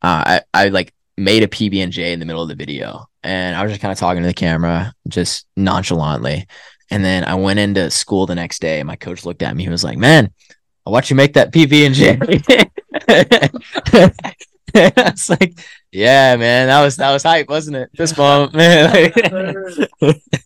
Uh, 0.00 0.40
I 0.40 0.40
I 0.54 0.68
like 0.68 0.94
made 1.16 1.42
a 1.42 1.48
PB 1.48 1.82
and 1.82 1.92
J 1.92 2.12
in 2.12 2.20
the 2.20 2.24
middle 2.24 2.42
of 2.42 2.48
the 2.48 2.54
video, 2.54 3.06
and 3.22 3.54
I 3.54 3.62
was 3.62 3.72
just 3.72 3.82
kind 3.82 3.92
of 3.92 3.98
talking 3.98 4.22
to 4.22 4.28
the 4.28 4.34
camera, 4.34 4.94
just 5.06 5.46
nonchalantly. 5.56 6.46
And 6.90 7.04
then 7.04 7.24
I 7.24 7.34
went 7.34 7.58
into 7.58 7.90
school 7.90 8.26
the 8.26 8.34
next 8.34 8.60
day, 8.60 8.80
and 8.80 8.86
my 8.86 8.96
coach 8.96 9.24
looked 9.24 9.42
at 9.42 9.54
me. 9.54 9.64
He 9.64 9.68
was 9.68 9.84
like, 9.84 9.98
"Man, 9.98 10.32
I 10.86 10.90
watched 10.90 11.10
you 11.10 11.16
make 11.16 11.34
that 11.34 11.52
PB 11.52 11.86
and 11.86 11.94
J." 11.94 12.18
I 14.74 15.10
was 15.10 15.30
like, 15.30 15.58
"Yeah, 15.92 16.36
man, 16.36 16.68
that 16.68 16.82
was 16.82 16.96
that 16.96 17.12
was 17.12 17.22
hype, 17.22 17.48
wasn't 17.48 17.76
it? 17.76 17.90
Fist 17.96 18.16
bump, 18.16 18.54
man." 18.54 19.12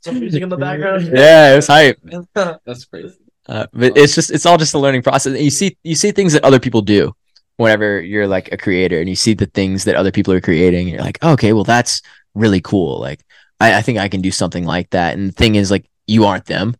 Some 0.03 0.21
music 0.21 0.43
in 0.43 0.49
the 0.49 0.57
background. 0.57 1.11
yeah, 1.13 1.53
it 1.53 1.57
was 1.57 1.67
hype. 1.67 1.99
that's 2.35 2.85
crazy 2.87 3.17
Uh, 3.49 3.67
but 3.73 3.97
it's 3.97 4.15
just 4.15 4.31
it's 4.31 4.47
all 4.47 4.57
just 4.59 4.75
a 4.75 4.79
learning 4.79 5.03
process. 5.03 5.39
You 5.39 5.51
see 5.51 5.77
you 5.83 5.95
see 5.95 6.13
things 6.13 6.33
that 6.33 6.45
other 6.45 6.61
people 6.61 6.83
do 6.83 7.13
whenever 7.57 8.01
you're 8.01 8.27
like 8.27 8.51
a 8.53 8.57
creator 8.57 8.99
and 8.99 9.09
you 9.09 9.15
see 9.17 9.35
the 9.35 9.47
things 9.47 9.85
that 9.85 9.95
other 9.95 10.11
people 10.11 10.33
are 10.33 10.41
creating 10.41 10.89
and 10.89 10.91
you're 10.97 11.05
like, 11.05 11.23
okay, 11.23 11.53
well 11.53 11.65
that's 11.65 12.03
really 12.35 12.61
cool. 12.61 12.99
Like 13.01 13.21
I, 13.61 13.79
I 13.79 13.83
think 13.83 13.99
I 13.99 14.09
can 14.09 14.21
do 14.23 14.31
something 14.31 14.65
like 14.65 14.91
that. 14.91 15.17
And 15.17 15.29
the 15.29 15.33
thing 15.33 15.57
is 15.57 15.71
like 15.71 15.85
you 16.07 16.25
aren't 16.25 16.47
them. 16.47 16.75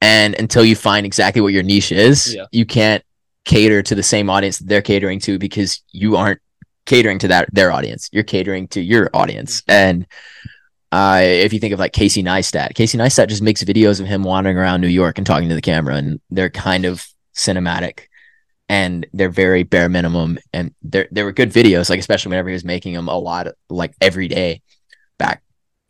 And 0.00 0.34
until 0.38 0.64
you 0.64 0.76
find 0.76 1.06
exactly 1.06 1.40
what 1.40 1.52
your 1.52 1.62
niche 1.62 1.92
is, 1.92 2.34
Yeah. 2.34 2.46
you 2.52 2.66
can't 2.66 3.02
cater 3.44 3.82
to 3.82 3.94
the 3.94 4.02
same 4.02 4.28
audience 4.28 4.58
that 4.58 4.68
they're 4.68 4.82
catering 4.82 5.20
to 5.20 5.38
because 5.38 5.82
you 5.92 6.16
aren't 6.16 6.40
catering 6.84 7.18
to 7.20 7.28
that 7.28 7.48
their 7.52 7.72
audience. 7.72 8.08
You're 8.12 8.24
catering 8.24 8.68
to 8.68 8.80
your 8.80 9.10
audience. 9.14 9.62
And 9.68 10.06
uh, 10.92 11.20
if 11.22 11.52
you 11.52 11.58
think 11.58 11.72
of 11.74 11.80
like 11.80 11.92
Casey 11.92 12.22
Neistat, 12.22 12.74
Casey 12.74 12.96
Neistat 12.98 13.28
just 13.28 13.42
makes 13.42 13.62
videos 13.64 14.00
of 14.00 14.06
him 14.06 14.22
wandering 14.22 14.56
around 14.56 14.80
New 14.80 14.88
York 14.88 15.18
and 15.18 15.26
talking 15.26 15.48
to 15.48 15.54
the 15.54 15.60
camera, 15.62 15.96
and 15.96 16.20
they're 16.30 16.50
kind 16.50 16.84
of 16.84 17.06
cinematic 17.34 18.02
and 18.68 19.06
they're 19.12 19.28
very 19.30 19.62
bare 19.62 19.88
minimum. 19.88 20.38
And 20.52 20.74
they're 20.82 21.08
they 21.10 21.22
were 21.22 21.32
good 21.32 21.50
videos, 21.52 21.90
like 21.90 21.98
especially 22.00 22.30
whenever 22.30 22.48
he 22.48 22.54
was 22.54 22.64
making 22.64 22.94
them 22.94 23.08
a 23.08 23.18
lot, 23.18 23.48
like 23.68 23.94
every 24.00 24.28
day 24.28 24.62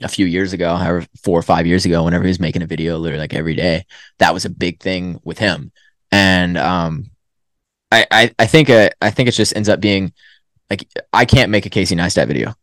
a 0.03 0.09
few 0.09 0.27
years 0.27 0.53
ago, 0.53 0.77
however 0.77 1.07
four 1.23 1.39
or 1.39 1.43
five 1.43 1.67
years 1.67 1.85
ago, 1.85 2.05
whenever 2.05 2.25
he 2.25 2.29
was 2.29 2.41
making 2.41 2.63
a 2.63 2.67
video 2.67 2.99
literally 2.99 3.21
like 3.21 3.35
every 3.35 3.55
day, 3.55 3.85
that 4.19 4.35
was 4.35 4.45
a 4.45 4.51
big 4.51 4.81
thing 4.81 5.21
with 5.25 5.39
him. 5.39 5.73
And 6.13 6.57
um, 6.57 7.11
I 7.91 8.07
I, 8.11 8.35
I 8.39 8.47
think 8.47 8.71
uh, 8.71 8.91
I 9.01 9.11
think 9.11 9.29
it 9.29 9.33
just 9.33 9.57
ends 9.57 9.69
up 9.69 9.81
being 9.81 10.13
like 10.71 10.87
I 11.13 11.25
can't 11.25 11.51
make 11.51 11.67
a 11.67 11.71
Casey 11.71 11.97
Neistat 11.97 12.27
video. 12.27 12.55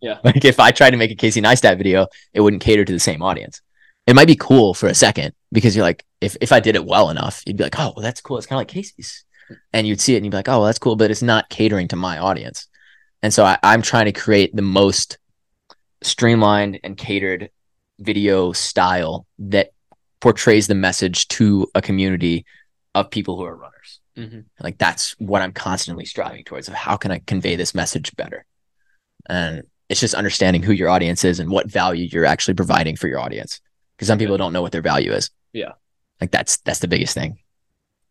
Yeah. 0.00 0.18
Like 0.24 0.44
if 0.44 0.58
I 0.58 0.72
tried 0.72 0.90
to 0.90 0.96
make 0.96 1.12
a 1.12 1.14
Casey 1.14 1.40
Neistat 1.40 1.78
video, 1.78 2.08
it 2.32 2.40
wouldn't 2.40 2.62
cater 2.62 2.84
to 2.84 2.92
the 2.92 2.98
same 2.98 3.22
audience. 3.22 3.62
It 4.06 4.16
might 4.16 4.26
be 4.26 4.34
cool 4.34 4.74
for 4.74 4.88
a 4.88 4.94
second 4.94 5.32
because 5.52 5.76
you're 5.76 5.84
like, 5.84 6.04
if, 6.20 6.36
if 6.40 6.50
I 6.50 6.58
did 6.58 6.74
it 6.74 6.84
well 6.84 7.10
enough, 7.10 7.40
you'd 7.46 7.56
be 7.56 7.62
like, 7.62 7.78
oh, 7.78 7.92
well, 7.94 8.02
that's 8.02 8.20
cool. 8.20 8.36
It's 8.36 8.46
kind 8.46 8.56
of 8.56 8.60
like 8.62 8.68
Casey's. 8.68 9.24
And 9.72 9.86
you'd 9.86 10.00
see 10.00 10.14
it 10.14 10.16
and 10.16 10.26
you'd 10.26 10.32
be 10.32 10.38
like, 10.38 10.48
oh, 10.48 10.58
well, 10.58 10.64
that's 10.64 10.80
cool, 10.80 10.96
but 10.96 11.12
it's 11.12 11.22
not 11.22 11.48
catering 11.50 11.86
to 11.88 11.96
my 11.96 12.18
audience. 12.18 12.66
And 13.22 13.32
so 13.32 13.44
I, 13.44 13.58
I'm 13.62 13.80
trying 13.80 14.06
to 14.06 14.12
create 14.12 14.56
the 14.56 14.62
most 14.62 15.18
streamlined 16.02 16.80
and 16.84 16.96
catered 16.96 17.50
video 17.98 18.52
style 18.52 19.26
that 19.38 19.70
portrays 20.20 20.66
the 20.66 20.74
message 20.74 21.28
to 21.28 21.66
a 21.74 21.82
community 21.82 22.44
of 22.94 23.10
people 23.10 23.36
who 23.36 23.44
are 23.44 23.56
runners. 23.56 24.00
Mhm. 24.16 24.44
Like 24.60 24.78
that's 24.78 25.12
what 25.18 25.42
I'm 25.42 25.52
constantly 25.52 26.04
striving 26.04 26.44
towards 26.44 26.68
of 26.68 26.74
how 26.74 26.96
can 26.96 27.10
I 27.10 27.20
convey 27.26 27.56
this 27.56 27.74
message 27.74 28.14
better? 28.16 28.44
And 29.26 29.62
it's 29.88 30.00
just 30.00 30.14
understanding 30.14 30.62
who 30.62 30.72
your 30.72 30.88
audience 30.88 31.24
is 31.24 31.40
and 31.40 31.50
what 31.50 31.70
value 31.70 32.08
you're 32.10 32.26
actually 32.26 32.54
providing 32.54 32.96
for 32.96 33.08
your 33.08 33.20
audience. 33.20 33.60
Because 33.96 34.08
some 34.08 34.18
people 34.18 34.36
don't 34.36 34.52
know 34.52 34.62
what 34.62 34.72
their 34.72 34.82
value 34.82 35.12
is. 35.12 35.30
Yeah. 35.52 35.72
Like 36.20 36.30
that's 36.30 36.58
that's 36.58 36.80
the 36.80 36.88
biggest 36.88 37.14
thing. 37.14 37.38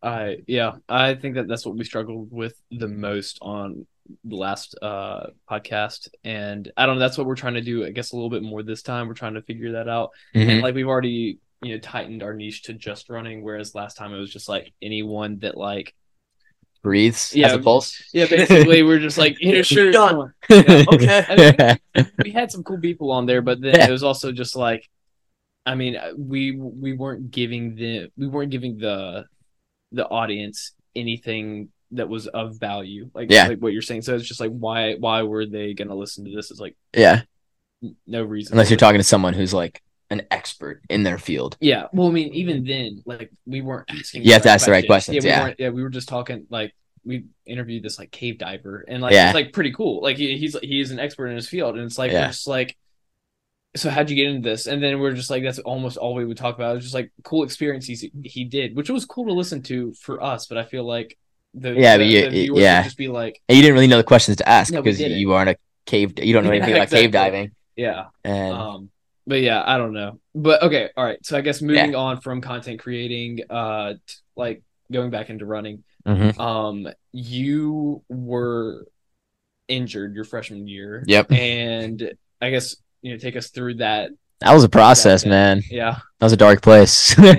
I 0.03 0.37
yeah, 0.47 0.73
I 0.89 1.15
think 1.15 1.35
that 1.35 1.47
that's 1.47 1.65
what 1.65 1.75
we 1.77 1.83
struggled 1.83 2.31
with 2.31 2.59
the 2.71 2.87
most 2.87 3.37
on 3.41 3.85
the 4.25 4.35
last 4.35 4.75
uh 4.81 5.27
podcast, 5.49 6.09
and 6.23 6.71
I 6.75 6.85
don't 6.85 6.95
know. 6.95 6.99
That's 7.01 7.17
what 7.17 7.27
we're 7.27 7.35
trying 7.35 7.53
to 7.53 7.61
do. 7.61 7.85
I 7.85 7.91
guess 7.91 8.11
a 8.11 8.15
little 8.15 8.29
bit 8.29 8.43
more 8.43 8.63
this 8.63 8.81
time. 8.81 9.07
We're 9.07 9.13
trying 9.13 9.35
to 9.35 9.41
figure 9.43 9.73
that 9.73 9.87
out. 9.87 10.11
And 10.33 10.61
like 10.61 10.75
we've 10.75 10.87
already 10.87 11.39
you 11.61 11.73
know 11.75 11.79
tightened 11.79 12.23
our 12.23 12.33
niche 12.33 12.63
to 12.63 12.73
just 12.73 13.09
running, 13.09 13.43
whereas 13.43 13.75
last 13.75 13.95
time 13.97 14.13
it 14.13 14.19
was 14.19 14.31
just 14.31 14.49
like 14.49 14.73
anyone 14.81 15.37
that 15.39 15.55
like 15.55 15.93
Breathes 16.83 17.35
Yeah. 17.35 17.49
has 17.49 17.57
a 17.57 17.59
pulse. 17.61 18.01
yeah, 18.11 18.25
basically 18.25 18.81
we're 18.81 18.97
just 18.97 19.19
like 19.19 19.39
you 19.39 19.53
know 19.53 19.61
sure 19.61 19.91
Done. 19.91 20.33
Yeah, 20.49 20.83
okay. 20.91 21.25
I 21.29 21.77
yeah. 21.95 22.03
we 22.23 22.31
had 22.31 22.51
some 22.51 22.63
cool 22.63 22.79
people 22.79 23.11
on 23.11 23.27
there, 23.27 23.43
but 23.43 23.61
then 23.61 23.75
Yeah. 23.75 23.87
it 23.87 23.91
was 23.91 24.01
also 24.03 24.31
just 24.31 24.55
like, 24.55 24.89
I 25.63 25.75
mean, 25.75 25.95
uh, 25.95 26.13
we 26.17 26.53
we 26.57 26.93
weren't 26.93 27.29
giving 27.29 27.75
the 27.75 28.09
we 28.17 28.25
weren't 28.25 28.49
giving 28.49 28.79
the 28.79 29.25
the 29.91 30.07
audience 30.07 30.73
anything 30.95 31.69
that 31.91 32.07
was 32.09 32.27
of 32.27 32.57
value, 32.57 33.09
like 33.13 33.29
Yeah. 33.31 33.47
like 33.47 33.59
what 33.59 33.73
you're 33.73 33.81
saying. 33.81 34.03
So 34.03 34.15
it's 34.15 34.27
just 34.27 34.39
like, 34.39 34.51
why 34.51 34.95
why 34.95 35.23
were 35.23 35.45
they 35.45 35.73
gonna 35.73 35.95
listen 35.95 36.25
to 36.25 36.31
this? 36.35 36.51
It's 36.51 36.59
like 36.59 36.75
yeah. 36.95 37.23
no 38.07 38.23
reason. 38.23 38.53
Unless 38.53 38.69
you're 38.69 38.77
talking 38.77 38.99
to 38.99 39.03
someone 39.03 39.33
who's 39.33 39.53
like 39.53 39.81
an 40.09 40.23
expert 40.31 40.81
in 40.89 41.03
their 41.03 41.17
field. 41.17 41.57
Yeah, 41.61 41.87
well, 41.93 42.07
I 42.07 42.11
mean, 42.11 42.33
even 42.33 42.65
then, 42.65 43.01
like 43.05 43.31
we 43.45 43.61
weren't 43.61 43.89
asking. 43.89 44.23
You 44.23 44.33
have 44.33 44.43
to 44.43 44.49
ask 44.49 44.65
the 44.65 44.71
right 44.71 44.85
questions, 44.85 45.23
Yeah, 45.23 45.43
we 45.43 45.49
yeah. 45.49 45.55
yeah, 45.57 45.69
we 45.69 45.83
were 45.83 45.89
just 45.89 46.09
talking 46.09 46.45
like 46.49 46.73
we 47.03 47.25
interviewed 47.45 47.83
this 47.83 47.97
like 47.97 48.11
cave 48.11 48.37
diver, 48.37 48.85
and 48.87 49.01
like 49.01 49.13
Yeah. 49.13 49.27
it's 49.29 49.35
like 49.35 49.53
pretty 49.53 49.71
cool. 49.71 50.01
Like 50.01 50.17
he, 50.17 50.37
he's 50.37 50.57
he's 50.59 50.91
an 50.91 50.99
expert 50.99 51.27
in 51.27 51.35
his 51.35 51.47
field, 51.49 51.75
and 51.75 51.85
it's 51.85 51.97
like 51.97 52.11
Yeah. 52.11 52.27
just 52.27 52.47
like, 52.47 52.77
so 53.75 53.89
how'd 53.89 54.09
you 54.09 54.15
get 54.15 54.27
into 54.27 54.47
this? 54.49 54.67
And 54.67 54.81
then 54.83 54.99
we're 54.99 55.13
just 55.13 55.29
like, 55.29 55.43
that's 55.43 55.59
almost 55.59 55.97
all 55.97 56.13
we 56.13 56.25
would 56.25 56.37
talk 56.37 56.55
about. 56.55 56.71
It 56.71 56.75
was 56.75 56.83
just 56.83 56.95
like 56.95 57.11
cool 57.23 57.43
experiences 57.43 58.05
he, 58.23 58.43
did, 58.43 58.75
which 58.75 58.89
was 58.89 59.05
cool 59.05 59.25
to 59.27 59.33
listen 59.33 59.61
to 59.63 59.93
for 59.93 60.21
us. 60.21 60.45
But 60.47 60.57
I 60.57 60.63
feel 60.65 60.83
like 60.83 61.17
the 61.53 61.73
Yeah, 61.73 61.97
the, 61.97 62.05
you- 62.05 62.29
the 62.55 62.61
yeah. 62.61 62.83
just 62.83 62.97
be 62.97 63.07
like, 63.07 63.41
And 63.47 63.55
you 63.55 63.61
didn't 63.61 63.75
really 63.75 63.87
know 63.87 63.97
the 63.97 64.03
questions 64.03 64.37
to 64.37 64.47
ask 64.49 64.73
because 64.73 64.97
didn't. 64.97 65.17
you 65.19 65.33
aren't 65.33 65.49
a 65.51 65.57
cave 65.85 66.13
you 66.19 66.33
don't 66.33 66.43
know 66.43 66.51
anything 66.51 66.69
Yeah, 66.75 66.75
about 66.77 66.89
cave 66.89 67.11
diving. 67.11 67.51
yeah, 67.75 68.05
And 68.23 68.53
Um, 68.53 68.89
but 69.27 69.41
yeah, 69.41 69.63
I 69.65 69.77
don't 69.77 69.93
know. 69.93 70.19
But 70.35 70.63
okay, 70.63 70.89
all 70.97 71.03
right. 71.05 71.23
So 71.25 71.37
I 71.37 71.41
guess 71.41 71.61
moving 71.61 71.95
on 71.95 72.19
from 72.21 72.41
content 72.41 72.79
creating, 72.79 73.39
uh, 73.49 73.93
t- 73.93 73.99
like 74.35 74.63
going 74.91 75.09
back 75.11 75.29
into 75.29 75.45
running, 75.45 75.83
Mhm. 76.05 76.37
um, 76.39 76.87
you 77.13 78.03
were 78.09 78.85
injured 79.67 80.15
your 80.15 80.23
freshman 80.25 80.67
year. 80.67 81.03
Yep. 81.07 81.31
And 81.31 82.13
I 82.41 82.49
guess 82.49 82.75
you 83.01 83.11
know, 83.11 83.17
take 83.17 83.35
us 83.35 83.49
through 83.49 83.75
that. 83.75 84.11
that 84.39 84.53
was 84.53 84.63
a 84.63 84.69
process, 84.69 85.25
man. 85.25 85.61
Yeah. 85.69 85.99
That 86.19 86.25
was 86.25 86.33
a 86.33 86.37
dark 86.37 86.61
place. 86.61 87.17
uh 87.19 87.35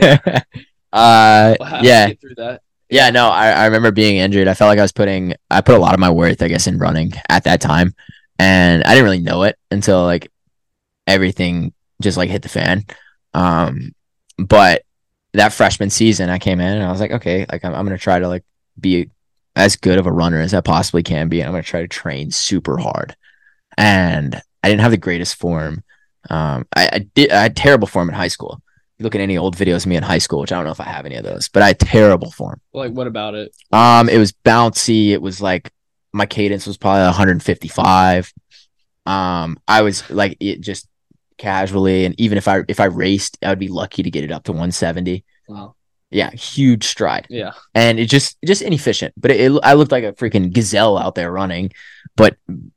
Well, 0.92 1.56
how 1.62 1.76
did 1.78 1.84
you 1.84 1.88
yeah. 1.88 2.12
through 2.20 2.34
that. 2.36 2.62
Yeah, 2.88 3.08
no, 3.10 3.28
I, 3.28 3.50
I 3.50 3.64
remember 3.66 3.90
being 3.90 4.18
injured. 4.18 4.48
I 4.48 4.54
felt 4.54 4.68
like 4.68 4.78
I 4.78 4.82
was 4.82 4.92
putting 4.92 5.34
I 5.50 5.60
put 5.62 5.76
a 5.76 5.78
lot 5.78 5.94
of 5.94 6.00
my 6.00 6.10
worth, 6.10 6.42
I 6.42 6.48
guess, 6.48 6.66
in 6.66 6.78
running 6.78 7.12
at 7.28 7.44
that 7.44 7.60
time. 7.60 7.94
And 8.38 8.82
I 8.84 8.90
didn't 8.90 9.04
really 9.04 9.20
know 9.20 9.44
it 9.44 9.56
until 9.70 10.02
like 10.04 10.30
everything 11.06 11.72
just 12.00 12.16
like 12.16 12.30
hit 12.30 12.42
the 12.42 12.48
fan. 12.48 12.84
Um 13.34 13.92
but 14.38 14.82
that 15.34 15.52
freshman 15.52 15.90
season 15.90 16.28
I 16.28 16.38
came 16.38 16.60
in 16.60 16.66
and 16.74 16.84
I 16.84 16.90
was 16.90 17.00
like, 17.00 17.12
okay, 17.12 17.46
like 17.50 17.64
I'm, 17.64 17.74
I'm 17.74 17.86
gonna 17.86 17.98
try 17.98 18.18
to 18.18 18.28
like 18.28 18.44
be 18.78 19.10
as 19.54 19.76
good 19.76 19.98
of 19.98 20.06
a 20.06 20.12
runner 20.12 20.40
as 20.40 20.54
I 20.54 20.60
possibly 20.60 21.02
can 21.02 21.28
be, 21.28 21.40
and 21.40 21.46
I'm 21.46 21.52
gonna 21.52 21.62
try 21.62 21.80
to 21.82 21.88
train 21.88 22.30
super 22.30 22.78
hard. 22.78 23.16
And 23.76 24.40
I 24.62 24.68
didn't 24.68 24.80
have 24.82 24.90
the 24.90 24.96
greatest 24.96 25.36
form. 25.36 25.82
Um 26.30 26.66
I, 26.76 26.88
I 26.92 26.98
did 27.14 27.30
I 27.30 27.42
had 27.42 27.56
terrible 27.56 27.88
form 27.88 28.08
in 28.08 28.14
high 28.14 28.28
school. 28.28 28.62
You 28.98 29.04
look 29.04 29.14
at 29.14 29.20
any 29.20 29.36
old 29.38 29.56
videos 29.56 29.78
of 29.84 29.86
me 29.86 29.96
in 29.96 30.02
high 30.02 30.18
school, 30.18 30.40
which 30.40 30.52
I 30.52 30.56
don't 30.56 30.64
know 30.64 30.70
if 30.70 30.80
I 30.80 30.84
have 30.84 31.06
any 31.06 31.16
of 31.16 31.24
those, 31.24 31.48
but 31.48 31.62
I 31.62 31.68
had 31.68 31.78
terrible 31.80 32.30
form. 32.30 32.60
Like, 32.72 32.92
what 32.92 33.06
about 33.08 33.34
it? 33.34 33.52
Um, 33.72 34.08
it 34.08 34.18
was 34.18 34.32
bouncy. 34.32 35.08
It 35.10 35.20
was 35.22 35.40
like 35.40 35.72
my 36.12 36.26
cadence 36.26 36.66
was 36.66 36.76
probably 36.76 37.02
155. 37.06 38.32
Um, 39.06 39.58
I 39.66 39.82
was 39.82 40.08
like 40.10 40.36
it 40.40 40.60
just 40.60 40.86
casually, 41.38 42.04
and 42.04 42.14
even 42.20 42.38
if 42.38 42.46
I 42.46 42.60
if 42.68 42.78
I 42.78 42.84
raced, 42.84 43.38
I 43.42 43.48
would 43.48 43.58
be 43.58 43.68
lucky 43.68 44.02
to 44.02 44.10
get 44.10 44.24
it 44.24 44.30
up 44.30 44.44
to 44.44 44.52
170. 44.52 45.24
Wow. 45.48 45.74
Yeah, 46.10 46.30
huge 46.30 46.84
stride, 46.84 47.26
Yeah. 47.30 47.52
and 47.74 47.98
it 47.98 48.06
just 48.06 48.36
just 48.44 48.60
inefficient. 48.62 49.14
But 49.16 49.30
it, 49.30 49.50
it 49.50 49.60
I 49.64 49.72
looked 49.72 49.90
like 49.92 50.04
a 50.04 50.12
freaking 50.12 50.52
gazelle 50.52 50.98
out 50.98 51.14
there 51.14 51.32
running, 51.32 51.72
but 52.16 52.36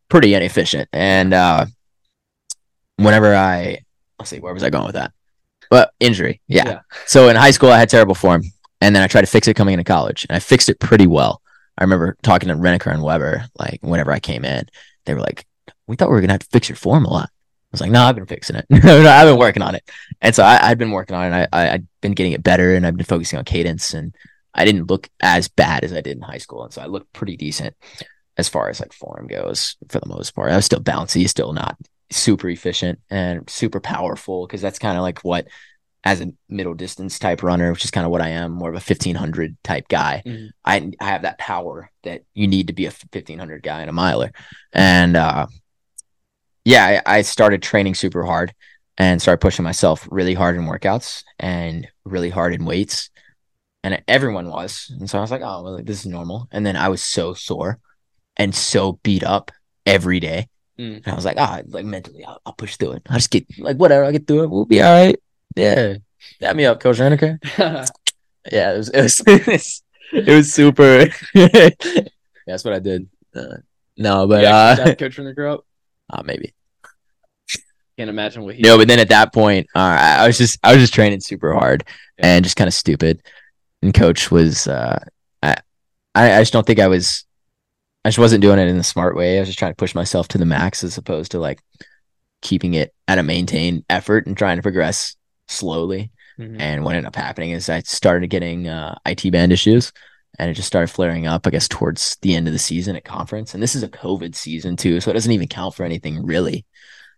pretty 0.09 0.33
inefficient. 0.33 0.87
And 0.93 1.33
uh, 1.33 1.65
whenever 2.97 3.36
I 3.36 3.79
let's 4.19 4.29
see, 4.29 4.39
where 4.39 4.53
was 4.53 4.63
I 4.63 4.69
going 4.69 4.86
with 4.86 4.95
that? 4.95 5.12
But 5.69 5.91
injury, 5.99 6.41
yeah. 6.47 6.67
Yeah. 6.67 6.79
So 7.05 7.29
in 7.29 7.36
high 7.36 7.51
school, 7.51 7.69
I 7.69 7.79
had 7.79 7.89
terrible 7.89 8.15
form, 8.15 8.43
and 8.81 8.95
then 8.95 9.03
I 9.03 9.08
tried 9.08 9.21
to 9.21 9.27
fix 9.27 9.47
it 9.47 9.55
coming 9.55 9.73
into 9.73 9.84
college, 9.84 10.25
and 10.29 10.36
I 10.36 10.39
fixed 10.39 10.69
it 10.69 10.79
pretty 10.79 11.08
well. 11.08 11.41
I 11.77 11.84
remember 11.84 12.15
talking 12.23 12.49
to 12.49 12.55
Reneker 12.55 12.93
and 12.93 13.03
Weber, 13.03 13.45
like 13.58 13.79
whenever 13.81 14.12
I 14.12 14.19
came 14.19 14.45
in, 14.45 14.65
they 15.05 15.13
were 15.13 15.21
like, 15.21 15.45
"We 15.88 15.95
thought 15.95 16.10
we 16.10 16.15
were 16.15 16.21
gonna 16.21 16.34
have 16.34 16.41
to 16.41 16.49
fix 16.51 16.69
your 16.69 16.75
form 16.75 17.05
a 17.05 17.10
lot." 17.10 17.29
I 17.29 17.71
was 17.71 17.81
like, 17.81 17.91
"No, 17.91 18.03
I've 18.03 18.15
been 18.15 18.25
fixing 18.25 18.55
it. 18.55 18.65
no, 18.69 19.10
I've 19.10 19.27
been 19.27 19.39
working 19.39 19.63
on 19.63 19.75
it." 19.75 19.89
And 20.21 20.34
so 20.34 20.43
I, 20.43 20.69
I'd 20.69 20.77
been 20.77 20.91
working 20.91 21.15
on 21.15 21.34
it. 21.34 21.49
I, 21.51 21.67
I 21.67 21.73
I'd 21.73 21.88
been 22.01 22.13
getting 22.13 22.34
it 22.34 22.43
better, 22.43 22.75
and 22.75 22.86
I've 22.86 22.95
been 22.95 23.05
focusing 23.05 23.39
on 23.39 23.45
cadence, 23.45 23.93
and 23.93 24.15
I 24.53 24.65
didn't 24.65 24.89
look 24.89 25.10
as 25.21 25.47
bad 25.47 25.84
as 25.84 25.91
I 25.91 26.01
did 26.01 26.17
in 26.17 26.23
high 26.23 26.38
school, 26.38 26.63
and 26.63 26.73
so 26.73 26.81
I 26.81 26.86
looked 26.86 27.12
pretty 27.12 27.36
decent 27.36 27.75
as 28.38 28.49
far 28.49 28.69
as 28.69 28.79
like 28.79 28.93
form 28.93 29.27
goes 29.27 29.75
for 29.89 29.99
the 29.99 30.08
most 30.08 30.31
part. 30.31 30.51
I 30.51 30.55
was 30.55 30.65
still 30.65 30.81
bouncy, 30.81 31.27
still 31.27 31.53
not 31.53 31.77
super 32.11 32.49
efficient 32.49 32.99
and 33.09 33.49
super 33.49 33.79
powerful 33.79 34.45
because 34.45 34.61
that's 34.61 34.79
kind 34.79 34.97
of 34.97 35.01
like 35.01 35.19
what 35.19 35.47
as 36.03 36.21
a 36.21 36.31
middle 36.47 36.75
distance 36.75 37.17
type 37.17 37.41
runner, 37.41 37.71
which 37.71 37.83
is 37.83 37.89
kind 37.89 38.05
of 38.05 38.11
what 38.11 38.21
I 38.21 38.29
am, 38.29 38.51
more 38.51 38.69
of 38.69 38.75
a 38.75 38.79
1500 38.79 39.57
type 39.63 39.87
guy. 39.87 40.21
Mhm. 40.25 40.49
I 40.63 40.91
I 40.99 41.05
have 41.05 41.23
that 41.23 41.39
power 41.39 41.89
that 42.03 42.21
you 42.33 42.47
need 42.47 42.67
to 42.67 42.73
be 42.73 42.85
a 42.85 42.91
1500 42.91 43.63
guy 43.63 43.81
and 43.81 43.89
a 43.89 43.93
miler. 43.93 44.31
And 44.71 45.15
uh 45.17 45.47
yeah, 46.63 47.01
I, 47.05 47.17
I 47.17 47.21
started 47.21 47.61
training 47.61 47.95
super 47.95 48.23
hard 48.23 48.53
and 48.97 49.21
started 49.21 49.41
pushing 49.41 49.63
myself 49.63 50.07
really 50.09 50.33
hard 50.33 50.55
in 50.55 50.63
workouts 50.63 51.23
and 51.39 51.87
really 52.05 52.29
hard 52.29 52.53
in 52.53 52.65
weights. 52.65 53.09
And 53.83 54.01
everyone 54.07 54.49
was. 54.49 54.91
And 54.99 55.07
so 55.07 55.19
I 55.19 55.21
was 55.21 55.29
like, 55.29 55.41
oh, 55.43 55.61
well, 55.61 55.79
this 55.83 55.99
is 55.99 56.05
normal. 56.07 56.47
And 56.51 56.65
then 56.65 56.75
I 56.75 56.89
was 56.89 57.03
so 57.03 57.35
sore 57.35 57.79
and 58.35 58.55
so 58.55 58.93
beat 59.03 59.23
up 59.23 59.51
every 59.85 60.19
day. 60.19 60.47
Mm. 60.79 60.97
And 60.97 61.07
I 61.07 61.15
was 61.15 61.25
like, 61.25 61.38
ah, 61.38 61.61
like 61.67 61.85
mentally, 61.85 62.25
I'll, 62.25 62.41
I'll 62.45 62.53
push 62.53 62.75
through 62.75 62.93
it. 62.93 63.03
I'll 63.09 63.17
just 63.17 63.31
get 63.31 63.45
like 63.59 63.77
whatever. 63.77 64.03
I'll 64.05 64.11
get 64.11 64.27
through 64.27 64.43
it. 64.43 64.49
We'll 64.49 64.65
be 64.65 64.81
all 64.81 64.91
right. 65.05 65.17
Yeah. 65.55 65.95
Dab 66.41 66.55
me 66.55 66.65
up, 66.65 66.79
Coach 66.79 66.97
Reneker. 66.97 67.39
Yeah, 68.51 68.73
it 68.73 68.77
was 68.77 68.89
it 68.89 69.01
was 69.47 69.83
it 70.13 70.27
was 70.35 70.53
super. 70.53 71.07
That's 72.45 72.63
what 72.63 72.73
I 72.75 72.79
did. 72.79 73.09
Uh, 73.35 73.57
no, 73.97 74.27
but 74.27 74.43
yeah, 74.43 74.75
uh, 74.79 74.93
coach 74.93 75.19
grow 75.33 75.55
up. 75.55 75.65
uh, 76.11 76.21
maybe 76.23 76.53
Can't 77.97 78.09
imagine 78.11 78.43
what 78.43 78.53
he. 78.53 78.61
no. 78.61 78.77
But 78.77 78.88
then 78.88 78.99
at 78.99 79.09
that 79.09 79.33
point, 79.33 79.65
uh, 79.75 79.79
I 79.79 80.27
was 80.27 80.38
just 80.38 80.59
I 80.63 80.73
was 80.73 80.81
just 80.83 80.93
training 80.93 81.21
super 81.21 81.53
hard 81.53 81.85
Yeah. 82.19 82.35
and 82.35 82.43
just 82.45 82.55
kind 82.55 82.67
of 82.67 82.75
stupid. 82.75 83.23
And 83.81 83.93
coach 83.95 84.29
was 84.29 84.67
uh, 84.67 84.99
I 85.41 85.55
I 86.13 86.41
just 86.41 86.53
don't 86.53 86.67
think 86.67 86.79
I 86.79 86.88
was. 86.88 87.24
I 88.05 88.09
just 88.09 88.19
wasn't 88.19 88.43
doing 88.43 88.59
it 88.59 88.67
in 88.67 88.77
the 88.77 88.83
smart 88.83 89.15
way. 89.15 89.37
I 89.37 89.39
was 89.39 89.49
just 89.49 89.57
trying 89.57 89.71
to 89.71 89.75
push 89.77 89.95
myself 89.95 90.27
to 90.29 90.37
the 90.37 90.45
max 90.45 90.83
as 90.83 90.95
opposed 90.97 91.31
to 91.31 91.39
like 91.39 91.59
keeping 92.43 92.75
it 92.75 92.93
at 93.07 93.17
a 93.17 93.23
maintained 93.23 93.83
effort 93.89 94.27
and 94.27 94.37
trying 94.37 94.57
to 94.57 94.61
progress 94.61 95.15
slowly. 95.47 96.11
Mhm. 96.39 96.57
And 96.59 96.83
what 96.83 96.95
ended 96.95 97.07
up 97.07 97.15
happening 97.15 97.49
is 97.51 97.67
I 97.67 97.79
started 97.81 98.27
getting 98.29 98.67
uh, 98.67 98.95
IT 99.07 99.31
band 99.31 99.51
issues, 99.51 99.91
and 100.37 100.51
it 100.51 100.53
just 100.53 100.67
started 100.67 100.93
flaring 100.93 101.25
up. 101.25 101.47
I 101.47 101.49
guess 101.49 101.67
towards 101.67 102.17
the 102.21 102.35
end 102.35 102.45
of 102.47 102.53
the 102.53 102.59
season 102.59 102.95
at 102.95 103.05
conference, 103.05 103.53
and 103.55 103.63
this 103.63 103.73
is 103.75 103.81
a 103.81 103.87
COVID 103.89 104.35
season 104.35 104.75
too, 104.75 105.01
so 105.01 105.09
it 105.09 105.15
doesn't 105.15 105.31
even 105.31 105.47
count 105.47 105.73
for 105.73 105.83
anything 105.83 106.23
really. 106.25 106.63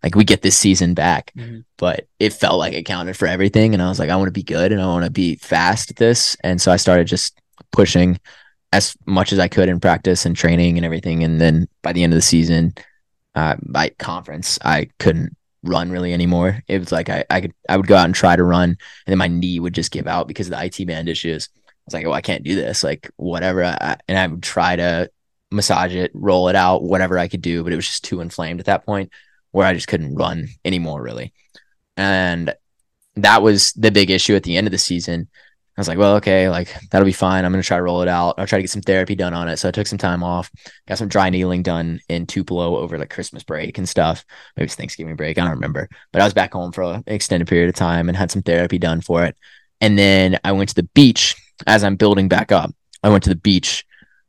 Like 0.02 0.14
we 0.14 0.24
get 0.24 0.40
this 0.40 0.56
season 0.56 0.94
back, 0.94 1.32
Mhm. 1.36 1.64
but 1.76 2.06
it 2.18 2.32
felt 2.32 2.58
like 2.60 2.72
it 2.72 2.84
counted 2.86 3.14
for 3.16 3.26
everything, 3.28 3.74
and 3.74 3.82
I 3.82 3.88
was 3.90 3.98
like, 3.98 4.08
I 4.08 4.16
want 4.16 4.28
to 4.28 4.32
be 4.32 4.44
good 4.44 4.72
and 4.72 4.80
I 4.80 4.86
want 4.86 5.04
to 5.04 5.10
be 5.10 5.36
fast 5.36 5.90
at 5.90 5.96
this, 5.96 6.34
and 6.42 6.62
so 6.62 6.72
I 6.72 6.76
started 6.76 7.08
just 7.08 7.36
pushing 7.72 8.18
as 8.72 8.96
much 9.06 9.32
as 9.32 9.38
I 9.38 9.48
could 9.48 9.68
in 9.68 9.80
practice 9.80 10.26
and 10.26 10.36
training 10.36 10.76
and 10.76 10.84
everything, 10.84 11.24
and 11.24 11.40
then 11.40 11.68
by 11.82 11.92
the 11.92 12.02
end 12.02 12.12
of 12.12 12.18
the 12.18 12.22
season, 12.22 12.74
uh, 13.34 13.56
by 13.62 13.90
conference, 13.90 14.58
I 14.64 14.88
couldn't 14.98 15.36
run 15.62 15.90
really 15.90 16.12
anymore. 16.12 16.62
It 16.68 16.78
was 16.78 16.92
like 16.92 17.08
I, 17.08 17.24
I 17.30 17.40
could 17.40 17.54
I 17.68 17.76
would 17.76 17.86
go 17.86 17.96
out 17.96 18.04
and 18.04 18.14
try 18.14 18.36
to 18.36 18.44
run, 18.44 18.70
and 18.70 18.78
then 19.06 19.18
my 19.18 19.28
knee 19.28 19.60
would 19.60 19.74
just 19.74 19.90
give 19.92 20.06
out 20.06 20.28
because 20.28 20.48
of 20.48 20.52
the 20.52 20.64
IT 20.64 20.86
band 20.86 21.08
issues. 21.08 21.48
I 21.56 21.72
was 21.86 21.94
like, 21.94 22.06
oh, 22.06 22.12
I 22.12 22.20
can't 22.20 22.44
do 22.44 22.54
this. 22.54 22.84
Like 22.84 23.10
whatever, 23.16 23.64
I, 23.64 23.96
and 24.08 24.18
I 24.18 24.26
would 24.26 24.42
try 24.42 24.76
to 24.76 25.10
massage 25.50 25.94
it, 25.94 26.10
roll 26.14 26.48
it 26.48 26.56
out, 26.56 26.82
whatever 26.82 27.18
I 27.18 27.28
could 27.28 27.42
do, 27.42 27.64
but 27.64 27.72
it 27.72 27.76
was 27.76 27.86
just 27.86 28.04
too 28.04 28.20
inflamed 28.20 28.60
at 28.60 28.66
that 28.66 28.84
point. 28.84 29.10
where 29.52 29.66
I 29.66 29.74
just 29.74 29.88
couldn't 29.88 30.14
run 30.14 30.48
anymore, 30.64 31.02
really. 31.02 31.32
And 31.96 32.54
that 33.16 33.42
was 33.42 33.72
the 33.72 33.90
big 33.90 34.10
issue 34.10 34.36
at 34.36 34.42
the 34.44 34.56
end 34.56 34.66
of 34.66 34.70
the 34.72 34.78
season. 34.78 35.28
I 35.78 35.80
was 35.80 35.86
like, 35.86 35.96
well, 35.98 36.16
okay, 36.16 36.48
like 36.48 36.74
that'll 36.90 37.06
be 37.06 37.12
fine. 37.12 37.44
I'm 37.44 37.52
gonna 37.52 37.62
try 37.62 37.76
to 37.76 37.82
roll 37.84 38.02
it 38.02 38.08
out. 38.08 38.34
I'll 38.36 38.48
try 38.48 38.58
to 38.58 38.64
get 38.64 38.70
some 38.70 38.82
therapy 38.82 39.14
done 39.14 39.32
on 39.32 39.46
it. 39.48 39.58
So 39.58 39.68
I 39.68 39.70
took 39.70 39.86
some 39.86 39.96
time 39.96 40.24
off, 40.24 40.50
got 40.88 40.98
some 40.98 41.06
dry 41.06 41.30
needling 41.30 41.62
done 41.62 42.00
in 42.08 42.26
Tupelo 42.26 42.78
over 42.78 42.98
like 42.98 43.10
Christmas 43.10 43.44
break 43.44 43.78
and 43.78 43.88
stuff. 43.88 44.24
Maybe 44.56 44.64
it's 44.64 44.74
Thanksgiving 44.74 45.14
break. 45.14 45.38
I 45.38 45.42
don't 45.42 45.52
remember. 45.52 45.88
But 46.12 46.20
I 46.20 46.24
was 46.24 46.34
back 46.34 46.52
home 46.52 46.72
for 46.72 46.82
an 46.82 47.04
extended 47.06 47.46
period 47.46 47.68
of 47.68 47.76
time 47.76 48.08
and 48.08 48.16
had 48.18 48.32
some 48.32 48.42
therapy 48.42 48.78
done 48.78 49.00
for 49.02 49.24
it. 49.24 49.36
And 49.80 49.96
then 49.96 50.40
I 50.42 50.50
went 50.50 50.68
to 50.70 50.74
the 50.74 50.88
beach 50.94 51.36
as 51.68 51.84
I'm 51.84 51.94
building 51.94 52.26
back 52.26 52.50
up. 52.50 52.74
I 53.04 53.10
went 53.10 53.22
to 53.22 53.30
the 53.30 53.36
beach 53.36 53.84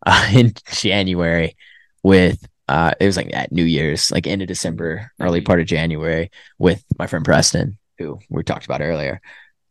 uh, 0.05 0.29
in 0.35 0.53
January 0.71 1.57
with 2.03 2.45
uh, 2.67 2.91
it 2.99 3.07
was 3.07 3.17
like 3.17 3.33
at 3.33 3.51
New 3.51 3.63
Year's, 3.63 4.11
like 4.11 4.27
end 4.27 4.43
of 4.43 4.47
December, 4.47 5.11
early 5.19 5.41
Mhm. 5.41 5.45
part 5.47 5.59
of 5.61 5.65
January, 5.65 6.29
with 6.59 6.83
my 6.99 7.07
friend 7.07 7.25
Preston, 7.25 7.79
who 7.97 8.19
we 8.29 8.43
talked 8.43 8.65
about 8.65 8.81
earlier, 8.81 9.19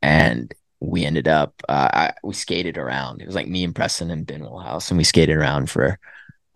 and 0.02 0.52
we 0.80 1.04
ended 1.04 1.26
up 1.28 1.54
uh, 1.68 1.88
I, 1.92 2.12
we 2.22 2.34
skated 2.34 2.78
around. 2.78 3.20
It 3.20 3.26
was 3.26 3.34
like 3.34 3.48
me 3.48 3.64
and 3.64 3.74
Preston 3.74 4.10
and 4.10 4.26
Ben 4.26 4.42
Woolhouse, 4.42 4.90
and 4.90 4.98
we 4.98 5.04
skated 5.04 5.36
around 5.36 5.70
for 5.70 5.98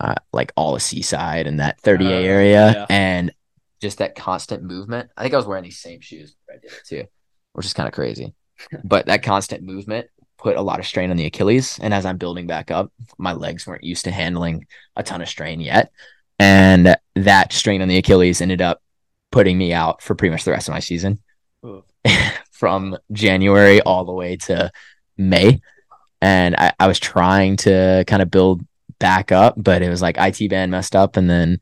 uh, 0.00 0.14
like 0.32 0.52
all 0.56 0.74
of 0.76 0.82
Seaside 0.82 1.46
and 1.46 1.60
that 1.60 1.80
30A 1.82 2.06
Uh, 2.06 2.10
area, 2.10 2.72
yeah. 2.72 2.86
and 2.88 3.32
just 3.80 3.98
that 3.98 4.14
constant 4.14 4.62
movement. 4.62 5.10
I 5.16 5.22
think 5.22 5.34
I 5.34 5.36
was 5.36 5.46
wearing 5.46 5.64
these 5.64 5.80
same 5.80 6.00
shoes 6.00 6.36
I 6.48 6.54
did 6.54 6.70
it 6.72 6.80
too, 6.86 7.04
which 7.52 7.66
is 7.66 7.74
kind 7.74 7.88
of 7.88 7.94
crazy. 7.94 8.32
but 8.84 9.06
that 9.06 9.22
constant 9.24 9.62
movement 9.64 10.06
put 10.38 10.56
a 10.56 10.62
lot 10.62 10.78
of 10.80 10.86
strain 10.86 11.10
on 11.10 11.16
the 11.16 11.26
Achilles, 11.26 11.78
and 11.82 11.92
as 11.94 12.04
I'm 12.06 12.16
building 12.16 12.46
back 12.46 12.70
up, 12.70 12.92
my 13.18 13.32
legs 13.32 13.66
weren't 13.66 13.84
used 13.84 14.04
to 14.04 14.10
handling 14.12 14.66
a 14.96 15.02
ton 15.02 15.20
of 15.22 15.28
strain 15.28 15.60
yet, 15.60 15.90
and 16.38 16.96
that 17.16 17.52
strain 17.52 17.82
on 17.82 17.88
the 17.88 17.96
Achilles 17.98 18.40
ended 18.40 18.60
up 18.62 18.80
putting 19.32 19.56
me 19.58 19.72
out 19.72 20.02
for 20.02 20.14
pretty 20.14 20.30
much 20.30 20.44
the 20.44 20.50
rest 20.50 20.68
of 20.68 20.72
my 20.74 20.80
season. 20.80 21.20
from 22.62 22.96
January 23.10 23.80
all 23.80 24.04
the 24.04 24.12
way 24.12 24.36
to 24.36 24.70
May. 25.16 25.60
And 26.20 26.54
I, 26.54 26.72
I 26.78 26.86
was 26.86 27.00
trying 27.00 27.56
to 27.56 28.04
kind 28.06 28.22
of 28.22 28.30
build 28.30 28.64
back 29.00 29.32
up, 29.32 29.56
but 29.56 29.82
it 29.82 29.88
was 29.88 30.00
like 30.00 30.14
IT 30.16 30.48
band 30.48 30.70
messed 30.70 30.94
up 30.94 31.16
and 31.16 31.28
then 31.28 31.58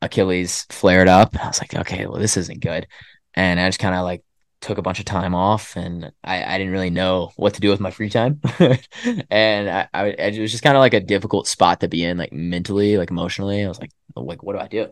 Achilles 0.00 0.64
flared 0.70 1.08
up. 1.08 1.36
I 1.38 1.48
was 1.48 1.60
like, 1.60 1.74
okay, 1.74 2.06
well, 2.06 2.18
this 2.18 2.38
isn't 2.38 2.60
good. 2.60 2.86
And 3.34 3.60
I 3.60 3.68
just 3.68 3.80
kind 3.80 3.94
of 3.94 4.02
like 4.02 4.24
took 4.62 4.78
a 4.78 4.82
bunch 4.82 4.98
of 4.98 5.04
time 5.04 5.34
off 5.34 5.76
and 5.76 6.10
I, 6.24 6.42
I 6.42 6.56
didn't 6.56 6.72
really 6.72 6.88
know 6.88 7.32
what 7.36 7.52
to 7.52 7.60
do 7.60 7.68
with 7.68 7.80
my 7.80 7.90
free 7.90 8.08
time. 8.08 8.40
and 9.30 9.68
I, 9.68 9.88
I, 9.92 10.06
it 10.06 10.40
was 10.40 10.52
just 10.52 10.62
kind 10.62 10.74
of 10.74 10.80
like 10.80 10.94
a 10.94 11.00
difficult 11.00 11.48
spot 11.48 11.80
to 11.80 11.88
be 11.88 12.02
in, 12.02 12.16
like 12.16 12.32
mentally, 12.32 12.96
like 12.96 13.10
emotionally. 13.10 13.62
I 13.62 13.68
was 13.68 13.78
like, 13.78 13.92
like, 14.16 14.42
what 14.42 14.54
do 14.54 14.60
I 14.60 14.68
do? 14.68 14.88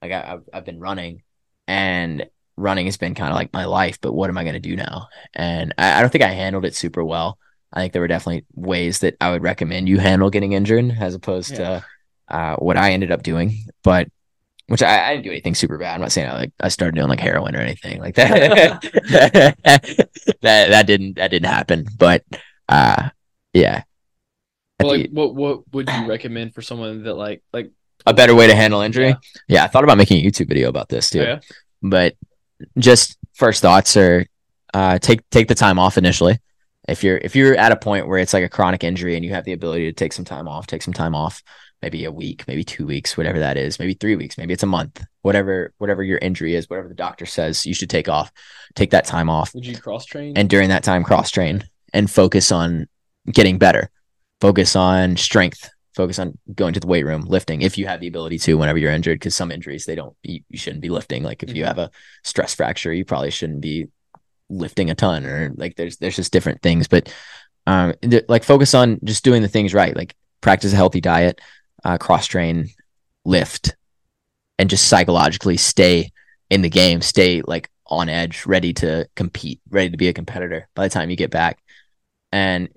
Like 0.00 0.12
I, 0.12 0.32
I've, 0.32 0.48
I've 0.54 0.64
been 0.64 0.80
running 0.80 1.22
and 1.68 2.30
running 2.56 2.86
has 2.86 2.96
been 2.96 3.14
kind 3.14 3.30
of 3.30 3.36
like 3.36 3.52
my 3.52 3.64
life, 3.64 3.98
but 4.00 4.12
what 4.12 4.30
am 4.30 4.38
I 4.38 4.42
going 4.44 4.54
to 4.54 4.60
do 4.60 4.76
now? 4.76 5.08
And 5.34 5.74
I, 5.78 5.98
I 5.98 6.00
don't 6.00 6.10
think 6.10 6.24
I 6.24 6.28
handled 6.28 6.64
it 6.64 6.74
super 6.74 7.04
well. 7.04 7.38
I 7.72 7.80
think 7.80 7.92
there 7.92 8.02
were 8.02 8.08
definitely 8.08 8.46
ways 8.54 9.00
that 9.00 9.16
I 9.20 9.30
would 9.30 9.42
recommend 9.42 9.88
you 9.88 9.98
handle 9.98 10.30
getting 10.30 10.52
injured 10.52 10.96
as 10.98 11.14
opposed 11.14 11.56
to 11.56 11.84
uh, 12.28 12.56
what 12.56 12.76
I 12.76 12.92
ended 12.92 13.10
up 13.12 13.22
doing. 13.22 13.58
But 13.82 14.08
which 14.68 14.82
I, 14.82 15.10
I 15.10 15.12
didn't 15.12 15.24
do 15.24 15.30
anything 15.30 15.54
super 15.54 15.78
bad. 15.78 15.94
I'm 15.94 16.00
not 16.00 16.12
saying 16.12 16.28
I 16.28 16.34
like 16.34 16.52
I 16.60 16.68
started 16.68 16.96
doing 16.96 17.08
like 17.08 17.20
heroin 17.20 17.54
or 17.54 17.60
anything 17.60 18.00
like 18.00 18.14
that. 18.16 18.82
that 19.64 20.36
that 20.42 20.86
didn't 20.86 21.16
that 21.16 21.30
didn't 21.30 21.48
happen. 21.50 21.86
But 21.98 22.24
uh, 22.68 23.10
yeah, 23.52 23.82
Well, 24.80 24.92
the- 24.92 24.98
like, 25.02 25.10
what 25.10 25.34
what 25.34 25.72
would 25.72 25.88
you 25.88 26.06
recommend 26.08 26.54
for 26.54 26.62
someone 26.62 27.04
that 27.04 27.14
like 27.14 27.42
like 27.52 27.70
a 28.06 28.14
better 28.14 28.34
way 28.34 28.46
to 28.46 28.54
handle 28.54 28.80
injury. 28.80 29.08
Yeah. 29.08 29.16
Yeah. 29.48 29.64
I 29.64 29.66
thought 29.66 29.84
about 29.84 29.98
making 29.98 30.24
a 30.24 30.28
YouTube 30.28 30.48
video 30.48 30.68
about 30.68 30.88
this 30.88 31.10
too. 31.10 31.20
Oh, 31.20 31.24
yeah? 31.24 31.40
But 31.82 32.14
just 32.78 33.18
first 33.34 33.62
thoughts 33.62 33.96
are 33.96 34.26
uh, 34.74 34.98
take 34.98 35.28
take 35.30 35.48
the 35.48 35.54
time 35.54 35.78
off 35.78 35.98
initially. 35.98 36.38
If 36.88 37.02
you're 37.02 37.18
if 37.18 37.34
you're 37.34 37.56
at 37.56 37.72
a 37.72 37.76
point 37.76 38.06
where 38.06 38.18
it's 38.18 38.32
like 38.32 38.44
a 38.44 38.48
chronic 38.48 38.84
injury 38.84 39.16
and 39.16 39.24
you 39.24 39.32
have 39.32 39.44
the 39.44 39.52
ability 39.52 39.86
to 39.86 39.92
take 39.92 40.12
some 40.12 40.24
time 40.24 40.48
off, 40.48 40.66
take 40.66 40.82
some 40.82 40.94
time 40.94 41.14
off, 41.14 41.42
maybe 41.82 42.04
a 42.04 42.12
week, 42.12 42.44
maybe 42.46 42.64
two 42.64 42.86
weeks, 42.86 43.16
whatever 43.16 43.40
that 43.40 43.56
is, 43.56 43.78
maybe 43.78 43.94
three 43.94 44.16
weeks, 44.16 44.38
maybe 44.38 44.52
it's 44.52 44.62
a 44.62 44.66
month, 44.66 45.04
whatever 45.22 45.72
whatever 45.78 46.02
your 46.02 46.18
injury 46.18 46.54
is, 46.54 46.70
whatever 46.70 46.88
the 46.88 46.94
doctor 46.94 47.26
says 47.26 47.66
you 47.66 47.74
should 47.74 47.90
take 47.90 48.08
off, 48.08 48.30
take 48.74 48.90
that 48.90 49.04
time 49.04 49.28
off 49.28 49.54
would 49.54 49.66
you 49.66 49.76
cross 49.76 50.04
train? 50.04 50.36
and 50.36 50.48
during 50.48 50.68
that 50.68 50.84
time 50.84 51.02
cross 51.02 51.30
train 51.30 51.64
and 51.92 52.10
focus 52.10 52.52
on 52.52 52.86
getting 53.32 53.58
better 53.58 53.90
focus 54.40 54.76
on 54.76 55.16
strength 55.16 55.70
focus 55.96 56.18
on 56.18 56.38
going 56.54 56.74
to 56.74 56.80
the 56.80 56.86
weight 56.86 57.04
room 57.06 57.22
lifting 57.22 57.62
if 57.62 57.78
you 57.78 57.86
have 57.86 58.00
the 58.00 58.06
ability 58.06 58.38
to 58.38 58.54
whenever 58.54 58.78
you're 58.78 58.92
injured 58.92 59.18
because 59.18 59.34
some 59.34 59.50
injuries 59.50 59.86
they 59.86 59.94
don't 59.94 60.14
you, 60.22 60.40
you 60.50 60.58
shouldn't 60.58 60.82
be 60.82 60.90
lifting. 60.90 61.22
Like 61.22 61.42
if 61.42 61.56
you 61.56 61.64
Mhm. 61.64 61.66
have 61.66 61.78
a 61.78 61.90
stress 62.22 62.54
fracture 62.54 62.92
you 62.92 63.04
probably 63.04 63.30
shouldn't 63.30 63.62
be 63.62 63.86
lifting 64.50 64.90
a 64.90 64.94
ton 64.94 65.24
or 65.26 65.52
like 65.56 65.74
there's 65.76 65.96
there's 65.96 66.16
just 66.16 66.32
different 66.32 66.62
things. 66.62 66.86
But 66.86 67.12
um 67.66 67.94
th- 68.02 68.26
like 68.28 68.44
focus 68.44 68.74
on 68.74 69.00
just 69.02 69.24
doing 69.24 69.42
the 69.42 69.48
things 69.48 69.74
right 69.74 69.96
like 69.96 70.14
practice 70.40 70.72
a 70.72 70.76
healthy 70.76 71.00
diet 71.00 71.40
uh, 71.84 71.98
cross 71.98 72.26
train 72.26 72.68
lift 73.24 73.74
and 74.58 74.70
just 74.70 74.86
psychologically 74.88 75.56
stay 75.56 76.10
in 76.50 76.62
the 76.62 76.70
game 76.70 77.00
stay 77.00 77.42
like 77.46 77.68
on 77.86 78.08
edge 78.08 78.44
ready 78.46 78.72
to 78.72 79.08
compete 79.16 79.60
ready 79.70 79.90
to 79.90 79.96
be 79.96 80.08
a 80.08 80.12
competitor 80.12 80.68
by 80.74 80.84
the 80.86 80.90
time 80.92 81.10
you 81.10 81.16
get 81.16 81.30
back. 81.30 81.58
And 82.32 82.68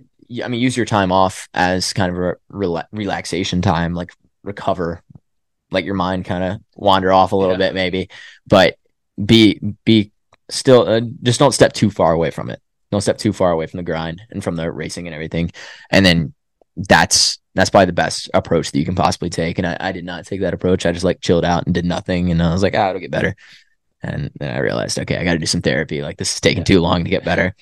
i 0.44 0.48
mean 0.48 0.60
use 0.62 0.78
your 0.78 0.86
time 0.86 1.12
off 1.12 1.48
as 1.54 1.94
kind 1.94 2.12
of 2.16 2.18
a 2.22 2.36
rela- 2.52 2.86
relaxation 2.92 3.62
time 3.62 3.94
like 3.94 4.12
recover 4.44 5.02
let 5.72 5.84
your 5.84 5.96
mind 5.96 6.26
kind 6.26 6.44
of 6.44 6.60
wander 6.76 7.12
off 7.14 7.32
a 7.32 7.36
little 7.36 7.54
Yeah. 7.54 7.68
bit 7.68 7.74
maybe. 7.76 8.10
But 8.48 8.78
be 9.24 9.60
be 9.86 10.12
still 10.50 10.88
uh, 10.90 11.02
just 11.22 11.40
don't 11.40 11.52
step 11.52 11.74
too 11.74 11.92
far 11.92 12.12
away 12.12 12.32
from 12.32 12.50
it. 12.50 12.60
Don't 12.92 13.02
step 13.02 13.20
too 13.20 13.32
far 13.34 13.52
away 13.52 13.68
from 13.68 13.78
the 13.78 13.84
grind 13.84 14.20
and 14.32 14.44
from 14.44 14.56
the 14.56 14.72
racing 14.72 15.06
and 15.08 15.14
everything. 15.14 15.52
And 15.92 16.04
then 16.04 16.34
that's 16.76 17.38
that's 17.54 17.70
probably 17.70 17.86
the 17.86 17.94
best 17.94 18.32
approach 18.34 18.72
that 18.72 18.80
you 18.80 18.86
can 18.86 18.96
possibly 18.96 19.30
take. 19.30 19.60
And 19.60 19.68
I, 19.68 19.78
I 19.80 19.92
did 19.92 20.06
not 20.06 20.26
take 20.26 20.42
that 20.42 20.56
approach. 20.56 20.88
I 20.88 20.92
just 20.92 21.06
like 21.06 21.22
chilled 21.22 21.46
out 21.46 21.66
and 21.68 21.76
did 21.76 21.86
nothing. 21.86 22.32
And 22.32 22.42
i 22.42 22.52
was 22.52 22.64
like 22.64 22.74
ah 22.76 22.90
it'll 22.90 23.02
get 23.02 23.12
better. 23.12 23.36
And 24.02 24.32
then 24.40 24.56
i 24.56 24.58
realized 24.60 24.98
okay 24.98 25.18
i 25.18 25.24
got 25.24 25.34
to 25.34 25.38
do 25.40 25.46
some 25.46 25.62
therapy. 25.62 26.02
Like 26.02 26.18
this 26.18 26.34
is 26.34 26.42
taking 26.42 26.60
Yeah. 26.62 26.64
too 26.76 26.80
long 26.82 27.04
to 27.04 27.10
get 27.12 27.24
better. 27.26 27.54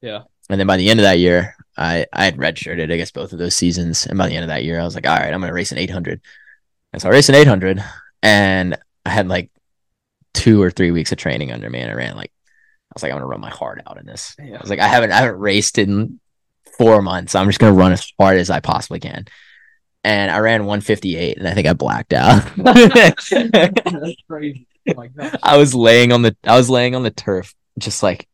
Yeah. 0.00 0.22
And 0.48 0.58
then 0.58 0.66
by 0.66 0.76
the 0.76 0.88
end 0.88 1.00
of 1.00 1.04
that 1.04 1.18
year 1.18 1.54
i 1.76 2.06
i 2.12 2.24
had 2.24 2.36
redshirted 2.36 2.92
i 2.92 2.96
guess 2.96 3.10
both 3.10 3.32
of 3.32 3.38
those 3.38 3.54
seasons 3.56 4.06
and 4.06 4.18
by 4.18 4.28
the 4.28 4.34
end 4.34 4.44
of 4.44 4.48
that 4.48 4.64
year 4.64 4.80
i 4.80 4.84
was 4.84 4.94
like 4.94 5.06
all 5.06 5.16
right 5.16 5.32
i'm 5.32 5.40
gonna 5.40 5.52
race 5.52 5.72
an 5.72 5.78
800 5.78 6.20
and 6.92 7.02
so 7.02 7.08
i 7.08 7.12
raced 7.12 7.28
an 7.28 7.34
800 7.34 7.82
and 8.22 8.76
i 9.04 9.10
had 9.10 9.28
like 9.28 9.50
two 10.34 10.62
or 10.62 10.70
three 10.70 10.90
weeks 10.90 11.12
of 11.12 11.18
training 11.18 11.52
under 11.52 11.68
me 11.68 11.80
and 11.80 11.90
i 11.90 11.94
ran 11.94 12.16
like 12.16 12.32
i 12.90 12.92
was 12.94 13.02
like 13.02 13.12
i'm 13.12 13.18
gonna 13.18 13.26
run 13.26 13.40
my 13.40 13.50
heart 13.50 13.82
out 13.88 13.98
in 13.98 14.06
this 14.06 14.34
Yeah. 14.38 14.56
I 14.56 14.60
was 14.60 14.70
like, 14.70 14.80
I 14.80 14.88
haven't, 14.88 15.12
I 15.12 15.18
haven't 15.18 15.40
raced 15.40 15.78
in 15.78 16.20
four 16.78 17.02
months. 17.02 17.34
I'm 17.34 17.48
just 17.48 17.58
gonna 17.58 17.72
run 17.74 17.92
as 17.92 18.12
hard 18.18 18.38
as 18.38 18.50
I 18.50 18.60
possibly 18.60 19.00
can. 19.00 19.26
And 20.04 20.30
I 20.30 20.38
ran 20.38 20.64
158, 20.64 21.38
and 21.38 21.48
I 21.48 21.54
think 21.54 21.66
I 21.66 21.72
blacked 21.72 22.12
out. 22.12 22.48
That's 22.56 23.28
crazy. 24.30 24.66
Oh. 24.96 25.04
I 25.42 25.56
was 25.58 25.74
laying 25.74 26.12
on 26.12 26.22
the, 26.22 26.36
I 26.44 26.56
was 26.56 26.70
laying 26.70 26.94
on 26.94 27.02
the 27.02 27.10
turf, 27.10 27.52
just 27.78 28.02
like 28.02 28.28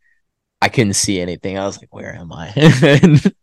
I 0.64 0.68
couldn't 0.68 0.94
see 0.94 1.20
anything. 1.20 1.58
I 1.58 1.66
was 1.66 1.78
like, 1.78 1.94
where 1.94 2.14
am 2.14 2.32
I? 2.32 2.48
and 2.56 3.34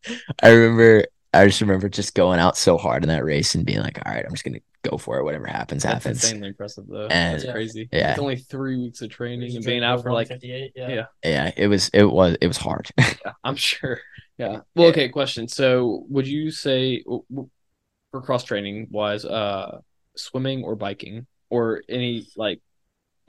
I 0.42 0.50
remember, 0.50 1.06
I 1.34 1.46
just 1.46 1.62
remember 1.62 1.88
just 1.88 2.16
going 2.16 2.40
out 2.40 2.58
so 2.58 2.78
hard 2.78 3.04
in 3.04 3.10
that 3.10 3.24
race 3.24 3.54
and 3.54 3.64
being 3.66 3.80
like, 3.80 4.00
all 4.04 4.12
right, 4.12 4.26
I'm 4.26 4.32
just 4.32 4.44
gonna 4.44 4.60
go 4.82 4.98
for 4.98 5.20
it. 5.20 5.24
Whatever 5.24 5.46
happens, 5.46 5.84
That's 5.84 6.04
happens. 6.04 6.24
insanely 6.24 6.48
impressive 6.50 6.86
though. 6.88 7.08
And- 7.08 7.40
That's 7.40 7.52
crazy. 7.52 7.88
yeah. 7.92 8.12
It's 8.12 8.20
only 8.20 8.38
three 8.38 8.78
weeks 8.78 9.02
of 9.04 9.12
training 9.12 9.56
and 9.56 9.64
being 9.64 9.84
out 9.84 10.02
for 10.02 10.12
like 10.12 10.30
158, 10.32 10.72
yeah. 10.76 10.90
yeah. 10.90 11.06
Yeah, 11.24 11.52
it 11.56 11.68
was, 11.68 11.90
it 11.94 12.06
was, 12.06 12.38
it 12.42 12.48
was 12.48 12.58
hard. 12.58 12.90
Yeah, 13.24 13.34
I'm 13.44 13.56
sure. 13.56 14.00
Yeah. 14.40 14.62
Well, 14.76 14.88
okay. 14.88 15.10
Question. 15.10 15.48
So, 15.48 16.06
would 16.10 16.28
you 16.28 16.50
say 16.50 17.04
w- 17.04 17.24
w- 17.30 17.50
for 18.10 18.22
cross 18.24 18.44
training 18.44 18.88
wise, 18.90 19.24
uh, 19.24 19.78
swimming 20.16 20.64
or 20.64 20.76
biking 20.76 21.28
or 21.52 21.84
any 21.88 22.26
like 22.36 22.60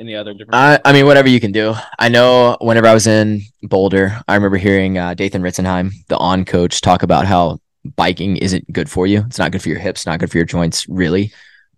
any 0.03 0.15
other 0.15 0.35
different? 0.35 0.55
I, 0.55 0.81
I 0.85 0.93
mean, 0.93 1.07
whatever 1.07 1.29
you 1.29 1.41
can 1.41 1.53
do. 1.53 1.75
I 1.99 2.09
know 2.09 2.57
whenever 2.61 2.87
I 2.87 2.95
was 2.95 3.07
in 3.07 3.43
Boulder, 3.63 4.21
I 4.29 4.35
remember 4.35 4.59
hearing 4.59 4.99
uh, 4.99 5.15
Dathan 5.15 5.43
Ritzenheim, 5.43 5.93
the 6.09 6.19
on 6.19 6.45
coach, 6.45 6.81
talk 6.81 7.03
about 7.03 7.27
how 7.27 7.61
biking 7.97 8.37
isn't 8.37 8.71
good 8.73 8.91
for 8.91 9.07
you. 9.07 9.25
It's 9.27 9.39
not 9.39 9.53
good 9.53 9.63
for 9.63 9.69
your 9.69 9.79
hips, 9.79 10.05
not 10.05 10.21
good 10.21 10.31
for 10.31 10.39
your 10.39 10.47
joints, 10.47 10.89
really. 10.89 11.33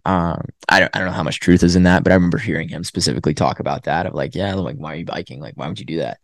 Um, 0.07 0.45
I 0.69 0.81
don't, 0.81 0.95
I 0.95 0.99
don't 0.99 1.09
know 1.09 1.15
how 1.15 1.23
much 1.23 1.41
truth 1.41 1.63
is 1.63 1.77
in 1.77 1.85
that, 1.85 2.03
but 2.03 2.13
I 2.13 2.17
remember 2.17 2.39
hearing 2.39 2.69
him 2.69 2.85
specifically 2.85 3.35
talk 3.35 3.61
about 3.61 3.85
that 3.85 4.07
of 4.07 4.15
like, 4.15 4.35
yeah, 4.35 4.55
like, 4.55 4.77
why 4.77 4.93
are 4.93 4.97
you 4.97 5.05
biking? 5.07 5.41
Like, 5.41 5.55
why 5.57 5.69
would 5.69 5.79
you 5.79 5.87
do 5.87 5.99
that? 5.99 6.19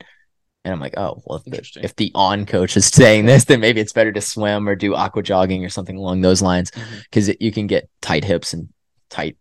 And 0.65 0.75
I'm 0.75 0.81
like, 0.81 0.99
oh, 0.99 1.23
well, 1.25 1.39
if 1.39 1.45
the, 1.45 1.81
if 1.83 1.97
the 1.97 2.13
on 2.15 2.45
coach 2.45 2.77
is 2.77 2.87
saying 2.89 3.25
this, 3.25 3.45
then 3.45 3.61
maybe 3.61 3.81
it's 3.81 3.95
better 3.95 4.13
to 4.13 4.21
swim 4.21 4.69
or 4.69 4.75
do 4.75 4.95
aqua 4.95 5.23
jogging 5.23 5.65
or 5.65 5.71
something 5.71 5.97
along 5.97 6.21
those 6.21 6.43
lines 6.43 6.73
because 7.05 7.31
you 7.41 7.53
can 7.53 7.67
get 7.67 7.89
tight 8.03 8.25
hips 8.25 8.53
and 8.53 8.69
tight 9.09 9.39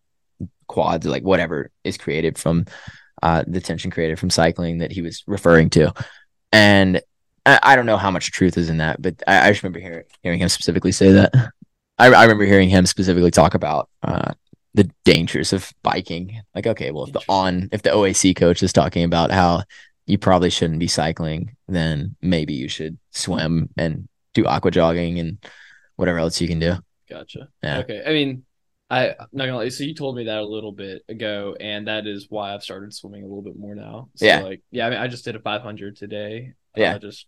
quads, 0.67 1.05
like 1.05 1.23
whatever 1.23 1.71
is 1.83 1.97
created 1.97 2.37
from 2.37 2.65
uh, 3.21 3.43
the 3.47 3.59
tension 3.59 3.91
created 3.91 4.19
from 4.19 4.29
cycling 4.29 4.79
that 4.79 4.91
he 4.91 5.01
was 5.01 5.23
referring 5.27 5.69
to. 5.71 5.93
And 6.51 7.01
I, 7.45 7.59
I 7.61 7.75
don't 7.75 7.85
know 7.85 7.97
how 7.97 8.11
much 8.11 8.31
truth 8.31 8.57
is 8.57 8.69
in 8.69 8.77
that, 8.77 9.01
but 9.01 9.21
I, 9.27 9.47
I 9.47 9.51
just 9.51 9.63
remember 9.63 9.79
hearing, 9.79 10.05
hearing 10.23 10.39
him 10.39 10.49
specifically 10.49 10.91
say 10.91 11.11
that. 11.11 11.33
I, 11.97 12.07
I 12.07 12.23
remember 12.23 12.45
hearing 12.45 12.69
him 12.69 12.85
specifically 12.85 13.31
talk 13.31 13.55
about 13.55 13.89
uh, 14.03 14.33
the 14.73 14.89
dangers 15.03 15.51
of 15.51 15.71
biking. 15.83 16.41
Like, 16.55 16.67
okay, 16.67 16.91
well, 16.91 17.05
if 17.05 17.13
the 17.13 17.21
on 17.27 17.69
if 17.71 17.81
the 17.81 17.89
OAC 17.89 18.35
coach 18.35 18.63
is 18.63 18.71
talking 18.71 19.03
about 19.03 19.31
how 19.31 19.63
you 20.05 20.17
probably 20.17 20.49
shouldn't 20.49 20.79
be 20.79 20.87
cycling, 20.87 21.55
then 21.67 22.15
maybe 22.21 22.53
you 22.53 22.67
should 22.69 22.97
swim 23.11 23.69
and 23.77 24.07
do 24.33 24.45
aqua 24.45 24.71
jogging 24.71 25.19
and 25.19 25.43
whatever 25.97 26.19
else 26.19 26.39
you 26.39 26.47
can 26.47 26.59
do. 26.59 26.75
Gotcha. 27.09 27.49
Yeah. 27.61 27.79
Okay. 27.79 28.01
I 28.05 28.13
mean, 28.13 28.45
I 28.89 29.09
I'm 29.09 29.27
not 29.33 29.45
gonna 29.45 29.57
lie. 29.57 29.69
So 29.69 29.83
you 29.83 29.93
told 29.93 30.15
me 30.15 30.25
that 30.25 30.39
a 30.39 30.45
little 30.45 30.71
bit 30.71 31.03
ago, 31.09 31.55
and 31.59 31.87
that 31.87 32.07
is 32.07 32.27
why 32.29 32.53
I've 32.53 32.63
started 32.63 32.93
swimming 32.93 33.23
a 33.23 33.27
little 33.27 33.43
bit 33.43 33.55
more 33.57 33.75
now. 33.75 34.09
So 34.15 34.25
Yeah. 34.25 34.39
Like, 34.41 34.61
yeah. 34.71 34.87
I 34.87 34.89
mean, 34.89 34.99
I 34.99 35.07
just 35.07 35.25
did 35.25 35.35
a 35.35 35.39
500 35.39 35.95
today. 35.95 36.53
Yeah. 36.75 36.95
Uh, 36.95 36.99
just 36.99 37.27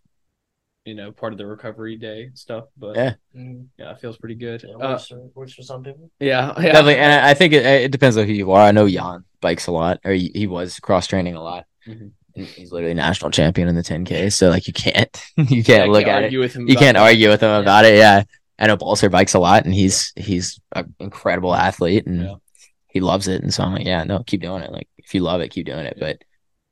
you 0.84 0.94
know, 0.96 1.12
part 1.12 1.32
of 1.32 1.38
the 1.38 1.46
recovery 1.46 1.96
day 1.96 2.30
stuff. 2.34 2.64
But 2.76 2.96
Yeah. 2.96 3.14
Mm, 3.36 3.66
yeah, 3.78 3.92
it 3.92 4.00
feels 4.00 4.16
pretty 4.18 4.34
good. 4.34 4.64
yeah, 4.66 4.74
Uh, 4.74 4.90
works, 4.92 5.06
for, 5.06 5.20
works 5.34 5.54
for 5.54 5.62
some 5.62 5.84
people. 5.84 6.10
yeah. 6.18 6.52
Yeah. 6.58 6.72
Definitely, 6.72 6.96
and 6.96 7.12
I 7.12 7.30
I 7.30 7.34
think 7.34 7.52
it, 7.52 7.64
it 7.64 7.92
depends 7.92 8.16
on 8.16 8.26
who 8.26 8.32
you 8.32 8.50
are. 8.50 8.62
I 8.66 8.72
know 8.72 8.88
Jan 8.88 9.24
bikes 9.40 9.68
a 9.68 9.72
lot, 9.72 10.00
or 10.04 10.12
he, 10.12 10.32
he 10.34 10.46
was 10.48 10.80
cross 10.80 11.06
training 11.06 11.36
a 11.36 11.42
lot. 11.42 11.66
Mhm. 11.86 12.10
He's 12.34 12.72
literally 12.72 12.94
national 12.94 13.30
champion 13.30 13.68
in 13.68 13.74
the 13.76 13.82
10K. 13.82 14.32
So 14.32 14.48
like 14.48 14.66
you 14.66 14.72
can't 14.72 15.22
you 15.36 15.62
can't 15.62 15.90
look 15.92 16.06
at 16.08 16.22
it. 16.22 16.24
argue 16.24 16.40
with 16.40 16.54
him. 16.54 16.66
You 16.66 16.76
can't 16.76 16.96
argue 16.96 17.28
with 17.28 17.42
him 17.42 17.50
Yeah. 17.50 17.60
about 17.60 17.84
it. 17.84 17.96
Yeah. 17.96 18.22
I 18.58 18.66
know 18.66 18.76
Balser 18.76 19.10
bikes 19.10 19.34
a 19.34 19.38
lot 19.38 19.64
and 19.64 19.74
he's 19.74 20.12
he's 20.16 20.60
an 20.72 20.94
incredible 21.00 21.54
athlete 21.54 22.06
and 22.06 22.22
Yeah. 22.22 22.34
he 22.88 23.00
loves 23.00 23.28
it. 23.28 23.42
And 23.42 23.52
so 23.52 23.62
I'm 23.64 23.72
like, 23.74 23.86
yeah, 23.86 24.04
no, 24.04 24.22
keep 24.22 24.42
doing 24.42 24.62
it. 24.62 24.72
Like 24.72 24.88
if 24.98 25.14
you 25.14 25.20
love 25.22 25.40
it, 25.40 25.48
keep 25.50 25.66
doing 25.66 25.86
it. 25.86 25.96
But 25.98 26.22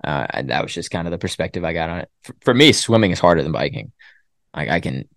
uh 0.04 0.26
I, 0.30 0.42
that 0.42 0.62
was 0.62 0.72
just 0.74 0.90
kind 0.90 1.06
of 1.06 1.10
the 1.12 1.18
perspective 1.18 1.64
I 1.64 1.72
got 1.72 1.90
on 1.90 1.98
it. 2.00 2.10
For, 2.22 2.34
for 2.42 2.54
me, 2.54 2.72
swimming 2.72 3.10
is 3.10 3.20
harder 3.20 3.42
than 3.42 3.52
biking. 3.52 3.92
Like 4.54 4.68
I 4.68 4.80
can 4.80 5.08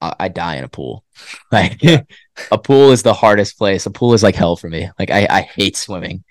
I, 0.00 0.14
I 0.20 0.28
die 0.28 0.56
in 0.56 0.64
a 0.64 0.68
pool. 0.68 1.04
Like 1.52 1.80
a 2.52 2.58
pool 2.58 2.90
is 2.92 3.02
the 3.02 3.14
hardest 3.14 3.56
place. 3.58 3.86
A 3.86 3.90
pool 3.90 4.12
is 4.14 4.22
like 4.22 4.34
hell 4.36 4.56
for 4.56 4.68
me. 4.68 4.90
Like 4.98 5.10
I, 5.10 5.26
I 5.30 5.40
hate 5.42 5.76
swimming. 5.76 6.24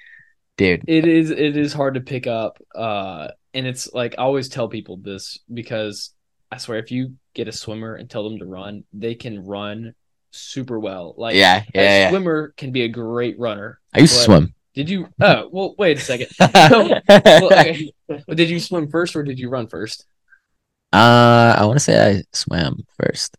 Dude. 0.58 0.84
It 0.88 1.06
is 1.08 1.30
it 1.32 1.58
is 1.58 1.74
hard 1.74 1.96
to 1.96 2.02
pick 2.02 2.28
up. 2.28 2.62
Uh 2.76 3.30
and 3.54 3.66
it's 3.66 3.92
like 3.94 4.16
I 4.18 4.22
always 4.24 4.50
tell 4.50 4.68
people 4.70 4.98
this 4.98 5.40
because 5.52 6.12
I 6.52 6.58
swear 6.58 6.80
if 6.80 6.92
you 6.92 7.16
get 7.38 7.48
a 7.48 7.52
swimmer 7.54 7.96
and 7.96 8.10
tell 8.10 8.28
them 8.28 8.40
to 8.40 8.46
run, 8.46 8.84
they 8.92 9.16
can 9.16 9.46
run 9.46 9.94
super 10.32 10.78
well. 10.80 11.14
Like 11.18 11.36
Yeah, 11.36 11.64
a 11.64 11.66
yeah, 11.74 12.00
yeah. 12.02 12.10
swimmer 12.10 12.54
can 12.58 12.72
be 12.72 12.82
a 12.84 12.90
great 12.90 13.40
runner. 13.40 13.80
I 13.96 14.00
used 14.00 14.16
to 14.16 14.22
swim. 14.24 14.54
Did 14.74 14.90
you 14.90 15.08
oh 15.22 15.48
well 15.52 15.74
wait 15.78 15.98
a 15.98 16.02
second. 16.02 16.28
well, 16.40 17.02
okay. 17.54 17.92
Well, 18.10 18.36
did 18.36 18.50
you 18.50 18.60
swim 18.60 18.90
first 18.90 19.16
or 19.16 19.24
did 19.24 19.40
you 19.40 19.50
run 19.50 19.68
first? 19.68 20.06
Uh, 20.94 21.56
I 21.58 21.66
want 21.66 21.78
to 21.78 21.84
say 21.84 21.96
I 22.18 22.24
swam 22.34 22.86
first. 23.00 23.38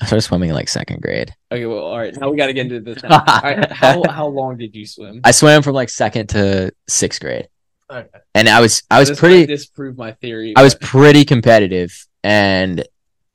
I 0.00 0.06
started 0.06 0.22
swimming 0.22 0.50
in 0.50 0.54
like 0.54 0.68
second 0.68 1.00
grade. 1.02 1.32
Okay, 1.50 1.64
well, 1.66 1.78
all 1.78 1.98
right. 1.98 2.14
Now 2.20 2.28
we 2.30 2.36
got 2.36 2.46
to 2.46 2.52
get 2.52 2.70
into 2.70 2.80
this. 2.80 3.02
Now. 3.08 3.24
All 3.26 3.40
right, 3.42 3.72
how 3.72 4.02
how 4.08 4.26
long 4.26 4.56
did 4.58 4.74
you 4.74 4.86
swim? 4.86 5.20
I 5.24 5.30
swam 5.30 5.62
from 5.62 5.74
like 5.74 5.88
second 5.88 6.28
to 6.30 6.72
sixth 6.88 7.20
grade, 7.20 7.48
Okay. 7.90 8.06
and 8.34 8.48
I 8.48 8.60
was 8.60 8.82
I 8.90 8.98
was 9.00 9.10
pretty 9.18 9.46
disprove 9.46 9.96
my 9.96 10.12
theory. 10.12 10.52
I 10.56 10.62
was 10.62 10.74
pretty 10.74 11.24
competitive, 11.24 11.92
and 12.24 12.84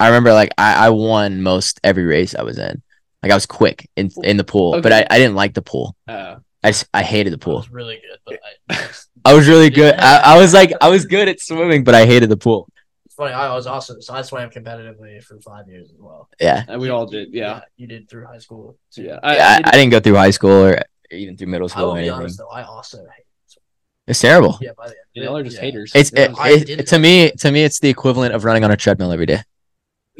I 0.01 0.07
remember 0.07 0.33
like 0.33 0.51
I, 0.57 0.87
I 0.87 0.89
won 0.89 1.41
most 1.41 1.79
every 1.83 2.03
race 2.05 2.35
I 2.35 2.43
was 2.43 2.57
in. 2.57 2.81
Like 3.23 3.31
I 3.31 3.35
was 3.35 3.45
quick 3.45 3.89
in 3.95 4.09
in 4.23 4.37
the 4.37 4.43
pool, 4.43 4.81
but 4.81 4.91
I, 4.91 5.05
I 5.09 5.17
didn't 5.19 5.35
like 5.35 5.53
the 5.53 5.61
pool. 5.61 5.95
uh, 6.07 6.37
I 6.63 6.69
just, 6.71 6.87
I 6.93 7.01
hated 7.03 7.31
the 7.33 7.35
It 7.35 7.41
pool. 7.41 7.57
was 7.57 7.69
really 7.71 7.99
good, 8.07 8.19
but 8.25 8.39
I, 8.69 8.85
I 9.31 9.33
was 9.33 9.47
really 9.47 9.69
good. 9.69 9.95
I, 9.97 10.33
I 10.35 10.37
was 10.41 10.53
like 10.53 10.71
I 10.81 10.89
was 10.89 11.05
good 11.05 11.27
at 11.29 11.39
swimming, 11.39 11.83
but 11.83 11.95
I 11.95 12.05
hated 12.05 12.29
the 12.29 12.37
pool. 12.37 12.67
it's 13.05 13.15
funny. 13.15 13.33
I 13.33 13.53
was 13.53 13.67
also 13.67 13.99
so 13.99 14.13
I 14.13 14.21
swam 14.23 14.49
competitively 14.49 15.23
for 15.23 15.39
five 15.41 15.67
years 15.67 15.91
as 15.91 15.99
well. 15.99 16.29
Yeah, 16.39 16.63
and 16.67 16.79
we 16.81 16.89
all 16.89 17.05
did. 17.05 17.33
Yeah, 17.33 17.61
you 17.77 17.87
did 17.87 18.09
through 18.09 18.25
high 18.25 18.39
school. 18.39 18.77
too. 18.93 19.03
yeah. 19.03 19.19
I, 19.23 19.37
I, 19.37 19.55
I 19.65 19.71
didn't 19.71 19.91
go 19.91 19.99
through 19.99 20.15
high 20.15 20.31
school 20.31 20.65
or 20.65 20.81
even 21.11 21.37
through 21.37 21.47
middle 21.47 21.69
school. 21.69 21.79
I 21.79 21.83
school 21.83 21.93
will 21.93 21.97
or 21.97 22.01
be 22.01 22.07
anything. 22.07 22.19
honest 22.21 22.37
though. 22.39 22.49
I 22.49 22.63
also 22.63 22.97
hate. 22.97 23.25
swimming. 23.47 23.65
It's 24.07 24.19
terrible. 24.19 24.57
Yeah, 24.61 24.71
by 24.77 24.85
the 24.87 24.93
end. 24.93 25.05
You 25.13 25.23
know, 25.25 25.33
they're 25.35 25.43
just 25.43 25.57
yeah. 25.57 25.61
haters. 25.61 25.91
It's 25.95 26.09
They're 26.11 26.31
it, 26.31 26.69
it, 26.69 26.87
to 26.87 26.97
me 26.99 27.31
to 27.39 27.51
me 27.51 27.63
it's 27.63 27.79
the 27.79 27.89
equivalent 27.89 28.33
of 28.33 28.45
running 28.45 28.63
on 28.63 28.71
a 28.71 28.77
treadmill 28.77 29.11
every 29.11 29.25
day. 29.27 29.41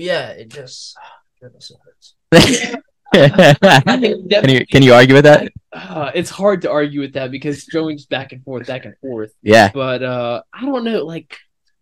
Yeah, 0.01 0.29
it 0.29 0.49
just 0.49 0.97
goodness 1.41 1.71
it 1.71 1.77
hurts. 1.83 2.15
can 3.13 4.49
you 4.49 4.65
can 4.65 4.83
you 4.83 4.93
argue 4.93 5.15
with 5.15 5.25
that? 5.25 5.51
uh, 5.73 6.11
it's 6.13 6.29
hard 6.29 6.63
to 6.63 6.71
argue 6.71 7.01
with 7.01 7.13
that 7.13 7.31
because 7.31 7.65
going 7.65 7.97
just 7.97 8.09
back 8.09 8.31
and 8.31 8.43
forth, 8.43 8.67
back 8.67 8.85
and 8.85 8.97
forth. 8.99 9.31
Yeah. 9.41 9.71
But 9.73 10.03
uh, 10.03 10.41
I 10.53 10.65
don't 10.65 10.83
know. 10.83 11.05
Like, 11.05 11.37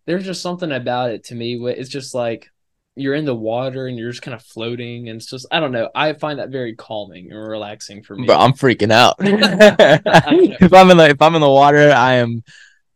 there's 0.06 0.24
just 0.24 0.42
something 0.42 0.70
about 0.70 1.10
it 1.10 1.24
to 1.24 1.34
me. 1.34 1.58
where 1.58 1.74
It's 1.74 1.88
just 1.88 2.14
like 2.14 2.50
you're 2.96 3.14
in 3.14 3.24
the 3.24 3.34
water 3.34 3.86
and 3.86 3.98
you're 3.98 4.10
just 4.10 4.22
kind 4.22 4.34
of 4.34 4.42
floating, 4.42 5.08
and 5.08 5.16
it's 5.16 5.30
just 5.30 5.46
I 5.50 5.60
don't 5.60 5.72
know. 5.72 5.88
I 5.94 6.12
find 6.12 6.38
that 6.38 6.50
very 6.50 6.74
calming 6.74 7.30
and 7.30 7.40
relaxing 7.40 8.02
for 8.02 8.16
me. 8.16 8.26
But 8.26 8.38
I'm 8.38 8.52
freaking 8.52 8.92
out. 8.92 9.16
if 9.20 10.72
I'm 10.72 10.90
in 10.90 10.96
the 10.96 11.10
if 11.10 11.22
I'm 11.22 11.34
in 11.34 11.40
the 11.40 11.50
water, 11.50 11.90
I 11.90 12.14
am 12.14 12.42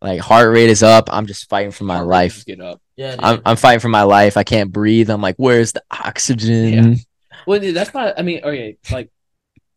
like 0.00 0.20
heart 0.20 0.52
rate 0.52 0.70
is 0.70 0.82
up. 0.82 1.08
I'm 1.12 1.26
just 1.26 1.48
fighting 1.48 1.72
for 1.72 1.84
my 1.84 1.96
Heart 1.96 2.08
life. 2.08 2.44
Get 2.44 2.60
up. 2.60 2.80
Yeah, 2.96 3.16
I'm. 3.18 3.42
I'm 3.44 3.56
fighting 3.56 3.80
for 3.80 3.88
my 3.88 4.02
life. 4.02 4.36
I 4.36 4.44
can't 4.44 4.72
breathe. 4.72 5.10
I'm 5.10 5.20
like, 5.20 5.36
where's 5.36 5.72
the 5.72 5.82
oxygen? 5.90 6.96
Well, 7.46 7.60
dude, 7.60 7.74
that's 7.76 7.92
not. 7.92 8.18
I 8.18 8.22
mean, 8.22 8.40
okay, 8.42 8.78
like 8.90 9.10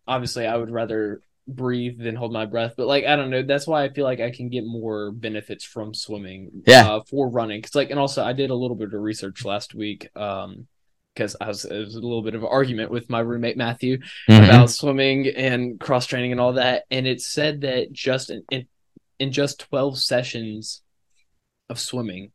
obviously, 0.07 0.47
I 0.47 0.55
would 0.55 0.69
rather 0.69 1.21
breathe 1.49 1.99
than 1.99 2.15
hold 2.15 2.31
my 2.31 2.45
breath, 2.45 2.75
but 2.77 2.87
like 2.87 3.03
I 3.05 3.17
don't 3.17 3.29
know. 3.29 3.41
That's 3.43 3.67
why 3.67 3.83
I 3.83 3.89
feel 3.89 4.05
like 4.05 4.21
I 4.21 4.31
can 4.31 4.47
get 4.47 4.63
more 4.65 5.11
benefits 5.11 5.65
from 5.65 5.93
swimming. 5.93 6.63
Yeah. 6.65 6.87
Uh, 6.89 7.01
for 7.09 7.27
running, 7.27 7.57
because 7.59 7.75
like, 7.75 7.89
and 7.89 7.99
also 7.99 8.23
I 8.23 8.31
did 8.31 8.51
a 8.51 8.55
little 8.55 8.77
bit 8.77 8.93
of 8.93 9.01
research 9.01 9.43
last 9.43 9.73
week. 9.75 10.07
Um, 10.15 10.67
because 11.13 11.35
I 11.41 11.47
was 11.47 11.65
it 11.65 11.77
was 11.77 11.95
a 11.95 11.99
little 11.99 12.21
bit 12.21 12.35
of 12.35 12.43
an 12.43 12.49
argument 12.49 12.91
with 12.91 13.09
my 13.09 13.19
roommate 13.19 13.57
Matthew 13.57 13.97
Mhm. 14.29 14.45
about 14.45 14.69
swimming 14.69 15.27
and 15.27 15.77
cross 15.79 16.05
training 16.05 16.31
and 16.31 16.39
all 16.39 16.53
that, 16.53 16.83
and 16.91 17.05
it 17.07 17.19
said 17.21 17.61
that 17.61 17.91
just 17.91 18.29
in, 18.29 18.43
in 18.51 18.67
in 19.19 19.31
just 19.33 19.59
twelve 19.59 19.97
sessions 19.97 20.83
of 21.69 21.79
swimming, 21.79 22.31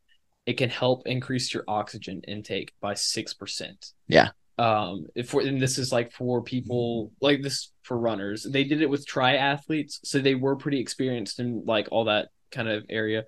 it 0.46 0.54
can 0.54 0.70
help 0.70 1.06
increase 1.06 1.52
your 1.54 1.64
oxygen 1.68 2.22
intake 2.26 2.72
by 2.80 2.94
six 2.94 3.34
percent. 3.34 3.92
Yeah. 4.08 4.30
Um, 4.58 5.06
if 5.14 5.30
for 5.30 5.40
and 5.40 5.60
this 5.60 5.78
is 5.78 5.92
like 5.92 6.12
for 6.12 6.42
people 6.42 7.12
like 7.20 7.42
this 7.42 7.72
for 7.82 7.98
runners, 7.98 8.46
they 8.48 8.64
did 8.64 8.82
it 8.82 8.90
with 8.90 9.06
triathletes, 9.06 9.98
so 10.04 10.18
they 10.18 10.34
were 10.34 10.56
pretty 10.56 10.80
experienced 10.80 11.40
in 11.40 11.64
like 11.66 11.88
all 11.90 12.04
that 12.04 12.28
kind 12.50 12.68
of 12.68 12.84
area, 12.90 13.24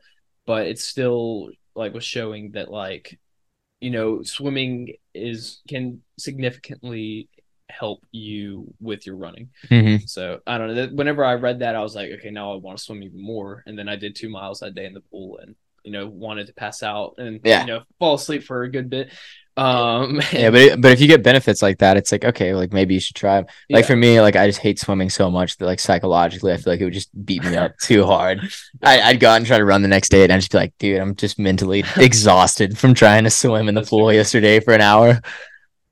but 0.47 0.67
it's 0.67 0.85
still 0.85 1.51
like 1.75 1.95
was 1.95 2.05
showing 2.05 2.53
that 2.53 2.71
like 2.71 3.19
you 3.81 3.91
know 3.91 4.23
swimming 4.23 4.95
is 5.15 5.61
can 5.69 6.03
significantly 6.19 7.29
help 7.71 8.05
you 8.13 8.73
with 8.81 9.07
your 9.07 9.17
running. 9.17 9.49
Mhm. 9.69 10.09
So 10.09 10.41
I 10.47 10.59
don't 10.59 10.75
know. 10.75 10.89
Whenever 10.89 11.25
I 11.25 11.35
read 11.35 11.61
that, 11.61 11.75
I 11.75 11.81
was 11.83 11.95
like, 11.97 12.11
okay, 12.13 12.31
now 12.31 12.53
I 12.53 12.57
want 12.57 12.79
to 12.79 12.85
swim 12.85 13.03
even 13.03 13.21
more. 13.21 13.63
And 13.67 13.79
then 13.79 13.89
I 13.89 13.97
did 13.97 14.15
two 14.15 14.29
miles 14.29 14.61
that 14.61 14.75
day 14.75 14.85
in 14.85 14.95
the 14.95 15.01
pool, 15.01 15.39
and 15.39 15.57
you 15.85 15.93
know, 15.93 16.09
wanted 16.09 16.47
to 16.49 16.55
pass 16.55 16.83
out 16.83 17.15
and 17.19 17.41
Yeah. 17.45 17.61
you 17.61 17.67
know, 17.67 17.83
fall 17.99 18.15
asleep 18.15 18.43
for 18.45 18.63
a 18.65 18.71
good 18.71 18.91
bit. 18.91 19.13
Um, 19.57 20.21
Yeah, 20.33 20.51
but 20.51 20.61
it, 20.61 20.81
but 20.81 20.91
if 20.93 21.01
you 21.01 21.07
get 21.07 21.23
benefits 21.23 21.63
like 21.63 21.79
that, 21.79 21.97
it's 21.97 22.11
like 22.11 22.25
okay, 22.25 22.55
like 22.55 22.73
maybe 22.73 22.95
you 22.95 23.01
should 23.01 23.15
try. 23.15 23.39
'em. 23.39 23.47
Like 23.71 23.83
yeah. 23.85 23.87
for 23.87 23.95
me, 23.97 24.21
like 24.21 24.35
I 24.35 24.47
just 24.49 24.59
hate 24.61 24.81
swimming 24.81 25.11
so 25.11 25.31
much 25.31 25.57
that 25.59 25.67
like 25.67 25.79
psychologically, 25.79 26.53
I 26.53 26.57
feel 26.57 26.73
like 26.73 26.81
it 26.81 26.85
would 26.85 26.93
just 26.93 27.11
beat 27.25 27.45
me 27.45 27.57
up 27.57 27.73
too 27.81 28.05
hard. 28.05 28.41
I, 28.83 29.01
I'd 29.03 29.21
go 29.21 29.29
out 29.31 29.37
and 29.37 29.47
try 29.47 29.59
to 29.59 29.65
run 29.65 29.83
the 29.83 29.89
next 29.89 30.09
day, 30.09 30.25
and 30.25 30.33
I'd 30.33 30.39
just 30.41 30.51
be 30.51 30.59
like, 30.59 30.75
dude, 30.79 30.99
I'm 31.01 31.15
just 31.15 31.39
mentally 31.39 31.85
exhausted 31.97 32.77
from 32.79 32.95
trying 32.95 33.25
to 33.25 33.31
swim 33.31 33.69
in 33.69 33.75
the 33.77 33.83
That's 33.83 33.91
pool 33.91 34.09
fair. 34.09 34.17
yesterday 34.17 34.59
for 34.61 34.75
an 34.75 34.81
hour. 34.81 35.21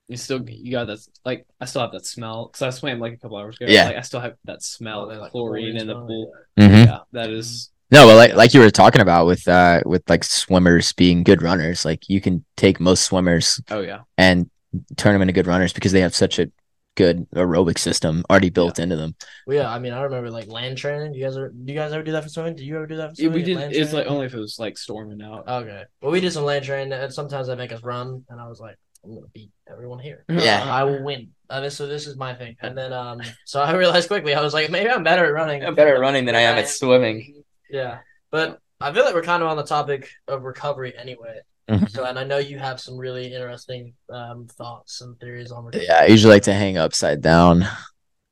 you 0.08 0.16
still 0.16 0.42
you 0.48 0.72
got 0.72 0.86
that 0.88 0.98
like 1.24 1.46
I 1.60 1.64
still 1.66 1.82
have 1.82 1.92
that 1.92 2.04
smell 2.04 2.46
because 2.46 2.62
I 2.62 2.70
swam 2.70 2.98
like 2.98 3.14
a 3.14 3.16
couple 3.18 3.36
hours 3.36 3.56
ago. 3.56 3.66
Yeah. 3.70 3.86
Like, 3.86 3.96
I 3.96 4.00
still 4.02 4.20
have 4.20 4.34
that 4.44 4.62
smell 4.62 5.02
Oh, 5.02 5.08
they 5.08 5.14
of 5.14 5.20
like 5.20 5.30
chlorine 5.30 5.76
in 5.76 5.86
the 5.86 5.94
smell, 5.94 6.06
pool. 6.06 6.32
Mhm. 6.58 6.86
Yeah, 6.86 6.98
that 7.12 7.30
is 7.30 7.70
No, 7.92 8.06
but 8.06 8.16
like 8.16 8.34
like 8.34 8.54
you 8.54 8.60
were 8.60 8.70
talking 8.70 9.02
about 9.02 9.26
with 9.26 9.46
uh 9.46 9.82
with 9.84 10.08
like 10.08 10.24
swimmers 10.24 10.92
being 10.94 11.22
good 11.22 11.42
runners, 11.42 11.84
like 11.84 12.08
you 12.08 12.20
can 12.20 12.44
take 12.56 12.80
most 12.80 13.04
swimmers 13.04 13.60
oh 13.70 13.80
yeah. 13.80 14.00
and 14.16 14.50
turn 14.96 15.12
them 15.12 15.22
into 15.22 15.34
good 15.34 15.46
runners 15.46 15.72
because 15.72 15.92
they 15.92 16.00
have 16.00 16.14
such 16.14 16.38
a 16.38 16.50
good 16.94 17.28
aerobic 17.30 17.78
system 17.78 18.24
already 18.30 18.50
built 18.50 18.78
into 18.78 18.96
them. 18.96 19.14
Well, 19.46 19.56
yeah, 19.56 19.70
I 19.70 19.78
mean, 19.78 19.92
I 19.92 20.02
remember 20.02 20.30
like 20.30 20.48
land 20.48 20.78
training. 20.78 21.14
You 21.14 21.24
guys 21.24 21.36
are, 21.36 21.50
do 21.50 21.72
you 21.72 21.78
guys 21.78 21.92
ever 21.92 22.02
do 22.02 22.12
that 22.12 22.22
for 22.22 22.28
swimming? 22.28 22.56
Do 22.56 22.64
you 22.64 22.76
ever 22.76 22.86
do 22.86 22.96
that 22.96 23.16
for 23.16 23.22
Yeah, 23.22 23.28
swimming? 23.28 23.34
we 23.34 23.42
did. 23.42 23.56
land 23.56 23.72
It's 23.74 23.92
like 23.92 24.06
only 24.06 24.26
if 24.26 24.34
it 24.34 24.38
was 24.38 24.58
like 24.58 24.78
storming 24.78 25.22
out. 25.22 25.48
Okay. 25.48 25.84
Well, 26.00 26.12
we 26.12 26.20
did 26.20 26.32
some 26.32 26.44
land 26.44 26.64
training, 26.64 26.92
and 26.92 27.12
sometimes 27.12 27.48
they 27.48 27.56
make 27.56 27.72
us 27.72 27.82
run, 27.82 28.24
and 28.28 28.40
I 28.40 28.48
was 28.48 28.60
like, 28.60 28.76
I'm 29.04 29.14
gonna 29.14 29.26
beat 29.34 29.50
everyone 29.70 29.98
here. 29.98 30.24
Yeah. 30.30 30.64
I 30.64 30.84
will 30.84 31.02
win. 31.02 31.30
Uh, 31.50 31.60
this, 31.60 31.76
so 31.76 31.86
this 31.86 32.06
is 32.06 32.16
my 32.16 32.34
thing. 32.34 32.56
And 32.62 32.76
then, 32.76 32.92
um, 32.92 33.20
so 33.44 33.60
I 33.60 33.74
realized 33.74 34.08
quickly, 34.08 34.34
I 34.34 34.40
was 34.40 34.54
like, 34.54 34.70
maybe 34.70 34.88
I'm 34.88 35.02
better 35.02 35.24
at 35.24 35.32
running. 35.32 35.64
I'm 35.64 35.74
better 35.74 35.94
at 35.94 36.00
running 36.00 36.24
than 36.24 36.34
I 36.34 36.42
am 36.42 36.56
at 36.56 36.68
swimming. 36.68 37.42
Yeah, 37.72 37.98
but 38.30 38.60
I 38.80 38.92
feel 38.92 39.04
like 39.04 39.14
we're 39.14 39.22
kind 39.22 39.42
of 39.42 39.48
on 39.48 39.56
the 39.56 39.64
topic 39.64 40.08
of 40.28 40.44
recovery 40.44 40.92
anyway. 40.96 41.40
Mhm. 41.68 41.90
So, 41.90 42.04
and 42.04 42.18
I 42.18 42.24
know 42.24 42.38
you 42.38 42.58
have 42.58 42.80
some 42.80 42.96
really 42.96 43.32
interesting 43.32 43.94
um, 44.10 44.46
thoughts 44.46 45.00
and 45.00 45.18
theories 45.18 45.50
on 45.50 45.64
recovery. 45.64 45.86
Yeah, 45.88 46.00
I 46.02 46.06
usually 46.06 46.34
like 46.34 46.42
to 46.44 46.54
hang 46.54 46.76
upside 46.76 47.22
down. 47.22 47.66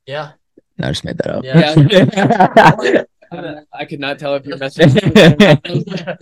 Yeah. 0.06 0.32
No, 0.78 0.88
I 0.88 0.90
just 0.90 1.04
made 1.04 1.18
that 1.18 1.30
up. 1.30 1.44
Yeah. 1.44 3.04
I, 3.32 3.64
I 3.72 3.84
could 3.84 4.00
not 4.00 4.18
tell 4.18 4.34
if 4.36 4.46
you're 4.46 4.58
messing. 4.58 4.90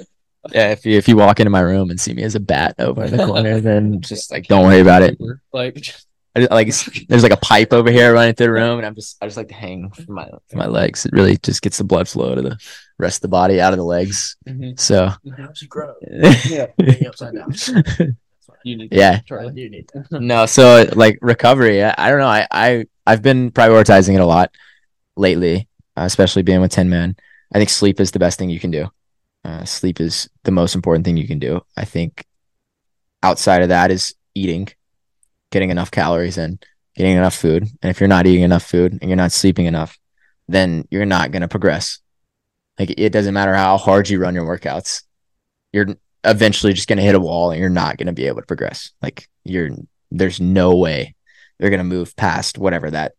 Yeah, 0.53 0.71
if 0.71 0.87
you 0.87 0.97
if 0.97 1.09
you 1.09 1.17
walk 1.17 1.41
into 1.41 1.51
my 1.51 1.61
room 1.61 1.91
and 1.91 2.01
see 2.01 2.15
me 2.15 2.23
as 2.23 2.35
a 2.35 2.41
bat 2.41 2.75
over 2.79 3.05
in 3.05 3.17
the 3.17 3.27
corner, 3.27 3.61
then 3.61 4.01
just 4.01 4.31
like 4.31 4.47
don't 4.47 4.65
worry 4.65 4.81
about 4.81 5.03
it. 5.03 5.19
Like, 5.53 5.77
I 5.79 5.81
I 5.81 5.93
just, 6.41 6.51
like 6.51 6.69
there's 7.09 7.23
like 7.23 7.33
a 7.33 7.37
pipe 7.39 7.73
over 7.73 7.91
here 7.91 8.13
running 8.15 8.35
through 8.35 8.47
the 8.47 8.53
room, 8.53 8.79
and 8.79 8.87
I'm 8.87 8.95
just 8.95 9.17
I 9.23 9.27
just 9.27 9.37
like 9.37 9.49
to 9.49 9.55
hang 9.55 9.91
from 9.91 10.15
my 10.15 10.29
from 10.49 10.59
my 10.59 10.67
legs. 10.67 11.07
It 11.07 11.13
really 11.13 11.37
just 11.39 11.63
gets 11.63 11.79
the 11.79 11.85
blood 11.85 12.09
flow 12.09 12.35
to 12.35 12.43
the 12.43 12.59
rest 12.99 13.19
of 13.19 13.23
the 13.23 13.29
body 13.29 13.61
out 13.61 13.73
of 13.73 13.79
the 13.79 13.85
legs. 13.85 14.37
Mhm. 14.49 14.79
So 14.79 15.11
How's 15.37 15.63
it 15.63 15.69
grow? 15.69 15.95
Yeah, 16.47 16.67
upside 17.07 17.35
down. 17.35 17.53
you 18.65 18.77
need. 18.77 18.93
yeah, 18.93 19.21
do 19.29 19.69
need 19.69 19.91
no. 20.11 20.47
So 20.47 20.89
like 20.95 21.19
recovery, 21.23 21.85
I, 21.85 21.95
I 21.97 22.11
don't 22.11 22.19
know. 22.19 22.27
I 22.27 22.47
I 22.51 22.87
I've 23.07 23.23
been 23.23 23.51
prioritizing 23.51 24.15
it 24.15 24.21
a 24.21 24.27
lot 24.27 24.51
lately, 25.17 25.69
uh, 25.97 26.03
especially 26.03 26.43
being 26.43 26.61
with 26.61 26.73
Tinman. 26.73 27.17
I 27.53 27.59
think 27.59 27.71
sleep 27.71 28.01
is 28.01 28.11
the 28.11 28.19
best 28.19 28.39
thing 28.39 28.51
you 28.51 28.61
can 28.61 28.71
do. 28.71 28.89
Uh, 29.45 29.65
sleep 29.65 30.01
is 30.01 30.29
the 30.45 30.51
most 30.51 30.75
important 30.75 31.05
thing 31.05 31.17
you 31.17 31.27
can 31.27 31.39
do. 31.39 31.63
I 31.77 31.85
think 31.85 32.25
outside 33.23 33.63
of 33.63 33.71
that 33.71 33.91
is 33.91 34.15
eating, 34.35 34.69
getting 35.51 35.71
enough 35.71 35.91
calories 35.91 36.39
in, 36.39 36.59
getting 36.95 37.17
enough 37.17 37.35
food. 37.35 37.65
And 37.83 37.91
if 37.91 38.01
you're 38.01 38.09
not 38.09 38.27
eating 38.27 38.43
enough 38.43 38.65
food 38.65 38.99
and 39.01 39.09
you're 39.09 39.17
not 39.17 39.33
sleeping 39.33 39.67
enough, 39.67 39.99
then 40.49 40.87
you're 40.91 41.07
not 41.07 41.31
going 41.31 41.43
to 41.43 41.49
progress. 41.49 41.99
Like 42.79 42.95
it 42.97 43.11
doesn't 43.11 43.35
matter 43.35 43.55
how 43.55 43.77
hard 43.77 44.09
you 44.09 44.21
run 44.21 44.35
your 44.35 44.47
workouts, 44.47 45.03
you're 45.73 45.89
eventually 46.25 46.73
just 46.73 46.89
going 46.89 46.99
to 46.99 47.03
hit 47.03 47.15
a 47.15 47.21
wall 47.21 47.51
and 47.51 47.61
you're 47.61 47.71
not 47.71 47.97
going 47.97 48.07
to 48.07 48.13
be 48.13 48.27
able 48.27 48.41
to 48.41 48.47
progress. 48.47 48.91
Like 49.03 49.29
you're, 49.45 49.71
there's 50.11 50.41
no 50.41 50.77
way 50.77 51.15
you're 51.59 51.71
going 51.71 51.79
to 51.79 51.85
move 51.85 52.17
past 52.17 52.59
whatever 52.59 52.91
that 52.91 53.13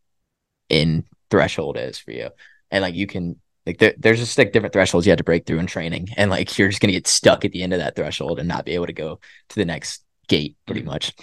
in 0.70 1.06
threshold 1.30 1.78
is 1.78 1.98
for 1.98 2.12
you. 2.12 2.30
And 2.72 2.82
like 2.82 2.96
you 2.96 3.08
can, 3.08 3.40
like 3.66 3.78
there, 3.78 3.94
there's 3.98 4.20
just 4.20 4.38
like 4.38 4.52
different 4.52 4.74
thresholds 4.74 5.06
you 5.06 5.12
have 5.12 5.18
to 5.18 5.24
break 5.24 5.46
through 5.46 5.60
in 5.60 5.68
training. 5.68 6.10
And 6.16 6.32
like 6.32 6.58
you're 6.58 6.70
just 6.70 6.82
going 6.82 6.90
to 6.90 6.98
get 6.98 7.08
stuck 7.08 7.44
at 7.46 7.52
the 7.52 7.64
end 7.64 7.74
of 7.74 7.80
that 7.80 7.96
threshold 7.96 8.40
and 8.40 8.48
not 8.48 8.66
be 8.66 8.74
able 8.76 8.88
to 8.88 8.94
go 8.94 9.20
to 9.50 9.56
the 9.56 9.66
next 9.66 10.04
gate 10.28 10.56
pretty 10.66 10.82
mm. 10.82 10.86
much. 10.86 11.14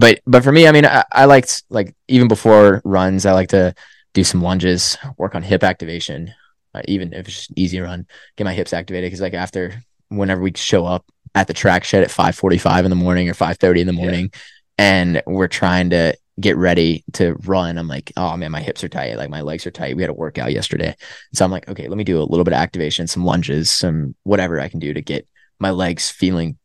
But, 0.00 0.20
but 0.26 0.42
for 0.42 0.50
me, 0.50 0.66
I 0.66 0.72
mean, 0.72 0.86
I, 0.86 1.04
I 1.12 1.26
liked 1.26 1.62
like 1.68 1.94
even 2.08 2.26
before 2.26 2.80
runs, 2.84 3.26
I 3.26 3.32
like 3.32 3.50
to 3.50 3.74
do 4.14 4.24
some 4.24 4.40
lunges, 4.40 4.96
work 5.18 5.34
on 5.34 5.42
hip 5.42 5.62
activation, 5.62 6.32
uh, 6.74 6.80
even 6.88 7.12
if 7.12 7.26
it's 7.28 7.36
just 7.36 7.50
an 7.50 7.58
easy 7.58 7.80
run, 7.80 8.06
get 8.36 8.44
my 8.44 8.54
hips 8.54 8.72
activated. 8.72 9.12
Cause 9.12 9.20
like 9.20 9.34
after, 9.34 9.82
whenever 10.08 10.40
we 10.40 10.52
show 10.56 10.86
up 10.86 11.04
at 11.34 11.48
the 11.48 11.52
track 11.52 11.84
shed 11.84 12.02
at 12.02 12.10
545 12.10 12.86
in 12.86 12.90
the 12.90 12.96
morning 12.96 13.28
or 13.28 13.34
530 13.34 13.82
in 13.82 13.86
the 13.88 13.92
Yeah. 13.92 14.00
morning, 14.00 14.32
and 14.78 15.22
we're 15.26 15.48
trying 15.48 15.90
to 15.90 16.16
get 16.40 16.56
ready 16.56 17.04
to 17.12 17.34
run. 17.44 17.76
I'm 17.76 17.86
like, 17.86 18.10
oh 18.16 18.34
man, 18.38 18.50
my 18.50 18.62
hips 18.62 18.82
are 18.82 18.88
tight. 18.88 19.18
Like 19.18 19.28
my 19.28 19.42
legs 19.42 19.66
are 19.66 19.70
tight. 19.70 19.96
We 19.96 20.02
had 20.02 20.10
a 20.10 20.14
workout 20.14 20.52
yesterday. 20.52 20.96
So 21.34 21.44
I'm 21.44 21.50
like, 21.50 21.68
okay, 21.68 21.86
let 21.88 21.98
me 21.98 22.04
do 22.04 22.18
a 22.18 22.24
little 22.24 22.44
bit 22.44 22.54
of 22.54 22.60
activation, 22.60 23.06
some 23.06 23.26
lunges, 23.26 23.70
some 23.70 24.14
whatever 24.22 24.58
I 24.58 24.70
can 24.70 24.80
do 24.80 24.94
to 24.94 25.02
get 25.02 25.28
my 25.58 25.70
legs 25.70 26.08
feeling 26.08 26.56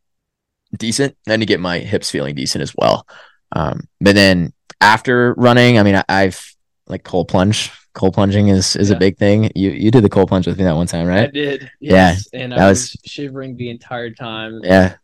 decent 0.78 1.16
and 1.28 1.42
to 1.42 1.46
get 1.46 1.60
my 1.60 1.80
hips 1.80 2.10
feeling 2.12 2.36
decent 2.36 2.62
as 2.62 2.74
well. 2.78 3.08
Um, 3.52 3.88
but 4.02 4.16
then 4.16 4.54
after 4.82 5.34
running, 5.38 5.80
I 5.80 5.84
mean, 5.84 5.96
I, 5.96 6.04
I've 6.10 6.56
like 6.88 7.04
cold 7.04 7.28
plunge. 7.28 7.72
Cold 7.94 8.14
plunging 8.14 8.50
is 8.50 8.76
is 8.76 8.90
Yeah. 8.90 8.98
a 8.98 9.00
big 9.00 9.18
thing. 9.18 9.52
You 9.56 9.72
you 9.72 9.90
did 9.92 10.04
the 10.04 10.10
cold 10.10 10.28
plunge 10.28 10.48
with 10.48 10.58
me 10.58 10.66
that 10.66 10.76
one 10.76 10.88
time, 10.88 11.08
right? 11.08 11.30
I 11.30 11.32
did. 11.32 11.62
Yeah, 11.80 11.94
Yes. 12.12 12.28
and 12.34 12.54
I 12.54 12.68
was, 12.70 12.92
was- 12.92 12.98
shivering 13.06 13.56
the 13.56 13.70
entire 13.70 14.12
time. 14.12 14.60
Yeah. 14.64 14.96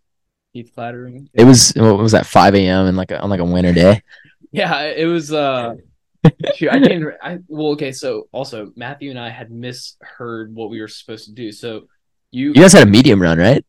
Teeth 0.54 0.72
clattering. 0.76 1.30
It 1.34 1.46
was 1.46 1.72
what 1.78 1.98
was 1.98 2.12
that 2.12 2.26
5 2.26 2.56
a.m. 2.56 2.88
and 2.88 2.98
like 2.98 3.12
a, 3.12 3.22
on 3.22 3.30
like 3.30 3.40
a 3.40 3.46
winter 3.46 3.74
day. 3.74 4.02
Yeah, 4.54 4.82
it 4.84 5.06
was. 5.06 5.32
uh 5.32 5.76
shoot, 6.56 6.70
I 6.70 6.82
can't. 6.82 7.06
I 7.24 7.38
well, 7.48 7.68
okay. 7.72 7.94
So 7.94 8.28
also, 8.34 8.74
Matthew 8.76 9.10
and 9.12 9.18
I 9.18 9.30
had 9.30 9.50
misheard 9.50 10.54
what 10.54 10.70
we 10.70 10.82
were 10.82 10.90
supposed 10.90 11.28
to 11.28 11.32
do. 11.34 11.54
So 11.54 11.88
you, 12.32 12.48
You 12.50 12.56
guys 12.56 12.74
had 12.74 12.84
a 12.86 12.92
medium 12.92 13.22
run, 13.22 13.38
right? 13.40 13.66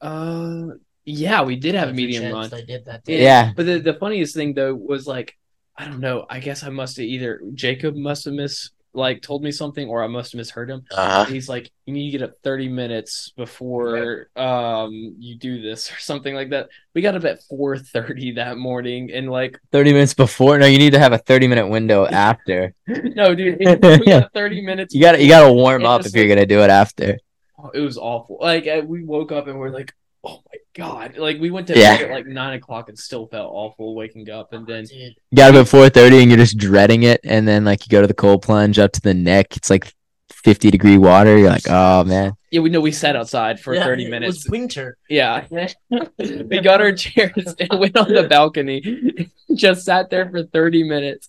uh, 0.00 0.68
yeah, 1.04 1.42
we 1.42 1.56
did 1.56 1.74
have 1.74 1.88
a 1.88 1.92
medium 1.92 2.22
chance 2.22 2.34
run. 2.34 2.50
They 2.50 2.64
did 2.64 2.84
that. 2.86 3.02
Yeah. 3.06 3.18
Yeah. 3.18 3.52
But 3.56 3.66
the, 3.66 3.78
the 3.78 3.94
funniest 3.94 4.34
thing 4.34 4.54
though 4.54 4.74
was 4.74 5.06
like, 5.06 5.36
I 5.76 5.86
don't 5.86 6.00
know. 6.00 6.26
I 6.28 6.40
guess 6.40 6.62
I 6.62 6.68
must 6.68 6.96
have 6.98 7.06
either 7.06 7.42
Jacob 7.54 7.96
must 7.96 8.24
have 8.26 8.34
miss 8.34 8.70
like 8.94 9.22
told 9.22 9.42
me 9.42 9.50
something, 9.50 9.88
or 9.88 10.02
I 10.02 10.06
must 10.06 10.32
have 10.32 10.38
misheard 10.38 10.70
him. 10.70 10.84
Uh-huh. 10.90 11.24
He's 11.24 11.48
like, 11.48 11.70
you 11.86 11.94
need 11.94 12.10
to 12.10 12.18
get 12.18 12.28
up 12.28 12.34
30 12.44 12.68
minutes 12.68 13.32
before 13.36 14.28
um 14.36 15.16
you 15.18 15.36
do 15.36 15.62
this 15.62 15.90
or 15.94 15.98
something 15.98 16.34
like 16.34 16.50
that. 16.50 16.68
We 16.94 17.02
got 17.02 17.14
up 17.16 17.24
at 17.24 17.40
4:30 17.50 18.36
that 18.36 18.58
morning, 18.58 19.10
and 19.12 19.30
like, 19.30 19.58
30 19.72 19.92
minutes 19.94 20.14
before. 20.14 20.58
No, 20.58 20.66
you 20.66 20.78
need 20.78 20.92
to 20.92 20.98
have 20.98 21.12
a 21.12 21.18
30 21.18 21.48
minute 21.48 21.68
window 21.68 22.06
after. 22.10 22.74
no, 22.86 23.34
dude, 23.34 23.58
we 23.58 23.64
got 24.04 24.32
30 24.34 24.62
minutes. 24.62 24.94
You 24.94 25.00
got 25.00 25.12
to 25.12 25.22
you 25.22 25.28
got 25.28 25.46
to 25.46 25.52
warm 25.52 25.84
up 25.84 26.04
if 26.04 26.14
you're 26.14 26.26
going 26.26 26.38
to 26.38 26.46
do 26.46 26.60
it 26.60 26.70
after. 26.70 27.18
Oh, 27.58 27.70
it 27.70 27.80
was 27.80 27.96
awful. 27.96 28.38
Like 28.40 28.66
uh, 28.66 28.82
we 28.84 29.04
woke 29.04 29.32
up 29.32 29.46
and 29.46 29.58
we're 29.58 29.70
like, 29.70 29.94
oh 30.24 30.40
my 30.50 30.58
god! 30.74 31.16
Like 31.16 31.40
we 31.40 31.50
went 31.50 31.66
to 31.68 31.78
Yeah. 31.78 31.96
bed 31.98 32.04
at 32.06 32.10
like 32.12 32.26
nine 32.26 32.54
o'clock 32.54 32.88
and 32.88 32.98
still 32.98 33.26
felt 33.26 33.50
awful 33.52 33.94
waking 33.94 34.30
up, 34.30 34.52
and 34.52 34.66
then 34.66 34.84
Dude, 34.84 35.14
You 35.30 35.36
got 35.36 35.54
up 35.54 35.66
at 35.66 35.70
4:30 35.72 36.22
and 36.22 36.30
you're 36.30 36.38
just 36.38 36.58
dreading 36.58 37.02
it 37.04 37.20
and 37.24 37.46
then 37.46 37.64
like 37.64 37.84
you 37.86 37.90
go 37.90 38.00
to 38.00 38.06
the 38.06 38.14
cold 38.14 38.42
plunge 38.42 38.78
up 38.78 38.92
to 38.92 39.00
the 39.00 39.14
neck. 39.14 39.56
It's 39.56 39.70
like 39.70 39.92
50 40.30 40.70
degree 40.70 40.98
water. 40.98 41.36
You're 41.38 41.50
like, 41.50 41.68
"Oh 41.68 42.04
man." 42.04 42.32
yeah, 42.50 42.60
we 42.60 42.68
know 42.68 42.80
we 42.80 42.92
sat 42.92 43.16
outside 43.16 43.58
for 43.60 43.74
yeah, 43.74 43.84
30 43.84 44.04
It 44.06 44.10
minutes. 44.10 44.36
was 44.44 44.50
winter. 44.50 44.96
Yeah. 45.08 45.44
we 46.18 46.60
got 46.60 46.80
our 46.82 46.92
chairs 46.92 47.54
and 47.58 47.80
went 47.80 47.96
on 47.96 48.12
the 48.12 48.24
balcony. 48.28 49.30
Just 49.54 49.84
sat 49.84 50.10
there 50.10 50.28
for 50.28 50.42
30 50.44 50.82
minutes. 50.84 51.28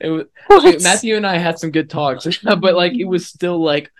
It 0.00 0.08
was 0.50 0.82
Matthew 0.82 1.16
and 1.16 1.26
I 1.26 1.38
had 1.38 1.58
some 1.58 1.70
good 1.70 1.88
talks, 1.88 2.26
but 2.42 2.74
like 2.74 2.94
it 2.94 3.04
was 3.04 3.26
still 3.26 3.62
like, 3.62 3.90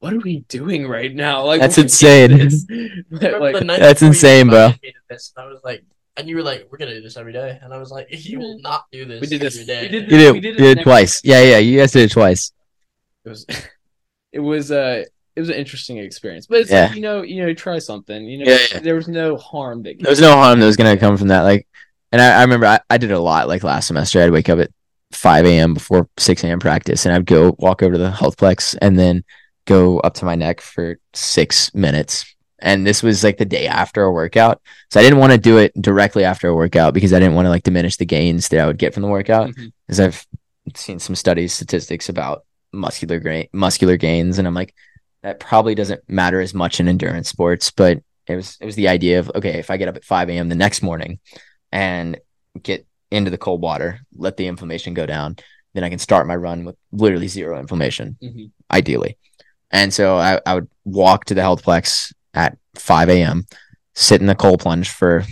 what 0.00 0.12
are 0.12 0.18
we 0.20 0.40
doing 0.48 0.86
right 0.86 1.14
now? 1.14 1.44
Like 1.44 1.60
That's 1.60 1.78
insane. 1.78 2.32
is 2.32 2.66
like, 3.10 3.66
That's 3.66 4.02
insane, 4.02 4.48
bro. 4.48 4.66
invited 4.66 4.82
me 4.82 4.90
to 4.92 4.98
This, 5.08 5.32
I 5.36 5.46
was 5.46 5.60
like, 5.64 5.84
and 6.18 6.28
you 6.28 6.36
were 6.36 6.42
like, 6.42 6.66
"We're 6.70 6.78
gonna 6.78 6.94
do 6.94 7.02
this 7.02 7.16
every 7.16 7.32
day," 7.32 7.58
and 7.62 7.72
I 7.74 7.78
was 7.78 7.90
like, 7.90 8.06
"You 8.10 8.38
will 8.38 8.58
not 8.60 8.84
do 8.90 9.04
this." 9.04 9.20
we 9.20 9.26
did 9.26 9.40
this. 9.40 9.54
every 9.54 9.66
day. 9.66 9.82
We 9.82 9.88
did 9.88 10.10
You 10.10 10.16
this, 10.16 10.24
did, 10.26 10.32
we 10.34 10.40
did 10.40 10.54
it 10.54 10.58
you 10.60 10.64
did 10.66 10.76
next- 10.78 10.84
twice. 10.84 11.20
Yeah, 11.24 11.42
yeah, 11.42 11.58
you 11.58 11.78
guys 11.78 11.92
did 11.92 12.10
it 12.10 12.12
twice. 12.12 12.52
It 13.24 13.28
was 13.28 13.46
it 14.32 14.40
was 14.40 14.70
uh 14.72 15.04
it 15.34 15.40
was 15.40 15.48
an 15.50 15.56
interesting 15.56 15.98
experience. 15.98 16.46
But 16.46 16.60
it's 16.60 16.70
Yeah. 16.70 16.86
like, 16.86 16.94
you 16.96 17.02
know, 17.02 17.20
you 17.22 17.44
know, 17.44 17.52
try 17.52 17.78
something. 17.78 18.24
You 18.24 18.38
know, 18.38 18.50
Yeah, 18.50 18.58
yeah. 18.72 18.80
there 18.80 18.94
was 18.94 19.06
no 19.08 19.36
harm 19.36 19.82
that 19.82 20.00
There 20.00 20.08
was 20.10 20.20
no 20.20 20.32
harm 20.32 20.60
that 20.60 20.66
was 20.66 20.76
going 20.76 20.96
to 20.96 20.98
come 20.98 21.18
from 21.18 21.28
that. 21.28 21.42
Like, 21.42 21.68
and 22.10 22.22
I, 22.22 22.38
I 22.38 22.40
remember 22.40 22.64
I, 22.64 22.80
I 22.88 22.96
did 22.96 23.10
a 23.10 23.20
lot. 23.20 23.46
Like 23.46 23.62
last 23.62 23.88
semester, 23.88 24.22
I'd 24.22 24.30
wake 24.30 24.48
up 24.48 24.58
at 24.60 24.70
5 25.12 25.44
a.m. 25.44 25.74
before 25.74 26.08
6 26.18 26.42
a.m. 26.44 26.58
practice 26.58 27.04
and 27.04 27.14
I'd 27.14 27.26
go 27.26 27.54
walk 27.58 27.82
over 27.82 27.92
to 27.92 27.98
the 27.98 28.10
healthplex 28.10 28.78
and 28.80 28.98
then 28.98 29.24
go 29.66 29.98
up 30.00 30.14
to 30.14 30.24
my 30.24 30.34
neck 30.34 30.60
for 30.60 30.98
six 31.12 31.72
minutes. 31.74 32.24
And 32.60 32.86
this 32.86 33.02
was 33.02 33.22
like 33.22 33.36
the 33.36 33.44
day 33.44 33.66
after 33.66 34.02
a 34.02 34.12
workout. 34.12 34.62
So 34.90 34.98
I 34.98 35.02
didn't 35.02 35.18
want 35.18 35.32
to 35.32 35.38
do 35.38 35.58
it 35.58 35.72
directly 35.80 36.24
after 36.24 36.48
a 36.48 36.54
workout 36.54 36.94
because 36.94 37.12
I 37.12 37.18
didn't 37.18 37.34
want 37.34 37.44
to 37.46 37.50
like 37.50 37.64
diminish 37.64 37.96
the 37.98 38.06
gains 38.06 38.48
that 38.48 38.60
I 38.60 38.66
would 38.66 38.78
get 38.78 38.94
from 38.94 39.02
the 39.02 39.08
workout. 39.08 39.50
Mhm. 39.50 39.72
Because 39.86 40.00
I've 40.00 40.26
seen 40.74 40.98
some 40.98 41.14
studies, 41.14 41.52
statistics 41.52 42.08
about 42.08 42.44
muscular 42.72 43.20
gain, 43.20 43.48
muscular 43.52 43.96
gains, 43.98 44.38
and 44.38 44.48
I'm 44.48 44.54
like, 44.54 44.74
that 45.22 45.38
probably 45.40 45.74
doesn't 45.74 46.08
matter 46.08 46.40
as 46.40 46.54
much 46.54 46.80
in 46.80 46.88
endurance 46.88 47.28
sports. 47.28 47.70
But 47.70 48.02
it 48.26 48.36
was 48.36 48.56
it 48.60 48.64
was 48.64 48.74
the 48.76 48.88
idea 48.88 49.18
of 49.18 49.30
okay, 49.34 49.58
if 49.58 49.70
I 49.70 49.76
get 49.76 49.88
up 49.88 49.96
at 49.96 50.04
5 50.04 50.30
a.m. 50.30 50.48
the 50.48 50.54
next 50.54 50.82
morning 50.82 51.18
and 51.72 52.18
get 52.62 52.86
into 53.10 53.30
the 53.30 53.38
cold 53.38 53.60
water, 53.60 54.00
let 54.16 54.36
the 54.36 54.46
inflammation 54.46 54.94
go 54.94 55.04
down, 55.06 55.36
then 55.74 55.84
I 55.84 55.90
can 55.90 55.98
start 55.98 56.26
my 56.26 56.34
run 56.36 56.64
with 56.64 56.76
literally 56.90 57.28
zero 57.28 57.58
inflammation 57.60 58.16
Mhm. 58.22 58.50
ideally. 58.70 59.18
And 59.76 59.92
so 59.92 60.16
I, 60.16 60.40
I 60.46 60.54
would 60.54 60.68
walk 60.86 61.26
to 61.26 61.34
the 61.34 61.42
healthplex 61.42 62.12
at 62.32 62.56
5 62.76 63.10
a.m., 63.10 63.46
sit 63.94 64.22
in 64.22 64.26
the 64.26 64.34
cold 64.34 64.60
plunge 64.60 64.88
for 64.88 65.22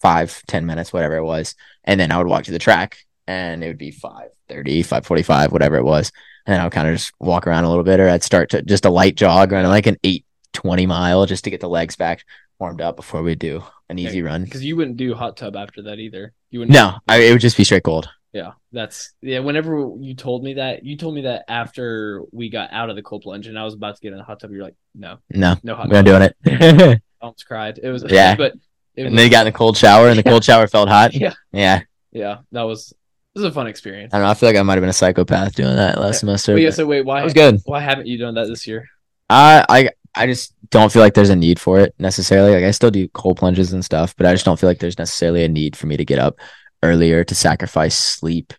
five, 0.00 0.40
10 0.48 0.64
minutes, 0.64 0.94
whatever 0.94 1.16
it 1.16 1.24
was. 1.24 1.54
And 1.84 2.00
then 2.00 2.10
I 2.10 2.16
would 2.16 2.26
walk 2.26 2.44
to 2.44 2.52
the 2.52 2.58
track 2.58 2.96
and 3.26 3.62
it 3.62 3.66
would 3.66 3.76
be 3.76 3.92
5.30, 3.92 4.64
5.45, 4.80 5.52
whatever 5.52 5.76
it 5.76 5.84
was. 5.84 6.10
And 6.46 6.54
then 6.54 6.60
I 6.60 6.64
would 6.64 6.72
kind 6.72 6.88
of 6.88 6.94
just 6.94 7.12
walk 7.20 7.46
around 7.46 7.64
a 7.64 7.68
little 7.68 7.84
bit 7.84 8.00
or 8.00 8.08
I'd 8.08 8.22
start 8.22 8.48
to 8.50 8.62
just 8.62 8.86
a 8.86 8.90
light 8.90 9.14
jog 9.14 9.52
around 9.52 9.68
like 9.68 9.86
an 9.86 9.98
820 10.02 10.86
mile 10.86 11.26
just 11.26 11.44
to 11.44 11.50
get 11.50 11.60
the 11.60 11.68
legs 11.68 11.96
back 11.96 12.24
warmed 12.58 12.80
up 12.80 12.96
before 12.96 13.22
we 13.22 13.34
do 13.34 13.62
an 13.90 13.98
easy 13.98 14.22
run. 14.22 14.44
because 14.44 14.64
you 14.64 14.74
wouldn't 14.74 14.96
do 14.96 15.14
hot 15.14 15.36
tub 15.36 15.54
after 15.54 15.82
that 15.82 15.98
either. 15.98 16.32
You 16.50 16.60
wouldn't 16.60 16.74
No, 16.74 16.94
I, 17.06 17.18
it 17.18 17.32
would 17.32 17.40
just 17.42 17.58
be 17.58 17.64
straight 17.64 17.82
cold. 17.82 18.08
Yeah, 18.32 18.52
that's 18.70 19.12
yeah. 19.22 19.40
Whenever 19.40 19.92
you 19.98 20.14
told 20.14 20.44
me 20.44 20.54
that, 20.54 20.84
you 20.84 20.96
told 20.96 21.14
me 21.16 21.22
that 21.22 21.44
after 21.48 22.22
we 22.32 22.48
got 22.48 22.72
out 22.72 22.88
of 22.88 22.94
the 22.96 23.02
cold 23.02 23.22
plunge 23.22 23.48
and 23.48 23.58
I 23.58 23.64
was 23.64 23.74
about 23.74 23.96
to 23.96 24.00
get 24.00 24.12
in 24.12 24.18
the 24.18 24.24
hot 24.24 24.38
tub. 24.40 24.52
You're 24.52 24.62
like, 24.62 24.76
no, 24.94 25.18
No, 25.30 25.56
no 25.64 25.74
hot 25.74 25.88
we're 25.88 26.02
not 26.02 26.04
doing 26.04 26.22
it. 26.22 26.36
I 26.46 27.00
almost 27.20 27.46
cried. 27.46 27.80
It 27.82 27.90
was 27.90 28.04
Yeah. 28.08 28.36
but 28.36 28.54
it 28.94 29.06
and 29.06 29.14
was, 29.14 29.24
you 29.24 29.30
got 29.30 29.46
in 29.46 29.52
the 29.52 29.56
cold 29.58 29.76
shower 29.76 30.08
and 30.08 30.18
the 30.18 30.22
cold 30.30 30.44
shower 30.44 30.68
felt 30.68 30.88
hot. 30.88 31.12
Yeah. 31.14 31.34
Yeah. 31.52 31.82
yeah, 32.12 32.38
that 32.52 32.62
was 32.62 32.92
it 33.34 33.38
was 33.40 33.44
a 33.44 33.52
fun 33.52 33.66
experience. 33.66 34.14
I 34.14 34.18
don't 34.18 34.26
know. 34.26 34.30
I 34.30 34.34
feel 34.34 34.48
like 34.48 34.56
I 34.56 34.62
might 34.62 34.74
have 34.74 34.82
been 34.82 34.90
a 34.90 34.92
psychopath 34.92 35.54
doing 35.56 35.74
that 35.76 35.98
last 35.98 36.14
Yeah. 36.16 36.18
semester. 36.20 36.54
But 36.54 36.62
yeah, 36.62 36.70
so 36.70 36.86
wait, 36.86 37.04
why 37.04 37.20
it 37.20 37.24
was 37.24 37.32
good. 37.34 37.60
why 37.64 37.80
haven't 37.80 38.06
you 38.06 38.16
done 38.18 38.34
that 38.34 38.46
this 38.46 38.64
year? 38.66 38.88
I, 39.28 39.64
I 39.68 39.90
I 40.14 40.26
just 40.26 40.54
don't 40.70 40.92
feel 40.92 41.02
like 41.02 41.14
there's 41.14 41.30
a 41.30 41.36
need 41.36 41.58
for 41.60 41.80
it 41.80 41.94
necessarily. 41.98 42.52
Like 42.54 42.64
I 42.64 42.70
still 42.70 42.90
do 42.92 43.08
cold 43.08 43.38
plunges 43.38 43.72
and 43.72 43.84
stuff, 43.84 44.14
but 44.16 44.26
I 44.26 44.32
just 44.32 44.44
don't 44.44 44.58
feel 44.58 44.68
like 44.70 44.78
there's 44.78 44.98
necessarily 44.98 45.42
a 45.44 45.48
need 45.48 45.74
for 45.76 45.86
me 45.88 45.96
to 45.96 46.04
get 46.04 46.18
up 46.20 46.36
earlier 46.82 47.24
to 47.24 47.34
sacrifice 47.34 47.96
sleep 47.98 48.52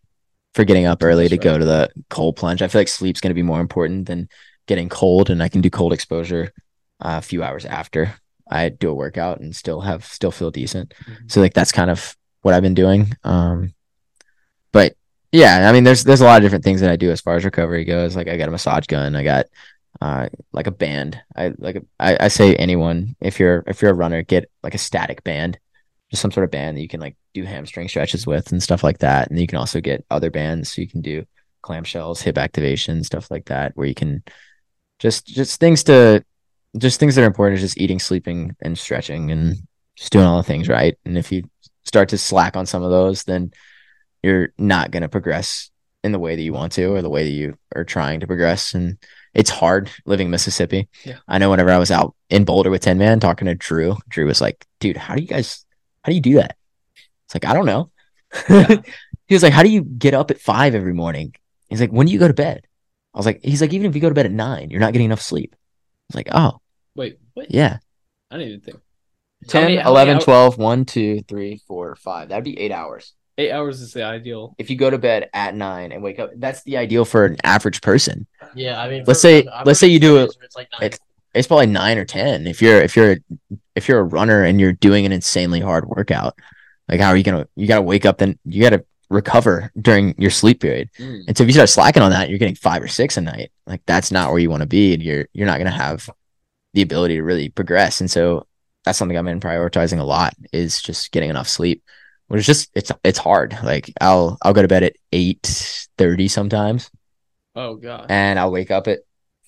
for 0.53 0.63
getting 0.65 0.85
up 0.85 1.01
early 1.03 1.23
That's 1.27 1.31
to 1.31 1.37
go 1.37 1.57
to 1.57 1.65
the 1.65 1.89
cold 2.09 2.35
plunge. 2.35 2.61
I 2.61 2.67
feel 2.67 2.81
like 2.81 2.87
sleep's 2.87 3.21
going 3.21 3.29
to 3.31 3.35
be 3.35 3.41
more 3.41 3.61
important 3.61 4.07
than 4.07 4.27
getting 4.67 4.89
cold, 4.89 5.29
and 5.29 5.41
I 5.41 5.49
can 5.49 5.61
do 5.61 5.69
cold 5.69 5.93
exposure 5.93 6.51
uh, 6.99 7.17
a 7.17 7.21
few 7.21 7.43
hours 7.43 7.65
after 7.65 8.13
I 8.49 8.69
do 8.69 8.89
a 8.89 8.93
workout 8.93 9.39
and 9.39 9.55
still 9.55 9.81
have 9.81 10.05
still 10.05 10.31
feel 10.31 10.51
decent. 10.51 10.93
Mhm. 11.05 11.31
So 11.31 11.41
like 11.41 11.53
that's 11.53 11.71
kind 11.71 11.89
of 11.89 12.15
what 12.41 12.53
I've 12.53 12.61
been 12.63 12.73
doing. 12.73 13.13
Um, 13.23 13.73
but 14.71 14.95
yeah, 15.31 15.69
I 15.69 15.71
mean, 15.71 15.83
there's 15.83 16.03
there's 16.03 16.21
a 16.21 16.25
lot 16.25 16.37
of 16.37 16.43
different 16.43 16.63
things 16.63 16.81
that 16.81 16.91
I 16.91 16.95
do 16.97 17.11
as 17.11 17.21
far 17.21 17.35
as 17.35 17.45
recovery 17.45 17.85
goes. 17.85 18.15
Like 18.15 18.27
I 18.27 18.37
got 18.37 18.49
a 18.49 18.51
massage 18.51 18.85
gun, 18.87 19.15
I 19.15 19.23
got 19.23 19.45
uh 20.01 20.29
like 20.51 20.67
a 20.67 20.71
band. 20.71 21.19
I 21.35 21.53
like 21.57 21.77
a- 21.77 21.85
I, 21.99 22.25
I 22.25 22.27
say 22.27 22.55
anyone 22.55 23.15
if 23.21 23.39
you're 23.39 23.63
if 23.67 23.81
you're 23.81 23.91
a 23.91 23.95
runner, 23.95 24.23
get 24.23 24.49
like 24.63 24.75
a 24.75 24.79
static 24.79 25.23
band, 25.23 25.57
just 26.09 26.21
some 26.21 26.31
sort 26.31 26.43
of 26.43 26.51
band 26.51 26.77
that 26.77 26.81
you 26.81 26.87
can 26.89 26.99
like 26.99 27.15
do 27.33 27.43
hamstring 27.43 27.87
stretches 27.87 28.27
with 28.27 28.51
and 28.51 28.61
stuff 28.61 28.83
like 28.83 28.99
that. 28.99 29.29
And 29.29 29.39
you 29.39 29.47
can 29.47 29.57
also 29.57 29.81
get 29.81 30.05
other 30.09 30.29
bands 30.29 30.71
so 30.71 30.81
you 30.81 30.87
can 30.87 31.01
do 31.01 31.25
clamshells, 31.63 32.21
hip 32.21 32.37
activation, 32.37 33.03
stuff 33.03 33.29
like 33.31 33.45
that, 33.45 33.73
where 33.75 33.87
you 33.87 33.95
can 33.95 34.23
just 34.99 35.25
just 35.27 35.59
things 35.59 35.83
to 35.85 36.23
just 36.77 36.99
things 36.99 37.15
that 37.15 37.23
are 37.23 37.27
important 37.27 37.55
is 37.55 37.61
just 37.61 37.79
eating, 37.79 37.99
sleeping, 37.99 38.55
and 38.61 38.77
stretching, 38.77 39.31
and 39.31 39.55
just 39.95 40.11
doing 40.11 40.25
all 40.25 40.37
the 40.37 40.43
things 40.43 40.69
right. 40.69 40.97
And 41.05 41.17
if 41.17 41.31
you 41.31 41.43
start 41.83 42.09
to 42.09 42.17
slack 42.17 42.55
on 42.55 42.65
some 42.65 42.83
of 42.83 42.91
those, 42.91 43.23
then 43.23 43.51
you're 44.23 44.53
not 44.57 44.91
going 44.91 45.01
to 45.01 45.09
progress 45.09 45.69
in 46.03 46.11
the 46.11 46.19
way 46.19 46.35
that 46.35 46.41
you 46.41 46.53
want 46.53 46.71
to 46.73 46.85
or 46.85 47.01
the 47.01 47.09
way 47.09 47.23
that 47.23 47.31
you 47.31 47.57
are 47.75 47.83
trying 47.83 48.19
to 48.21 48.27
progress. 48.27 48.73
And 48.73 48.97
it's 49.33 49.49
hard 49.49 49.89
living 50.05 50.27
in 50.27 50.31
Mississippi. 50.31 50.87
Yeah. 51.03 51.17
I 51.27 51.37
know 51.37 51.49
whenever 51.49 51.71
I 51.71 51.77
was 51.77 51.91
out 51.91 52.15
in 52.29 52.45
Boulder 52.45 52.69
with 52.69 52.81
Tinman 52.81 53.19
talking 53.19 53.47
to 53.47 53.55
Drew, 53.55 53.97
Drew 54.09 54.25
was 54.25 54.41
like, 54.41 54.65
dude, 54.79 54.97
how 54.97 55.15
do 55.15 55.21
you 55.21 55.27
guys, 55.27 55.65
how 56.03 56.11
do 56.11 56.15
you 56.15 56.21
do 56.21 56.35
that? 56.35 56.55
It's 57.31 57.35
like, 57.35 57.49
I 57.49 57.53
don't 57.53 57.65
know. 57.65 57.89
Yeah. 58.49 58.81
he 59.27 59.35
was 59.35 59.41
like, 59.41 59.53
how 59.53 59.63
do 59.63 59.69
you 59.69 59.83
get 59.83 60.13
up 60.13 60.31
at 60.31 60.41
five 60.41 60.75
every 60.75 60.93
morning? 60.93 61.33
He's 61.69 61.79
like, 61.79 61.91
when 61.91 62.05
do 62.07 62.11
you 62.11 62.19
go 62.19 62.27
to 62.27 62.33
bed? 62.33 62.67
I 63.13 63.17
was 63.17 63.25
like, 63.25 63.39
he's 63.41 63.61
like, 63.61 63.71
even 63.71 63.89
if 63.89 63.95
you 63.95 64.01
go 64.01 64.09
to 64.09 64.15
bed 64.15 64.25
at 64.25 64.33
nine, 64.33 64.69
you're 64.69 64.81
not 64.81 64.91
getting 64.91 65.05
enough 65.05 65.21
sleep. 65.21 65.55
I 65.55 65.57
was 66.09 66.15
like, 66.17 66.27
oh, 66.33 66.59
Wait, 66.93 67.19
what? 67.33 67.49
yeah. 67.49 67.77
I 68.29 68.35
didn't 68.37 68.49
even 68.49 68.61
think. 68.61 68.77
How 69.45 69.47
10, 69.47 69.63
many- 69.63 69.77
11, 69.77 70.19
12, 70.19 70.57
1, 70.57 70.85
2, 70.85 71.21
3, 71.21 71.61
4, 71.65 71.95
5. 71.95 72.29
That'd 72.29 72.43
be 72.43 72.59
eight 72.59 72.73
hours. 72.73 73.13
Eight 73.37 73.51
hours 73.53 73.79
is 73.79 73.93
the 73.93 74.03
ideal. 74.03 74.53
If 74.57 74.69
you 74.69 74.75
go 74.75 74.89
to 74.89 74.97
bed 74.97 75.29
at 75.33 75.55
nine 75.55 75.93
and 75.93 76.03
wake 76.03 76.19
up, 76.19 76.31
that's 76.35 76.63
the 76.63 76.75
ideal 76.75 77.05
for 77.05 77.23
an 77.23 77.37
average 77.45 77.79
person. 77.81 78.27
Yeah, 78.55 78.81
I 78.81 78.89
mean, 78.89 79.05
Let's 79.07 79.21
say- 79.21 79.47
I've 79.47 79.65
let's 79.65 79.79
say 79.79 79.87
you 79.87 80.01
do 80.01 80.17
it- 80.17 80.35
It's 80.43 80.57
like 80.57 80.67
nine. 80.73 80.83
it's- 80.87 80.99
It's 81.33 81.47
probably 81.47 81.67
nine 81.67 81.97
or 81.97 82.03
ten. 82.03 82.45
If 82.45 82.61
you're 82.61 82.81
if 82.81 82.97
you're 82.97 83.15
if 83.73 83.87
you're 83.87 83.99
a 83.99 84.03
runner 84.03 84.43
and 84.43 84.59
you're 84.59 84.73
doing 84.73 85.05
an 85.05 85.13
insanely 85.13 85.61
hard 85.61 85.87
workout, 85.87 86.35
like 86.91 86.99
how 86.99 87.09
are 87.09 87.17
you 87.17 87.23
gonna 87.23 87.47
you 87.55 87.67
gotta 87.67 87.81
wake 87.81 88.05
up 88.05 88.17
then 88.19 88.37
you 88.45 88.61
gotta 88.61 88.85
recover 89.09 89.71
during 89.79 90.15
your 90.17 90.31
sleep 90.31 90.61
period. 90.61 90.89
Mm. 90.97 91.23
And 91.27 91.37
so 91.37 91.43
if 91.43 91.49
you 91.49 91.53
start 91.53 91.69
slacking 91.69 92.01
on 92.01 92.11
that, 92.11 92.29
you're 92.29 92.39
getting 92.39 92.55
five 92.55 92.81
or 92.81 92.87
six 92.87 93.17
a 93.17 93.21
night. 93.21 93.51
Like 93.67 93.81
that's 93.85 94.11
not 94.11 94.31
where 94.31 94.39
you 94.39 94.49
want 94.49 94.61
to 94.61 94.67
be, 94.67 94.93
and 94.93 95.03
you're 95.03 95.27
you're 95.33 95.47
not 95.47 95.57
gonna 95.57 95.69
have 95.69 96.09
the 96.73 96.81
ability 96.81 97.15
to 97.15 97.23
really 97.23 97.49
progress. 97.49 97.99
And 97.99 98.09
so 98.09 98.47
that's 98.85 98.97
something 98.97 99.17
I've 99.17 99.25
been 99.25 99.39
prioritizing 99.39 99.99
a 99.99 100.03
lot 100.03 100.33
is 100.53 100.81
just 100.81 101.11
getting 101.11 101.29
enough 101.29 101.47
sleep. 101.47 101.83
Which 102.27 102.39
is 102.39 102.45
just 102.45 102.71
it's 102.73 102.91
it's 103.03 103.19
hard. 103.19 103.57
Like 103.63 103.91
I'll 103.99 104.37
I'll 104.41 104.53
go 104.53 104.61
to 104.61 104.67
bed 104.67 104.83
at 104.83 104.95
eight 105.11 105.87
thirty 105.97 106.29
sometimes, 106.29 106.89
Oh 107.55 107.75
god. 107.75 108.05
and 108.09 108.39
I'll 108.39 108.51
wake 108.51 108.71
up 108.71 108.87
at 108.87 108.99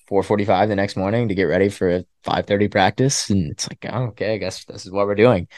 four 0.06 0.22
forty 0.22 0.44
five 0.44 0.68
the 0.68 0.76
next 0.76 0.94
morning 0.94 1.28
to 1.28 1.34
get 1.34 1.44
ready 1.44 1.70
for 1.70 1.88
a 1.88 2.04
five 2.22 2.46
thirty 2.46 2.68
practice. 2.68 3.30
And 3.30 3.50
it's 3.52 3.66
like, 3.70 3.86
oh, 3.90 4.08
okay, 4.08 4.34
I 4.34 4.36
guess 4.36 4.66
this 4.66 4.84
is 4.84 4.92
what 4.92 5.06
we're 5.06 5.14
doing. 5.14 5.48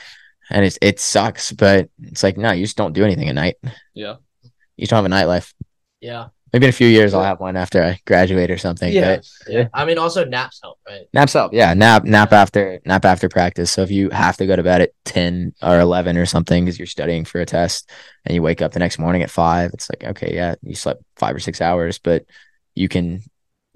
And 0.51 0.65
it's 0.65 0.79
it 0.81 1.01
sucks, 1.01 1.53
but 1.53 1.89
it's 2.03 2.23
like 2.23 2.37
no, 2.37 2.53
you 2.53 2.65
just 2.65 2.77
don't 2.77 2.93
do 2.93 3.05
anything 3.05 3.29
at 3.29 3.35
night. 3.35 3.57
Yeah. 3.95 4.17
You 4.77 4.87
don't 4.87 5.03
have 5.03 5.11
a 5.11 5.15
nightlife. 5.15 5.53
yeah, 6.01 6.29
Maybe 6.53 6.67
in 6.67 6.71
a 6.71 6.73
few 6.73 6.87
years 6.87 7.15
I'll 7.15 7.23
have 7.25 7.41
one 7.41 7.57
after 7.57 7.83
I 7.83 7.99
graduate 8.07 8.51
or 8.51 8.59
something. 8.59 8.93
Yeah. 8.93 9.17
But 9.17 9.29
yeah. 9.49 9.69
I 9.75 9.85
mean, 9.85 9.99
also 9.99 10.25
naps 10.25 10.61
help, 10.63 10.79
right? 10.89 11.07
naps 11.13 11.33
help. 11.33 11.53
Yeah, 11.53 11.75
nap 11.75 12.05
nap 12.05 12.33
after 12.33 12.81
nap 12.85 13.05
after 13.05 13.29
practice. 13.29 13.73
So 13.73 13.83
if 13.83 13.91
you 13.91 14.11
have 14.11 14.37
to 14.37 14.47
go 14.47 14.55
to 14.55 14.63
bed 14.63 14.83
at 14.83 14.91
ten 15.05 15.55
or 15.63 15.81
eleven 15.81 16.17
or 16.17 16.27
something 16.27 16.65
because 16.65 16.79
you're 16.79 16.87
studying 16.87 17.25
for 17.25 17.41
a 17.41 17.47
test 17.47 17.91
and 18.25 18.35
you 18.35 18.43
wake 18.43 18.63
up 18.63 18.73
the 18.73 18.79
next 18.79 18.99
morning 18.99 19.23
at 19.23 19.31
five, 19.31 19.71
it's 19.75 19.91
like 19.91 20.05
okay, 20.11 20.35
yeah, 20.35 20.55
you 20.63 20.75
slept 20.77 21.03
five 21.17 21.35
or 21.35 21.41
six 21.41 21.61
hours, 21.61 21.99
but 21.99 22.25
you 22.75 22.89
can 22.89 23.23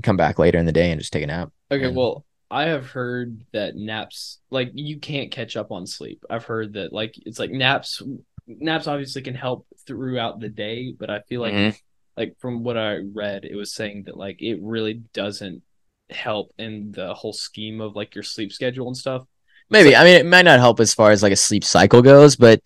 come 0.03 0.17
back 0.17 0.39
later 0.39 0.59
in 0.59 0.67
the 0.67 0.73
day 0.73 0.91
and 0.93 1.01
just 1.01 1.13
take 1.13 1.25
a 1.25 1.27
nap. 1.27 1.51
Okay, 1.71 1.87
And- 1.87 1.97
well, 1.97 2.25
I 2.51 2.65
have 2.65 2.87
heard 2.91 3.45
that 3.53 3.77
naps 3.77 4.39
like 4.51 4.73
you 4.75 4.99
can't 4.99 5.31
catch 5.31 5.57
up 5.57 5.71
on 5.71 5.87
sleep. 5.87 6.25
I've 6.29 6.45
heard 6.45 6.73
that 6.75 6.93
like 6.93 7.15
it's 7.25 7.39
like 7.39 7.51
naps 7.51 8.03
naps 8.47 8.87
obviously 8.89 9.23
can 9.23 9.35
help 9.35 9.67
throughout 9.87 10.41
the 10.41 10.49
day, 10.49 10.93
but 10.99 11.11
I 11.11 11.21
feel 11.29 11.41
like 11.41 11.55
Mhm. 11.55 11.79
like 12.17 12.37
from 12.41 12.65
what 12.65 12.77
I 12.77 12.97
read, 12.97 13.45
it 13.45 13.55
was 13.55 13.73
saying 13.73 14.05
that 14.07 14.17
like 14.17 14.43
it 14.43 14.59
really 14.61 14.95
doesn't 15.13 15.63
help 16.11 16.53
in 16.59 16.91
the 16.91 17.15
whole 17.15 17.33
scheme 17.33 17.81
of 17.81 17.95
like 17.95 18.15
your 18.17 18.25
sleep 18.25 18.53
schedule 18.53 18.89
and 18.89 18.97
stuff. 18.97 19.23
Maybe. 19.71 19.95
I 19.95 20.03
mean, 20.03 20.15
it 20.17 20.27
might 20.27 20.45
not 20.45 20.59
help 20.59 20.81
as 20.81 20.93
far 20.93 21.13
as 21.13 21.23
like 21.23 21.33
a 21.33 21.37
sleep 21.37 21.63
cycle 21.63 22.03
goes, 22.03 22.35
but 22.35 22.61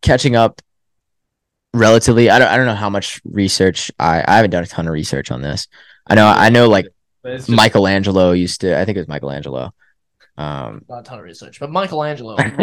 catching 0.00 0.34
up 0.34 0.62
relatively. 1.74 2.30
I 2.30 2.38
don't. 2.38 2.48
I 2.48 2.56
don't 2.56 2.66
know 2.66 2.74
how 2.74 2.90
much 2.90 3.20
research. 3.24 3.90
I 3.98 4.24
I 4.26 4.36
haven't 4.36 4.50
done 4.50 4.64
a 4.64 4.66
ton 4.66 4.86
of 4.86 4.92
research 4.94 5.30
on 5.30 5.42
this. 5.42 5.68
I 6.06 6.14
know. 6.14 6.26
I 6.26 6.48
know. 6.48 6.68
Like 6.68 6.86
just- 7.24 7.48
Michelangelo 7.48 8.32
used 8.32 8.60
to. 8.62 8.78
I 8.78 8.84
think 8.84 8.96
it 8.96 9.00
was 9.00 9.08
Michelangelo. 9.08 9.72
Um, 10.36 10.84
Not 10.88 11.00
a 11.00 11.02
ton 11.02 11.18
of 11.18 11.24
research, 11.24 11.60
but 11.60 11.70
Michelangelo. 11.70 12.36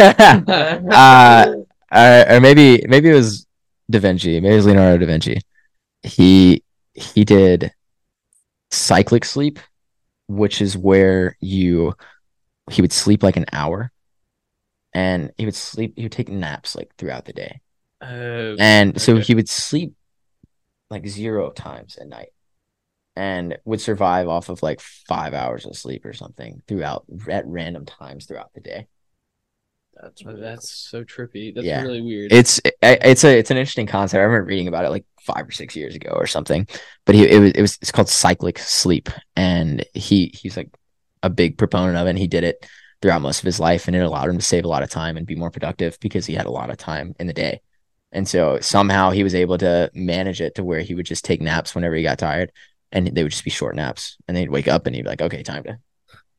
uh, 0.51 1.45
or, 1.91 2.39
maybe 2.39 2.83
maybe 2.87 3.09
it 3.09 3.13
was 3.13 3.45
Da 3.89 3.99
Vinci. 3.99 4.39
Maybe 4.39 4.53
it 4.53 4.57
was 4.57 4.65
Leonardo 4.65 4.97
da 4.97 5.05
Vinci. 5.05 5.41
He 6.03 6.63
he 6.93 7.23
did 7.23 7.71
cyclic 8.71 9.25
sleep, 9.25 9.59
which 10.27 10.61
is 10.61 10.75
where 10.77 11.37
you 11.39 11.93
he 12.71 12.81
would 12.81 12.91
sleep 12.93 13.21
like 13.23 13.37
an 13.37 13.45
hour, 13.53 13.91
and 14.93 15.31
he 15.37 15.45
would 15.45 15.55
sleep. 15.55 15.93
He 15.95 16.03
would 16.03 16.11
take 16.11 16.29
naps 16.29 16.75
like 16.75 16.95
throughout 16.97 17.25
the 17.25 17.33
day, 17.33 17.61
Oh, 18.01 18.55
and 18.59 18.99
so 18.99 19.13
okay. 19.15 19.23
he 19.23 19.35
would 19.35 19.49
sleep 19.49 19.93
like 20.89 21.07
zero 21.07 21.51
times 21.51 21.97
at 21.97 22.07
night, 22.07 22.29
and 23.17 23.57
would 23.65 23.81
survive 23.81 24.27
off 24.27 24.49
of 24.49 24.61
like 24.61 24.79
five 24.79 25.33
hours 25.33 25.65
of 25.65 25.75
sleep 25.75 26.05
or 26.05 26.13
something 26.13 26.61
throughout 26.67 27.03
at 27.29 27.47
random 27.47 27.83
times 27.85 28.25
throughout 28.27 28.51
the 28.53 28.61
day. 28.61 28.87
That's 29.99 30.23
really 30.23 30.41
that's 30.41 30.69
so 30.69 31.03
trippy. 31.03 31.53
That's 31.55 31.65
Yeah. 31.65 31.81
really 31.81 32.01
weird. 32.01 32.31
it's 32.31 32.59
it- 32.63 32.75
it's 32.83 33.23
a 33.23 33.39
it's 33.39 33.49
an 33.49 33.57
interesting 33.57 33.87
concept. 33.87 34.19
I 34.19 34.23
remember 34.23 34.45
reading 34.45 34.67
about 34.67 34.85
it 34.85 34.89
like 34.91 35.05
five 35.21 35.47
or 35.47 35.51
six 35.51 35.75
years 35.75 35.95
ago 35.95 36.11
or 36.11 36.27
something. 36.27 36.67
But 37.05 37.15
he 37.15 37.27
it 37.27 37.39
was 37.39 37.51
it 37.53 37.61
was 37.61 37.79
it's 37.81 37.91
called 37.91 38.07
cyclic 38.09 38.59
sleep, 38.59 39.09
and 39.35 39.83
he 39.95 40.31
he's 40.35 40.55
like 40.55 40.69
a 41.23 41.29
big 41.31 41.57
proponent 41.57 41.97
of 41.97 42.05
it. 42.05 42.11
And 42.11 42.19
he 42.19 42.27
did 42.27 42.43
it 42.43 42.63
throughout 43.01 43.23
most 43.23 43.39
of 43.39 43.45
his 43.45 43.59
life, 43.59 43.87
and 43.87 43.95
it 43.95 43.99
allowed 44.01 44.29
him 44.29 44.37
to 44.37 44.45
save 44.45 44.65
a 44.65 44.67
lot 44.67 44.83
of 44.83 44.89
time 44.91 45.17
and 45.17 45.25
be 45.25 45.35
more 45.35 45.49
productive 45.51 45.97
because 45.99 46.27
he 46.27 46.35
had 46.35 46.45
a 46.45 46.51
lot 46.51 46.69
of 46.69 46.77
time 46.77 47.15
in 47.19 47.25
the 47.25 47.33
day. 47.33 47.61
And 48.11 48.27
so 48.27 48.59
somehow 48.61 49.09
he 49.09 49.23
was 49.23 49.33
able 49.35 49.57
to 49.57 49.89
manage 49.95 50.41
it 50.41 50.55
to 50.55 50.63
where 50.63 50.81
he 50.81 50.93
would 50.95 51.05
just 51.07 51.25
take 51.25 51.41
naps 51.41 51.73
whenever 51.75 51.95
he 51.95 52.03
got 52.03 52.19
tired, 52.19 52.51
and 52.91 53.07
they 53.07 53.23
would 53.23 53.31
just 53.31 53.43
be 53.43 53.49
short 53.49 53.75
naps. 53.75 54.17
And 54.27 54.35
then 54.35 54.43
he'd 54.43 54.49
wake 54.51 54.67
up 54.67 54.85
and 54.87 54.95
he'd 54.95 55.03
be 55.03 55.09
like, 55.09 55.21
"Okay, 55.21 55.43
time 55.43 55.63
to 55.63 55.79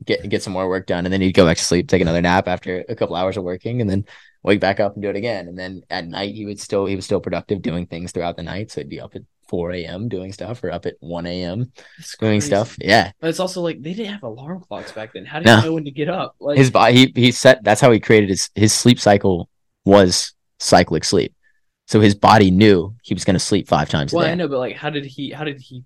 get 0.05 0.29
get 0.29 0.43
some 0.43 0.53
more 0.53 0.69
work 0.69 0.87
done." 0.87 1.05
And 1.07 1.13
then 1.13 1.21
he'd 1.21 1.33
go 1.33 1.47
back 1.47 1.57
to 1.59 1.65
sleep, 1.65 1.89
take 1.89 2.03
another 2.03 2.23
nap 2.23 2.49
after 2.49 2.85
a 2.89 2.95
couple 2.95 3.17
hours 3.17 3.37
of 3.37 3.45
working, 3.45 3.81
and 3.81 3.89
then 3.91 4.05
wake 4.43 4.61
back 4.61 4.81
up 4.81 4.95
and 4.95 5.03
do 5.03 5.11
it 5.11 5.17
again. 5.17 5.49
And 5.49 5.59
then 5.59 5.83
at 5.91 6.07
night 6.07 6.35
he 6.35 6.47
would 6.47 6.61
still 6.61 6.87
he 6.87 6.97
was 6.97 7.05
still 7.05 7.21
productive 7.21 7.63
doing 7.63 7.87
things 7.87 8.13
throughout 8.13 8.37
the 8.37 8.43
night. 8.43 8.71
So 8.71 8.81
he'd 8.81 8.89
be 8.89 9.01
up 9.01 9.15
at 9.17 9.23
four 9.49 9.73
a.m. 9.73 10.09
doing 10.09 10.31
stuff 10.33 10.63
or 10.63 10.71
up 10.71 10.85
at 10.87 10.95
one 11.01 11.27
a.m. 11.27 11.73
It's 11.99 12.17
doing 12.19 12.41
stuff. 12.41 12.77
Yeah, 12.81 13.13
But 13.21 13.31
it's 13.31 13.41
also 13.41 13.63
like 13.63 13.81
they 13.83 13.95
didn't 13.95 14.13
have 14.13 14.23
alarm 14.23 14.61
clocks 14.61 14.93
back 14.93 15.15
then. 15.15 15.25
How 15.25 15.39
do 15.41 15.47
No. 15.47 15.57
you 15.59 15.65
know 15.65 15.73
when 15.75 15.85
to 15.87 15.91
get 15.91 16.09
up? 16.09 16.37
Like 16.39 16.59
his 16.59 16.71
body 16.71 16.95
he 16.95 17.13
he 17.15 17.33
set 17.33 17.65
that's 17.65 17.81
how 17.81 17.91
he 17.91 17.99
created 18.01 18.29
his 18.29 18.51
his 18.55 18.73
sleep 18.75 19.01
cycle 19.01 19.49
was 19.85 20.35
cyclic 20.61 21.05
sleep. 21.05 21.35
So 21.87 22.01
his 22.01 22.15
body 22.15 22.51
knew 22.51 22.95
he 23.03 23.15
was 23.15 23.25
going 23.25 23.37
to 23.37 23.41
sleep 23.41 23.67
five 23.67 23.89
times 23.89 24.13
Well, 24.13 24.27
I 24.27 24.35
know, 24.35 24.47
but 24.49 24.59
like, 24.59 24.77
how 24.77 24.91
did 24.91 25.07
he? 25.07 25.31
How 25.31 25.45
did 25.45 25.59
he 25.59 25.83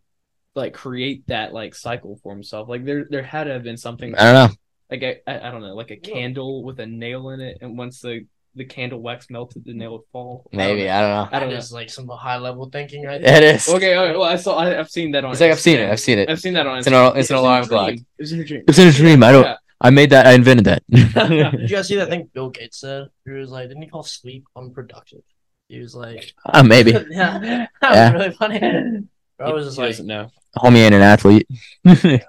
like 0.55 0.75
create 0.75 1.27
that 1.29 1.53
like 1.53 1.75
cycle 1.75 2.19
for 2.23 2.33
himself? 2.33 2.69
Like 2.69 2.85
there, 2.85 3.07
there 3.09 3.23
had 3.23 3.45
to 3.45 3.53
have 3.53 3.63
been 3.63 3.77
something 3.77 4.15
I 4.15 4.25
don't 4.33 4.35
know. 4.51 4.57
like 4.91 5.03
a, 5.03 5.31
I, 5.31 5.49
I 5.49 5.51
don't 5.51 5.63
know, 5.63 5.75
like 5.75 5.91
a 5.91 5.97
candle 5.97 6.63
with 6.65 6.79
a 6.81 6.87
nail 6.87 7.31
in 7.31 7.41
it, 7.41 7.59
and 7.61 7.77
once 7.79 8.01
the 8.01 8.27
the 8.55 8.67
candle 8.67 9.01
wax 9.01 9.31
melted, 9.31 9.65
the 9.65 9.73
nail 9.73 9.93
would 9.93 10.03
fall. 10.13 10.47
Maybe. 10.53 10.87
I 10.91 11.01
don't 11.01 11.11
know. 11.11 11.29
I 11.37 11.41
don't 11.41 11.49
That 11.49 11.55
know. 11.55 11.59
is 11.59 11.73
like 11.73 11.89
some 11.89 12.07
high 12.09 12.37
level 12.37 12.69
thinking 12.69 13.03
right 13.07 13.19
there. 13.21 13.37
It 13.39 13.43
is. 13.55 13.67
Okay, 13.67 13.97
okay, 13.97 14.13
well, 14.13 14.25
I 14.29 14.37
saw. 14.37 14.57
I, 14.59 14.79
I've 14.79 14.91
seen 14.91 15.11
that 15.13 15.25
on. 15.25 15.33
It's 15.33 15.41
like 15.41 15.53
I've 15.53 15.61
seen 15.61 15.79
it. 15.79 15.91
I've 15.91 16.01
seen 16.01 16.19
it. 16.19 16.29
I've 16.29 16.39
seen 16.41 16.53
that 16.55 16.67
on. 16.67 16.79
It's 16.79 16.87
an 16.87 16.93
it's 16.93 17.07
an 17.11 17.17
It 17.17 17.19
was 17.19 17.31
in 17.31 17.37
alarm 17.37 17.65
clock. 17.67 17.95
It's 18.19 18.33
in 18.33 18.41
a 18.41 18.45
dream. 18.45 18.65
It's 18.69 18.79
in 18.79 18.89
a 18.89 18.93
dream. 18.93 19.23
I 19.23 19.33
don't. 19.33 19.45
Yeah. 19.45 19.57
I 19.81 19.89
made 19.91 20.11
that. 20.11 20.27
I 20.27 20.33
invented 20.35 20.67
that. 20.67 20.83
Did 20.91 21.61
you 21.63 21.69
guys 21.77 21.89
see 21.89 21.97
that 21.97 22.09
thing 22.11 22.31
Bill 22.35 22.51
Gates 22.51 22.79
said? 22.79 23.09
He 23.25 23.31
was 23.33 23.51
like, 23.51 23.69
didn't 23.69 23.83
he 23.83 23.89
call 23.89 24.03
sleep 24.05 24.45
unproductive? 24.55 25.23
He 25.69 25.81
was 25.81 25.95
like, 25.97 26.35
uh, 26.45 26.63
maybe. 26.63 26.91
yeah, 27.11 27.39
that 27.39 27.69
Yeah. 27.83 28.13
was 28.13 28.21
really 28.23 28.35
funny. 28.37 29.07
I 29.41 29.51
was 29.51 29.65
just 29.65 29.77
He 29.77 29.83
like, 29.83 29.91
doesn't 29.93 30.07
know. 30.07 30.31
Homie 30.57 30.79
ain't 30.79 30.95
an 30.95 31.03
athlete. 31.03 31.49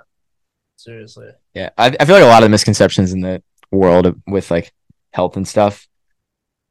seriously. 0.78 1.30
Yeah, 1.54 1.70
I, 1.78 1.96
I 2.00 2.06
feel 2.06 2.16
like 2.16 2.24
a 2.24 2.28
lot 2.28 2.44
of 2.44 2.48
the 2.48 2.52
misconceptions 2.52 3.14
in 3.14 3.22
the 3.22 3.42
world 3.72 4.06
of- 4.06 4.18
with 4.28 4.50
like 4.52 4.72
health 5.12 5.38
and 5.38 5.48
stuff 5.48 5.88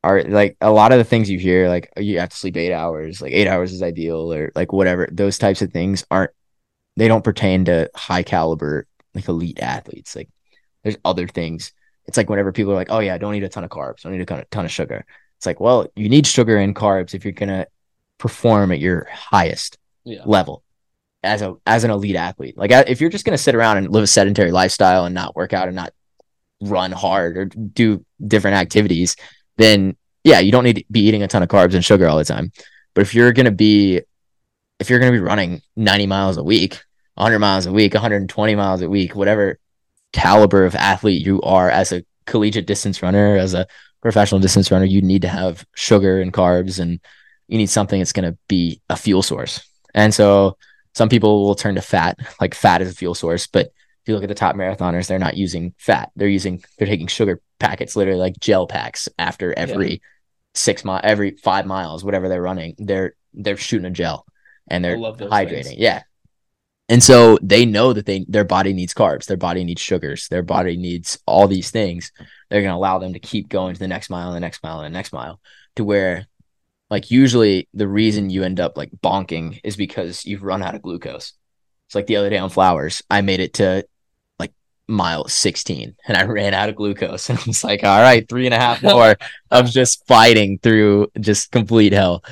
are 0.04 0.22
like 0.24 0.56
a 0.60 0.70
lot 0.70 0.92
of 0.92 0.98
the 0.98 1.04
things 1.04 1.30
you 1.30 1.38
hear, 1.38 1.68
like 1.68 1.92
oh, 1.96 2.00
you 2.00 2.18
have 2.18 2.30
to 2.30 2.36
sleep 2.36 2.56
eight 2.56 2.72
hours, 2.72 3.22
like 3.22 3.32
eight 3.32 3.46
hours 3.46 3.72
is 3.72 3.82
ideal, 3.82 4.32
or 4.32 4.50
like 4.54 4.72
whatever. 4.72 5.08
Those 5.10 5.38
types 5.38 5.62
of 5.62 5.72
things 5.72 6.04
aren't, 6.10 6.32
they 6.96 7.08
don't 7.08 7.22
pertain 7.24 7.64
to 7.66 7.88
high 7.94 8.22
caliber, 8.22 8.86
like 9.14 9.28
elite 9.28 9.60
athletes. 9.60 10.16
Like 10.16 10.28
there's 10.82 10.96
other 11.04 11.28
things. 11.28 11.72
It's 12.06 12.16
like 12.16 12.28
whenever 12.28 12.50
people 12.52 12.72
are 12.72 12.76
like, 12.76 12.90
oh 12.90 12.98
yeah, 12.98 13.16
don't 13.18 13.34
eat 13.36 13.44
a 13.44 13.48
ton 13.48 13.62
of 13.64 13.70
carbs, 13.70 14.02
don't 14.02 14.14
eat 14.14 14.20
a 14.20 14.26
ton 14.26 14.40
of, 14.40 14.50
ton 14.50 14.64
of 14.64 14.72
sugar. 14.72 15.04
It's 15.38 15.46
like, 15.46 15.60
well, 15.60 15.86
you 15.94 16.08
need 16.08 16.26
sugar 16.26 16.56
and 16.56 16.74
carbs 16.74 17.14
if 17.14 17.24
you're 17.24 17.32
gonna 17.32 17.66
perform 18.18 18.72
at 18.72 18.80
your 18.80 19.06
highest 19.12 19.78
Yeah. 20.04 20.22
level 20.26 20.64
as 21.22 21.42
a 21.42 21.54
as 21.66 21.84
an 21.84 21.90
elite 21.90 22.16
athlete. 22.16 22.56
Like 22.56 22.70
if 22.70 23.00
you're 23.00 23.10
just 23.10 23.24
going 23.24 23.36
to 23.36 23.42
sit 23.42 23.54
around 23.54 23.78
and 23.78 23.90
live 23.90 24.04
a 24.04 24.06
sedentary 24.06 24.50
lifestyle 24.50 25.04
and 25.04 25.14
not 25.14 25.36
work 25.36 25.52
out 25.52 25.68
and 25.68 25.76
not 25.76 25.92
run 26.60 26.92
hard 26.92 27.36
or 27.36 27.44
do 27.46 28.04
different 28.24 28.56
activities, 28.56 29.16
then 29.56 29.96
yeah, 30.24 30.40
you 30.40 30.52
don't 30.52 30.64
need 30.64 30.76
to 30.76 30.84
be 30.90 31.00
eating 31.00 31.22
a 31.22 31.28
ton 31.28 31.42
of 31.42 31.48
carbs 31.48 31.74
and 31.74 31.84
sugar 31.84 32.08
all 32.08 32.18
the 32.18 32.24
time. 32.24 32.52
But 32.94 33.02
if 33.02 33.14
you're 33.14 33.32
going 33.32 33.46
to 33.46 33.52
be 33.52 34.02
if 34.78 34.90
you're 34.90 34.98
going 34.98 35.12
to 35.12 35.18
be 35.18 35.24
running 35.24 35.62
90 35.76 36.06
miles 36.06 36.36
a 36.36 36.42
week, 36.42 36.82
100 37.14 37.38
miles 37.38 37.66
a 37.66 37.72
week, 37.72 37.94
120 37.94 38.54
miles 38.54 38.82
a 38.82 38.88
week, 38.88 39.14
whatever 39.14 39.58
caliber 40.12 40.64
of 40.64 40.74
athlete 40.74 41.24
you 41.24 41.40
are 41.42 41.70
as 41.70 41.92
a 41.92 42.04
collegiate 42.26 42.66
distance 42.66 43.02
runner, 43.02 43.36
as 43.36 43.54
a 43.54 43.66
professional 44.00 44.40
distance 44.40 44.70
runner, 44.70 44.84
you 44.84 45.00
need 45.00 45.22
to 45.22 45.28
have 45.28 45.64
sugar 45.74 46.20
and 46.20 46.32
carbs 46.32 46.80
and 46.80 47.00
you 47.46 47.58
need 47.58 47.70
something 47.70 48.00
that's 48.00 48.12
going 48.12 48.30
to 48.30 48.36
be 48.48 48.80
a 48.88 48.96
fuel 48.96 49.22
source. 49.22 49.60
And 49.94 50.12
so 50.12 50.56
some 50.94 51.08
people 51.08 51.44
will 51.44 51.54
turn 51.54 51.74
to 51.76 51.82
fat, 51.82 52.18
like 52.40 52.54
fat 52.54 52.82
as 52.82 52.90
a 52.90 52.94
fuel 52.94 53.14
source. 53.14 53.46
But 53.46 53.66
if 53.66 54.08
you 54.08 54.14
look 54.14 54.24
at 54.24 54.28
the 54.28 54.34
top 54.34 54.56
marathoners, 54.56 55.06
they're 55.06 55.18
not 55.18 55.36
using 55.36 55.74
fat. 55.78 56.10
They're 56.16 56.28
using, 56.28 56.62
they're 56.78 56.88
taking 56.88 57.06
sugar 57.06 57.40
packets, 57.58 57.96
literally 57.96 58.20
like 58.20 58.40
gel 58.40 58.66
packs 58.66 59.08
after 59.18 59.56
every 59.56 60.02
six 60.54 60.84
mile, 60.84 61.00
every 61.02 61.32
five 61.32 61.66
miles, 61.66 62.04
whatever 62.04 62.28
they're 62.28 62.42
running, 62.42 62.74
they're, 62.78 63.14
they're 63.32 63.56
shooting 63.56 63.86
a 63.86 63.90
gel 63.90 64.26
and 64.68 64.84
they're 64.84 64.96
hydrating. 64.96 65.64
things. 65.64 65.74
Yeah. 65.74 66.02
And 66.88 67.02
so 67.02 67.38
they 67.40 67.64
know 67.64 67.92
that 67.92 68.04
they 68.04 68.26
their 68.28 68.44
body 68.44 68.74
needs 68.74 68.92
carbs, 68.92 69.24
their 69.24 69.36
body 69.36 69.64
needs 69.64 69.80
sugars, 69.80 70.28
their 70.28 70.42
body 70.42 70.76
needs 70.76 71.18
all 71.26 71.48
these 71.48 71.70
things. 71.70 72.12
They're 72.50 72.60
going 72.60 72.72
to 72.72 72.76
allow 72.76 72.98
them 72.98 73.14
to 73.14 73.18
keep 73.18 73.48
going 73.48 73.72
to 73.72 73.80
the 73.80 73.88
next 73.88 74.10
mile, 74.10 74.26
and 74.28 74.36
the 74.36 74.40
next 74.40 74.62
mile, 74.62 74.80
and 74.80 74.92
the 74.92 74.98
next 74.98 75.12
mile, 75.12 75.40
to 75.76 75.84
where, 75.84 76.26
like, 76.92 77.10
usually 77.10 77.68
the 77.74 77.88
reason 77.88 78.30
you 78.30 78.42
end 78.44 78.60
up 78.60 78.76
like 78.76 78.90
bonking 79.02 79.58
is 79.64 79.76
because 79.76 80.24
you've 80.26 80.42
run 80.44 80.62
out 80.62 80.74
of 80.76 80.82
glucose. 80.82 81.32
It's 81.88 81.94
like 81.94 82.06
the 82.06 82.16
other 82.16 82.30
day 82.30 82.38
on 82.38 82.50
flowers, 82.50 83.02
I 83.10 83.22
made 83.22 83.40
it 83.40 83.54
to 83.54 83.84
like 84.38 84.52
mile 84.88 85.26
16 85.26 85.94
and 86.06 86.16
I 86.16 86.24
ran 86.38 86.54
out 86.54 86.68
of 86.68 86.76
glucose. 86.76 87.28
And 87.30 87.38
I 87.38 87.42
was 87.46 87.64
like, 87.64 87.82
all 87.84 88.00
right, 88.00 88.28
three 88.28 88.46
and 88.46 88.54
a 88.54 88.58
half 88.58 88.82
more 88.82 89.16
of 89.50 89.70
just 89.70 90.06
fighting 90.06 90.58
through 90.62 91.08
just 91.20 91.50
complete 91.50 91.92
hell. 91.92 92.22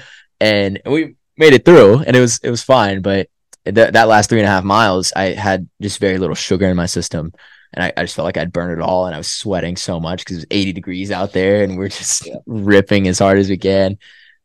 And 0.41 0.81
we 0.87 1.17
made 1.37 1.55
it 1.55 1.65
through 1.65 2.01
and 2.07 2.15
it 2.17 2.21
was 2.21 2.39
it 2.43 2.51
was 2.51 2.63
fine. 2.63 3.01
But 3.03 3.29
that 3.65 3.93
that 3.95 4.09
last 4.09 4.29
three 4.31 4.41
and 4.41 4.49
a 4.49 4.51
half 4.51 4.65
miles, 4.65 5.13
I 5.17 5.33
had 5.35 5.69
just 5.81 6.01
very 6.01 6.19
little 6.19 6.35
sugar 6.37 6.67
in 6.67 6.77
my 6.77 6.87
system. 6.87 7.33
And 7.73 7.85
I, 7.85 7.93
I 7.97 8.03
just 8.03 8.17
felt 8.17 8.25
like 8.27 8.37
I'd 8.37 8.53
burn 8.53 8.73
it 8.77 8.83
all. 8.83 9.07
And 9.07 9.15
I 9.15 9.19
was 9.19 9.31
sweating 9.31 9.77
so 9.77 10.01
much 10.01 10.21
because 10.21 10.37
it 10.39 10.41
was 10.41 10.47
80 10.51 10.73
degrees 10.73 11.11
out 11.11 11.33
there 11.33 11.63
and 11.63 11.79
we're 11.79 11.89
just 11.89 12.27
Yeah. 12.27 12.37
ripping 12.47 13.07
as 13.09 13.19
hard 13.19 13.39
as 13.39 13.49
we 13.49 13.59
can. 13.59 13.97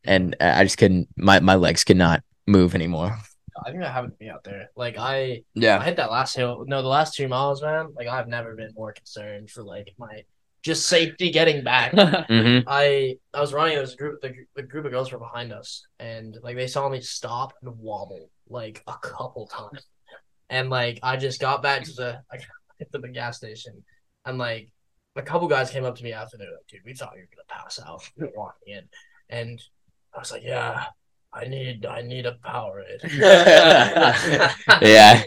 And 0.05 0.35
I 0.39 0.61
I 0.61 0.63
just 0.63 0.77
couldn't, 0.77 1.07
my, 1.17 1.39
my 1.39 1.55
legs 1.55 1.83
could 1.83 1.97
not 1.97 2.23
move 2.47 2.75
anymore. 2.75 3.17
I 3.65 3.69
think 3.71 3.81
that 3.81 3.91
happened 3.93 4.13
to 4.19 4.23
me 4.25 4.29
out 4.29 4.43
there. 4.43 4.69
Like 4.75 4.97
I, 4.97 5.43
yeah, 5.53 5.75
I 5.75 5.77
Yeah. 5.79 5.83
hit 5.83 5.95
that 5.97 6.11
last 6.11 6.35
hill. 6.35 6.65
No, 6.67 6.81
the 6.81 6.87
last 6.89 7.15
two 7.15 7.27
miles, 7.27 7.61
man. 7.61 7.93
Like 7.95 8.07
I've 8.07 8.27
never 8.27 8.55
been 8.55 8.71
more 8.75 8.91
concerned 8.93 9.49
for 9.49 9.63
like 9.63 9.93
my 9.97 10.23
just 10.61 10.87
safety 10.87 11.31
getting 11.31 11.63
back. 11.63 11.93
Mm-hmm. 11.95 12.67
I 12.67 13.17
I 13.33 13.39
was 13.39 13.53
running. 13.53 13.73
There 13.73 13.81
was 13.81 13.93
a 13.93 13.97
group. 13.97 14.21
The, 14.21 14.33
the 14.55 14.63
group 14.63 14.85
of 14.85 14.91
girls 14.91 15.11
were 15.11 15.19
behind 15.19 15.53
us, 15.53 15.85
and 15.99 16.37
like 16.43 16.55
they 16.55 16.67
saw 16.67 16.89
me 16.89 16.99
stop 17.01 17.53
and 17.61 17.77
wobble 17.77 18.29
like 18.49 18.83
a 18.87 18.97
couple 19.01 19.47
times, 19.47 19.85
and 20.49 20.69
like 20.69 20.99
I 21.03 21.17
just 21.17 21.39
got 21.39 21.61
back 21.63 21.83
to 21.83 21.93
the 21.93 22.21
I 22.31 22.37
got 22.37 22.47
to 22.93 22.97
the 22.99 23.07
gas 23.09 23.37
station, 23.37 23.83
and 24.25 24.37
like 24.37 24.69
a 25.15 25.21
couple 25.21 25.47
guys 25.47 25.69
came 25.71 25.85
up 25.85 25.95
to 25.95 26.03
me 26.03 26.11
after 26.13 26.35
they 26.37 26.45
were 26.45 26.51
like, 26.51 26.67
"Dude, 26.67 26.81
we 26.85 26.93
thought 26.93 27.13
you 27.15 27.21
were 27.21 27.29
gonna 27.35 27.61
pass 27.63 27.79
out 27.85 28.01
walking 28.35 28.73
in," 28.75 28.83
and 29.29 29.61
I 30.15 30.19
was 30.19 30.31
like, 30.31 30.43
"Yeah, 30.43 30.85
I 31.33 31.45
need 31.45 31.85
I 31.85 32.01
need 32.01 32.25
a 32.25 32.37
Powerade." 32.45 33.01
Yeah. 34.81 35.23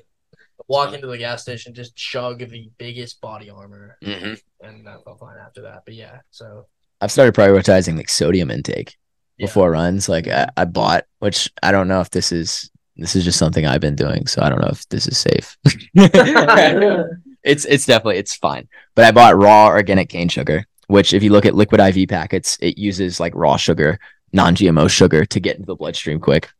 Walk 0.68 0.92
into 0.92 1.06
the 1.06 1.16
gas 1.16 1.42
station, 1.42 1.72
just 1.72 1.96
chug 1.96 2.40
the 2.40 2.70
biggest 2.76 3.20
body 3.22 3.48
armor, 3.48 3.96
hmm 4.04 4.34
and 4.60 4.88
I 4.88 4.96
felt 5.04 5.18
fine 5.20 5.38
after 5.38 5.62
that. 5.62 5.82
But 5.86 5.94
yeah, 5.94 6.18
so 6.30 6.66
I've 7.00 7.12
started 7.12 7.34
prioritizing 7.34 7.96
like 7.96 8.10
sodium 8.10 8.50
intake 8.50 8.96
Yeah. 9.38 9.46
before 9.46 9.70
runs. 9.70 10.08
Like 10.08 10.28
I, 10.28 10.48
I 10.56 10.64
bought, 10.66 11.04
which 11.20 11.50
I 11.62 11.72
don't 11.72 11.88
know 11.88 12.00
if 12.00 12.10
this 12.10 12.32
is 12.32 12.70
this 12.96 13.16
is 13.16 13.24
just 13.24 13.38
something 13.38 13.64
I've 13.64 13.80
been 13.80 13.94
doing, 13.96 14.26
so 14.26 14.42
I 14.42 14.50
don't 14.50 14.60
know 14.60 14.68
if 14.70 14.86
this 14.90 15.06
is 15.06 15.16
safe. 15.16 15.56
it's 15.94 17.64
it's 17.64 17.86
definitely 17.86 18.18
it's 18.18 18.36
fine. 18.36 18.68
But 18.94 19.04
I 19.06 19.12
bought 19.12 19.36
raw 19.38 19.68
organic 19.68 20.08
cane 20.08 20.28
sugar, 20.28 20.64
which 20.88 21.14
if 21.14 21.22
you 21.22 21.30
look 21.30 21.46
at 21.46 21.54
liquid 21.54 21.80
IV 21.80 22.08
packets, 22.08 22.58
it 22.60 22.76
uses 22.76 23.20
like 23.20 23.32
raw 23.34 23.56
sugar, 23.56 23.98
non-GMO 24.32 24.88
sugar 24.90 25.24
to 25.24 25.40
get 25.40 25.56
into 25.56 25.66
the 25.66 25.76
bloodstream 25.76 26.20
quick. 26.20 26.50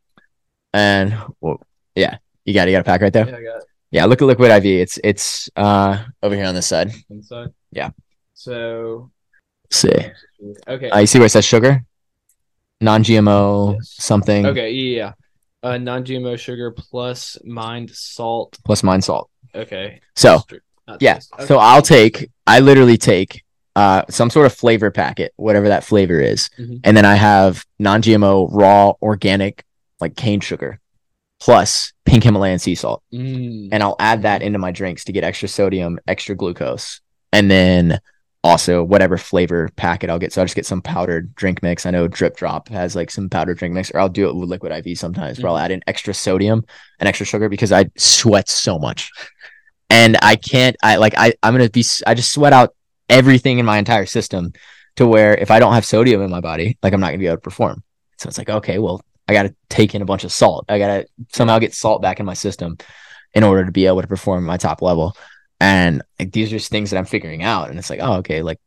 And 0.73 1.17
well, 1.41 1.61
yeah, 1.95 2.19
you 2.45 2.55
got 2.55 2.69
you 2.69 2.73
got 2.75 2.81
a 2.81 2.85
pack 2.85 3.01
right 3.01 3.13
there. 3.13 3.29
yeah, 3.29 3.37
I 3.37 3.43
got 3.43 3.63
Yeah, 3.91 4.05
look 4.07 4.21
at 4.23 4.27
liquid 4.27 4.51
IV. 4.51 4.65
It's 4.67 4.99
it's 5.05 5.49
uh 5.57 6.05
over 6.23 6.35
here 6.35 6.47
on 6.47 6.55
this 6.55 6.67
side. 6.67 6.93
inside. 7.11 7.49
Yeah. 7.73 7.91
So 8.35 9.11
Let's 9.65 9.77
see. 9.77 10.11
okay. 10.67 10.91
Uh, 10.91 10.99
you 11.01 11.07
see 11.07 11.19
where 11.19 11.27
it 11.27 11.31
says 11.31 11.45
sugar? 11.45 11.85
Non-GMO 12.81 13.75
Yes. 13.75 13.95
something 13.99 14.47
okay. 14.47 14.71
Yeah. 14.71 14.97
yeah. 14.97 15.13
Uh, 15.71 15.77
non-GMO 15.79 16.39
sugar 16.39 16.71
plus 16.71 17.37
mined 17.45 17.91
salt. 17.91 18.57
plus 18.65 18.83
mine 18.85 19.03
salt. 19.03 19.29
Okay. 19.55 20.01
So 20.15 20.43
yeah. 21.01 21.19
Okay. 21.35 21.47
so 21.47 21.59
I'll 21.59 21.83
take. 21.83 22.31
I 22.47 22.61
literally 22.61 22.97
take 22.97 23.43
uh 23.79 24.03
some 24.11 24.31
sort 24.31 24.47
of 24.47 24.53
flavor 24.63 24.91
packet, 24.91 25.31
whatever 25.37 25.69
that 25.69 25.85
flavor 25.85 26.19
is, 26.33 26.41
Mhm. 26.59 26.81
and 26.85 26.97
then 26.97 27.05
I 27.05 27.15
have 27.15 27.65
non-GMO 27.79 28.49
raw 28.51 28.93
organic 29.11 29.55
like 30.01 30.15
cane 30.17 30.41
sugar 30.41 30.73
plus 31.41 31.93
pink 32.05 32.25
Himalayan 32.25 32.59
sea 32.59 32.75
salt, 32.75 33.03
Mm. 33.15 33.69
and 33.73 33.83
I'll 33.83 33.97
add 34.11 34.23
that 34.23 34.43
into 34.43 34.59
my 34.59 34.73
drinks 34.73 35.05
to 35.05 35.13
get 35.13 35.23
extra 35.25 35.49
sodium, 35.49 35.99
extra 36.09 36.35
glucose, 36.35 37.01
and 37.33 37.49
then 37.51 38.01
also 38.43 38.83
whatever 38.83 39.17
flavor 39.19 39.69
packet 39.77 40.09
I'll 40.11 40.19
get. 40.19 40.33
So 40.33 40.41
I'll 40.41 40.47
just 40.47 40.57
get 40.57 40.67
some 40.67 40.81
powdered 40.83 41.35
drink 41.35 41.63
mix. 41.63 41.87
I 41.87 41.91
know 41.91 42.09
Drip 42.09 42.37
Drop 42.37 42.69
has 42.71 42.97
like 42.97 43.11
some 43.11 43.29
powdered 43.29 43.59
drink 43.59 43.75
mix, 43.75 43.91
or 43.93 43.99
I'll 44.01 44.09
do 44.09 44.29
it 44.29 44.35
with 44.35 44.49
liquid 44.49 44.73
IV 44.73 44.97
sometimes, 44.99 45.39
where 45.39 45.51
I'll 45.51 45.59
add 45.59 45.71
in 45.73 45.83
extra 45.87 46.15
sodium 46.15 46.65
and 46.99 47.09
extra 47.09 47.27
sugar 47.27 47.49
because 47.49 47.73
I 47.73 47.83
sweat 47.97 48.49
so 48.49 48.79
much. 48.79 49.11
And 49.91 50.17
I 50.23 50.37
can't, 50.37 50.77
I 50.83 50.97
like, 50.97 51.15
I, 51.17 51.33
I'm 51.43 51.55
going 51.57 51.67
to 51.67 51.73
be, 51.73 51.85
I 52.07 52.15
just 52.15 52.33
sweat 52.33 52.53
out 52.53 52.75
everything 53.09 53.59
in 53.59 53.67
my 53.67 53.79
entire 53.79 54.07
system 54.07 54.53
to 54.97 55.07
where 55.07 55.35
if 55.35 55.51
I 55.51 55.59
don't 55.59 55.75
have 55.75 55.85
sodium 55.85 56.23
in 56.23 56.31
my 56.31 56.41
body, 56.41 56.79
like 56.83 56.93
I'm 56.93 57.01
not 57.01 57.13
to 57.13 57.19
be 57.19 57.27
able 57.27 57.37
to 57.37 57.43
perform. 57.43 57.83
So 58.19 58.29
it's 58.29 58.39
like, 58.39 58.51
okay, 58.51 58.79
well, 58.79 59.01
I 59.29 59.33
got 59.33 59.45
to 59.45 59.55
take 59.69 59.95
in 59.95 60.03
a 60.03 60.07
bunch 60.07 60.25
of 60.25 60.33
salt. 60.33 60.65
I 60.69 60.79
got 60.79 60.89
to 60.89 61.07
somehow 61.33 61.59
get 61.59 61.75
salt 61.75 62.03
back 62.03 62.19
in 62.19 62.27
my 62.27 62.35
system 62.35 62.79
in 63.35 63.45
order 63.45 63.65
to 63.65 63.73
be 63.73 63.87
able 63.87 64.01
to 64.03 64.09
perform 64.09 64.45
at 64.45 64.47
my 64.47 64.57
top 64.57 64.83
level. 64.83 65.17
And 65.61 66.03
like, 66.19 66.33
these 66.33 66.49
are 66.49 66.57
just 66.57 66.71
things 66.71 66.91
that 66.91 66.99
I'm 66.99 67.05
figuring 67.05 67.43
out. 67.43 67.71
And 67.71 67.79
it's 67.79 67.91
like, 67.91 68.01
oh, 68.03 68.15
okay, 68.17 68.43
like 68.43 68.59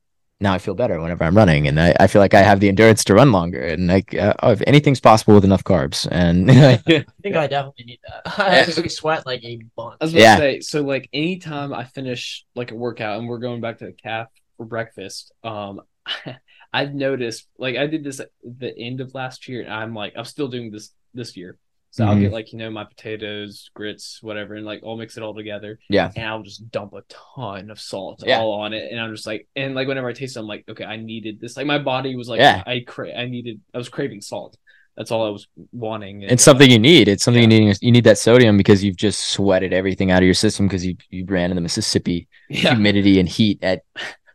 now 0.42 0.54
I 0.54 0.58
feel 0.58 0.74
better 0.74 1.00
whenever 1.00 1.24
I'm 1.24 1.36
running. 1.38 1.68
And 1.68 1.80
I, 1.80 1.96
I 2.00 2.08
feel 2.08 2.22
like 2.22 2.34
I 2.34 2.42
have 2.42 2.60
the 2.60 2.68
endurance 2.68 3.04
to 3.06 3.14
run 3.14 3.32
longer. 3.32 3.62
And 3.62 3.88
like, 3.88 4.14
uh, 4.16 4.34
oh, 4.42 4.52
if 4.52 4.62
anything's 4.68 5.00
possible 5.00 5.36
with 5.36 5.46
enough 5.46 5.64
carbs. 5.64 6.08
And 6.12 6.50
I 6.52 6.78
think 6.78 7.36
I 7.36 7.48
definitely 7.48 7.86
need 7.86 8.00
that. 8.08 8.40
I 8.40 8.60
actually 8.60 8.90
sweat 8.90 9.26
like 9.26 9.44
a 9.44 9.60
bunch. 9.76 9.98
I 10.02 10.06
was 10.06 10.14
about 10.14 10.22
Yeah. 10.22 10.36
to 10.36 10.42
say, 10.42 10.60
so 10.62 10.82
like 10.82 11.10
anytime 11.14 11.74
I 11.74 11.84
finish 11.86 12.46
like 12.56 12.72
a 12.72 12.76
workout 12.76 13.20
and 13.20 13.28
we're 13.28 13.38
going 13.40 13.62
back 13.62 13.78
to 13.80 13.86
the 13.86 13.94
calf 13.94 14.28
for 14.58 14.66
breakfast, 14.66 15.32
um, 15.44 15.82
I've 16.74 16.94
noticed 16.94 17.48
like 17.58 17.76
I 17.78 17.88
did 17.88 18.04
this 18.04 18.20
at 18.20 18.30
the 18.44 18.76
end 18.78 19.02
of 19.02 19.14
last 19.14 19.48
year, 19.48 19.62
and 19.62 19.74
I'm 19.74 19.94
like 19.94 20.14
I'm 20.16 20.26
still 20.26 20.48
doing 20.48 20.72
this 20.72 20.92
this 21.14 21.36
year. 21.36 21.58
So 21.94 22.06
I'll 22.06 22.16
Mhm. 22.16 22.22
get 22.22 22.32
like 22.32 22.54
you 22.54 22.58
know 22.58 22.70
my 22.72 22.86
potatoes, 22.86 23.70
grits, 23.74 24.20
whatever, 24.22 24.56
and 24.56 24.66
like 24.66 24.82
I'll 24.86 24.96
mix 24.96 25.18
it 25.18 25.24
all 25.24 25.34
together. 25.36 25.78
Yeah. 25.90 26.10
and 26.16 26.26
I'll 26.26 26.42
just 26.44 26.72
dump 26.72 26.94
a 26.94 27.04
ton 27.10 27.70
of 27.70 27.80
salt 27.80 28.24
Yeah. 28.26 28.40
all 28.40 28.54
on 28.54 28.74
it, 28.74 28.90
and 28.92 29.00
I'm 29.00 29.14
just 29.14 29.28
like, 29.28 29.48
and 29.58 29.76
like 29.76 29.88
whenever 29.90 30.08
I 30.08 30.14
taste 30.14 30.38
it, 30.38 30.40
I'm 30.40 30.48
like, 30.48 30.64
okay, 30.70 30.86
I 30.86 30.96
needed 30.96 31.40
this. 31.42 31.58
Like 31.58 31.66
my 31.68 31.80
body 31.80 32.16
was 32.16 32.30
like, 32.30 32.40
Yeah. 32.40 32.64
I 32.66 32.84
cra- 32.88 33.14
I 33.14 33.26
needed, 33.26 33.60
I 33.74 33.78
was 33.78 33.90
craving 33.90 34.22
salt. 34.22 34.58
That's 34.98 35.12
all 35.12 35.26
I 35.26 35.30
was 35.30 35.48
wanting. 35.72 36.24
and, 36.24 36.32
it's 36.32 36.44
uh, 36.48 36.52
something 36.52 36.70
you 36.72 36.80
need. 36.80 37.08
It's 37.08 37.24
something 37.24 37.44
Yeah. 37.50 37.58
you 37.58 37.66
need. 37.68 37.78
You 37.82 37.92
need 37.92 38.04
that 38.06 38.18
sodium 38.18 38.56
because 38.58 38.84
you've 38.84 38.98
just 38.98 39.20
sweated 39.30 39.74
everything 39.74 40.12
out 40.12 40.22
of 40.22 40.26
your 40.26 40.34
system 40.34 40.68
because 40.68 40.86
you, 40.86 40.96
you 41.10 41.26
ran 41.26 41.50
in 41.50 41.56
the 41.56 41.62
Mississippi 41.62 42.28
humidity 42.50 43.20
and 43.20 43.28
heat 43.28 43.60
at 43.64 43.84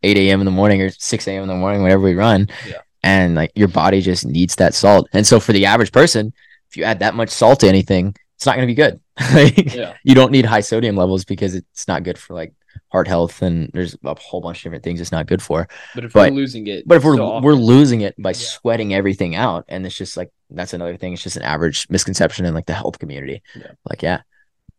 8 0.03 0.17
a.m. 0.17 0.41
in 0.41 0.45
the 0.47 0.51
morning 0.51 0.81
or 0.83 0.91
6 0.91 1.29
a.m. 1.29 1.43
in 1.43 1.49
the 1.49 1.55
morning, 1.55 1.83
whenever 1.83 2.03
we 2.03 2.15
run. 2.15 2.49
Yeah. 2.69 2.79
And 3.03 3.35
like 3.35 3.53
your 3.55 3.69
body 3.69 4.01
just 4.01 4.27
needs 4.27 4.57
that 4.57 4.75
salt. 4.75 5.09
And 5.13 5.27
so 5.27 5.39
for 5.41 5.53
the 5.53 5.67
average 5.67 5.93
person, 5.93 6.33
if 6.77 6.79
you 6.81 6.85
add 6.85 6.99
that 6.99 7.15
much 7.15 7.31
salt 7.31 7.61
to 7.61 7.69
anything, 7.69 8.15
it's 8.37 8.45
not 8.45 8.57
going 8.57 8.69
to 8.69 8.71
be 8.71 8.75
good. 8.75 9.01
Like, 9.33 9.75
yeah. 9.75 9.95
You 10.05 10.15
don't 10.15 10.31
need 10.31 10.45
high 10.45 10.61
sodium 10.61 10.95
levels 10.95 11.25
because 11.25 11.55
it's 11.55 11.89
not 11.89 12.03
good 12.03 12.19
for 12.19 12.35
like 12.35 12.53
heart 12.93 13.09
health 13.09 13.41
and 13.41 13.71
there's 13.73 13.97
a 14.05 14.15
whole 14.21 14.43
bunch 14.43 14.59
of 14.59 14.63
different 14.65 14.85
things 14.85 15.01
it's 15.01 15.11
not 15.11 15.27
good 15.27 15.41
for. 15.41 15.67
But 15.95 16.05
if 16.05 16.13
But- 16.13 16.33
we're 16.33 16.37
losing 16.37 16.67
it, 16.67 16.87
But 16.87 16.99
if 16.99 17.05
we're 17.05 17.17
so 17.17 17.41
we're 17.41 17.55
losing 17.55 18.03
it 18.03 18.15
by 18.21 18.31
Yeah. 18.31 18.35
sweating 18.35 18.93
everything 18.93 19.35
out, 19.35 19.65
and 19.69 19.87
it's 19.87 19.97
just 19.97 20.19
like 20.19 20.29
that's 20.51 20.75
another 20.75 20.99
thing. 20.99 21.15
It's 21.15 21.23
just 21.23 21.39
an 21.39 21.45
average 21.45 21.87
misconception 21.89 22.45
in 22.45 22.53
like 22.53 22.67
the 22.67 22.75
health 22.75 22.99
community. 22.99 23.43
Yeah. 23.55 23.73
Like 23.89 24.03
yeah, 24.03 24.21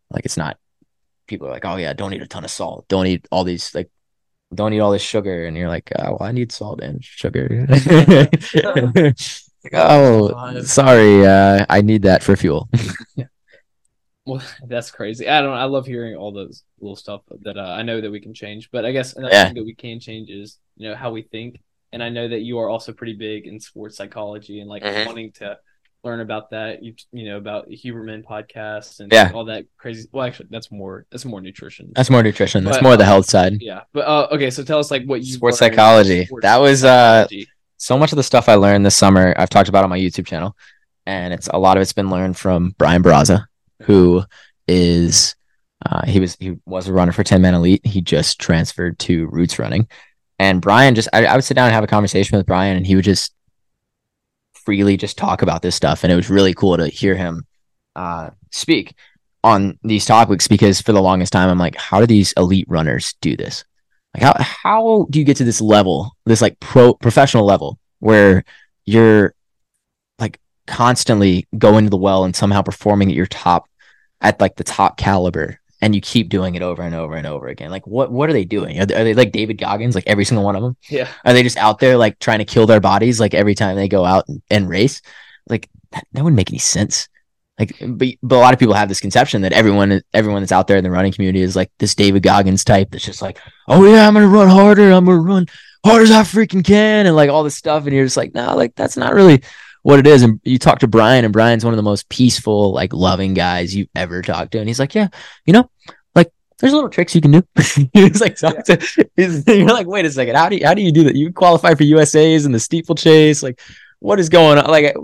like 0.08 0.24
it's 0.24 0.36
not. 0.36 0.56
People 1.26 1.48
are 1.48 1.50
like, 1.50 1.64
oh 1.64 1.74
yeah, 1.76 1.92
don't 1.94 2.14
eat 2.14 2.22
a 2.22 2.28
ton 2.28 2.44
of 2.44 2.52
salt. 2.52 2.86
Don't 2.86 3.08
eat 3.08 3.26
all 3.32 3.42
these 3.42 3.74
like, 3.74 3.90
don't 4.54 4.72
eat 4.72 4.78
all 4.80 4.92
this 4.92 5.02
sugar. 5.02 5.46
And 5.46 5.56
you're 5.56 5.68
like, 5.68 5.90
oh, 5.98 6.12
well, 6.12 6.22
I 6.22 6.30
need 6.30 6.52
salt 6.52 6.80
and 6.80 7.02
sugar. 7.04 7.66
oh, 9.72 10.28
Five. 10.30 10.66
sorry. 10.66 11.26
Uh, 11.26 11.64
I 11.68 11.80
need 11.82 12.02
that 12.02 12.22
for 12.22 12.36
fuel. 12.36 12.68
Well, 14.26 14.42
that's 14.66 14.90
crazy. 14.90 15.26
I 15.28 15.40
don't. 15.40 15.56
I 15.56 15.64
love 15.64 15.86
hearing 15.86 16.14
all 16.14 16.32
those 16.32 16.62
little 16.80 16.96
stuff 16.96 17.22
that 17.42 17.56
uh, 17.56 17.62
I 17.62 17.82
know 17.82 18.00
that 18.00 18.10
we 18.10 18.20
can 18.20 18.34
change. 18.34 18.70
But 18.70 18.84
I 18.84 18.92
guess 18.92 19.14
another 19.14 19.32
Yeah. 19.34 19.44
thing 19.46 19.54
that 19.54 19.64
we 19.64 19.74
can 19.74 20.00
change 20.00 20.28
is 20.30 20.58
you 20.76 20.88
know 20.88 20.94
how 20.94 21.10
we 21.10 21.22
think. 21.22 21.60
And 21.92 22.02
I 22.02 22.10
know 22.10 22.28
that 22.28 22.40
you 22.40 22.58
are 22.58 22.68
also 22.68 22.92
pretty 22.92 23.14
big 23.14 23.46
in 23.46 23.58
sports 23.58 23.96
psychology 23.96 24.60
and 24.60 24.68
like 24.68 24.82
Mhm. 24.82 25.06
wanting 25.06 25.32
to 25.40 25.56
learn 26.04 26.20
about 26.20 26.50
that. 26.50 26.82
You 26.82 26.92
you 27.10 27.24
know 27.24 27.38
about 27.38 27.70
Huberman 27.70 28.22
podcasts 28.22 29.00
and 29.00 29.10
Yeah. 29.10 29.30
all 29.34 29.46
that 29.46 29.64
crazy. 29.78 30.06
Well, 30.12 30.26
actually, 30.26 30.48
that's 30.50 30.70
more 30.70 31.06
that's 31.10 31.24
more 31.24 31.40
nutrition. 31.40 31.92
That's 31.96 32.10
more 32.10 32.22
nutrition. 32.22 32.64
That's 32.64 32.76
But, 32.76 32.82
more 32.84 32.96
the 32.98 33.04
uh, 33.04 33.06
health 33.06 33.26
side. 33.30 33.62
yeah. 33.62 33.84
But 33.94 34.00
uh, 34.06 34.28
okay, 34.32 34.50
so 34.50 34.62
tell 34.62 34.78
us 34.78 34.90
like 34.90 35.04
what 35.06 35.20
you 35.22 35.32
Sports 35.32 35.56
psychology. 35.58 36.26
sports 36.26 36.42
That 36.42 36.58
was, 36.60 36.84
uh, 36.84 37.22
psychology. 37.24 37.48
So 37.78 37.96
much 37.96 38.12
of 38.12 38.16
the 38.16 38.22
stuff 38.22 38.48
I 38.48 38.56
learned 38.56 38.84
this 38.84 38.96
summer, 38.96 39.32
I've 39.36 39.48
talked 39.48 39.68
about 39.68 39.84
on 39.84 39.90
my 39.90 39.98
YouTube 39.98 40.26
channel, 40.26 40.56
and 41.06 41.32
it's 41.32 41.48
a 41.48 41.58
lot 41.58 41.76
of 41.76 41.80
it's 41.80 41.92
been 41.92 42.10
learned 42.10 42.36
from 42.36 42.74
Brian 42.76 43.02
Barraza, 43.02 43.46
who 43.84 44.24
is 44.66 45.36
uh, 45.86 46.04
he 46.04 46.18
was 46.18 46.36
he 46.40 46.56
was 46.66 46.88
a 46.88 46.92
runner 46.92 47.12
for 47.12 47.22
Tinman 47.22 47.54
Elite. 47.54 47.86
He 47.86 48.00
just 48.00 48.40
transferred 48.40 48.98
to 49.00 49.28
Roots 49.28 49.58
Running, 49.58 49.88
and 50.40 50.60
Brian 50.60 50.96
just 50.96 51.08
I, 51.12 51.26
I 51.26 51.36
would 51.36 51.44
sit 51.44 51.54
down 51.54 51.66
and 51.66 51.74
have 51.74 51.84
a 51.84 51.88
conversation 51.88 52.36
with 52.36 52.46
Brian, 52.46 52.76
and 52.76 52.86
he 52.86 52.96
would 52.96 53.04
just 53.04 53.32
freely 54.52 54.96
just 54.96 55.16
talk 55.16 55.42
about 55.42 55.62
this 55.62 55.76
stuff, 55.76 56.02
and 56.02 56.12
it 56.12 56.16
was 56.16 56.28
really 56.28 56.54
cool 56.54 56.76
to 56.76 56.88
hear 56.88 57.14
him 57.14 57.46
uh, 57.94 58.30
speak 58.50 58.94
on 59.44 59.78
these 59.84 60.04
topics 60.04 60.48
because 60.48 60.80
for 60.80 60.92
the 60.92 61.00
longest 61.00 61.32
time 61.32 61.48
I'm 61.48 61.58
like, 61.58 61.76
how 61.76 62.00
do 62.00 62.06
these 62.06 62.32
elite 62.36 62.66
runners 62.68 63.14
do 63.20 63.36
this? 63.36 63.64
Like 64.18 64.36
how 64.36 64.42
how 64.42 65.06
do 65.10 65.18
you 65.18 65.24
get 65.24 65.36
to 65.36 65.44
this 65.44 65.60
level, 65.60 66.16
this 66.26 66.40
like 66.40 66.58
pro 66.60 66.94
professional 66.94 67.44
level 67.44 67.78
where 68.00 68.44
you're 68.84 69.34
like 70.18 70.40
constantly 70.66 71.46
going 71.56 71.84
to 71.84 71.90
the 71.90 71.96
well 71.96 72.24
and 72.24 72.34
somehow 72.34 72.62
performing 72.62 73.10
at 73.10 73.14
your 73.14 73.26
top 73.26 73.68
at 74.20 74.40
like 74.40 74.56
the 74.56 74.64
top 74.64 74.98
caliber 74.98 75.60
and 75.80 75.94
you 75.94 76.00
keep 76.00 76.28
doing 76.28 76.56
it 76.56 76.62
over 76.62 76.82
and 76.82 76.94
over 76.94 77.14
and 77.14 77.26
over 77.28 77.46
again. 77.46 77.70
Like 77.70 77.86
what 77.86 78.10
what 78.10 78.28
are 78.28 78.32
they 78.32 78.44
doing? 78.44 78.80
Are 78.80 78.86
they, 78.86 78.94
are 78.94 79.04
they 79.04 79.14
like 79.14 79.30
David 79.30 79.58
Goggins 79.58 79.94
like 79.94 80.08
every 80.08 80.24
single 80.24 80.44
one 80.44 80.56
of 80.56 80.62
them? 80.62 80.76
yeah. 80.88 81.08
Are 81.24 81.32
they 81.32 81.44
just 81.44 81.56
out 81.56 81.78
there 81.78 81.96
like 81.96 82.18
trying 82.18 82.38
to 82.38 82.44
kill 82.44 82.66
their 82.66 82.80
bodies 82.80 83.20
like 83.20 83.34
every 83.34 83.54
time 83.54 83.76
they 83.76 83.88
go 83.88 84.04
out 84.04 84.26
and, 84.28 84.42
and 84.50 84.68
race? 84.68 85.00
Like 85.48 85.68
that, 85.92 86.06
that 86.12 86.24
wouldn't 86.24 86.36
make 86.36 86.50
any 86.50 86.58
sense. 86.58 87.08
Like, 87.58 87.76
but, 87.80 88.08
but 88.22 88.36
a 88.36 88.38
lot 88.38 88.54
of 88.54 88.60
people 88.60 88.74
have 88.74 88.88
this 88.88 89.00
conception 89.00 89.42
that 89.42 89.52
everyone 89.52 90.00
everyone 90.14 90.42
that's 90.42 90.52
out 90.52 90.68
there 90.68 90.76
in 90.76 90.84
the 90.84 90.90
running 90.90 91.12
community 91.12 91.42
is 91.42 91.56
like 91.56 91.70
this 91.78 91.94
David 91.94 92.22
Goggins 92.22 92.62
type 92.64 92.90
that's 92.90 93.04
just 93.04 93.20
like, 93.22 93.40
oh 93.66 93.84
yeah, 93.84 94.06
I'm 94.06 94.14
gonna 94.14 94.28
run 94.28 94.48
harder, 94.48 94.90
I'm 94.92 95.04
gonna 95.04 95.20
run 95.20 95.46
hard 95.84 96.02
as 96.02 96.10
I 96.10 96.22
freaking 96.22 96.64
can, 96.64 97.06
and 97.06 97.16
like 97.16 97.30
all 97.30 97.42
this 97.42 97.56
stuff, 97.56 97.84
and 97.84 97.92
you're 97.94 98.04
just 98.06 98.16
like, 98.16 98.34
no, 98.34 98.54
like 98.56 98.74
that's 98.76 98.96
not 98.96 99.12
really 99.12 99.42
what 99.82 99.98
it 99.98 100.06
is. 100.06 100.22
And 100.22 100.40
you 100.44 100.58
talk 100.58 100.78
to 100.80 100.86
Brian, 100.88 101.24
and 101.24 101.32
Brian's 101.32 101.64
one 101.64 101.72
of 101.74 101.78
the 101.78 101.82
most 101.82 102.08
peaceful, 102.08 102.72
like 102.72 102.92
loving 102.92 103.34
guys 103.34 103.74
you've 103.74 103.88
ever 103.94 104.22
talked 104.22 104.52
to, 104.52 104.58
and 104.60 104.68
he's 104.68 104.78
like, 104.78 104.94
yeah, 104.94 105.08
you 105.44 105.52
know, 105.52 105.68
like 106.14 106.30
there's 106.60 106.72
little 106.72 106.90
tricks 106.90 107.14
you 107.14 107.20
can 107.20 107.32
do. 107.32 107.42
he's 107.92 108.20
like, 108.20 108.36
talk 108.36 108.62
to- 108.66 109.08
he's- 109.16 109.42
you're 109.48 109.66
like, 109.66 109.86
wait 109.88 110.04
a 110.04 110.10
second, 110.12 110.36
how 110.36 110.48
do 110.48 110.56
you 110.56 110.64
how 110.64 110.74
do 110.74 110.82
you 110.82 110.92
do 110.92 111.04
that? 111.04 111.16
You 111.16 111.32
qualify 111.32 111.74
for 111.74 111.82
USA's 111.82 112.44
and 112.46 112.54
the 112.54 112.60
steeplechase, 112.60 113.42
like 113.42 113.60
what 113.98 114.20
is 114.20 114.28
going 114.28 114.58
on? 114.58 114.66
Like, 114.70 114.94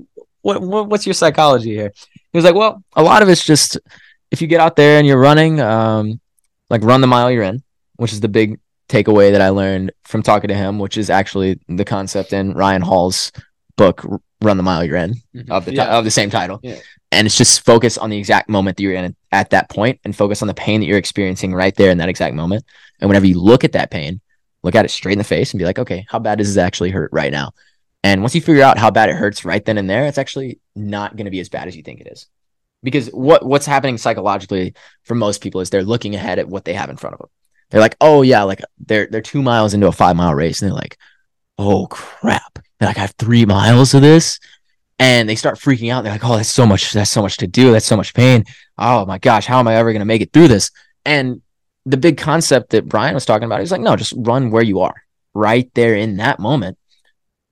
what, 0.42 0.62
what 0.62 0.88
what's 0.88 1.04
your 1.06 1.14
psychology 1.14 1.70
here? 1.74 1.92
He 2.34 2.38
was 2.38 2.44
like, 2.44 2.56
well, 2.56 2.82
a 2.94 3.02
lot 3.02 3.22
of 3.22 3.28
it's 3.28 3.44
just 3.44 3.78
if 4.32 4.42
you 4.42 4.48
get 4.48 4.60
out 4.60 4.74
there 4.74 4.98
and 4.98 5.06
you're 5.06 5.20
running, 5.20 5.60
um, 5.60 6.20
like 6.68 6.82
run 6.82 7.00
the 7.00 7.06
mile 7.06 7.30
you're 7.30 7.44
in, 7.44 7.62
which 7.94 8.12
is 8.12 8.18
the 8.18 8.28
big 8.28 8.58
takeaway 8.88 9.30
that 9.30 9.40
I 9.40 9.50
learned 9.50 9.92
from 10.02 10.20
talking 10.24 10.48
to 10.48 10.54
him, 10.54 10.80
which 10.80 10.98
is 10.98 11.10
actually 11.10 11.60
the 11.68 11.84
concept 11.84 12.32
in 12.32 12.52
Ryan 12.52 12.82
Hall's 12.82 13.30
book, 13.76 14.04
Run 14.42 14.56
the 14.56 14.64
Mile 14.64 14.84
You're 14.84 14.96
In, 14.96 15.14
of 15.48 15.64
the 15.64 15.70
ti- 15.70 15.76
Yeah. 15.76 15.96
of 15.96 16.04
the 16.04 16.10
same 16.10 16.28
title. 16.28 16.58
Yeah. 16.64 16.78
And 17.12 17.24
it's 17.26 17.38
just 17.38 17.64
focus 17.64 17.96
on 17.98 18.10
the 18.10 18.18
exact 18.18 18.48
moment 18.48 18.76
that 18.78 18.82
you're 18.82 18.94
in 18.94 19.14
at 19.30 19.50
that 19.50 19.70
point 19.70 20.00
and 20.04 20.14
focus 20.16 20.42
on 20.42 20.48
the 20.48 20.54
pain 20.54 20.80
that 20.80 20.86
you're 20.86 20.98
experiencing 20.98 21.54
right 21.54 21.74
there 21.76 21.92
in 21.92 21.98
that 21.98 22.08
exact 22.08 22.34
moment. 22.34 22.64
And 23.00 23.08
whenever 23.08 23.26
you 23.26 23.40
look 23.40 23.62
at 23.62 23.72
that 23.72 23.92
pain, 23.92 24.20
look 24.64 24.74
at 24.74 24.84
it 24.84 24.90
straight 24.90 25.12
in 25.12 25.18
the 25.18 25.24
face 25.24 25.52
and 25.52 25.58
be 25.60 25.64
like, 25.64 25.78
okay, 25.78 26.04
how 26.08 26.18
bad 26.18 26.38
does 26.38 26.48
this 26.52 26.60
actually 26.60 26.90
hurt 26.90 27.10
right 27.12 27.30
now? 27.30 27.52
And 28.04 28.20
once 28.20 28.34
you 28.34 28.42
figure 28.42 28.62
out 28.62 28.76
how 28.76 28.90
bad 28.90 29.08
it 29.08 29.16
hurts 29.16 29.46
right 29.46 29.64
then 29.64 29.78
and 29.78 29.88
there, 29.88 30.04
it's 30.04 30.18
actually 30.18 30.60
not 30.76 31.16
going 31.16 31.24
to 31.24 31.30
be 31.30 31.40
as 31.40 31.48
bad 31.48 31.68
as 31.68 31.74
you 31.74 31.82
think 31.82 32.02
it 32.02 32.06
is. 32.12 32.28
Because 32.82 33.08
what 33.08 33.44
what's 33.46 33.64
happening 33.64 33.96
psychologically 33.96 34.74
for 35.04 35.14
most 35.14 35.40
people 35.40 35.62
is 35.62 35.70
they're 35.70 35.82
looking 35.82 36.14
ahead 36.14 36.38
at 36.38 36.46
what 36.46 36.66
they 36.66 36.74
have 36.74 36.90
in 36.90 36.98
front 36.98 37.14
of 37.14 37.20
them. 37.20 37.30
They're 37.70 37.80
like, 37.80 37.96
oh 38.02 38.20
yeah, 38.20 38.42
like 38.42 38.60
they're 38.78 39.08
they're 39.10 39.22
two 39.22 39.42
miles 39.42 39.72
into 39.72 39.86
a 39.86 39.92
five 39.92 40.16
mile 40.16 40.34
race, 40.34 40.60
and 40.60 40.70
they're 40.70 40.76
like, 40.76 40.98
oh 41.56 41.86
crap, 41.86 42.58
they're 42.78 42.90
like 42.90 42.98
I 42.98 43.00
have 43.00 43.14
three 43.18 43.46
miles 43.46 43.94
of 43.94 44.02
this, 44.02 44.38
and 44.98 45.26
they 45.26 45.34
start 45.34 45.58
freaking 45.58 45.90
out. 45.90 46.04
They're 46.04 46.12
like, 46.12 46.26
oh, 46.26 46.36
that's 46.36 46.52
so 46.52 46.66
much, 46.66 46.92
that's 46.92 47.10
so 47.10 47.22
much 47.22 47.38
to 47.38 47.46
do, 47.46 47.72
that's 47.72 47.86
so 47.86 47.96
much 47.96 48.12
pain. 48.12 48.44
Oh 48.76 49.06
my 49.06 49.16
gosh, 49.16 49.46
how 49.46 49.60
am 49.60 49.68
I 49.68 49.76
ever 49.76 49.94
gonna 49.94 50.04
make 50.04 50.20
it 50.20 50.34
through 50.34 50.48
this? 50.48 50.70
And 51.06 51.40
the 51.86 51.96
big 51.96 52.18
concept 52.18 52.70
that 52.70 52.86
Brian 52.86 53.14
was 53.14 53.24
talking 53.24 53.46
about, 53.46 53.60
he's 53.60 53.72
like, 53.72 53.80
no, 53.80 53.96
just 53.96 54.12
run 54.14 54.50
where 54.50 54.62
you 54.62 54.80
are, 54.80 55.04
right 55.32 55.70
there 55.72 55.94
in 55.94 56.18
that 56.18 56.38
moment, 56.38 56.76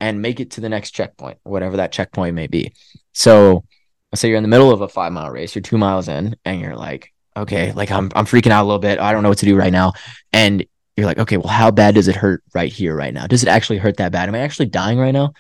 and 0.03 0.21
make 0.21 0.41
it 0.41 0.51
to 0.51 0.61
the 0.61 0.69
next 0.69 0.91
checkpoint, 0.91 1.39
whatever 1.45 1.77
that 1.77 1.93
checkpoint 1.93 2.35
may 2.35 2.49
be. 2.49 2.73
So 3.13 3.65
let's 4.11 4.21
say 4.21 4.29
you're 4.29 4.37
in 4.37 4.43
the 4.43 4.49
middle 4.49 4.73
of 4.73 4.81
a 4.81 4.89
five 4.89 5.13
mile 5.13 5.31
race, 5.31 5.55
you're 5.55 5.63
two 5.63 5.79
miles 5.79 6.09
in, 6.09 6.35
and 6.45 6.61
you're 6.61 6.75
like, 6.75 7.15
okay, 7.37 7.71
like 7.71 7.93
I'm 7.93 8.11
I'm 8.17 8.27
freaking 8.27 8.51
out 8.51 8.65
a 8.65 8.67
little 8.67 8.81
bit. 8.81 8.99
I 8.99 9.13
don't 9.13 9.23
know 9.23 9.29
what 9.29 9.39
to 9.39 9.47
do 9.47 9.57
right 9.57 9.73
now. 9.73 9.93
And 10.33 10.67
you're 10.97 11.07
like, 11.07 11.21
okay, 11.21 11.37
well, 11.37 11.53
how 11.53 11.71
bad 11.71 11.95
does 11.95 12.09
it 12.09 12.17
hurt 12.17 12.43
right 12.53 12.71
here, 12.71 12.97
right 12.97 13.15
now? 13.15 13.29
Does 13.29 13.45
it 13.45 13.49
actually 13.49 13.79
hurt 13.79 13.99
that 13.99 14.11
bad? 14.11 14.29
Am 14.29 14.35
I 14.35 14.41
actually 14.41 14.67
dying 14.67 14.99
right 14.99 15.13
now? 15.13 15.35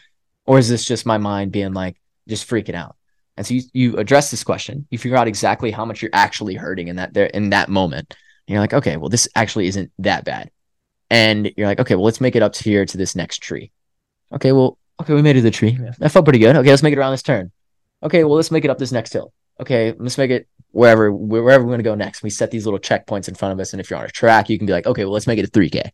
Or 0.47 0.61
is 0.61 0.69
this 0.69 0.85
just 0.85 1.07
my 1.07 1.19
mind 1.19 1.51
being 1.51 1.73
like 1.73 2.01
just 2.29 2.49
freaking 2.49 2.77
out? 2.77 2.95
And 3.37 3.45
so 3.45 3.55
you, 3.55 3.63
you 3.73 3.97
address 3.97 4.31
this 4.31 4.45
question, 4.45 4.87
you 4.91 4.99
figure 4.99 5.19
out 5.19 5.27
exactly 5.27 5.73
how 5.73 5.85
much 5.85 6.03
you're 6.03 6.11
actually 6.13 6.55
hurting 6.55 6.87
in 6.87 6.97
that 6.97 7.15
there 7.15 7.27
in 7.27 7.51
that 7.51 7.69
moment. 7.69 8.15
And 8.47 8.53
you're 8.55 8.61
like, 8.61 8.75
okay, 8.75 8.97
well, 8.97 9.09
this 9.09 9.27
actually 9.35 9.67
isn't 9.67 9.91
that 9.99 10.25
bad. 10.25 10.53
And 11.11 11.51
you're 11.57 11.67
like, 11.67 11.81
okay, 11.81 11.97
well, 11.97 12.05
let's 12.05 12.21
make 12.21 12.37
it 12.37 12.43
up 12.45 12.53
to 12.53 12.63
here 12.63 12.87
to 12.87 12.97
this 12.97 13.17
next 13.17 13.39
tree. 13.39 13.73
Okay, 14.35 14.53
well, 14.53 14.79
okay, 15.01 15.15
we 15.15 15.23
made 15.23 15.37
it 15.37 15.41
to 15.41 15.43
the 15.43 15.51
tree. 15.51 15.79
Yeah. 15.81 15.93
That 15.99 16.11
felt 16.11 16.25
pretty 16.25 16.39
good. 16.39 16.57
Okay, 16.57 16.71
let's 16.71 16.83
make 16.83 16.93
it 16.93 16.99
around 16.99 17.13
this 17.13 17.23
turn. 17.23 17.51
Okay, 18.03 18.25
well, 18.25 18.37
let's 18.37 18.51
make 18.51 18.65
it 18.65 18.71
up 18.71 18.79
this 18.79 18.93
next 18.93 19.13
hill. 19.13 19.33
Okay, 19.61 19.95
let's 19.99 20.19
make 20.19 20.31
it 20.31 20.49
wherever 20.71 21.13
wherever 21.13 21.65
we're 21.65 21.73
gonna 21.73 21.83
go 21.83 21.95
next. 21.95 22.23
We 22.23 22.31
set 22.31 22.51
these 22.51 22.65
little 22.65 22.81
checkpoints 22.81 23.29
in 23.29 23.35
front 23.35 23.53
of 23.53 23.61
us, 23.61 23.73
and 23.73 23.81
if 23.81 23.91
you're 23.91 23.99
on 23.99 24.05
a 24.05 24.09
track, 24.09 24.49
you 24.49 24.59
can 24.59 24.67
be 24.67 24.73
like, 24.73 24.87
okay, 24.87 25.05
well, 25.05 25.13
let's 25.13 25.27
make 25.27 25.39
it 25.39 25.47
a 25.47 25.51
3K. 25.51 25.91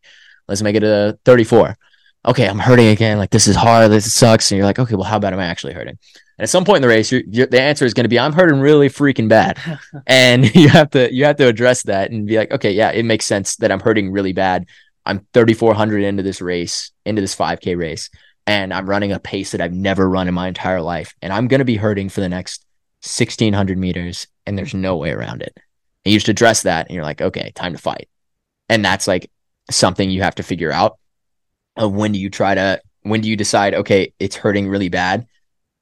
Let's 0.47 0.61
make 0.61 0.75
it 0.75 0.83
a 0.83 1.17
34. 1.25 1.77
Okay, 2.25 2.47
I'm 2.47 2.59
hurting 2.59 2.87
again. 2.87 3.17
Like 3.17 3.29
this 3.29 3.47
is 3.47 3.55
hard. 3.55 3.91
This 3.91 4.11
sucks. 4.13 4.51
And 4.51 4.57
you're 4.57 4.65
like, 4.65 4.79
okay, 4.79 4.95
well, 4.95 5.05
how 5.05 5.19
bad 5.19 5.33
am 5.33 5.39
I 5.39 5.45
actually 5.45 5.73
hurting? 5.73 5.97
And 6.37 6.43
at 6.43 6.49
some 6.49 6.65
point 6.65 6.77
in 6.77 6.81
the 6.81 6.87
race, 6.87 7.11
you're, 7.11 7.21
you're, 7.29 7.47
the 7.47 7.61
answer 7.61 7.85
is 7.85 7.93
going 7.93 8.05
to 8.05 8.09
be, 8.09 8.19
I'm 8.19 8.33
hurting 8.33 8.59
really 8.59 8.89
freaking 8.89 9.29
bad, 9.29 9.59
and 10.07 10.53
you 10.55 10.69
have 10.69 10.89
to 10.91 11.13
you 11.13 11.25
have 11.25 11.37
to 11.37 11.47
address 11.47 11.83
that 11.83 12.11
and 12.11 12.27
be 12.27 12.37
like, 12.37 12.51
okay, 12.51 12.71
yeah, 12.71 12.91
it 12.91 13.03
makes 13.03 13.25
sense 13.25 13.57
that 13.57 13.71
I'm 13.71 13.79
hurting 13.79 14.11
really 14.11 14.33
bad. 14.33 14.65
I'm 15.05 15.25
3,400 15.33 16.03
into 16.03 16.23
this 16.23 16.41
race, 16.41 16.91
into 17.05 17.21
this 17.21 17.35
5K 17.35 17.75
race, 17.77 18.09
and 18.49 18.73
I'm 18.73 18.89
running 18.89 19.11
a 19.11 19.19
pace 19.19 19.51
that 19.51 19.61
I've 19.61 19.73
never 19.73 20.09
run 20.09 20.27
in 20.27 20.33
my 20.33 20.47
entire 20.47 20.81
life, 20.81 21.13
and 21.21 21.31
I'm 21.31 21.47
going 21.47 21.59
to 21.59 21.65
be 21.65 21.75
hurting 21.75 22.09
for 22.09 22.19
the 22.19 22.27
next 22.27 22.65
1,600 23.03 23.77
meters, 23.77 24.25
and 24.47 24.57
there's 24.57 24.73
no 24.73 24.97
way 24.97 25.11
around 25.11 25.43
it. 25.43 25.53
And 26.03 26.11
you 26.11 26.17
just 26.17 26.29
address 26.29 26.63
that, 26.63 26.87
and 26.87 26.95
you're 26.95 27.03
like, 27.03 27.21
okay, 27.21 27.51
time 27.53 27.73
to 27.73 27.77
fight. 27.77 28.09
And 28.67 28.83
that's 28.83 29.07
like 29.07 29.29
something 29.69 30.09
you 30.09 30.23
have 30.23 30.33
to 30.35 30.43
figure 30.43 30.71
out. 30.71 30.97
Of 31.77 31.93
when 31.93 32.11
do 32.11 32.17
you 32.19 32.31
try 32.31 32.55
to? 32.55 32.81
When 33.03 33.21
do 33.21 33.29
you 33.29 33.35
decide? 33.35 33.75
Okay, 33.75 34.13
it's 34.19 34.35
hurting 34.35 34.67
really 34.67 34.89
bad. 34.89 35.27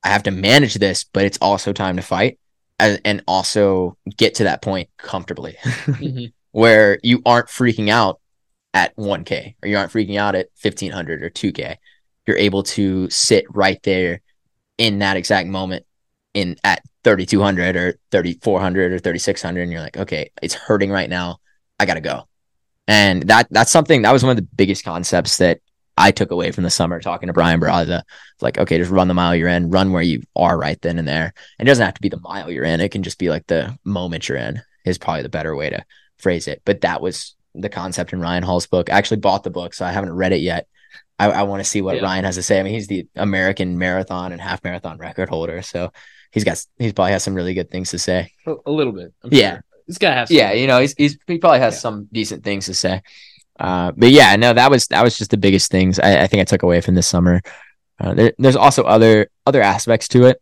I 0.04 0.10
have 0.10 0.24
to 0.24 0.32
manage 0.32 0.74
this, 0.74 1.06
but 1.06 1.24
it's 1.24 1.38
also 1.42 1.72
time 1.72 1.96
to 1.96 2.02
fight, 2.02 2.38
and, 2.80 3.24
also 3.30 3.98
get 4.18 4.36
to 4.36 4.44
that 4.44 4.62
point 4.62 4.90
comfortably, 4.98 5.56
Mhm. 5.64 6.34
where 6.52 7.00
you 7.02 7.22
aren't 7.26 7.48
freaking 7.48 7.88
out 7.88 8.20
at 8.74 8.94
1K 8.98 9.56
or 9.64 9.70
you 9.70 9.78
aren't 9.78 9.94
freaking 9.94 10.18
out 10.18 10.36
at 10.36 10.50
1500 10.62 11.24
or 11.24 11.30
2K. 11.30 11.78
You're 12.28 12.38
able 12.38 12.64
to 12.64 13.10
sit 13.10 13.46
right 13.50 13.82
there 13.84 14.22
in 14.78 15.00
that 15.00 15.18
exact 15.18 15.48
moment 15.48 15.86
in 16.34 16.58
at 16.64 16.84
3200 17.04 17.76
or 17.76 17.98
3400 18.12 18.92
or 18.92 19.00
3600 19.00 19.62
and 19.62 19.72
you're 19.72 19.82
like 19.82 19.98
okay 19.98 20.30
it's 20.42 20.54
hurting 20.54 20.92
right 20.92 21.10
now. 21.10 21.40
I 21.80 21.86
gotta 21.86 22.02
go. 22.02 22.28
And 22.88 23.24
that 23.24 23.48
that's 23.50 23.72
something 23.72 24.04
that 24.04 24.12
was 24.12 24.24
one 24.24 24.32
of 24.32 24.36
the 24.38 24.48
biggest 24.56 24.84
concepts 24.84 25.38
that 25.38 25.60
i 25.98 26.12
took 26.12 26.30
away 26.30 26.52
from 26.52 26.64
the 26.64 26.70
summer 26.70 27.00
talking 27.00 27.28
to 27.28 27.34
brian 27.34 27.60
Barraza. 27.60 28.02
It's 28.34 28.44
like 28.44 28.58
okay 28.58 28.78
just 28.78 28.92
run 28.92 29.08
the 29.08 29.14
mile 29.14 29.36
you're 29.36 29.48
in 29.48 29.70
run 29.70 29.92
where 29.92 30.04
you 30.04 30.22
are 30.36 30.58
right 30.58 30.80
then 30.82 31.00
and 31.00 31.08
there. 31.08 31.34
And 31.58 31.68
it 31.68 31.72
doesn't 31.72 31.86
have 31.86 31.96
to 31.96 32.02
be 32.02 32.10
the 32.10 32.20
mile 32.20 32.52
you're 32.52 32.66
in. 32.66 32.82
It 32.82 32.92
can 32.92 33.04
just 33.04 33.20
be 33.20 33.30
like 33.30 33.48
the 33.48 33.78
moment 33.84 34.28
you're 34.28 34.38
in 34.38 34.62
is 34.86 34.98
probably 34.98 35.24
the 35.24 35.30
better 35.30 35.56
way 35.56 35.70
to 35.70 35.84
phrase 36.20 36.48
it. 36.48 36.62
But 36.66 36.82
that 36.82 37.02
was 37.02 37.36
the 37.56 37.70
concept 37.70 38.14
in 38.14 38.20
ryan 38.20 38.44
hall's 38.44 38.68
book. 38.68 38.92
I 38.92 38.98
actually 38.98 39.22
bought 39.22 39.44
the 39.44 39.50
book 39.50 39.74
so 39.74 39.86
i 39.86 39.92
haven't 39.92 40.14
read 40.14 40.34
it 40.34 40.42
yet 40.42 40.68
I, 41.20 41.32
I 41.32 41.44
want 41.44 41.64
to 41.64 41.70
see 41.70 41.82
what 41.82 41.96
Yeah. 41.98 42.04
Ryan 42.04 42.26
has 42.26 42.36
to 42.36 42.44
say. 42.44 42.60
I 42.60 42.64
mean, 42.64 42.74
he's 42.74 42.88
the 42.88 43.08
American 43.16 43.78
marathon 43.80 44.32
and 44.32 44.40
half 44.42 44.64
marathon 44.64 44.98
record 44.98 45.30
holder, 45.30 45.62
so 45.62 45.92
he's 46.32 46.44
got 46.44 46.64
he 46.78 46.92
probably 46.94 47.12
has 47.14 47.24
some 47.24 47.34
really 47.34 47.54
good 47.54 47.70
things 47.72 47.90
to 47.92 48.00
say. 48.00 48.32
a, 48.46 48.72
little 48.72 48.94
bit. 48.94 49.14
I'm 49.24 49.30
Yeah. 49.34 49.52
sure. 49.54 49.64
This 49.88 49.98
guy 49.98 50.12
has. 50.14 50.30
some- 50.30 50.38
Yeah, 50.38 50.52
you 50.52 50.68
know, 50.68 50.80
he's, 50.80 50.94
he's 50.98 51.18
he 51.28 51.38
probably 51.38 51.60
has 51.60 51.76
Yeah. 51.76 51.80
some 51.80 52.08
decent 52.12 52.44
things 52.44 52.66
to 52.66 52.74
say. 52.74 53.02
Uh, 53.60 53.92
but 53.98 54.10
yeah, 54.10 54.36
no, 54.36 54.54
that 54.54 54.70
was 54.70 54.86
that 54.88 55.04
was 55.04 55.18
just 55.18 55.32
the 55.32 55.38
biggest 55.38 55.72
things 55.72 55.98
I, 56.00 56.24
I 56.24 56.28
think 56.28 56.42
I 56.42 56.44
took 56.44 56.62
away 56.64 56.82
from 56.82 56.94
this 56.96 57.08
summer. 57.08 57.42
Uh, 58.00 58.14
there, 58.14 58.34
there's 58.38 58.56
also 58.56 58.84
other 58.84 59.30
other 59.48 59.62
aspects 59.64 60.08
to 60.10 60.26
it 60.26 60.40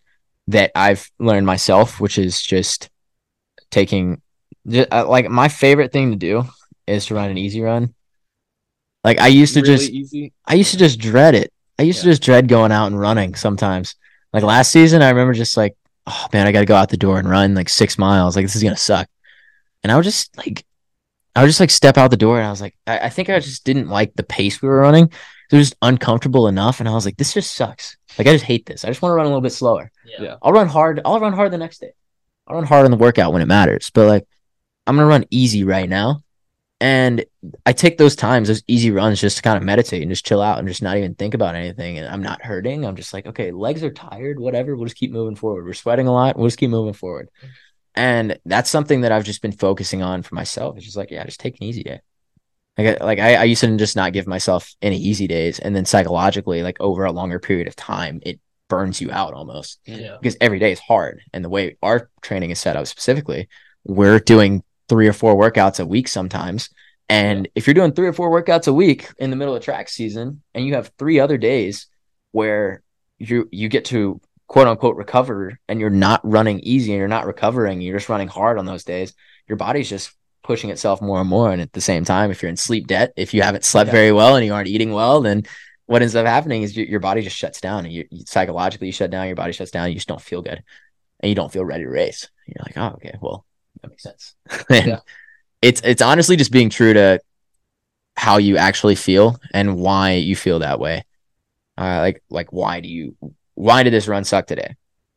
that 0.48 0.72
I've 0.76 1.10
learned 1.20 1.46
myself, 1.46 2.02
which 2.02 2.18
is 2.18 2.42
just 2.42 2.90
taking 3.72 4.22
ju- 4.68 4.86
uh, 4.92 5.08
like 5.08 5.30
my 5.30 5.48
favorite 5.48 5.92
thing 5.94 6.12
to 6.12 6.18
do 6.18 6.44
is 6.88 7.06
to 7.06 7.16
run 7.16 7.30
an 7.30 7.38
easy 7.38 7.62
run. 7.62 7.94
Like 9.06 9.20
I 9.20 9.28
used 9.28 9.54
to 9.54 9.62
really 9.62 9.76
just 9.76 9.92
easy. 9.92 10.34
I 10.48 10.56
used 10.56 10.72
to 10.72 10.78
just 10.78 11.00
dread 11.00 11.36
it. 11.36 11.54
I 11.78 11.84
used 11.84 12.00
to 12.00 12.06
just 12.06 12.24
dread 12.24 12.48
going 12.48 12.72
out 12.72 12.88
and 12.88 13.00
running 13.00 13.36
sometimes. 13.36 13.96
Like 14.34 14.42
last 14.44 14.72
season, 14.72 15.04
I 15.04 15.10
remember 15.10 15.34
just 15.34 15.56
like, 15.56 15.78
oh 16.08 16.26
man, 16.34 16.48
I 16.48 16.52
got 16.52 16.62
to 16.62 16.66
go 16.66 16.76
out 16.76 16.90
the 16.90 16.98
door 16.98 17.20
and 17.20 17.30
run 17.30 17.54
like 17.54 17.70
six 17.70 18.00
miles. 18.00 18.36
Like 18.36 18.46
this 18.46 18.56
is 18.56 18.64
gonna 18.64 18.76
suck. 18.76 19.08
And 19.84 19.92
I 19.92 19.96
would 19.96 20.06
just 20.06 20.36
like, 20.36 20.66
I 21.36 21.42
would 21.42 21.48
just 21.48 21.60
like 21.60 21.70
step 21.70 22.00
out 22.00 22.10
the 22.10 22.18
door, 22.18 22.40
and 22.40 22.48
I 22.48 22.50
was 22.50 22.62
like, 22.62 22.76
I, 22.88 22.98
I 22.98 23.10
think 23.10 23.30
I 23.30 23.40
just 23.40 23.64
didn't 23.64 23.90
like 23.90 24.16
the 24.16 24.24
pace 24.24 24.60
we 24.60 24.70
were 24.70 24.80
running. 24.80 25.06
It 25.52 25.56
was 25.56 25.70
just 25.70 25.78
uncomfortable 25.84 26.48
enough, 26.48 26.80
and 26.80 26.90
I 26.90 26.94
was 26.94 27.06
like, 27.06 27.18
this 27.18 27.36
just 27.36 27.56
sucks. 27.56 27.98
Like 28.18 28.28
I 28.28 28.34
just 28.34 28.46
hate 28.46 28.66
this. 28.66 28.84
I 28.84 28.88
just 28.88 29.04
want 29.04 29.12
to 29.12 29.16
run 29.16 29.28
a 29.28 29.30
little 29.30 29.42
bit 29.42 29.54
slower. 29.54 29.92
Yeah. 30.04 30.24
Yeah. 30.24 30.36
I'll 30.42 30.52
run 30.52 30.68
hard. 30.68 31.02
I'll 31.06 31.20
run 31.20 31.34
hard 31.34 31.52
the 31.52 31.60
next 31.60 31.78
day. 31.78 31.92
I'll 32.48 32.56
run 32.56 32.66
hard 32.66 32.86
on 32.86 32.92
the 32.92 32.98
workout 32.98 33.34
when 33.34 33.44
it 33.44 33.48
matters. 33.48 33.92
But 33.94 34.08
like, 34.08 34.28
I'm 34.88 34.96
gonna 34.96 35.08
run 35.08 35.26
easy 35.30 35.64
right 35.64 35.88
now, 35.88 36.24
and 36.82 37.24
I 37.66 37.74
take 37.74 37.98
those 37.98 38.16
times, 38.16 38.48
those 38.50 38.64
easy 38.68 38.92
runs, 38.92 39.22
just 39.22 39.38
to 39.38 39.44
kind 39.44 39.58
of 39.58 39.64
meditate 39.64 40.02
and 40.02 40.12
just 40.12 40.26
chill 40.26 40.42
out 40.42 40.60
and 40.60 40.68
just 40.68 40.82
not 40.82 40.98
even 40.98 41.16
think 41.16 41.34
about 41.34 41.56
anything. 41.56 41.98
And 41.98 42.08
I'm 42.08 42.22
not 42.22 42.42
hurting. 42.44 42.86
I'm 42.86 42.96
just 42.98 43.14
like, 43.14 43.26
okay, 43.28 43.52
legs 43.52 43.84
are 43.84 43.92
tired. 43.92 44.40
Whatever. 44.40 44.76
We'll 44.76 44.86
just 44.86 44.98
keep 44.98 45.12
moving 45.12 45.36
forward. 45.36 45.64
We're 45.66 45.74
sweating 45.74 46.08
a 46.08 46.14
lot. 46.14 46.38
We'll 46.38 46.48
just 46.48 46.60
keep 46.60 46.70
moving 46.70 46.94
forward. 46.94 47.30
And 47.96 48.38
that's 48.46 48.70
something 48.70 49.02
that 49.02 49.14
I've 49.14 49.24
just 49.24 49.42
been 49.42 49.54
focusing 49.54 50.02
on 50.02 50.22
for 50.22 50.36
myself. 50.36 50.76
It's 50.76 50.86
just 50.86 50.98
like, 50.98 51.12
yeah, 51.12 51.24
just 51.26 51.40
take 51.40 51.56
an 51.62 51.64
easy 51.64 51.84
day. 51.84 52.02
Like, 52.78 53.02
I- 53.02 53.06
like 53.06 53.20
I, 53.20 53.36
I 53.36 53.44
used 53.46 53.62
to 53.62 53.78
just 53.78 53.96
not 53.96 54.12
give 54.12 54.28
myself 54.28 54.76
any 54.82 54.98
easy 54.98 55.28
days, 55.28 55.60
and 55.60 55.74
then 55.74 55.86
psychologically, 55.86 56.62
like 56.62 56.76
over 56.82 57.06
a 57.06 57.12
longer 57.14 57.40
period 57.40 57.70
of 57.70 57.76
time, 57.78 58.20
it 58.24 58.42
burns 58.68 59.00
you 59.00 59.12
out 59.12 59.34
almost 59.34 59.80
Yeah. 59.86 60.18
because 60.22 60.36
every 60.42 60.60
day 60.60 60.74
is 60.74 60.80
hard. 60.80 61.22
And 61.32 61.46
the 61.46 61.50
way 61.50 61.78
our 61.82 62.10
training 62.22 62.50
is 62.52 62.60
set 62.60 62.76
up 62.76 62.86
specifically, 62.88 63.48
we're 63.86 64.20
doing 64.20 64.62
three 64.90 65.08
or 65.08 65.14
four 65.14 65.36
workouts 65.36 65.80
a 65.80 65.86
week 65.86 66.08
sometimes. 66.08 66.70
And 67.08 67.48
if 67.56 67.68
you're 67.68 67.74
doing 67.74 67.92
three 67.92 68.08
or 68.08 68.14
four 68.14 68.30
workouts 68.30 68.68
a 68.68 68.74
week 68.74 69.10
in 69.18 69.30
the 69.30 69.36
middle 69.36 69.56
of 69.56 69.64
track 69.64 69.90
season 69.90 70.42
and 70.54 70.66
you 70.66 70.74
have 70.74 70.92
three 70.98 71.20
other 71.20 71.38
days 71.38 71.88
where 72.32 72.82
you 73.20 73.48
you 73.52 73.70
get 73.70 73.86
to 73.86 74.20
quote 74.48 74.68
unquote 74.68 74.96
recover 74.96 75.60
and 75.68 75.80
you're 75.80 75.90
not 75.90 76.22
running 76.24 76.60
easy 76.62 76.92
and 76.92 77.00
you're 77.00 77.08
not 77.08 77.26
recovering, 77.28 77.82
you're 77.82 77.98
just 77.98 78.10
running 78.10 78.28
hard 78.28 78.58
on 78.58 78.66
those 78.66 78.84
days, 78.84 79.14
your 79.48 79.56
body's 79.58 79.90
just 79.90 80.12
pushing 80.44 80.70
itself 80.70 81.02
more 81.02 81.20
and 81.20 81.30
more. 81.30 81.52
And 81.52 81.62
at 81.62 81.74
the 81.74 81.82
same 81.82 82.06
time, 82.06 82.30
if 82.32 82.42
you're 82.42 82.50
in 82.50 82.58
sleep 82.58 82.88
debt, 82.88 83.14
if 83.16 83.34
you 83.34 83.42
haven't 83.42 83.66
slept 83.66 83.88
Yeah. 83.88 83.94
very 83.94 84.12
well 84.12 84.36
and 84.36 84.46
you 84.46 84.54
aren't 84.54 84.68
eating 84.68 84.92
well, 84.92 85.22
then 85.22 85.44
what 85.88 86.02
ends 86.02 86.16
up 86.16 86.26
happening 86.26 86.64
is 86.64 86.76
your, 86.76 86.86
your 86.88 87.00
body 87.00 87.22
just 87.22 87.38
shuts 87.38 87.62
down 87.62 87.86
and 87.86 87.94
you, 87.94 88.06
you 88.12 88.24
psychologically 88.28 88.88
you 88.88 88.94
shut 88.94 89.12
down, 89.12 89.28
your 89.28 89.36
body 89.36 89.54
shuts 89.54 89.72
down, 89.72 89.90
you 89.90 89.96
just 89.96 90.08
don't 90.08 90.22
feel 90.22 90.42
good 90.42 90.64
and 91.20 91.30
you 91.30 91.36
don't 91.36 91.52
feel 91.52 91.66
ready 91.66 91.84
to 91.84 91.90
race. 91.90 92.30
You're 92.48 92.64
like, 92.64 92.78
oh, 92.78 92.96
okay, 92.96 93.18
well, 93.22 93.46
that 93.86 93.90
makes 93.90 94.04
sense. 94.04 94.36
Yeah. 94.70 95.00
It's 95.62 95.82
it's 95.84 96.02
honestly 96.02 96.36
just 96.36 96.52
being 96.52 96.70
true 96.70 96.94
to 96.94 97.20
how 98.16 98.38
you 98.38 98.58
actually 98.58 98.96
feel 98.96 99.38
and 99.54 99.78
why 99.78 100.14
you 100.14 100.36
feel 100.36 100.60
that 100.60 100.80
way. 100.80 101.04
Uh, 101.78 102.00
like 102.00 102.24
like 102.30 102.54
why 102.54 102.80
do 102.80 102.88
you 102.88 103.16
why 103.56 103.84
did 103.84 103.92
this 103.92 104.08
run 104.08 104.24
suck 104.24 104.48
today? 104.48 104.76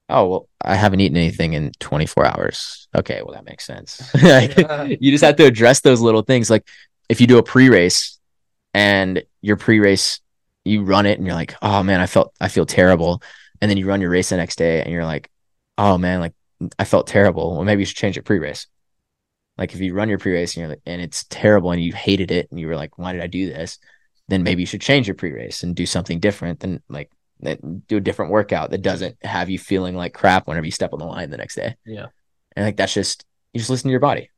Oh 0.08 0.26
well, 0.28 0.48
I 0.62 0.74
haven't 0.74 1.00
eaten 1.00 1.18
anything 1.18 1.52
in 1.52 1.72
24 1.80 2.24
hours. 2.24 2.88
Okay, 2.96 3.20
well 3.22 3.34
that 3.34 3.44
makes 3.44 3.66
sense. 3.66 4.10
You 5.00 5.10
just 5.12 5.24
have 5.24 5.36
to 5.36 5.44
address 5.44 5.80
those 5.80 6.00
little 6.00 6.22
things. 6.22 6.48
Like 6.48 6.66
if 7.08 7.20
you 7.20 7.26
do 7.26 7.38
a 7.38 7.42
pre-race 7.42 8.18
and 8.74 9.22
your 9.42 9.56
pre-race, 9.56 10.20
you 10.64 10.82
run 10.82 11.06
it 11.06 11.18
and 11.18 11.26
you're 11.26 11.36
like, 11.36 11.54
oh 11.60 11.82
man, 11.82 12.00
I 12.00 12.06
felt 12.06 12.32
I 12.40 12.48
feel 12.48 12.64
terrible, 12.64 13.22
and 13.60 13.70
then 13.70 13.76
you 13.76 13.86
run 13.86 14.00
your 14.00 14.10
race 14.10 14.30
the 14.30 14.36
next 14.36 14.56
day 14.56 14.82
and 14.82 14.92
you're 14.92 15.04
like, 15.04 15.30
oh 15.76 15.98
man, 15.98 16.20
like 16.20 16.34
I 16.78 16.84
felt 16.84 17.06
terrible. 17.06 17.54
Well, 17.54 17.64
maybe 17.64 17.82
you 17.82 17.86
should 17.86 17.96
change 17.96 18.16
your 18.16 18.22
pre-race. 18.22 18.66
Like 19.56 19.74
if 19.74 19.80
you 19.80 19.94
run 19.94 20.09
your 20.09 20.18
pre-race 20.18 20.54
and 20.54 20.61
you're 20.62 20.70
like, 20.70 20.82
and 20.86 21.02
it's 21.02 21.24
terrible 21.24 21.72
and 21.72 21.82
you 21.82 21.92
hated 21.92 22.30
it 22.30 22.48
and 22.50 22.61
you 22.61 22.68
were 22.68 22.76
like, 22.76 22.98
why 22.98 23.12
did 23.12 23.22
I 23.22 23.26
do 23.26 23.48
this? 23.48 23.78
Then 24.28 24.42
maybe 24.42 24.62
you 24.62 24.66
should 24.66 24.80
change 24.80 25.09
your 25.09 25.16
pre-race 25.16 25.62
and 25.62 25.74
do 25.74 25.86
something 25.86 26.20
different 26.20 26.61
than 26.61 26.82
like 26.88 27.11
do 27.42 27.96
a 27.96 28.00
different 28.00 28.32
workout 28.32 28.70
that 28.70 28.82
doesn't 28.82 29.16
have 29.22 29.48
you 29.48 29.59
feeling 29.59 29.94
like 29.94 30.12
crap 30.12 30.46
whenever 30.46 30.66
you 30.66 30.72
step 30.72 30.92
on 30.92 30.98
the 30.98 31.06
line 31.06 31.30
the 31.30 31.36
next 31.36 31.54
day. 31.54 31.76
Yeah. 31.86 32.06
And 32.54 32.66
like 32.66 32.76
that's 32.76 32.94
just 32.94 33.24
you 33.52 33.59
just 33.59 33.70
listen 33.70 33.88
to 33.88 33.92
your 33.92 34.00
body. 34.00 34.30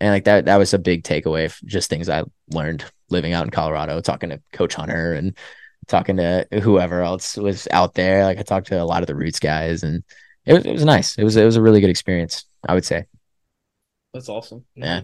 And 0.00 0.10
like 0.10 0.24
that 0.24 0.46
that 0.46 0.56
was 0.56 0.74
a 0.74 0.78
big 0.78 1.04
takeaway 1.04 1.46
of 1.46 1.56
just 1.64 1.88
things 1.88 2.08
I 2.08 2.24
learned 2.52 2.84
living 3.08 3.32
out 3.32 3.44
in 3.44 3.50
Colorado, 3.50 4.00
talking 4.00 4.30
to 4.30 4.42
Coach 4.52 4.74
Hunter 4.74 5.12
and 5.12 5.36
talking 5.86 6.16
to 6.16 6.46
whoever 6.60 7.02
else 7.02 7.36
was 7.36 7.68
out 7.70 7.94
there. 7.94 8.24
Like 8.24 8.38
I 8.38 8.42
talked 8.42 8.66
to 8.68 8.82
a 8.82 8.84
lot 8.84 9.02
of 9.02 9.06
the 9.06 9.14
roots 9.14 9.38
guys 9.38 9.82
and 9.82 10.02
it 10.46 10.52
was 10.54 10.64
it 10.64 10.72
was 10.72 10.84
nice. 10.84 11.16
It 11.18 11.24
was 11.24 11.36
it 11.36 11.44
was 11.44 11.56
a 11.56 11.62
really 11.62 11.80
good 11.80 11.90
experience, 11.90 12.44
I 12.68 12.74
would 12.74 12.84
say. 12.84 13.06
That's 14.14 14.28
awesome. 14.28 14.64
Yeah. 14.74 15.02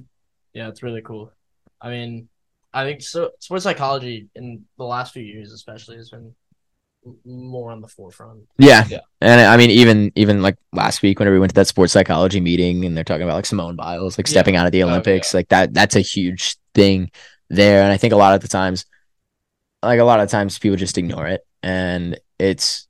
Yeah, 0.52 0.68
it's 0.68 0.82
really 0.82 1.02
cool. 1.02 1.32
I 1.80 1.90
mean, 1.90 2.28
I 2.74 2.84
think 2.84 3.02
so. 3.02 3.30
Sports 3.38 3.64
psychology 3.64 4.28
in 4.34 4.64
the 4.76 4.84
last 4.84 5.12
few 5.12 5.22
years, 5.22 5.52
especially, 5.52 5.96
has 5.96 6.10
been 6.10 6.34
more 7.24 7.70
on 7.70 7.80
the 7.80 7.88
forefront. 7.88 8.40
Yeah. 8.58 8.84
Yeah. 8.88 9.00
And 9.20 9.40
I 9.40 9.56
mean, 9.56 9.70
even 9.70 10.12
even 10.16 10.42
like 10.42 10.56
last 10.72 11.00
week, 11.02 11.18
whenever 11.18 11.34
we 11.36 11.40
went 11.40 11.50
to 11.50 11.54
that 11.54 11.68
sports 11.68 11.92
psychology 11.92 12.40
meeting, 12.40 12.84
and 12.84 12.96
they're 12.96 13.04
talking 13.04 13.22
about 13.22 13.36
like 13.36 13.46
Simone 13.46 13.76
Biles, 13.76 14.18
like 14.18 14.26
Yeah. 14.26 14.32
stepping 14.32 14.56
out 14.56 14.66
of 14.66 14.72
the 14.72 14.82
Oh, 14.82 14.88
Olympics, 14.88 15.32
yeah. 15.32 15.38
like 15.38 15.48
that. 15.48 15.72
That's 15.72 15.96
a 15.96 16.00
huge 16.00 16.56
thing 16.74 17.10
there. 17.48 17.82
And 17.82 17.92
I 17.92 17.96
think 17.96 18.12
a 18.12 18.16
lot 18.16 18.34
of 18.34 18.40
the 18.40 18.48
times, 18.48 18.84
like 19.82 20.00
a 20.00 20.04
lot 20.04 20.20
of 20.20 20.28
times, 20.28 20.58
people 20.58 20.76
just 20.76 20.98
ignore 20.98 21.28
it, 21.28 21.46
and 21.62 22.18
it's, 22.38 22.87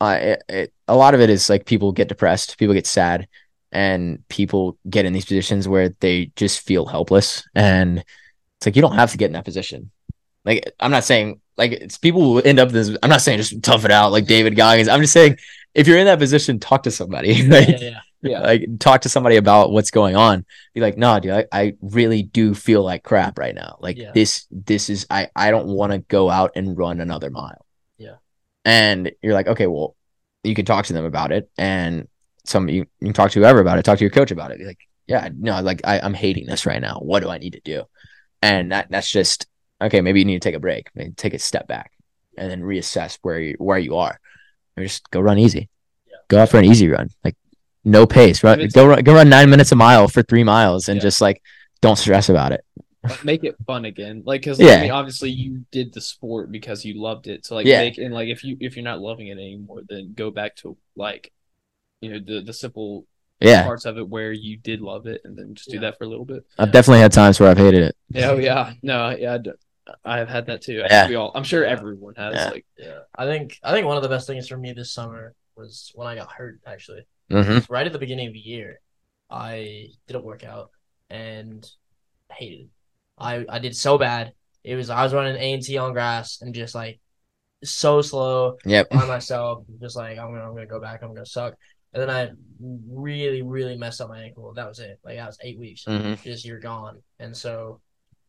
uh, 0.00 0.18
it, 0.20 0.42
it, 0.48 0.72
a 0.88 0.96
lot 0.96 1.14
of 1.14 1.20
it 1.20 1.30
is 1.30 1.48
like 1.48 1.64
people 1.66 1.92
get 1.92 2.08
depressed, 2.08 2.58
people 2.58 2.74
get 2.74 2.86
sad, 2.86 3.28
and 3.72 4.26
people 4.28 4.78
get 4.88 5.04
in 5.06 5.12
these 5.12 5.24
positions 5.24 5.66
where 5.68 5.90
they 6.00 6.30
just 6.36 6.60
feel 6.60 6.86
helpless, 6.86 7.46
and 7.54 7.98
it's 8.58 8.66
like 8.66 8.76
you 8.76 8.82
don't 8.82 8.94
have 8.94 9.10
to 9.12 9.18
get 9.18 9.26
in 9.26 9.32
that 9.32 9.44
position. 9.44 9.90
Like 10.44 10.72
I'm 10.80 10.90
not 10.90 11.04
saying 11.04 11.40
like 11.56 11.72
it's 11.72 11.98
people 11.98 12.22
who 12.22 12.40
end 12.40 12.58
up 12.58 12.70
this. 12.70 12.96
I'm 13.02 13.10
not 13.10 13.20
saying 13.20 13.38
just 13.38 13.62
tough 13.62 13.84
it 13.84 13.90
out 13.90 14.12
like 14.12 14.26
David 14.26 14.54
Goggins. 14.56 14.88
I'm 14.88 15.00
just 15.00 15.12
saying 15.12 15.36
if 15.74 15.86
you're 15.86 15.98
in 15.98 16.06
that 16.06 16.18
position, 16.18 16.58
talk 16.60 16.84
to 16.84 16.90
somebody. 16.90 17.42
Like, 17.48 17.68
Yeah, 17.68 17.78
yeah, 17.80 18.00
Yeah. 18.22 18.40
like 18.40 18.78
talk 18.78 19.02
to 19.02 19.08
somebody 19.08 19.36
about 19.36 19.72
what's 19.72 19.90
going 19.90 20.14
on. 20.16 20.46
Be 20.72 20.80
like, 20.80 20.96
no, 20.96 21.18
dude, 21.20 21.32
I, 21.32 21.44
I 21.52 21.74
really 21.82 22.22
do 22.22 22.54
feel 22.54 22.82
like 22.82 23.02
crap 23.02 23.38
right 23.38 23.54
now. 23.54 23.76
Like 23.80 23.96
this, 24.12 24.46
this 24.50 24.88
is 24.88 25.06
I 25.10 25.28
I 25.34 25.50
don't 25.50 25.66
want 25.66 25.92
to 25.92 25.98
go 25.98 26.30
out 26.30 26.52
and 26.56 26.78
run 26.78 27.00
another 27.00 27.28
mile. 27.30 27.65
And 28.66 29.12
you're 29.22 29.32
like, 29.32 29.46
okay, 29.46 29.68
well, 29.68 29.94
you 30.42 30.54
can 30.56 30.64
talk 30.64 30.86
to 30.86 30.92
them 30.92 31.04
about 31.04 31.30
it, 31.30 31.48
and 31.56 32.08
some 32.44 32.68
you, 32.68 32.86
you 33.00 33.06
can 33.06 33.12
talk 33.12 33.30
to 33.30 33.38
whoever 33.38 33.60
about 33.60 33.78
it. 33.78 33.84
Talk 33.84 33.98
to 33.98 34.04
your 34.04 34.10
coach 34.10 34.32
about 34.32 34.50
it. 34.50 34.58
Be 34.58 34.64
like, 34.66 34.80
yeah, 35.06 35.28
no, 35.38 35.62
like 35.62 35.80
I, 35.84 36.00
I'm 36.00 36.14
hating 36.14 36.46
this 36.46 36.66
right 36.66 36.80
now. 36.82 36.98
What 37.00 37.20
do 37.22 37.30
I 37.30 37.38
need 37.38 37.52
to 37.52 37.60
do? 37.64 37.84
And 38.42 38.72
that 38.72 38.88
that's 38.90 39.08
just 39.10 39.46
okay. 39.80 40.00
Maybe 40.00 40.18
you 40.18 40.24
need 40.24 40.42
to 40.42 40.48
take 40.48 40.56
a 40.56 40.60
break, 40.60 40.88
maybe 40.96 41.12
take 41.12 41.32
a 41.32 41.38
step 41.38 41.68
back, 41.68 41.92
and 42.36 42.50
then 42.50 42.60
reassess 42.62 43.18
where 43.22 43.38
you 43.38 43.54
where 43.58 43.78
you 43.78 43.96
are. 43.96 44.18
Or 44.76 44.82
just 44.82 45.08
go 45.10 45.20
run 45.20 45.38
easy. 45.38 45.68
Yeah. 46.08 46.16
Go 46.28 46.40
out 46.40 46.48
for 46.48 46.58
an 46.58 46.64
easy 46.64 46.88
run, 46.88 47.08
like 47.24 47.36
no 47.84 48.04
pace. 48.04 48.42
Run, 48.42 48.66
go 48.74 48.84
run, 48.86 49.04
go 49.04 49.14
run 49.14 49.28
nine 49.28 49.48
minutes 49.48 49.70
a 49.70 49.76
mile 49.76 50.08
for 50.08 50.22
three 50.22 50.44
miles, 50.44 50.88
and 50.88 50.96
Yeah. 50.96 51.02
just 51.02 51.20
like 51.20 51.40
don't 51.80 51.96
stress 51.96 52.28
about 52.28 52.50
it. 52.50 52.64
Like, 53.08 53.24
make 53.24 53.44
it 53.44 53.56
fun 53.66 53.84
again. 53.84 54.22
Like, 54.24 54.42
cause 54.44 54.60
Yeah. 54.60 54.74
I 54.76 54.80
mean, 54.82 54.90
obviously 54.90 55.30
you 55.30 55.64
did 55.70 55.92
the 55.92 56.00
sport 56.00 56.50
because 56.50 56.84
you 56.84 57.00
loved 57.00 57.26
it. 57.26 57.44
So 57.46 57.54
like, 57.54 57.66
Yeah. 57.66 57.80
make 57.80 57.98
and 57.98 58.12
like 58.14 58.28
if 58.28 58.44
you 58.44 58.56
if 58.60 58.76
you're 58.76 58.84
not 58.84 59.00
loving 59.00 59.28
it 59.28 59.32
anymore, 59.38 59.82
then 59.88 60.12
go 60.14 60.30
back 60.30 60.56
to 60.56 60.76
like, 60.96 61.32
you 62.00 62.10
know, 62.12 62.18
the 62.20 62.42
the 62.42 62.52
simple 62.52 63.06
Yeah, 63.40 63.64
parts 63.64 63.84
of 63.84 63.98
it 63.98 64.08
where 64.08 64.32
you 64.32 64.56
did 64.56 64.80
love 64.80 65.06
it, 65.06 65.20
and 65.24 65.36
then 65.36 65.54
just 65.54 65.68
do 65.68 65.76
Yeah. 65.76 65.82
that 65.82 65.98
for 65.98 66.04
a 66.04 66.08
little 66.08 66.24
bit. 66.24 66.44
I've 66.58 66.72
definitely 66.72 67.00
had 67.00 67.12
times 67.12 67.38
where 67.38 67.50
I've 67.50 67.58
hated 67.58 67.82
it. 67.82 67.96
Yeah, 68.10 68.30
oh, 68.30 68.38
yeah, 68.38 68.72
no, 68.82 69.10
yeah, 69.10 69.34
I 69.34 69.38
d- 69.38 69.50
I've 70.04 70.28
had 70.28 70.46
that 70.46 70.62
too. 70.62 70.80
I 70.82 70.86
Yeah. 70.86 71.00
think 71.02 71.10
we 71.10 71.16
all, 71.16 71.32
I'm 71.34 71.44
sure 71.44 71.64
everyone 71.64 72.14
has. 72.16 72.34
Yeah. 72.34 72.48
Like, 72.50 72.66
yeah. 72.78 72.98
I 73.14 73.24
think 73.26 73.58
I 73.62 73.72
think 73.72 73.86
one 73.86 73.96
of 73.98 74.02
the 74.02 74.08
best 74.08 74.26
things 74.26 74.48
for 74.48 74.56
me 74.56 74.72
this 74.72 74.90
summer 74.92 75.34
was 75.56 75.92
when 75.94 76.08
I 76.08 76.14
got 76.16 76.32
hurt. 76.32 76.60
Actually, 76.66 77.06
Mm-hmm. 77.30 77.70
right 77.72 77.86
at 77.86 77.92
the 77.92 77.98
beginning 77.98 78.28
of 78.28 78.32
the 78.32 78.38
year, 78.40 78.80
I 79.30 79.88
did 80.06 80.16
a 80.16 80.20
workout 80.20 80.70
and 81.10 81.68
hated 82.32 82.60
it. 82.60 82.68
I 83.18 83.44
I 83.48 83.58
did 83.58 83.76
so 83.76 83.98
bad. 83.98 84.32
It 84.64 84.74
was 84.76 84.90
I 84.90 85.02
was 85.02 85.14
running 85.14 85.36
A 85.36 85.52
and 85.54 85.62
T 85.62 85.78
on 85.78 85.92
grass 85.92 86.40
and 86.42 86.54
just 86.54 86.74
like 86.74 87.00
so 87.64 88.02
slow 88.02 88.56
Yep. 88.64 88.90
by 88.90 89.06
myself, 89.06 89.64
just 89.80 89.96
like 89.96 90.18
I'm 90.18 90.30
gonna 90.32 90.44
I'm 90.46 90.54
gonna 90.54 90.66
go 90.66 90.80
back, 90.80 91.02
I'm 91.02 91.14
gonna 91.14 91.26
suck. 91.26 91.54
And 91.92 92.02
then 92.02 92.10
I 92.10 92.30
really 92.60 93.42
really 93.42 93.76
messed 93.76 94.00
up 94.00 94.08
my 94.10 94.20
ankle. 94.20 94.52
That 94.54 94.68
was 94.68 94.78
it. 94.80 94.98
Like 95.04 95.16
that 95.16 95.26
was 95.26 95.38
eight 95.42 95.58
weeks. 95.58 95.84
Mhm. 95.84 96.20
Just 96.22 96.44
you're 96.44 96.60
gone. 96.60 97.02
And 97.18 97.34
so, 97.36 97.80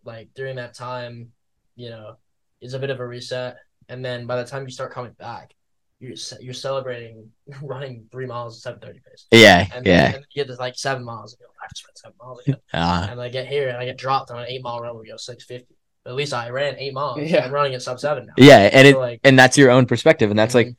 like 0.05 0.29
during 0.35 0.55
that 0.55 0.73
time, 0.73 1.31
you 1.75 1.89
know, 1.89 2.15
it's 2.61 2.73
a 2.73 2.79
bit 2.79 2.89
of 2.91 2.99
a 2.99 3.05
reset. 3.05 3.57
And 3.89 4.03
then 4.03 4.25
by 4.25 4.37
the 4.41 4.47
time 4.49 4.63
you 4.63 4.69
start 4.71 4.93
coming 4.93 5.11
back, 5.13 5.53
you're 5.99 6.15
you're 6.39 6.53
celebrating 6.53 7.29
running 7.61 8.05
three 8.11 8.25
miles 8.25 8.57
at 8.57 8.61
seven 8.61 8.79
thirty 8.79 8.99
pace. 8.99 9.25
Yeah. 9.31 9.65
And 9.73 9.85
then, 9.85 9.93
Yeah. 9.93 10.15
and 10.15 10.25
you 10.31 10.43
get 10.43 10.47
to 10.53 10.55
like 10.59 10.77
seven 10.77 11.03
miles. 11.03 11.33
And 11.33 11.39
you're 11.41 11.49
like, 11.49 11.56
just 11.69 11.85
ran 11.87 11.95
seven 11.95 12.15
miles 12.19 12.39
again. 12.41 12.57
Uh, 12.73 13.07
and 13.11 13.21
I 13.21 13.29
get 13.29 13.47
here 13.47 13.69
and 13.69 13.77
I 13.77 13.85
get 13.85 13.97
dropped 13.97 14.31
on 14.31 14.39
an 14.39 14.45
eight 14.47 14.61
mile 14.63 14.79
run 14.79 14.93
where 14.93 15.01
we 15.01 15.09
go 15.09 15.17
six 15.17 15.45
fifty. 15.45 15.75
At 16.05 16.15
least 16.15 16.33
I 16.33 16.49
ran 16.49 16.75
eight 16.77 16.93
miles. 16.93 17.19
Yeah. 17.19 17.45
I'm 17.45 17.51
running 17.51 17.73
at 17.73 17.81
sub 17.81 17.99
seven 17.99 18.27
now. 18.27 18.33
Yeah, 18.37 18.69
and 18.71 18.85
So, 18.85 18.89
it 18.89 18.97
like 18.97 19.19
and 19.23 19.37
that's 19.37 19.57
your 19.57 19.71
own 19.71 19.85
perspective, 19.85 20.29
and 20.29 20.39
that's 20.39 20.55
like 20.55 20.75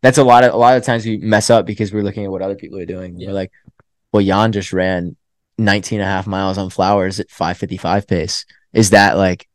that's 0.00 0.18
a 0.18 0.24
lot 0.24 0.44
of 0.44 0.52
a 0.54 0.56
lot 0.56 0.76
of 0.76 0.84
times 0.84 1.04
we 1.04 1.18
mess 1.18 1.50
up 1.50 1.66
because 1.66 1.92
we're 1.92 2.02
looking 2.02 2.24
at 2.24 2.30
what 2.30 2.42
other 2.42 2.56
people 2.56 2.78
are 2.78 2.86
doing. 2.86 3.18
Yeah. 3.18 3.28
We're 3.28 3.34
like, 3.34 3.52
well, 4.12 4.24
Jan 4.24 4.52
just 4.52 4.72
ran 4.72 5.16
19 5.58 6.00
and 6.00 6.08
a 6.08 6.10
half 6.10 6.26
miles 6.26 6.58
on 6.58 6.70
flowers 6.70 7.20
at 7.20 7.30
555 7.30 8.06
pace. 8.06 8.44
Is 8.72 8.90
that 8.90 9.16
like, 9.16 9.48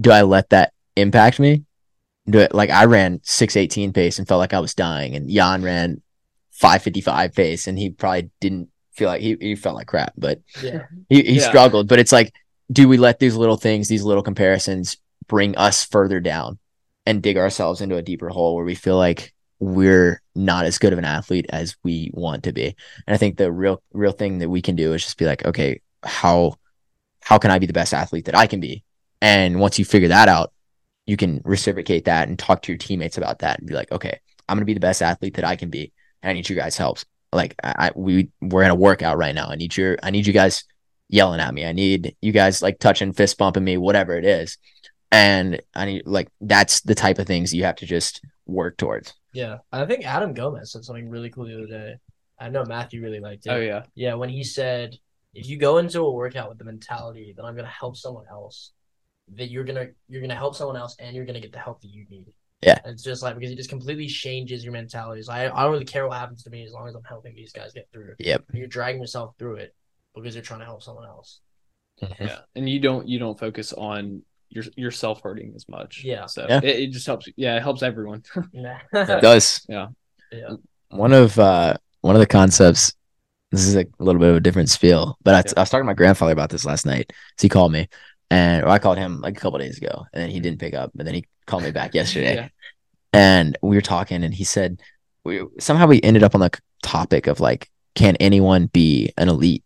do 0.00 0.10
I 0.10 0.22
let 0.22 0.50
that 0.50 0.72
impact 0.96 1.40
me? 1.40 1.64
Do 2.28 2.38
it 2.38 2.54
like 2.54 2.70
I 2.70 2.84
ran 2.84 3.20
618 3.22 3.92
pace 3.92 4.18
and 4.18 4.28
felt 4.28 4.38
like 4.38 4.54
I 4.54 4.60
was 4.60 4.74
dying, 4.74 5.14
and 5.14 5.30
Jan 5.30 5.62
ran 5.62 6.02
555 6.54 7.34
pace 7.34 7.66
and 7.66 7.78
he 7.78 7.90
probably 7.90 8.30
didn't 8.40 8.68
feel 8.94 9.08
like 9.08 9.20
he, 9.20 9.36
he 9.40 9.54
felt 9.56 9.76
like 9.76 9.86
crap, 9.86 10.12
but 10.16 10.40
yeah, 10.62 10.86
he, 11.08 11.22
he 11.22 11.34
Yeah. 11.34 11.48
struggled. 11.48 11.88
But 11.88 11.98
it's 11.98 12.12
like, 12.12 12.32
do 12.72 12.88
we 12.88 12.96
let 12.96 13.18
these 13.18 13.36
little 13.36 13.56
things, 13.56 13.88
these 13.88 14.02
little 14.04 14.22
comparisons 14.22 14.96
bring 15.26 15.56
us 15.56 15.84
further 15.84 16.20
down 16.20 16.58
and 17.06 17.22
dig 17.22 17.36
ourselves 17.36 17.80
into 17.80 17.96
a 17.96 18.02
deeper 18.02 18.28
hole 18.28 18.54
where 18.56 18.64
we 18.64 18.74
feel 18.74 18.96
like 18.96 19.32
we're 19.60 20.20
not 20.34 20.64
as 20.66 20.78
good 20.78 20.92
of 20.92 20.98
an 20.98 21.04
athlete 21.04 21.46
as 21.50 21.76
we 21.82 22.10
want 22.14 22.44
to 22.44 22.52
be? 22.52 22.74
And 23.06 23.14
I 23.14 23.16
think 23.16 23.36
the 23.36 23.52
real 23.52 23.82
real 23.92 24.12
thing 24.12 24.38
that 24.38 24.48
we 24.48 24.62
can 24.62 24.76
do 24.76 24.92
is 24.94 25.02
just 25.04 25.18
be 25.18 25.26
like, 25.26 25.44
okay, 25.44 25.80
how 26.02 26.54
how 27.22 27.38
can 27.38 27.50
I 27.50 27.58
be 27.58 27.66
the 27.66 27.72
best 27.72 27.94
athlete 27.94 28.26
that 28.26 28.36
I 28.36 28.46
can 28.46 28.60
be? 28.60 28.84
And 29.20 29.60
once 29.60 29.78
you 29.78 29.84
figure 29.84 30.08
that 30.08 30.28
out, 30.28 30.52
you 31.06 31.16
can 31.16 31.40
reciprocate 31.44 32.04
that 32.06 32.28
and 32.28 32.38
talk 32.38 32.62
to 32.62 32.72
your 32.72 32.78
teammates 32.78 33.18
about 33.18 33.40
that 33.40 33.58
and 33.58 33.68
be 33.68 33.74
like, 33.74 33.90
okay, 33.92 34.18
I'm 34.48 34.56
gonna 34.56 34.66
be 34.66 34.74
the 34.74 34.80
best 34.80 35.02
athlete 35.02 35.34
that 35.34 35.44
I 35.44 35.56
can 35.56 35.70
be. 35.70 35.92
And 36.22 36.30
I 36.30 36.32
need 36.34 36.48
you 36.48 36.56
guys' 36.56 36.76
help. 36.76 36.98
Like 37.34 37.54
I, 37.62 37.74
I 37.78 37.90
we 37.94 38.30
we're 38.40 38.62
in 38.62 38.70
a 38.70 38.74
workout 38.74 39.18
right 39.18 39.34
now. 39.34 39.48
I 39.48 39.56
need 39.56 39.76
your 39.76 39.98
I 40.02 40.10
need 40.10 40.26
you 40.26 40.32
guys 40.32 40.64
yelling 41.08 41.40
at 41.40 41.52
me. 41.52 41.66
I 41.66 41.72
need 41.72 42.16
you 42.22 42.32
guys 42.32 42.62
like 42.62 42.78
touching 42.78 43.12
fist 43.12 43.36
bumping 43.38 43.64
me, 43.64 43.76
whatever 43.76 44.16
it 44.16 44.24
is. 44.24 44.56
And 45.12 45.60
I 45.74 45.84
need 45.84 46.02
like 46.06 46.28
that's 46.40 46.80
the 46.82 46.94
type 46.94 47.18
of 47.18 47.26
things 47.26 47.52
you 47.52 47.64
have 47.64 47.76
to 47.76 47.86
just 47.86 48.20
work 48.46 48.76
towards. 48.76 49.14
yeah. 49.32 49.58
I 49.72 49.84
think 49.86 50.06
Adam 50.06 50.34
Gomez 50.34 50.72
said 50.72 50.84
something 50.84 51.08
really 51.08 51.30
cool 51.30 51.46
the 51.46 51.54
other 51.54 51.66
day. 51.66 51.94
I 52.38 52.48
know 52.48 52.64
Matthew 52.64 53.02
really 53.02 53.20
liked 53.20 53.46
it. 53.46 53.50
Oh 53.50 53.60
yeah. 53.60 53.84
Yeah, 53.94 54.14
when 54.14 54.28
he 54.28 54.42
said, 54.44 54.96
if 55.34 55.48
you 55.48 55.56
go 55.56 55.78
into 55.78 56.00
a 56.00 56.12
workout 56.12 56.48
with 56.48 56.58
the 56.58 56.64
mentality 56.64 57.32
that 57.36 57.44
I'm 57.44 57.56
gonna 57.56 57.68
help 57.68 57.96
someone 57.96 58.26
else, 58.30 58.72
that 59.36 59.50
you're 59.50 59.64
gonna 59.64 59.86
you're 60.08 60.20
gonna 60.20 60.34
help 60.34 60.54
someone 60.56 60.76
else 60.76 60.96
and 60.98 61.14
you're 61.14 61.24
gonna 61.26 61.40
get 61.40 61.52
the 61.52 61.58
help 61.58 61.80
that 61.82 61.88
you 61.88 62.06
need. 62.10 62.26
Yeah. 62.64 62.78
And 62.84 62.92
it's 62.94 63.02
just 63.02 63.22
like 63.22 63.34
because 63.34 63.50
it 63.52 63.56
just 63.56 63.70
completely 63.70 64.06
changes 64.06 64.64
your 64.64 64.72
mentality. 64.72 65.22
So 65.22 65.32
I, 65.32 65.44
I 65.54 65.62
don't 65.62 65.72
really 65.72 65.84
care 65.84 66.06
what 66.08 66.18
happens 66.18 66.42
to 66.44 66.50
me 66.50 66.64
as 66.64 66.72
long 66.72 66.88
as 66.88 66.94
I'm 66.94 67.04
helping 67.04 67.34
these 67.34 67.52
guys 67.52 67.72
get 67.72 67.88
through. 67.92 68.14
Yep. 68.18 68.44
You're 68.52 68.66
dragging 68.66 69.00
yourself 69.00 69.34
through 69.38 69.56
it 69.56 69.74
because 70.14 70.34
you're 70.34 70.42
trying 70.44 70.60
to 70.60 70.66
help 70.66 70.82
someone 70.82 71.06
else. 71.06 71.40
Yeah. 72.20 72.38
And 72.56 72.68
you 72.68 72.80
don't 72.80 73.08
you 73.08 73.18
don't 73.18 73.38
focus 73.38 73.72
on 73.72 74.22
your 74.48 74.64
yourself 74.76 75.20
hurting 75.22 75.52
as 75.54 75.68
much. 75.68 76.02
Yeah. 76.04 76.26
So 76.26 76.46
Yeah. 76.48 76.60
It, 76.62 76.80
it 76.80 76.90
just 76.92 77.06
helps. 77.06 77.28
Yeah, 77.36 77.56
it 77.56 77.62
helps 77.62 77.82
everyone. 77.82 78.22
Yeah. 78.52 78.78
It 78.92 79.22
does. 79.22 79.64
Yeah. 79.68 79.88
Yeah. 80.32 80.54
One 80.90 81.12
of 81.12 81.38
uh 81.38 81.76
one 82.00 82.16
of 82.16 82.20
the 82.20 82.26
concepts 82.26 82.94
this 83.50 83.66
is 83.66 83.76
a 83.76 83.86
little 84.00 84.18
bit 84.20 84.30
of 84.30 84.36
a 84.36 84.40
different 84.40 84.68
spiel, 84.68 85.16
but 85.22 85.34
I, 85.34 85.38
Yeah. 85.38 85.52
I 85.58 85.60
was 85.60 85.70
talking 85.70 85.82
to 85.82 85.86
my 85.86 85.94
grandfather 85.94 86.32
about 86.32 86.50
this 86.50 86.64
last 86.64 86.86
night. 86.86 87.12
So 87.38 87.42
he 87.42 87.48
called 87.48 87.70
me 87.70 87.88
and 88.30 88.64
I 88.64 88.78
called 88.78 88.98
him 88.98 89.20
like 89.20 89.36
a 89.36 89.40
couple 89.40 89.58
days 89.58 89.78
ago 89.78 90.06
and 90.12 90.22
then 90.22 90.30
he 90.30 90.40
didn't 90.40 90.60
pick 90.60 90.74
up, 90.74 90.90
but 90.94 91.06
then 91.06 91.14
he 91.14 91.26
called 91.46 91.62
me 91.62 91.70
back 91.70 91.94
yesterday. 91.94 92.34
Yeah. 92.34 92.48
and 93.12 93.56
we 93.62 93.76
were 93.76 93.82
talking 93.82 94.24
and 94.24 94.34
he 94.34 94.44
said 94.44 94.80
we 95.24 95.42
somehow 95.58 95.86
we 95.86 96.02
ended 96.02 96.22
up 96.22 96.34
on 96.34 96.40
the 96.40 96.50
topic 96.82 97.26
of 97.26 97.40
like 97.40 97.70
can 97.94 98.16
anyone 98.16 98.66
be 98.66 99.12
an 99.16 99.28
elite 99.28 99.64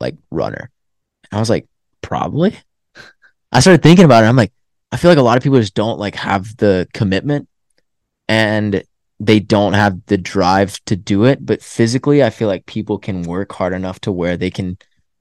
like 0.00 0.16
runner 0.30 0.70
and 1.30 1.36
i 1.36 1.40
was 1.40 1.50
like 1.50 1.66
probably 2.02 2.56
i 3.52 3.60
started 3.60 3.82
thinking 3.82 4.04
about 4.04 4.24
it 4.24 4.26
i'm 4.26 4.36
like 4.36 4.52
i 4.92 4.96
feel 4.96 5.10
like 5.10 5.18
a 5.18 5.22
lot 5.22 5.36
of 5.36 5.42
people 5.42 5.58
just 5.58 5.74
don't 5.74 5.98
like 5.98 6.14
have 6.14 6.56
the 6.56 6.86
commitment 6.94 7.48
and 8.28 8.82
they 9.20 9.40
don't 9.40 9.74
have 9.74 10.00
the 10.06 10.16
drive 10.16 10.82
to 10.84 10.96
do 10.96 11.24
it 11.24 11.44
but 11.44 11.62
physically 11.62 12.22
i 12.22 12.30
feel 12.30 12.48
like 12.48 12.64
people 12.66 12.98
can 12.98 13.22
work 13.22 13.52
hard 13.52 13.72
enough 13.72 14.00
to 14.00 14.12
where 14.12 14.36
they 14.36 14.50
can 14.50 14.78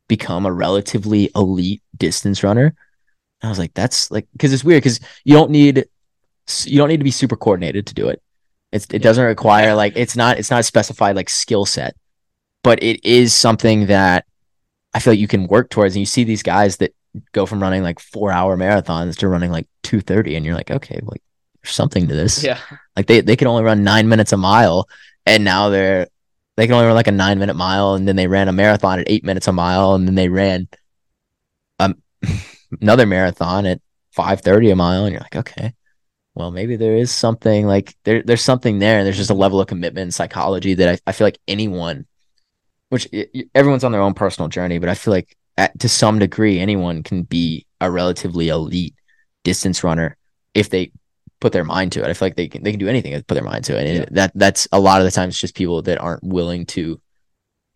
become 0.07 0.45
a 0.45 0.51
relatively 0.51 1.29
elite 1.35 1.81
distance 1.97 2.43
runner 2.43 2.65
and 2.65 3.47
i 3.47 3.49
was 3.49 3.57
like 3.59 3.73
that's 3.73 4.11
like 4.11 4.27
because 4.33 4.51
it's 4.53 4.63
weird 4.63 4.81
because 4.83 4.99
you 5.23 5.33
don't 5.33 5.49
need 5.51 5.85
you 6.65 6.77
don't 6.77 6.89
need 6.89 6.97
to 6.97 7.05
be 7.05 7.11
super 7.11 7.37
coordinated 7.37 7.87
to 7.87 7.93
do 7.93 8.09
it. 8.09 8.21
It's, 8.73 8.85
it 8.87 8.95
Yeah. 8.95 8.99
doesn't 8.99 9.23
require 9.23 9.75
like 9.75 9.93
it's 9.95 10.17
not 10.17 10.37
it's 10.37 10.51
not 10.51 10.59
a 10.59 10.63
specified 10.63 11.15
like 11.15 11.29
skill 11.29 11.65
set, 11.65 11.95
but 12.63 12.83
it 12.83 13.03
is 13.05 13.33
something 13.33 13.85
that 13.85 14.25
I 14.93 14.99
feel 14.99 15.13
like 15.13 15.21
you 15.21 15.27
can 15.29 15.47
work 15.47 15.69
towards. 15.69 15.95
And 15.95 16.01
you 16.01 16.05
see 16.05 16.25
these 16.25 16.43
guys 16.43 16.77
that 16.77 16.93
go 17.31 17.45
from 17.45 17.61
running 17.61 17.81
like 17.81 17.99
four 18.01 18.29
hour 18.33 18.57
marathons 18.57 19.15
to 19.19 19.29
running 19.29 19.51
like 19.51 19.67
two 19.83 20.01
thirty, 20.01 20.35
and 20.35 20.45
you're 20.45 20.53
like, 20.55 20.69
okay, 20.69 20.99
like 21.03 21.21
there's 21.63 21.73
something 21.73 22.09
to 22.09 22.13
this. 22.13 22.43
Yeah. 22.43 22.59
Like 22.97 23.07
they 23.07 23.21
they 23.21 23.37
can 23.37 23.47
only 23.47 23.63
run 23.63 23.85
nine 23.85 24.09
minutes 24.09 24.33
a 24.33 24.37
mile, 24.37 24.89
and 25.25 25.45
now 25.45 25.69
they're 25.69 26.07
they 26.55 26.67
can 26.67 26.73
only 26.75 26.85
run 26.85 26.95
like 26.95 27.07
a 27.07 27.11
nine 27.11 27.39
minute 27.39 27.55
mile, 27.55 27.95
and 27.95 28.07
then 28.07 28.15
they 28.15 28.27
ran 28.27 28.47
a 28.47 28.53
marathon 28.53 28.99
at 28.99 29.09
eight 29.09 29.23
minutes 29.23 29.47
a 29.47 29.51
mile, 29.51 29.93
and 29.95 30.07
then 30.07 30.15
they 30.15 30.29
ran 30.29 30.67
um 31.79 31.95
another 32.81 33.05
marathon 33.05 33.65
at 33.65 33.81
five 34.11 34.41
thirty 34.41 34.69
a 34.69 34.75
mile, 34.75 35.05
and 35.05 35.13
you're 35.13 35.21
like, 35.21 35.35
okay, 35.35 35.73
well 36.35 36.51
maybe 36.51 36.75
there 36.75 36.95
is 36.95 37.11
something 37.11 37.65
like 37.65 37.95
there 38.03 38.21
there's 38.23 38.43
something 38.43 38.79
there, 38.79 38.99
and 38.99 39.05
there's 39.05 39.17
just 39.17 39.29
a 39.29 39.35
level 39.35 39.61
of 39.61 39.67
commitment 39.67 40.03
and 40.03 40.13
psychology 40.13 40.73
that 40.75 40.89
I, 40.89 41.09
I 41.09 41.11
feel 41.11 41.25
like 41.27 41.39
anyone, 41.47 42.05
which 42.89 43.07
everyone's 43.55 43.83
on 43.83 43.91
their 43.91 44.01
own 44.01 44.13
personal 44.13 44.49
journey, 44.49 44.79
but 44.79 44.89
I 44.89 44.95
feel 44.95 45.13
like 45.13 45.35
at, 45.57 45.77
to 45.79 45.89
some 45.89 46.19
degree 46.19 46.59
anyone 46.59 47.03
can 47.03 47.23
be 47.23 47.65
a 47.81 47.89
relatively 47.91 48.49
elite 48.49 48.95
distance 49.43 49.83
runner 49.83 50.17
if 50.53 50.69
they 50.69 50.91
put 51.43 51.51
their 51.53 51.63
mind 51.65 51.91
to 51.91 52.01
it. 52.03 52.07
I 52.09 52.13
feel 52.13 52.25
like 52.27 52.35
they 52.37 52.47
can 52.47 52.63
they 52.63 52.71
can 52.71 52.79
do 52.79 52.87
anything 52.87 53.13
and 53.13 53.27
put 53.27 53.35
their 53.35 53.43
mind 53.43 53.65
to 53.65 53.77
it. 53.77 53.85
And 53.85 53.97
Yeah. 53.99 54.05
that 54.11 54.31
that's 54.33 54.67
a 54.71 54.79
lot 54.79 54.99
of 55.01 55.05
the 55.05 55.11
times 55.11 55.37
just 55.39 55.53
people 55.55 55.81
that 55.83 55.99
aren't 55.99 56.23
willing 56.23 56.65
to 56.67 56.99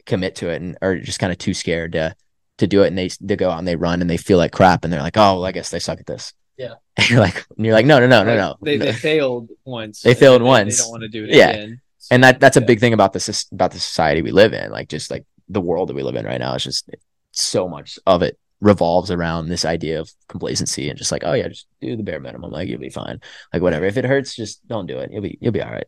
commit 0.06 0.36
to 0.36 0.50
it 0.50 0.62
and 0.62 0.78
are 0.82 0.98
just 0.98 1.20
kind 1.20 1.32
of 1.32 1.38
too 1.38 1.54
scared 1.54 1.92
to 1.92 2.16
to 2.60 2.66
do 2.66 2.82
it 2.84 2.88
and 2.88 2.98
they 2.98 3.10
they 3.22 3.36
go 3.36 3.50
out 3.52 3.60
and 3.60 3.68
they 3.68 3.76
run 3.76 4.02
and 4.02 4.10
they 4.10 4.18
feel 4.18 4.38
like 4.40 4.52
crap 4.52 4.84
and 4.84 4.92
they're 4.92 5.02
like, 5.02 5.18
"Oh, 5.18 5.34
well, 5.36 5.46
I 5.46 5.52
guess 5.52 5.70
they 5.70 5.80
suck 5.80 6.00
at 6.00 6.06
this." 6.08 6.34
Yeah. 6.58 6.76
And 6.98 7.10
you're 7.12 7.20
like 7.20 7.46
and 7.56 7.66
you're 7.66 7.76
like, 7.76 7.86
"No, 7.86 8.00
no, 8.00 8.08
no, 8.08 8.24
no, 8.24 8.32
Like, 8.32 8.38
no." 8.40 8.58
They 8.62 8.78
No. 8.78 8.86
they 8.86 8.94
failed 8.94 9.50
once. 9.66 10.02
They 10.02 10.16
failed 10.16 10.42
they- 10.42 10.46
once. 10.46 10.78
They 10.78 10.84
don't 10.84 10.92
want 10.92 11.04
to 11.04 11.10
do 11.10 11.26
it 11.26 11.32
Yeah. 11.36 11.50
again. 11.50 11.82
and 12.10 12.24
that 12.24 12.40
that's 12.40 12.58
a 12.58 12.62
big 12.62 12.80
thing 12.80 12.94
about 12.94 13.12
this 13.14 13.46
about 13.52 13.72
the 13.72 13.80
society 13.80 14.22
we 14.22 14.32
live 14.32 14.54
in 14.54 14.72
like 14.72 14.88
just 14.88 15.12
like 15.12 15.26
the 15.50 15.60
world 15.62 15.90
that 15.90 15.96
we 15.96 16.04
live 16.04 16.16
in 16.16 16.26
right 16.26 16.40
now 16.40 16.56
is 16.56 16.64
just 16.64 16.90
so 17.34 17.68
much 17.68 18.00
of 18.08 18.22
it 18.24 18.40
revolves 18.60 19.12
around 19.12 19.48
this 19.50 19.66
idea 19.66 20.00
of 20.00 20.10
complacency 20.28 20.90
and 20.90 20.98
just 20.98 21.12
like 21.12 21.24
oh 21.26 21.34
yeah 21.34 21.48
just 21.48 21.68
do 21.80 21.96
the 21.96 22.04
bare 22.04 22.20
minimum 22.20 22.52
like 22.52 22.68
you'll 22.68 22.80
be 22.80 22.90
fine 22.90 23.20
like 23.54 23.62
whatever 23.62 23.86
if 23.86 23.98
it 23.98 24.06
hurts 24.06 24.36
just 24.36 24.66
don't 24.68 24.88
do 24.88 24.98
it 24.98 25.12
you'll 25.12 25.22
be 25.22 25.38
you'll 25.42 25.52
be 25.54 25.62
all 25.62 25.72
right 25.72 25.86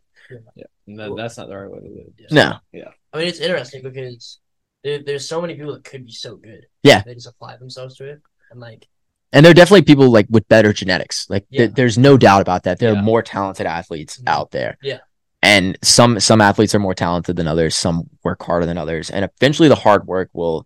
Yeah. 0.55 0.65
And 0.87 0.99
that, 0.99 1.11
that's 1.17 1.37
not 1.37 1.47
the 1.49 1.57
right 1.57 1.69
way 1.71 1.79
to 1.79 1.85
live. 1.85 2.13
Yeah. 2.19 2.27
no 2.31 2.53
Yeah. 2.71 2.89
I 3.13 3.17
mean, 3.17 3.27
it's 3.27 3.39
interesting 3.39 3.81
because 3.81 4.39
there, 4.83 5.01
there's 5.03 5.27
so 5.27 5.41
many 5.41 5.55
people 5.55 5.73
that 5.73 5.83
could 5.83 6.05
be 6.05 6.11
so 6.11 6.35
good. 6.35 6.67
Yeah. 6.83 7.01
They 7.03 7.15
just 7.15 7.27
apply 7.27 7.57
themselves 7.57 7.95
to 7.97 8.07
it. 8.07 8.21
And 8.51 8.59
like, 8.59 8.87
and 9.33 9.43
there 9.43 9.51
are 9.51 9.55
definitely 9.55 9.81
people 9.83 10.11
like 10.11 10.27
with 10.29 10.47
better 10.47 10.71
genetics 10.73 11.27
like 11.29 11.47
th- 11.49 11.73
there's 11.73 11.97
no 11.97 12.17
doubt 12.17 12.41
about 12.41 12.63
that 12.63 12.77
there 12.79 12.93
Yeah. 12.93 12.99
are 12.99 13.03
more 13.03 13.21
talented 13.23 13.65
athletes 13.65 14.17
Mhm. 14.19 14.27
out 14.27 14.51
there 14.51 14.77
Yeah. 14.83 14.99
and 15.43 15.77
some 15.83 16.19
some 16.19 16.41
athletes 16.41 16.73
are 16.75 16.79
more 16.79 16.95
talented 16.95 17.35
than 17.35 17.47
others 17.47 17.75
some 17.75 18.09
work 18.23 18.41
harder 18.43 18.65
than 18.65 18.77
others 18.79 19.09
and 19.11 19.23
eventually 19.25 19.69
the 19.69 19.75
hard 19.75 20.07
work 20.07 20.29
will 20.33 20.65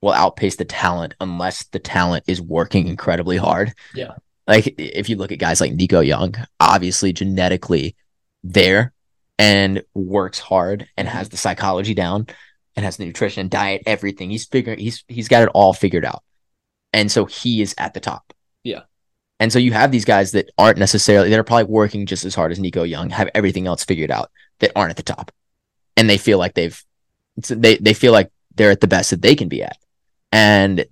will 0.00 0.12
outpace 0.12 0.56
the 0.56 0.64
talent 0.64 1.14
unless 1.20 1.64
the 1.64 1.78
talent 1.78 2.24
is 2.26 2.40
working 2.40 2.88
incredibly 2.88 3.36
hard. 3.36 3.72
Yeah. 3.94 4.14
like 4.46 4.74
if 4.78 5.08
you 5.08 5.16
look 5.16 5.32
at 5.32 5.38
guys 5.38 5.60
like 5.60 5.74
nico 5.74 6.00
young 6.00 6.34
obviously 6.60 7.12
genetically 7.12 7.96
there 8.42 8.92
and 9.38 9.82
works 9.94 10.38
hard 10.38 10.88
and 10.96 11.08
mm-hmm. 11.08 11.16
has 11.16 11.28
the 11.28 11.36
psychology 11.36 11.94
down 11.94 12.26
and 12.76 12.84
has 12.84 12.96
the 12.96 13.04
nutrition 13.04 13.48
diet 13.48 13.82
everything. 13.86 14.30
He's 14.30 14.46
figuring 14.46 14.78
he's 14.78 15.04
he's 15.08 15.28
got 15.28 15.42
it 15.42 15.50
all 15.54 15.72
figured 15.72 16.04
out. 16.04 16.22
And 16.92 17.10
so 17.10 17.26
he 17.26 17.60
is 17.60 17.74
at 17.78 17.94
the 17.94 18.00
top. 18.00 18.32
Yeah. 18.64 18.82
and 19.40 19.52
so 19.52 19.58
you 19.58 19.72
have 19.72 19.92
these 19.92 20.04
guys 20.04 20.32
that 20.32 20.50
aren't 20.58 20.78
necessarily 20.78 21.30
that 21.30 21.38
are 21.38 21.44
probably 21.44 21.72
working 21.72 22.06
just 22.06 22.24
as 22.24 22.34
hard 22.34 22.52
as 22.52 22.58
nico 22.58 22.82
young 22.82 23.10
have 23.10 23.30
everything 23.34 23.66
else 23.66 23.84
figured 23.84 24.10
out 24.10 24.30
that 24.60 24.72
aren't 24.76 24.90
at 24.90 24.96
the 24.96 25.02
top. 25.02 25.32
And 25.96 26.08
they 26.08 26.18
feel 26.18 26.38
like 26.38 26.54
they've 26.54 26.82
they 27.48 27.76
they 27.76 27.94
feel 27.94 28.12
like 28.12 28.30
they're 28.54 28.72
at 28.72 28.80
the 28.80 28.88
best 28.88 29.10
that 29.10 29.22
they 29.22 29.34
can 29.34 29.48
be 29.48 29.62
at 29.62 29.76
and 30.32 30.84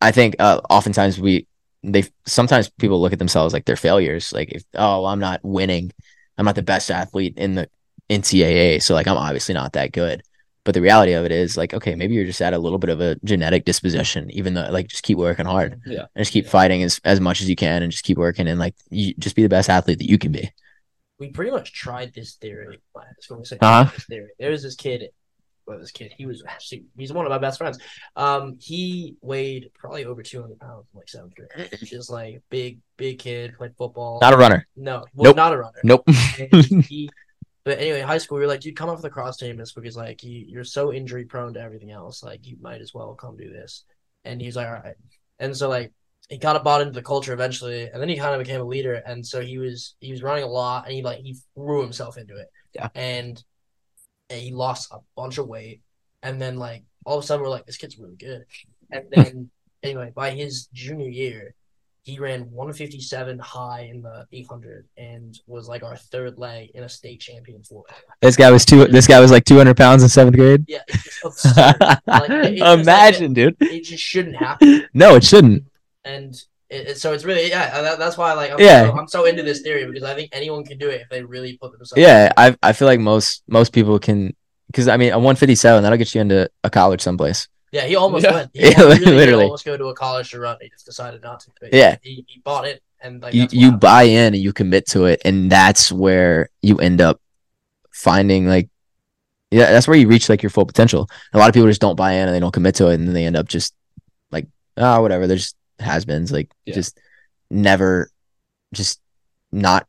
i 0.00 0.10
think 0.10 0.36
uh, 0.38 0.60
oftentimes 0.70 1.18
we 1.18 1.46
they 1.82 2.04
sometimes 2.26 2.68
people 2.70 3.00
look 3.00 3.12
at 3.12 3.18
themselves 3.18 3.52
like 3.52 3.64
they're 3.64 3.76
failures 3.76 4.32
like 4.32 4.50
if 4.52 4.62
oh 4.74 5.04
i'm 5.06 5.18
not 5.18 5.40
winning 5.42 5.90
i'm 6.38 6.44
not 6.44 6.54
the 6.54 6.62
best 6.62 6.90
athlete 6.90 7.34
in 7.36 7.54
the 7.54 7.68
ncaa 8.10 8.80
so 8.82 8.94
like 8.94 9.06
i'm 9.06 9.16
obviously 9.16 9.54
not 9.54 9.72
that 9.72 9.92
good 9.92 10.22
but 10.64 10.74
the 10.74 10.80
reality 10.82 11.12
of 11.12 11.24
it 11.24 11.32
is 11.32 11.56
like 11.56 11.72
okay 11.74 11.94
maybe 11.94 12.14
you're 12.14 12.24
just 12.24 12.42
at 12.42 12.52
a 12.54 12.58
little 12.58 12.78
bit 12.78 12.90
of 12.90 13.00
a 13.00 13.16
genetic 13.24 13.64
disposition 13.64 14.30
even 14.30 14.54
though 14.54 14.68
like 14.70 14.86
just 14.88 15.02
keep 15.02 15.18
working 15.18 15.46
hard 15.46 15.80
Yeah. 15.86 16.06
and 16.14 16.20
just 16.22 16.32
keep 16.32 16.46
fighting 16.46 16.82
as, 16.82 17.00
as 17.04 17.20
much 17.20 17.40
as 17.40 17.48
you 17.48 17.56
can 17.56 17.82
and 17.82 17.90
just 17.90 18.04
keep 18.04 18.18
working 18.18 18.46
and 18.46 18.60
like 18.60 18.74
you 18.90 19.14
just 19.18 19.34
be 19.34 19.42
the 19.42 19.48
best 19.48 19.68
athlete 19.70 19.98
that 19.98 20.08
you 20.08 20.18
can 20.18 20.30
be 20.32 20.50
we 21.18 21.30
pretty 21.30 21.52
much 21.52 21.72
tried 21.72 22.12
this 22.14 22.34
theory. 22.34 22.80
I 22.96 23.00
was 23.16 23.26
going 23.28 23.42
to 23.42 23.48
say 23.48 23.56
Uh-huh. 23.60 23.88
this 23.94 24.06
theory. 24.06 24.30
There 24.40 24.50
was 24.50 24.64
this 24.64 24.74
kid 24.74 25.10
with 25.72 25.80
this 25.82 25.90
kid. 25.90 26.12
He 26.16 26.26
was 26.26 26.42
actually 26.46 26.84
he's 26.96 27.12
one 27.12 27.26
of 27.26 27.30
my 27.30 27.38
best 27.38 27.58
friends. 27.58 27.78
Um, 28.16 28.56
he 28.60 29.16
weighed 29.20 29.70
probably 29.74 30.04
over 30.04 30.22
two 30.22 30.40
hundred 30.40 30.60
pounds 30.60 30.86
in 30.92 30.98
like 30.98 31.08
seventh 31.08 31.34
grade. 31.34 31.70
Just 31.84 32.10
like 32.10 32.42
big, 32.50 32.80
big 32.96 33.18
kid, 33.18 33.54
played 33.56 33.76
football. 33.76 34.18
Not 34.20 34.34
a 34.34 34.36
runner. 34.36 34.66
no, 34.76 35.04
well, 35.14 35.30
Nope. 35.30 35.36
not 35.36 35.52
a 35.52 35.58
runner. 35.58 35.80
Nope. 35.84 36.04
He, 36.88 37.08
but 37.64 37.78
anyway, 37.78 38.00
high 38.00 38.18
school, 38.18 38.36
we 38.38 38.42
were 38.42 38.48
like, 38.48 38.60
dude, 38.60 38.74
come 38.74 38.88
up 38.88 38.96
for 38.96 39.02
the 39.02 39.10
cross 39.10 39.36
team. 39.36 39.60
It's 39.60 39.72
because 39.72 39.96
like 39.96 40.22
you, 40.24 40.44
you're 40.48 40.64
so 40.64 40.92
injury 40.92 41.24
prone 41.24 41.54
to 41.54 41.60
everything 41.60 41.92
else. 41.92 42.22
Like 42.22 42.44
you 42.46 42.56
might 42.60 42.80
as 42.80 42.92
well 42.92 43.14
come 43.14 43.36
do 43.36 43.50
this. 43.50 43.84
And 44.24 44.40
he's 44.40 44.56
like, 44.56 44.66
all 44.66 44.72
right. 44.74 44.96
And 45.38 45.56
so 45.56 45.68
like 45.68 45.92
he 46.28 46.38
kind 46.38 46.56
of 46.56 46.64
bought 46.64 46.80
into 46.80 46.92
the 46.92 47.02
culture 47.02 47.32
eventually, 47.32 47.88
and 47.88 48.00
then 48.00 48.08
he 48.08 48.16
kind 48.16 48.34
of 48.34 48.40
became 48.44 48.60
a 48.60 48.64
leader. 48.64 48.94
And 48.94 49.24
so 49.26 49.40
he 49.40 49.58
was 49.58 49.94
he 50.00 50.10
was 50.10 50.22
running 50.22 50.44
a 50.44 50.48
lot, 50.48 50.86
and 50.86 50.94
he 50.94 51.02
like 51.02 51.18
he 51.20 51.36
threw 51.54 51.82
himself 51.82 52.16
into 52.16 52.36
it. 52.36 52.48
Yeah. 52.74 52.88
And, 52.94 53.42
and 54.32 54.40
he 54.40 54.50
lost 54.52 54.90
a 54.92 54.98
bunch 55.16 55.38
of 55.38 55.46
weight, 55.46 55.82
and 56.22 56.40
then 56.40 56.56
like 56.56 56.82
all 57.04 57.18
of 57.18 57.24
a 57.24 57.26
sudden 57.26 57.42
we're 57.42 57.50
like, 57.50 57.66
this 57.66 57.76
kid's 57.76 57.98
really 57.98 58.16
good. 58.16 58.44
And 58.90 59.04
then 59.10 59.50
anyway, 59.82 60.12
by 60.14 60.30
his 60.30 60.66
junior 60.72 61.08
year, 61.08 61.54
he 62.04 62.18
ran 62.18 62.50
157 62.50 63.38
high 63.38 63.82
in 63.82 64.02
the 64.02 64.26
800 64.32 64.86
and 64.96 65.38
was 65.46 65.68
like 65.68 65.84
our 65.84 65.96
third 65.96 66.36
leg 66.36 66.70
in 66.74 66.82
a 66.82 66.88
state 66.88 67.20
champion 67.20 67.62
for 67.62 67.84
it. 67.88 67.94
This 68.20 68.36
guy 68.36 68.50
was 68.50 68.64
two. 68.64 68.84
This 68.86 69.06
guy 69.06 69.20
was 69.20 69.30
like 69.30 69.44
200 69.44 69.76
pounds 69.76 70.02
in 70.02 70.08
seventh 70.08 70.36
grade. 70.36 70.64
Yeah, 70.66 70.80
it's 70.88 71.04
just 71.04 71.24
absurd. 71.24 71.76
Like, 72.06 72.30
it's 72.30 72.58
just 72.60 72.80
Imagine, 72.80 73.34
dude. 73.34 73.56
it 73.60 73.84
just 73.84 74.02
shouldn't 74.02 74.36
happen. 74.36 74.86
No, 74.94 75.14
it 75.14 75.22
shouldn't. 75.24 75.64
And 76.04 76.34
it, 76.72 76.88
it- 76.88 76.98
so 76.98 77.12
it's 77.12 77.24
really 77.24 77.48
yeah. 77.50 77.82
That, 77.82 77.98
that's 77.98 78.16
why 78.16 78.32
like 78.32 78.50
I'm, 78.52 78.58
Yeah. 78.60 78.86
so, 78.90 78.98
I'm 78.98 79.08
so 79.08 79.24
into 79.26 79.42
this 79.42 79.60
theory 79.60 79.84
because 79.86 80.02
I 80.04 80.14
think 80.14 80.30
anyone 80.32 80.64
can 80.64 80.78
do 80.78 80.88
it 80.88 81.00
if 81.02 81.08
they 81.08 81.22
really 81.22 81.56
put 81.58 81.72
themselves. 81.72 82.00
Yeah, 82.00 82.32
I 82.36 82.56
I 82.62 82.72
feel 82.72 82.86
like 82.88 83.00
most 83.00 83.42
most 83.46 83.72
people 83.72 83.98
can 83.98 84.34
because 84.68 84.88
I 84.88 84.96
mean 84.96 85.12
a 85.12 85.18
157 85.18 85.82
that'll 85.82 85.98
get 85.98 86.14
you 86.14 86.20
into 86.20 86.50
a 86.64 86.70
college 86.70 87.00
someplace. 87.02 87.48
Yeah, 87.72 87.84
he 87.86 87.96
almost 87.96 88.24
Yeah. 88.24 88.34
went. 88.34 88.50
He 88.54 88.60
Yeah, 88.62 88.68
almost, 88.82 89.00
really 89.00 89.04
did 89.12 89.16
literally. 89.16 89.44
almost 89.44 89.64
go 89.64 89.76
to 89.76 89.84
a 89.86 89.94
college 89.94 90.30
to 90.32 90.40
run. 90.40 90.56
He 90.60 90.68
just 90.68 90.84
decided 90.86 91.22
not 91.22 91.40
to. 91.40 91.50
But 91.60 91.72
Yeah. 91.72 91.96
he, 92.02 92.24
he 92.28 92.40
bought 92.44 92.66
it 92.66 92.82
and 93.00 93.22
like 93.22 93.34
you 93.34 93.46
you 93.50 93.66
happened. 93.66 93.80
buy 93.80 94.02
in 94.04 94.34
and 94.34 94.42
you 94.42 94.52
commit 94.52 94.86
to 94.88 95.04
it, 95.06 95.20
and 95.24 95.50
that's 95.50 95.90
where 95.92 96.48
you 96.62 96.76
end 96.78 97.00
up 97.00 97.20
finding 97.90 98.46
like 98.46 98.68
yeah 99.50 99.70
that's 99.70 99.86
where 99.86 99.96
you 99.96 100.08
reach 100.08 100.28
like 100.28 100.42
your 100.42 100.50
full 100.50 100.66
potential. 100.66 101.08
A 101.32 101.38
lot 101.38 101.48
of 101.48 101.54
people 101.54 101.68
just 101.68 101.80
don't 101.80 101.96
buy 101.96 102.12
in 102.12 102.28
and 102.28 102.34
they 102.34 102.40
don't 102.40 102.52
commit 102.52 102.74
to 102.76 102.88
it, 102.88 102.94
and 102.94 103.06
then 103.06 103.14
they 103.14 103.24
end 103.26 103.36
up 103.36 103.48
just 103.48 103.74
like 104.30 104.46
ah 104.76 105.00
whatever. 105.00 105.26
They're 105.26 105.36
just 105.36 105.56
has-beens 105.82 106.32
like 106.32 106.50
Yeah. 106.64 106.74
just 106.74 106.98
never 107.50 108.10
just 108.74 109.00
not 109.50 109.86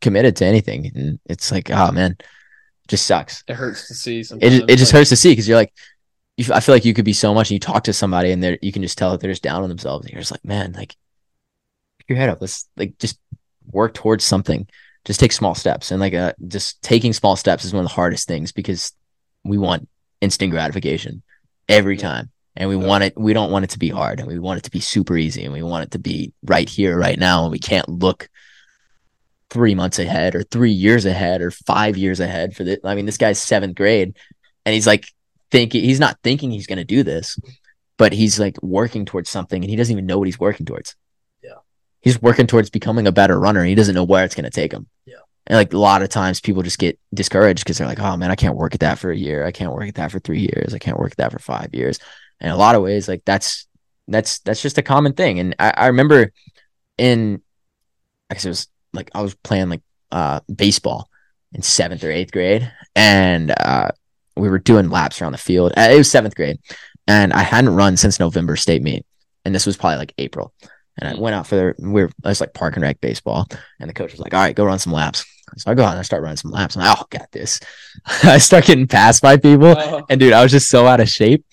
committed 0.00 0.36
to 0.36 0.44
anything, 0.46 0.90
and 0.94 1.18
it's 1.26 1.50
like 1.52 1.70
oh 1.70 1.92
man, 1.92 2.16
just 2.88 3.06
sucks. 3.06 3.42
It 3.48 3.54
hurts 3.54 3.88
to 3.88 3.94
see. 3.94 4.20
it 4.20 4.26
Sometimes. 4.26 4.58
ju- 4.58 4.64
it 4.68 4.76
just 4.76 4.92
like, 4.92 5.00
hurts 5.00 5.10
to 5.10 5.16
see 5.16 5.30
because 5.32 5.46
you're 5.48 5.56
like, 5.58 5.72
you, 6.36 6.44
I 6.52 6.60
feel 6.60 6.74
like 6.74 6.84
you 6.84 6.94
could 6.94 7.04
be 7.04 7.12
so 7.12 7.32
much, 7.34 7.50
and 7.50 7.54
you 7.54 7.60
talk 7.60 7.84
to 7.84 7.92
somebody, 7.92 8.30
and 8.32 8.42
they 8.42 8.58
you 8.62 8.72
can 8.72 8.82
just 8.82 8.98
tell 8.98 9.10
that 9.12 9.20
they're 9.20 9.30
just 9.32 9.42
down 9.42 9.62
on 9.62 9.68
themselves. 9.68 10.04
And 10.04 10.12
you're 10.12 10.20
just 10.22 10.32
like, 10.32 10.44
man, 10.44 10.72
like, 10.72 10.96
pick 11.98 12.08
your 12.08 12.18
head 12.18 12.28
up. 12.30 12.40
Let's 12.40 12.68
like 12.76 12.98
just 12.98 13.18
work 13.70 13.94
towards 13.94 14.24
something. 14.24 14.66
Just 15.06 15.20
take 15.20 15.32
small 15.32 15.54
steps, 15.54 15.90
and 15.90 16.00
like, 16.00 16.12
uh, 16.14 16.32
just 16.48 16.82
taking 16.82 17.12
small 17.14 17.36
steps 17.36 17.64
is 17.64 17.72
one 17.72 17.84
of 17.84 17.88
the 17.88 17.94
hardest 17.94 18.28
things 18.28 18.52
because 18.52 18.92
we 19.44 19.56
want 19.56 19.88
instant 20.20 20.50
gratification 20.50 21.22
every 21.68 21.96
Yeah. 21.96 22.02
time, 22.02 22.30
and 22.56 22.68
we 22.68 22.76
want 22.76 23.04
it. 23.04 23.14
We 23.16 23.32
don't 23.32 23.50
want 23.50 23.64
it 23.64 23.70
to 23.70 23.78
be 23.78 23.88
hard, 23.88 24.20
and 24.20 24.28
we 24.28 24.38
want 24.38 24.58
it 24.58 24.64
to 24.64 24.70
be 24.70 24.80
super 24.80 25.16
easy, 25.16 25.44
and 25.44 25.52
we 25.52 25.62
want 25.62 25.84
it 25.84 25.90
to 25.92 25.98
be 25.98 26.32
right 26.44 26.68
here, 26.68 26.98
right 26.98 27.18
now, 27.18 27.42
and 27.42 27.52
we 27.52 27.58
can't 27.58 27.88
look 27.88 28.28
three 29.50 29.74
months 29.74 29.98
ahead 29.98 30.34
or 30.34 30.44
three 30.44 30.70
years 30.70 31.04
ahead 31.04 31.42
or 31.42 31.50
five 31.50 31.96
years 31.96 32.20
ahead 32.20 32.54
for 32.54 32.64
the 32.64 32.80
I 32.84 32.94
mean, 32.94 33.06
this 33.06 33.18
guy's 33.18 33.40
seventh 33.40 33.74
grade 33.74 34.16
and 34.64 34.74
he's 34.74 34.86
like 34.86 35.06
thinking 35.50 35.82
he's 35.84 36.00
not 36.00 36.18
thinking 36.22 36.50
he's 36.50 36.68
gonna 36.68 36.84
do 36.84 37.02
this, 37.02 37.38
but 37.98 38.12
he's 38.12 38.38
like 38.38 38.62
working 38.62 39.04
towards 39.04 39.28
something 39.28 39.62
and 39.62 39.68
he 39.68 39.76
doesn't 39.76 39.92
even 39.92 40.06
know 40.06 40.18
what 40.18 40.28
he's 40.28 40.38
working 40.38 40.66
towards. 40.66 40.94
Yeah. 41.42 41.56
He's 42.00 42.22
working 42.22 42.46
towards 42.46 42.70
becoming 42.70 43.08
a 43.08 43.12
better 43.12 43.38
runner 43.38 43.60
and 43.60 43.68
he 43.68 43.74
doesn't 43.74 43.94
know 43.94 44.04
where 44.04 44.24
it's 44.24 44.36
gonna 44.36 44.50
take 44.50 44.72
him. 44.72 44.86
Yeah. 45.04 45.16
And 45.48 45.56
like 45.56 45.72
a 45.72 45.78
lot 45.78 46.02
of 46.02 46.08
times 46.10 46.40
people 46.40 46.62
just 46.62 46.78
get 46.78 46.98
discouraged 47.12 47.64
because 47.64 47.78
they're 47.78 47.88
like, 47.88 47.98
oh 47.98 48.16
man, 48.16 48.30
I 48.30 48.36
can't 48.36 48.56
work 48.56 48.74
at 48.74 48.80
that 48.80 49.00
for 49.00 49.10
a 49.10 49.16
year. 49.16 49.44
I 49.44 49.50
can't 49.50 49.72
work 49.72 49.88
at 49.88 49.96
that 49.96 50.12
for 50.12 50.20
three 50.20 50.40
years. 50.40 50.74
I 50.74 50.78
can't 50.78 50.98
work 50.98 51.10
at 51.10 51.18
that 51.18 51.32
for 51.32 51.40
five 51.40 51.74
years. 51.74 51.98
And 52.40 52.50
a 52.52 52.56
lot 52.56 52.74
of 52.74 52.82
ways, 52.82 53.08
like 53.08 53.22
that's 53.24 53.66
that's 54.08 54.40
that's 54.40 54.62
just 54.62 54.78
a 54.78 54.82
common 54.82 55.12
thing. 55.12 55.38
And 55.38 55.54
I, 55.58 55.72
I 55.76 55.86
remember 55.88 56.32
in 56.98 57.42
I 58.30 58.34
guess 58.34 58.44
it 58.44 58.48
was 58.48 58.68
like 58.92 59.10
I 59.14 59.22
was 59.22 59.34
playing 59.34 59.68
like 59.70 59.82
uh 60.10 60.40
baseball 60.54 61.08
in 61.52 61.62
seventh 61.62 62.04
or 62.04 62.10
eighth 62.10 62.32
grade, 62.32 62.70
and 62.96 63.50
uh 63.58 63.88
we 64.36 64.48
were 64.48 64.58
doing 64.58 64.88
laps 64.90 65.20
around 65.20 65.32
the 65.32 65.38
field. 65.38 65.72
Uh, 65.76 65.88
It 65.90 65.98
was 65.98 66.10
seventh 66.10 66.34
grade, 66.34 66.58
and 67.06 67.32
I 67.32 67.42
hadn't 67.42 67.74
run 67.74 67.96
since 67.96 68.18
November 68.20 68.56
state 68.56 68.82
meet, 68.82 69.04
and 69.44 69.54
this 69.54 69.66
was 69.66 69.76
probably 69.76 69.98
like 69.98 70.14
April. 70.18 70.52
And 70.98 71.08
I 71.08 71.14
Mm. 71.14 71.18
went 71.20 71.34
out 71.34 71.46
for 71.46 71.56
the 71.56 71.74
we 71.78 72.02
were 72.02 72.08
it 72.08 72.14
was 72.24 72.40
like 72.40 72.54
park 72.54 72.74
and 72.74 72.82
rec 72.82 73.00
baseball, 73.00 73.46
and 73.78 73.88
the 73.88 73.94
coach 73.94 74.12
was 74.12 74.20
like, 74.20 74.34
"All 74.34 74.40
right, 74.40 74.56
go 74.56 74.64
run 74.64 74.78
some 74.78 74.92
laps." 74.92 75.24
So 75.58 75.70
I 75.70 75.74
go 75.74 75.84
out 75.84 75.90
and 75.90 75.98
I 75.98 76.02
start 76.02 76.22
running 76.22 76.36
some 76.36 76.50
laps. 76.50 76.76
I'm 76.76 76.82
like, 76.82 76.96
"Oh, 76.98 77.06
got 77.10 77.30
this." 77.32 77.60
I 78.24 78.38
start 78.38 78.66
getting 78.66 78.86
passed 78.86 79.22
by 79.22 79.36
people, 79.36 79.74
Oh, 79.76 80.06
and 80.08 80.20
dude, 80.20 80.32
I 80.32 80.42
was 80.42 80.52
just 80.52 80.68
so 80.68 80.86
out 80.86 81.00
of 81.00 81.08
shape. 81.08 81.44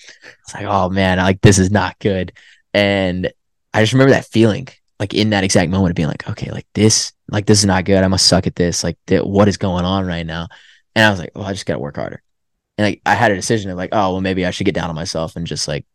It's 0.44 0.54
like, 0.54 0.66
oh 0.66 0.90
man, 0.90 1.18
like 1.18 1.42
this 1.42 1.60
is 1.60 1.72
not 1.72 2.00
good. 2.00 2.32
And 2.74 3.32
I 3.74 3.82
just 3.82 3.94
remember 3.94 4.12
that 4.12 4.26
feeling, 4.26 4.68
like 5.00 5.14
in 5.14 5.32
that 5.32 5.44
exact 5.44 5.72
moment 5.72 5.92
of 5.92 5.96
being 5.96 6.08
like, 6.08 6.28
okay, 6.30 6.52
like 6.52 6.68
this, 6.74 7.12
like 7.30 7.46
this 7.46 7.60
is 7.60 7.66
not 7.66 7.86
good. 7.86 8.04
I 8.04 8.08
must 8.08 8.28
suck 8.28 8.48
at 8.48 8.56
this. 8.56 8.84
Like, 8.84 8.98
th- 9.08 9.24
what 9.24 9.48
is 9.48 9.58
going 9.58 9.86
on 9.86 10.06
right 10.06 10.26
now? 10.26 10.48
And 10.96 11.06
I 11.06 11.10
was 11.10 11.20
like, 11.20 11.32
well, 11.36 11.46
I 11.46 11.54
just 11.54 11.66
gotta 11.66 11.80
work 11.80 11.96
harder. 11.96 12.22
And 12.78 12.88
like, 12.88 13.02
I 13.06 13.16
had 13.16 13.32
a 13.32 13.36
decision 13.36 13.72
of 13.72 13.78
like, 13.78 13.90
oh, 13.92 14.14
well, 14.14 14.22
maybe 14.22 14.46
I 14.46 14.52
should 14.52 14.66
get 14.66 14.76
down 14.76 14.90
on 14.90 14.96
myself 14.96 15.36
and 15.36 15.48
just 15.48 15.68
like, 15.68 15.86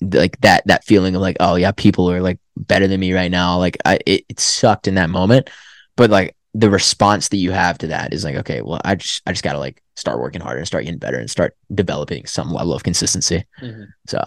like 0.00 0.40
that 0.40 0.66
that 0.66 0.84
feeling 0.84 1.14
of 1.14 1.20
like, 1.20 1.36
oh 1.40 1.56
yeah, 1.56 1.72
people 1.72 2.10
are 2.10 2.22
like 2.22 2.38
better 2.56 2.88
than 2.88 3.00
me 3.00 3.12
right 3.12 3.30
now. 3.30 3.58
Like, 3.58 3.76
I 3.84 3.98
it, 4.06 4.24
it 4.28 4.40
sucked 4.40 4.88
in 4.88 4.94
that 4.94 5.10
moment, 5.10 5.50
but 5.96 6.10
like 6.10 6.34
the 6.54 6.70
response 6.70 7.28
that 7.28 7.36
you 7.36 7.52
have 7.52 7.78
to 7.78 7.88
that 7.88 8.12
is 8.12 8.24
like, 8.24 8.36
okay, 8.36 8.60
well, 8.62 8.80
I 8.84 8.96
just 8.96 9.22
I 9.26 9.32
just 9.32 9.44
gotta 9.44 9.58
like 9.58 9.82
start 9.96 10.18
working 10.20 10.40
harder 10.40 10.58
and 10.58 10.66
start 10.66 10.84
getting 10.84 10.98
better 10.98 11.18
and 11.18 11.30
start 11.30 11.56
developing 11.74 12.26
some 12.26 12.52
level 12.52 12.72
of 12.74 12.82
consistency. 12.82 13.44
mhm. 13.60 13.86
So 14.08 14.20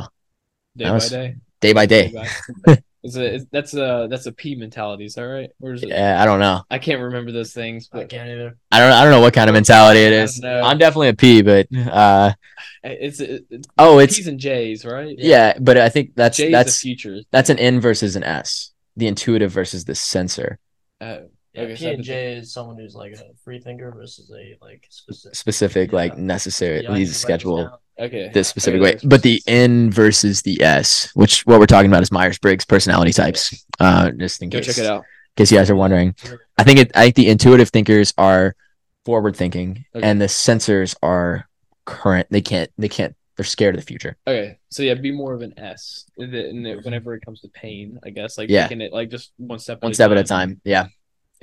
Day 0.76 0.90
by 0.90 1.00
day. 1.00 1.36
day 1.62 1.74
by 1.74 1.86
day, 1.86 2.14
by- 2.66 2.78
Is 3.04 3.18
it? 3.18 3.34
Is, 3.34 3.46
that's 3.52 3.74
a 3.74 4.08
that's 4.10 4.26
a 4.28 4.32
P 4.32 4.56
mentality. 4.56 5.04
Is 5.04 5.16
that 5.16 5.24
right? 5.24 5.50
Or 5.62 5.74
is 5.74 5.84
it? 5.84 5.90
yeah, 5.90 6.22
I 6.22 6.26
don't 6.26 6.40
know. 6.40 6.64
I 6.72 6.80
can't 6.80 7.02
remember 7.02 7.34
those 7.34 7.52
things, 7.54 7.90
I 7.92 8.06
can't 8.06 8.30
either. 8.30 8.56
I 8.72 8.80
don't 8.80 8.92
I 8.94 9.02
don't 9.04 9.12
know 9.12 9.20
what 9.20 9.34
kind 9.34 9.50
of 9.50 9.54
mentality 9.54 10.00
it 10.00 10.14
is. 10.14 10.22
I 10.22 10.24
is. 10.24 10.40
don't 10.40 10.62
know. 10.62 10.68
I'm 10.68 10.78
definitely 10.78 11.10
a 11.10 11.14
P, 11.14 11.42
but 11.42 11.68
uh 11.76 12.32
it's, 12.82 13.20
it's 13.20 13.68
oh, 13.78 14.00
it's 14.00 14.16
P's 14.16 14.28
and 14.28 14.40
J's, 14.40 14.86
right? 14.86 15.16
yeah, 15.20 15.58
but 15.60 15.78
I 15.78 15.90
think 15.90 16.16
that's 16.16 16.38
J's 16.38 16.52
that's 16.54 16.76
the 16.82 16.82
future. 16.82 17.20
that's 17.32 17.50
an 17.50 17.60
N 17.60 17.82
versus 17.82 18.16
an 18.16 18.24
S. 18.24 18.72
The 18.96 19.08
intuitive 19.08 19.52
versus 19.52 19.84
the 19.86 19.96
sensor. 19.96 20.60
Uh, 21.02 21.18
Yeah, 21.54 21.62
Okay, 21.64 21.76
P 21.76 21.86
and 21.90 22.04
J 22.04 22.34
is 22.38 22.52
someone 22.52 22.78
who's 22.78 22.96
like 22.96 23.14
a 23.14 23.32
free 23.44 23.60
thinker 23.60 23.92
versus 23.92 24.32
a 24.32 24.58
like 24.64 24.88
specific. 24.90 25.36
Specific, 25.36 25.92
Yeah. 25.92 25.96
like 25.96 26.18
necessary, 26.18 26.82
Yeah, 26.84 26.92
I 26.92 26.98
needs 26.98 27.12
can 27.12 27.28
to 27.28 27.34
write 27.34 27.40
this 27.40 27.42
schedule 27.44 27.80
okay. 28.00 28.32
this 28.34 28.48
specific 28.48 28.82
Okay, 28.82 28.84
way. 28.86 28.92
that's 28.94 29.04
But 29.06 29.22
the. 29.22 29.42
N 29.46 29.92
versus 29.92 30.42
the 30.42 30.60
S, 30.64 31.12
which 31.14 31.46
what 31.46 31.60
we're 31.60 31.68
talking 31.68 31.92
about 31.92 32.02
is 32.02 32.12
Myers 32.12 32.40
Briggs 32.40 32.66
personality 32.66 33.14
types. 33.14 33.66
Uh, 33.80 34.10
just 34.12 34.42
in 34.42 34.50
Go 34.50 34.60
case, 34.60 34.66
check 34.68 34.78
it 34.80 34.88
out. 34.90 35.02
in 35.02 35.06
case 35.44 35.52
you 35.52 35.58
guys 35.60 35.70
are 35.70 35.76
wondering. 35.76 36.16
I 36.58 36.64
think 36.64 36.80
it. 36.80 36.92
I 36.96 37.04
think 37.04 37.16
the 37.16 37.30
intuitive 37.30 37.70
thinkers 37.70 38.14
are 38.18 38.56
forward 39.06 39.36
thinking, 39.36 39.86
Okay. 39.96 40.08
and 40.08 40.20
the 40.20 40.26
sensors 40.26 40.96
are 41.04 41.48
current. 41.86 42.26
They 42.32 42.42
can't. 42.42 42.72
They 42.80 42.90
can't. 42.90 43.16
They're 43.36 43.44
scared 43.46 43.76
of 43.76 43.82
the 43.82 43.86
future. 43.86 44.16
Okay, 44.28 44.58
so 44.70 44.82
yeah, 44.84 44.94
be 44.96 45.12
more 45.12 45.34
of 45.34 45.42
an 45.44 45.54
S. 45.58 46.06
And 46.18 46.34
it- 46.34 46.50
and 46.50 46.66
it- 46.68 46.84
whenever 46.86 47.14
it 47.16 47.24
comes 47.26 47.42
to 47.42 47.48
pain, 47.50 48.00
I 48.04 48.10
guess 48.12 48.38
like 48.40 48.50
Yeah. 48.50 48.64
taking 48.64 48.82
it 48.82 48.92
like 48.94 49.10
just 49.12 49.34
one 49.38 49.60
step. 49.60 49.82
One 49.84 49.94
step 49.94 50.10
at 50.12 50.18
a 50.18 50.24
time. 50.24 50.62
Yeah. 50.64 50.88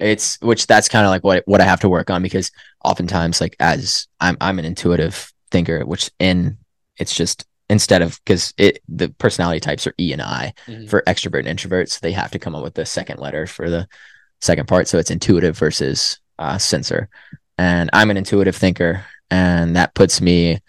It's 0.00 0.40
which 0.40 0.66
that's 0.66 0.88
kind 0.88 1.04
of 1.04 1.10
like 1.10 1.24
what 1.24 1.42
what 1.46 1.60
I 1.60 1.64
have 1.64 1.80
to 1.80 1.88
work 1.88 2.10
on 2.10 2.22
because 2.22 2.50
oftentimes 2.84 3.40
like 3.40 3.54
as 3.60 4.08
I'm 4.20 4.36
I'm 4.40 4.58
an 4.58 4.64
intuitive 4.64 5.32
thinker, 5.50 5.84
which 5.84 6.10
in 6.18 6.56
it's 6.96 7.14
just 7.14 7.44
instead 7.68 8.02
of 8.02 8.18
because 8.24 8.52
it 8.58 8.82
the 8.88 9.10
personality 9.18 9.60
types 9.60 9.86
are 9.86 9.94
E 10.00 10.12
and 10.12 10.22
I. 10.22 10.52
Mhm. 10.66 10.88
for 10.88 11.02
extrovert 11.06 11.40
and 11.40 11.48
introvert, 11.48 11.88
so 11.90 11.98
they 12.02 12.12
have 12.12 12.30
to 12.32 12.38
come 12.38 12.54
up 12.54 12.62
with 12.62 12.74
the 12.74 12.86
second 12.86 13.20
letter 13.20 13.46
for 13.46 13.70
the 13.70 13.86
second 14.40 14.66
part. 14.68 14.88
So 14.88 14.98
it's 14.98 15.10
intuitive 15.10 15.56
versus 15.58 16.18
uh, 16.38 16.58
sensor, 16.58 17.08
and 17.58 17.90
I'm 17.92 18.10
an 18.10 18.16
intuitive 18.16 18.56
thinker, 18.56 19.04
and 19.30 19.76
that 19.76 19.94
puts 19.94 20.20
me 20.20 20.60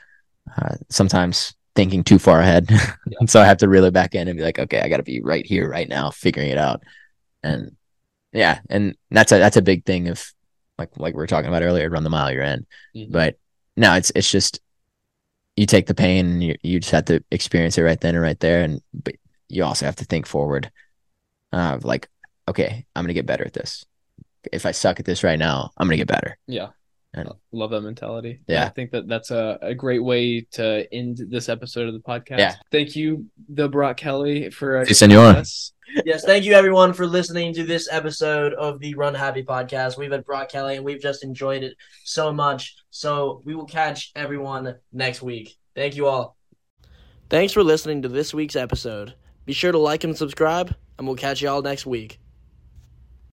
uh, 0.57 0.75
sometimes 0.89 1.53
thinking 1.75 2.03
too 2.03 2.19
far 2.19 2.41
ahead, 2.41 2.69
and 3.19 3.29
so 3.29 3.39
I 3.41 3.45
have 3.45 3.57
to 3.59 3.69
reel 3.69 3.85
it 3.85 3.93
back 3.93 4.13
in 4.13 4.27
and 4.27 4.37
be 4.37 4.43
like, 4.43 4.59
okay, 4.59 4.81
I 4.81 4.89
got 4.89 4.97
to 4.97 5.03
be 5.03 5.21
right 5.21 5.45
here, 5.45 5.69
right 5.69 5.87
now, 5.87 6.09
figuring 6.11 6.49
it 6.49 6.57
out, 6.57 6.83
and 7.43 7.75
yeah, 8.33 8.59
and 8.69 8.95
that's 9.09 9.31
a 9.31 9.37
that's 9.39 9.57
a 9.57 9.61
big 9.61 9.85
thing 9.85 10.07
of 10.07 10.23
like 10.77 10.89
like 10.97 11.13
we 11.13 11.17
were 11.17 11.27
talking 11.27 11.49
about 11.49 11.63
earlier, 11.63 11.89
run 11.89 12.03
the 12.03 12.09
mile 12.09 12.31
you're 12.31 12.43
in, 12.43 12.65
Mhm. 12.95 13.11
but 13.11 13.37
no, 13.77 13.93
it's 13.95 14.11
it's 14.15 14.29
just 14.29 14.59
you 15.57 15.65
take 15.65 15.85
the 15.87 15.93
pain 15.93 16.25
and 16.25 16.43
you 16.43 16.55
you 16.63 16.79
just 16.79 16.91
have 16.91 17.05
to 17.05 17.23
experience 17.31 17.77
it 17.77 17.83
right 17.83 17.99
then 18.01 18.15
and 18.15 18.23
right 18.23 18.39
there, 18.39 18.63
and 18.63 18.81
but 18.93 19.15
you 19.49 19.63
also 19.63 19.85
have 19.85 19.97
to 19.97 20.05
think 20.05 20.25
forward, 20.25 20.71
uh, 21.53 21.77
like 21.83 22.09
okay, 22.47 22.85
I'm 22.95 23.03
gonna 23.03 23.13
get 23.13 23.25
better 23.25 23.45
at 23.45 23.53
this. 23.53 23.85
If 24.51 24.65
I 24.65 24.71
suck 24.71 24.99
at 24.99 25.05
this 25.05 25.23
right 25.23 25.37
now, 25.39 25.71
I'm 25.77 25.87
gonna 25.87 25.97
get 25.97 26.07
better. 26.07 26.37
Yeah. 26.47 26.69
And- 27.13 27.29
Love 27.51 27.71
that 27.71 27.81
mentality. 27.81 28.39
Yeah. 28.47 28.65
I 28.65 28.69
think 28.69 28.91
that 28.91 29.05
that's 29.07 29.31
a, 29.31 29.59
a 29.61 29.75
great 29.75 30.01
way 30.01 30.41
to 30.51 30.87
end 30.93 31.19
this 31.29 31.49
episode 31.49 31.87
of 31.89 31.93
the 31.93 31.99
podcast. 31.99 32.39
Yeah. 32.39 32.55
Thank 32.71 32.95
you, 32.95 33.25
the 33.49 33.67
Brock 33.67 33.97
Kelly, 33.97 34.49
for 34.49 34.77
uh, 34.77 34.85
Si, 34.85 34.93
senor. 34.93 35.25
us. 35.35 35.73
Yes, 36.05 36.23
thank 36.23 36.45
you 36.45 36.53
everyone 36.53 36.93
for 36.93 37.05
listening 37.05 37.53
to 37.53 37.63
this 37.63 37.87
episode 37.91 38.53
of 38.53 38.79
the 38.79 38.93
Run 38.95 39.13
Happy 39.13 39.43
podcast. 39.43 39.97
We've 39.97 40.11
had 40.11 40.25
Brock 40.25 40.49
Kelly 40.49 40.75
and 40.75 40.85
we've 40.85 41.01
just 41.01 41.23
enjoyed 41.23 41.63
it 41.63 41.75
so 42.03 42.31
much. 42.31 42.75
So 42.89 43.41
we 43.45 43.55
will 43.55 43.65
catch 43.65 44.11
everyone 44.15 44.75
next 44.93 45.21
week. 45.21 45.57
Thank 45.75 45.95
you 45.95 46.07
all. 46.07 46.37
Thanks 47.29 47.53
for 47.53 47.63
listening 47.63 48.01
to 48.03 48.09
this 48.09 48.33
week's 48.33 48.55
episode. 48.55 49.15
Be 49.45 49.53
sure 49.53 49.71
to 49.71 49.77
like 49.77 50.03
and 50.03 50.17
subscribe, 50.17 50.75
and 50.97 51.07
we'll 51.07 51.15
catch 51.15 51.41
you 51.41 51.49
all 51.49 51.61
next 51.61 51.85
week. 51.85 52.20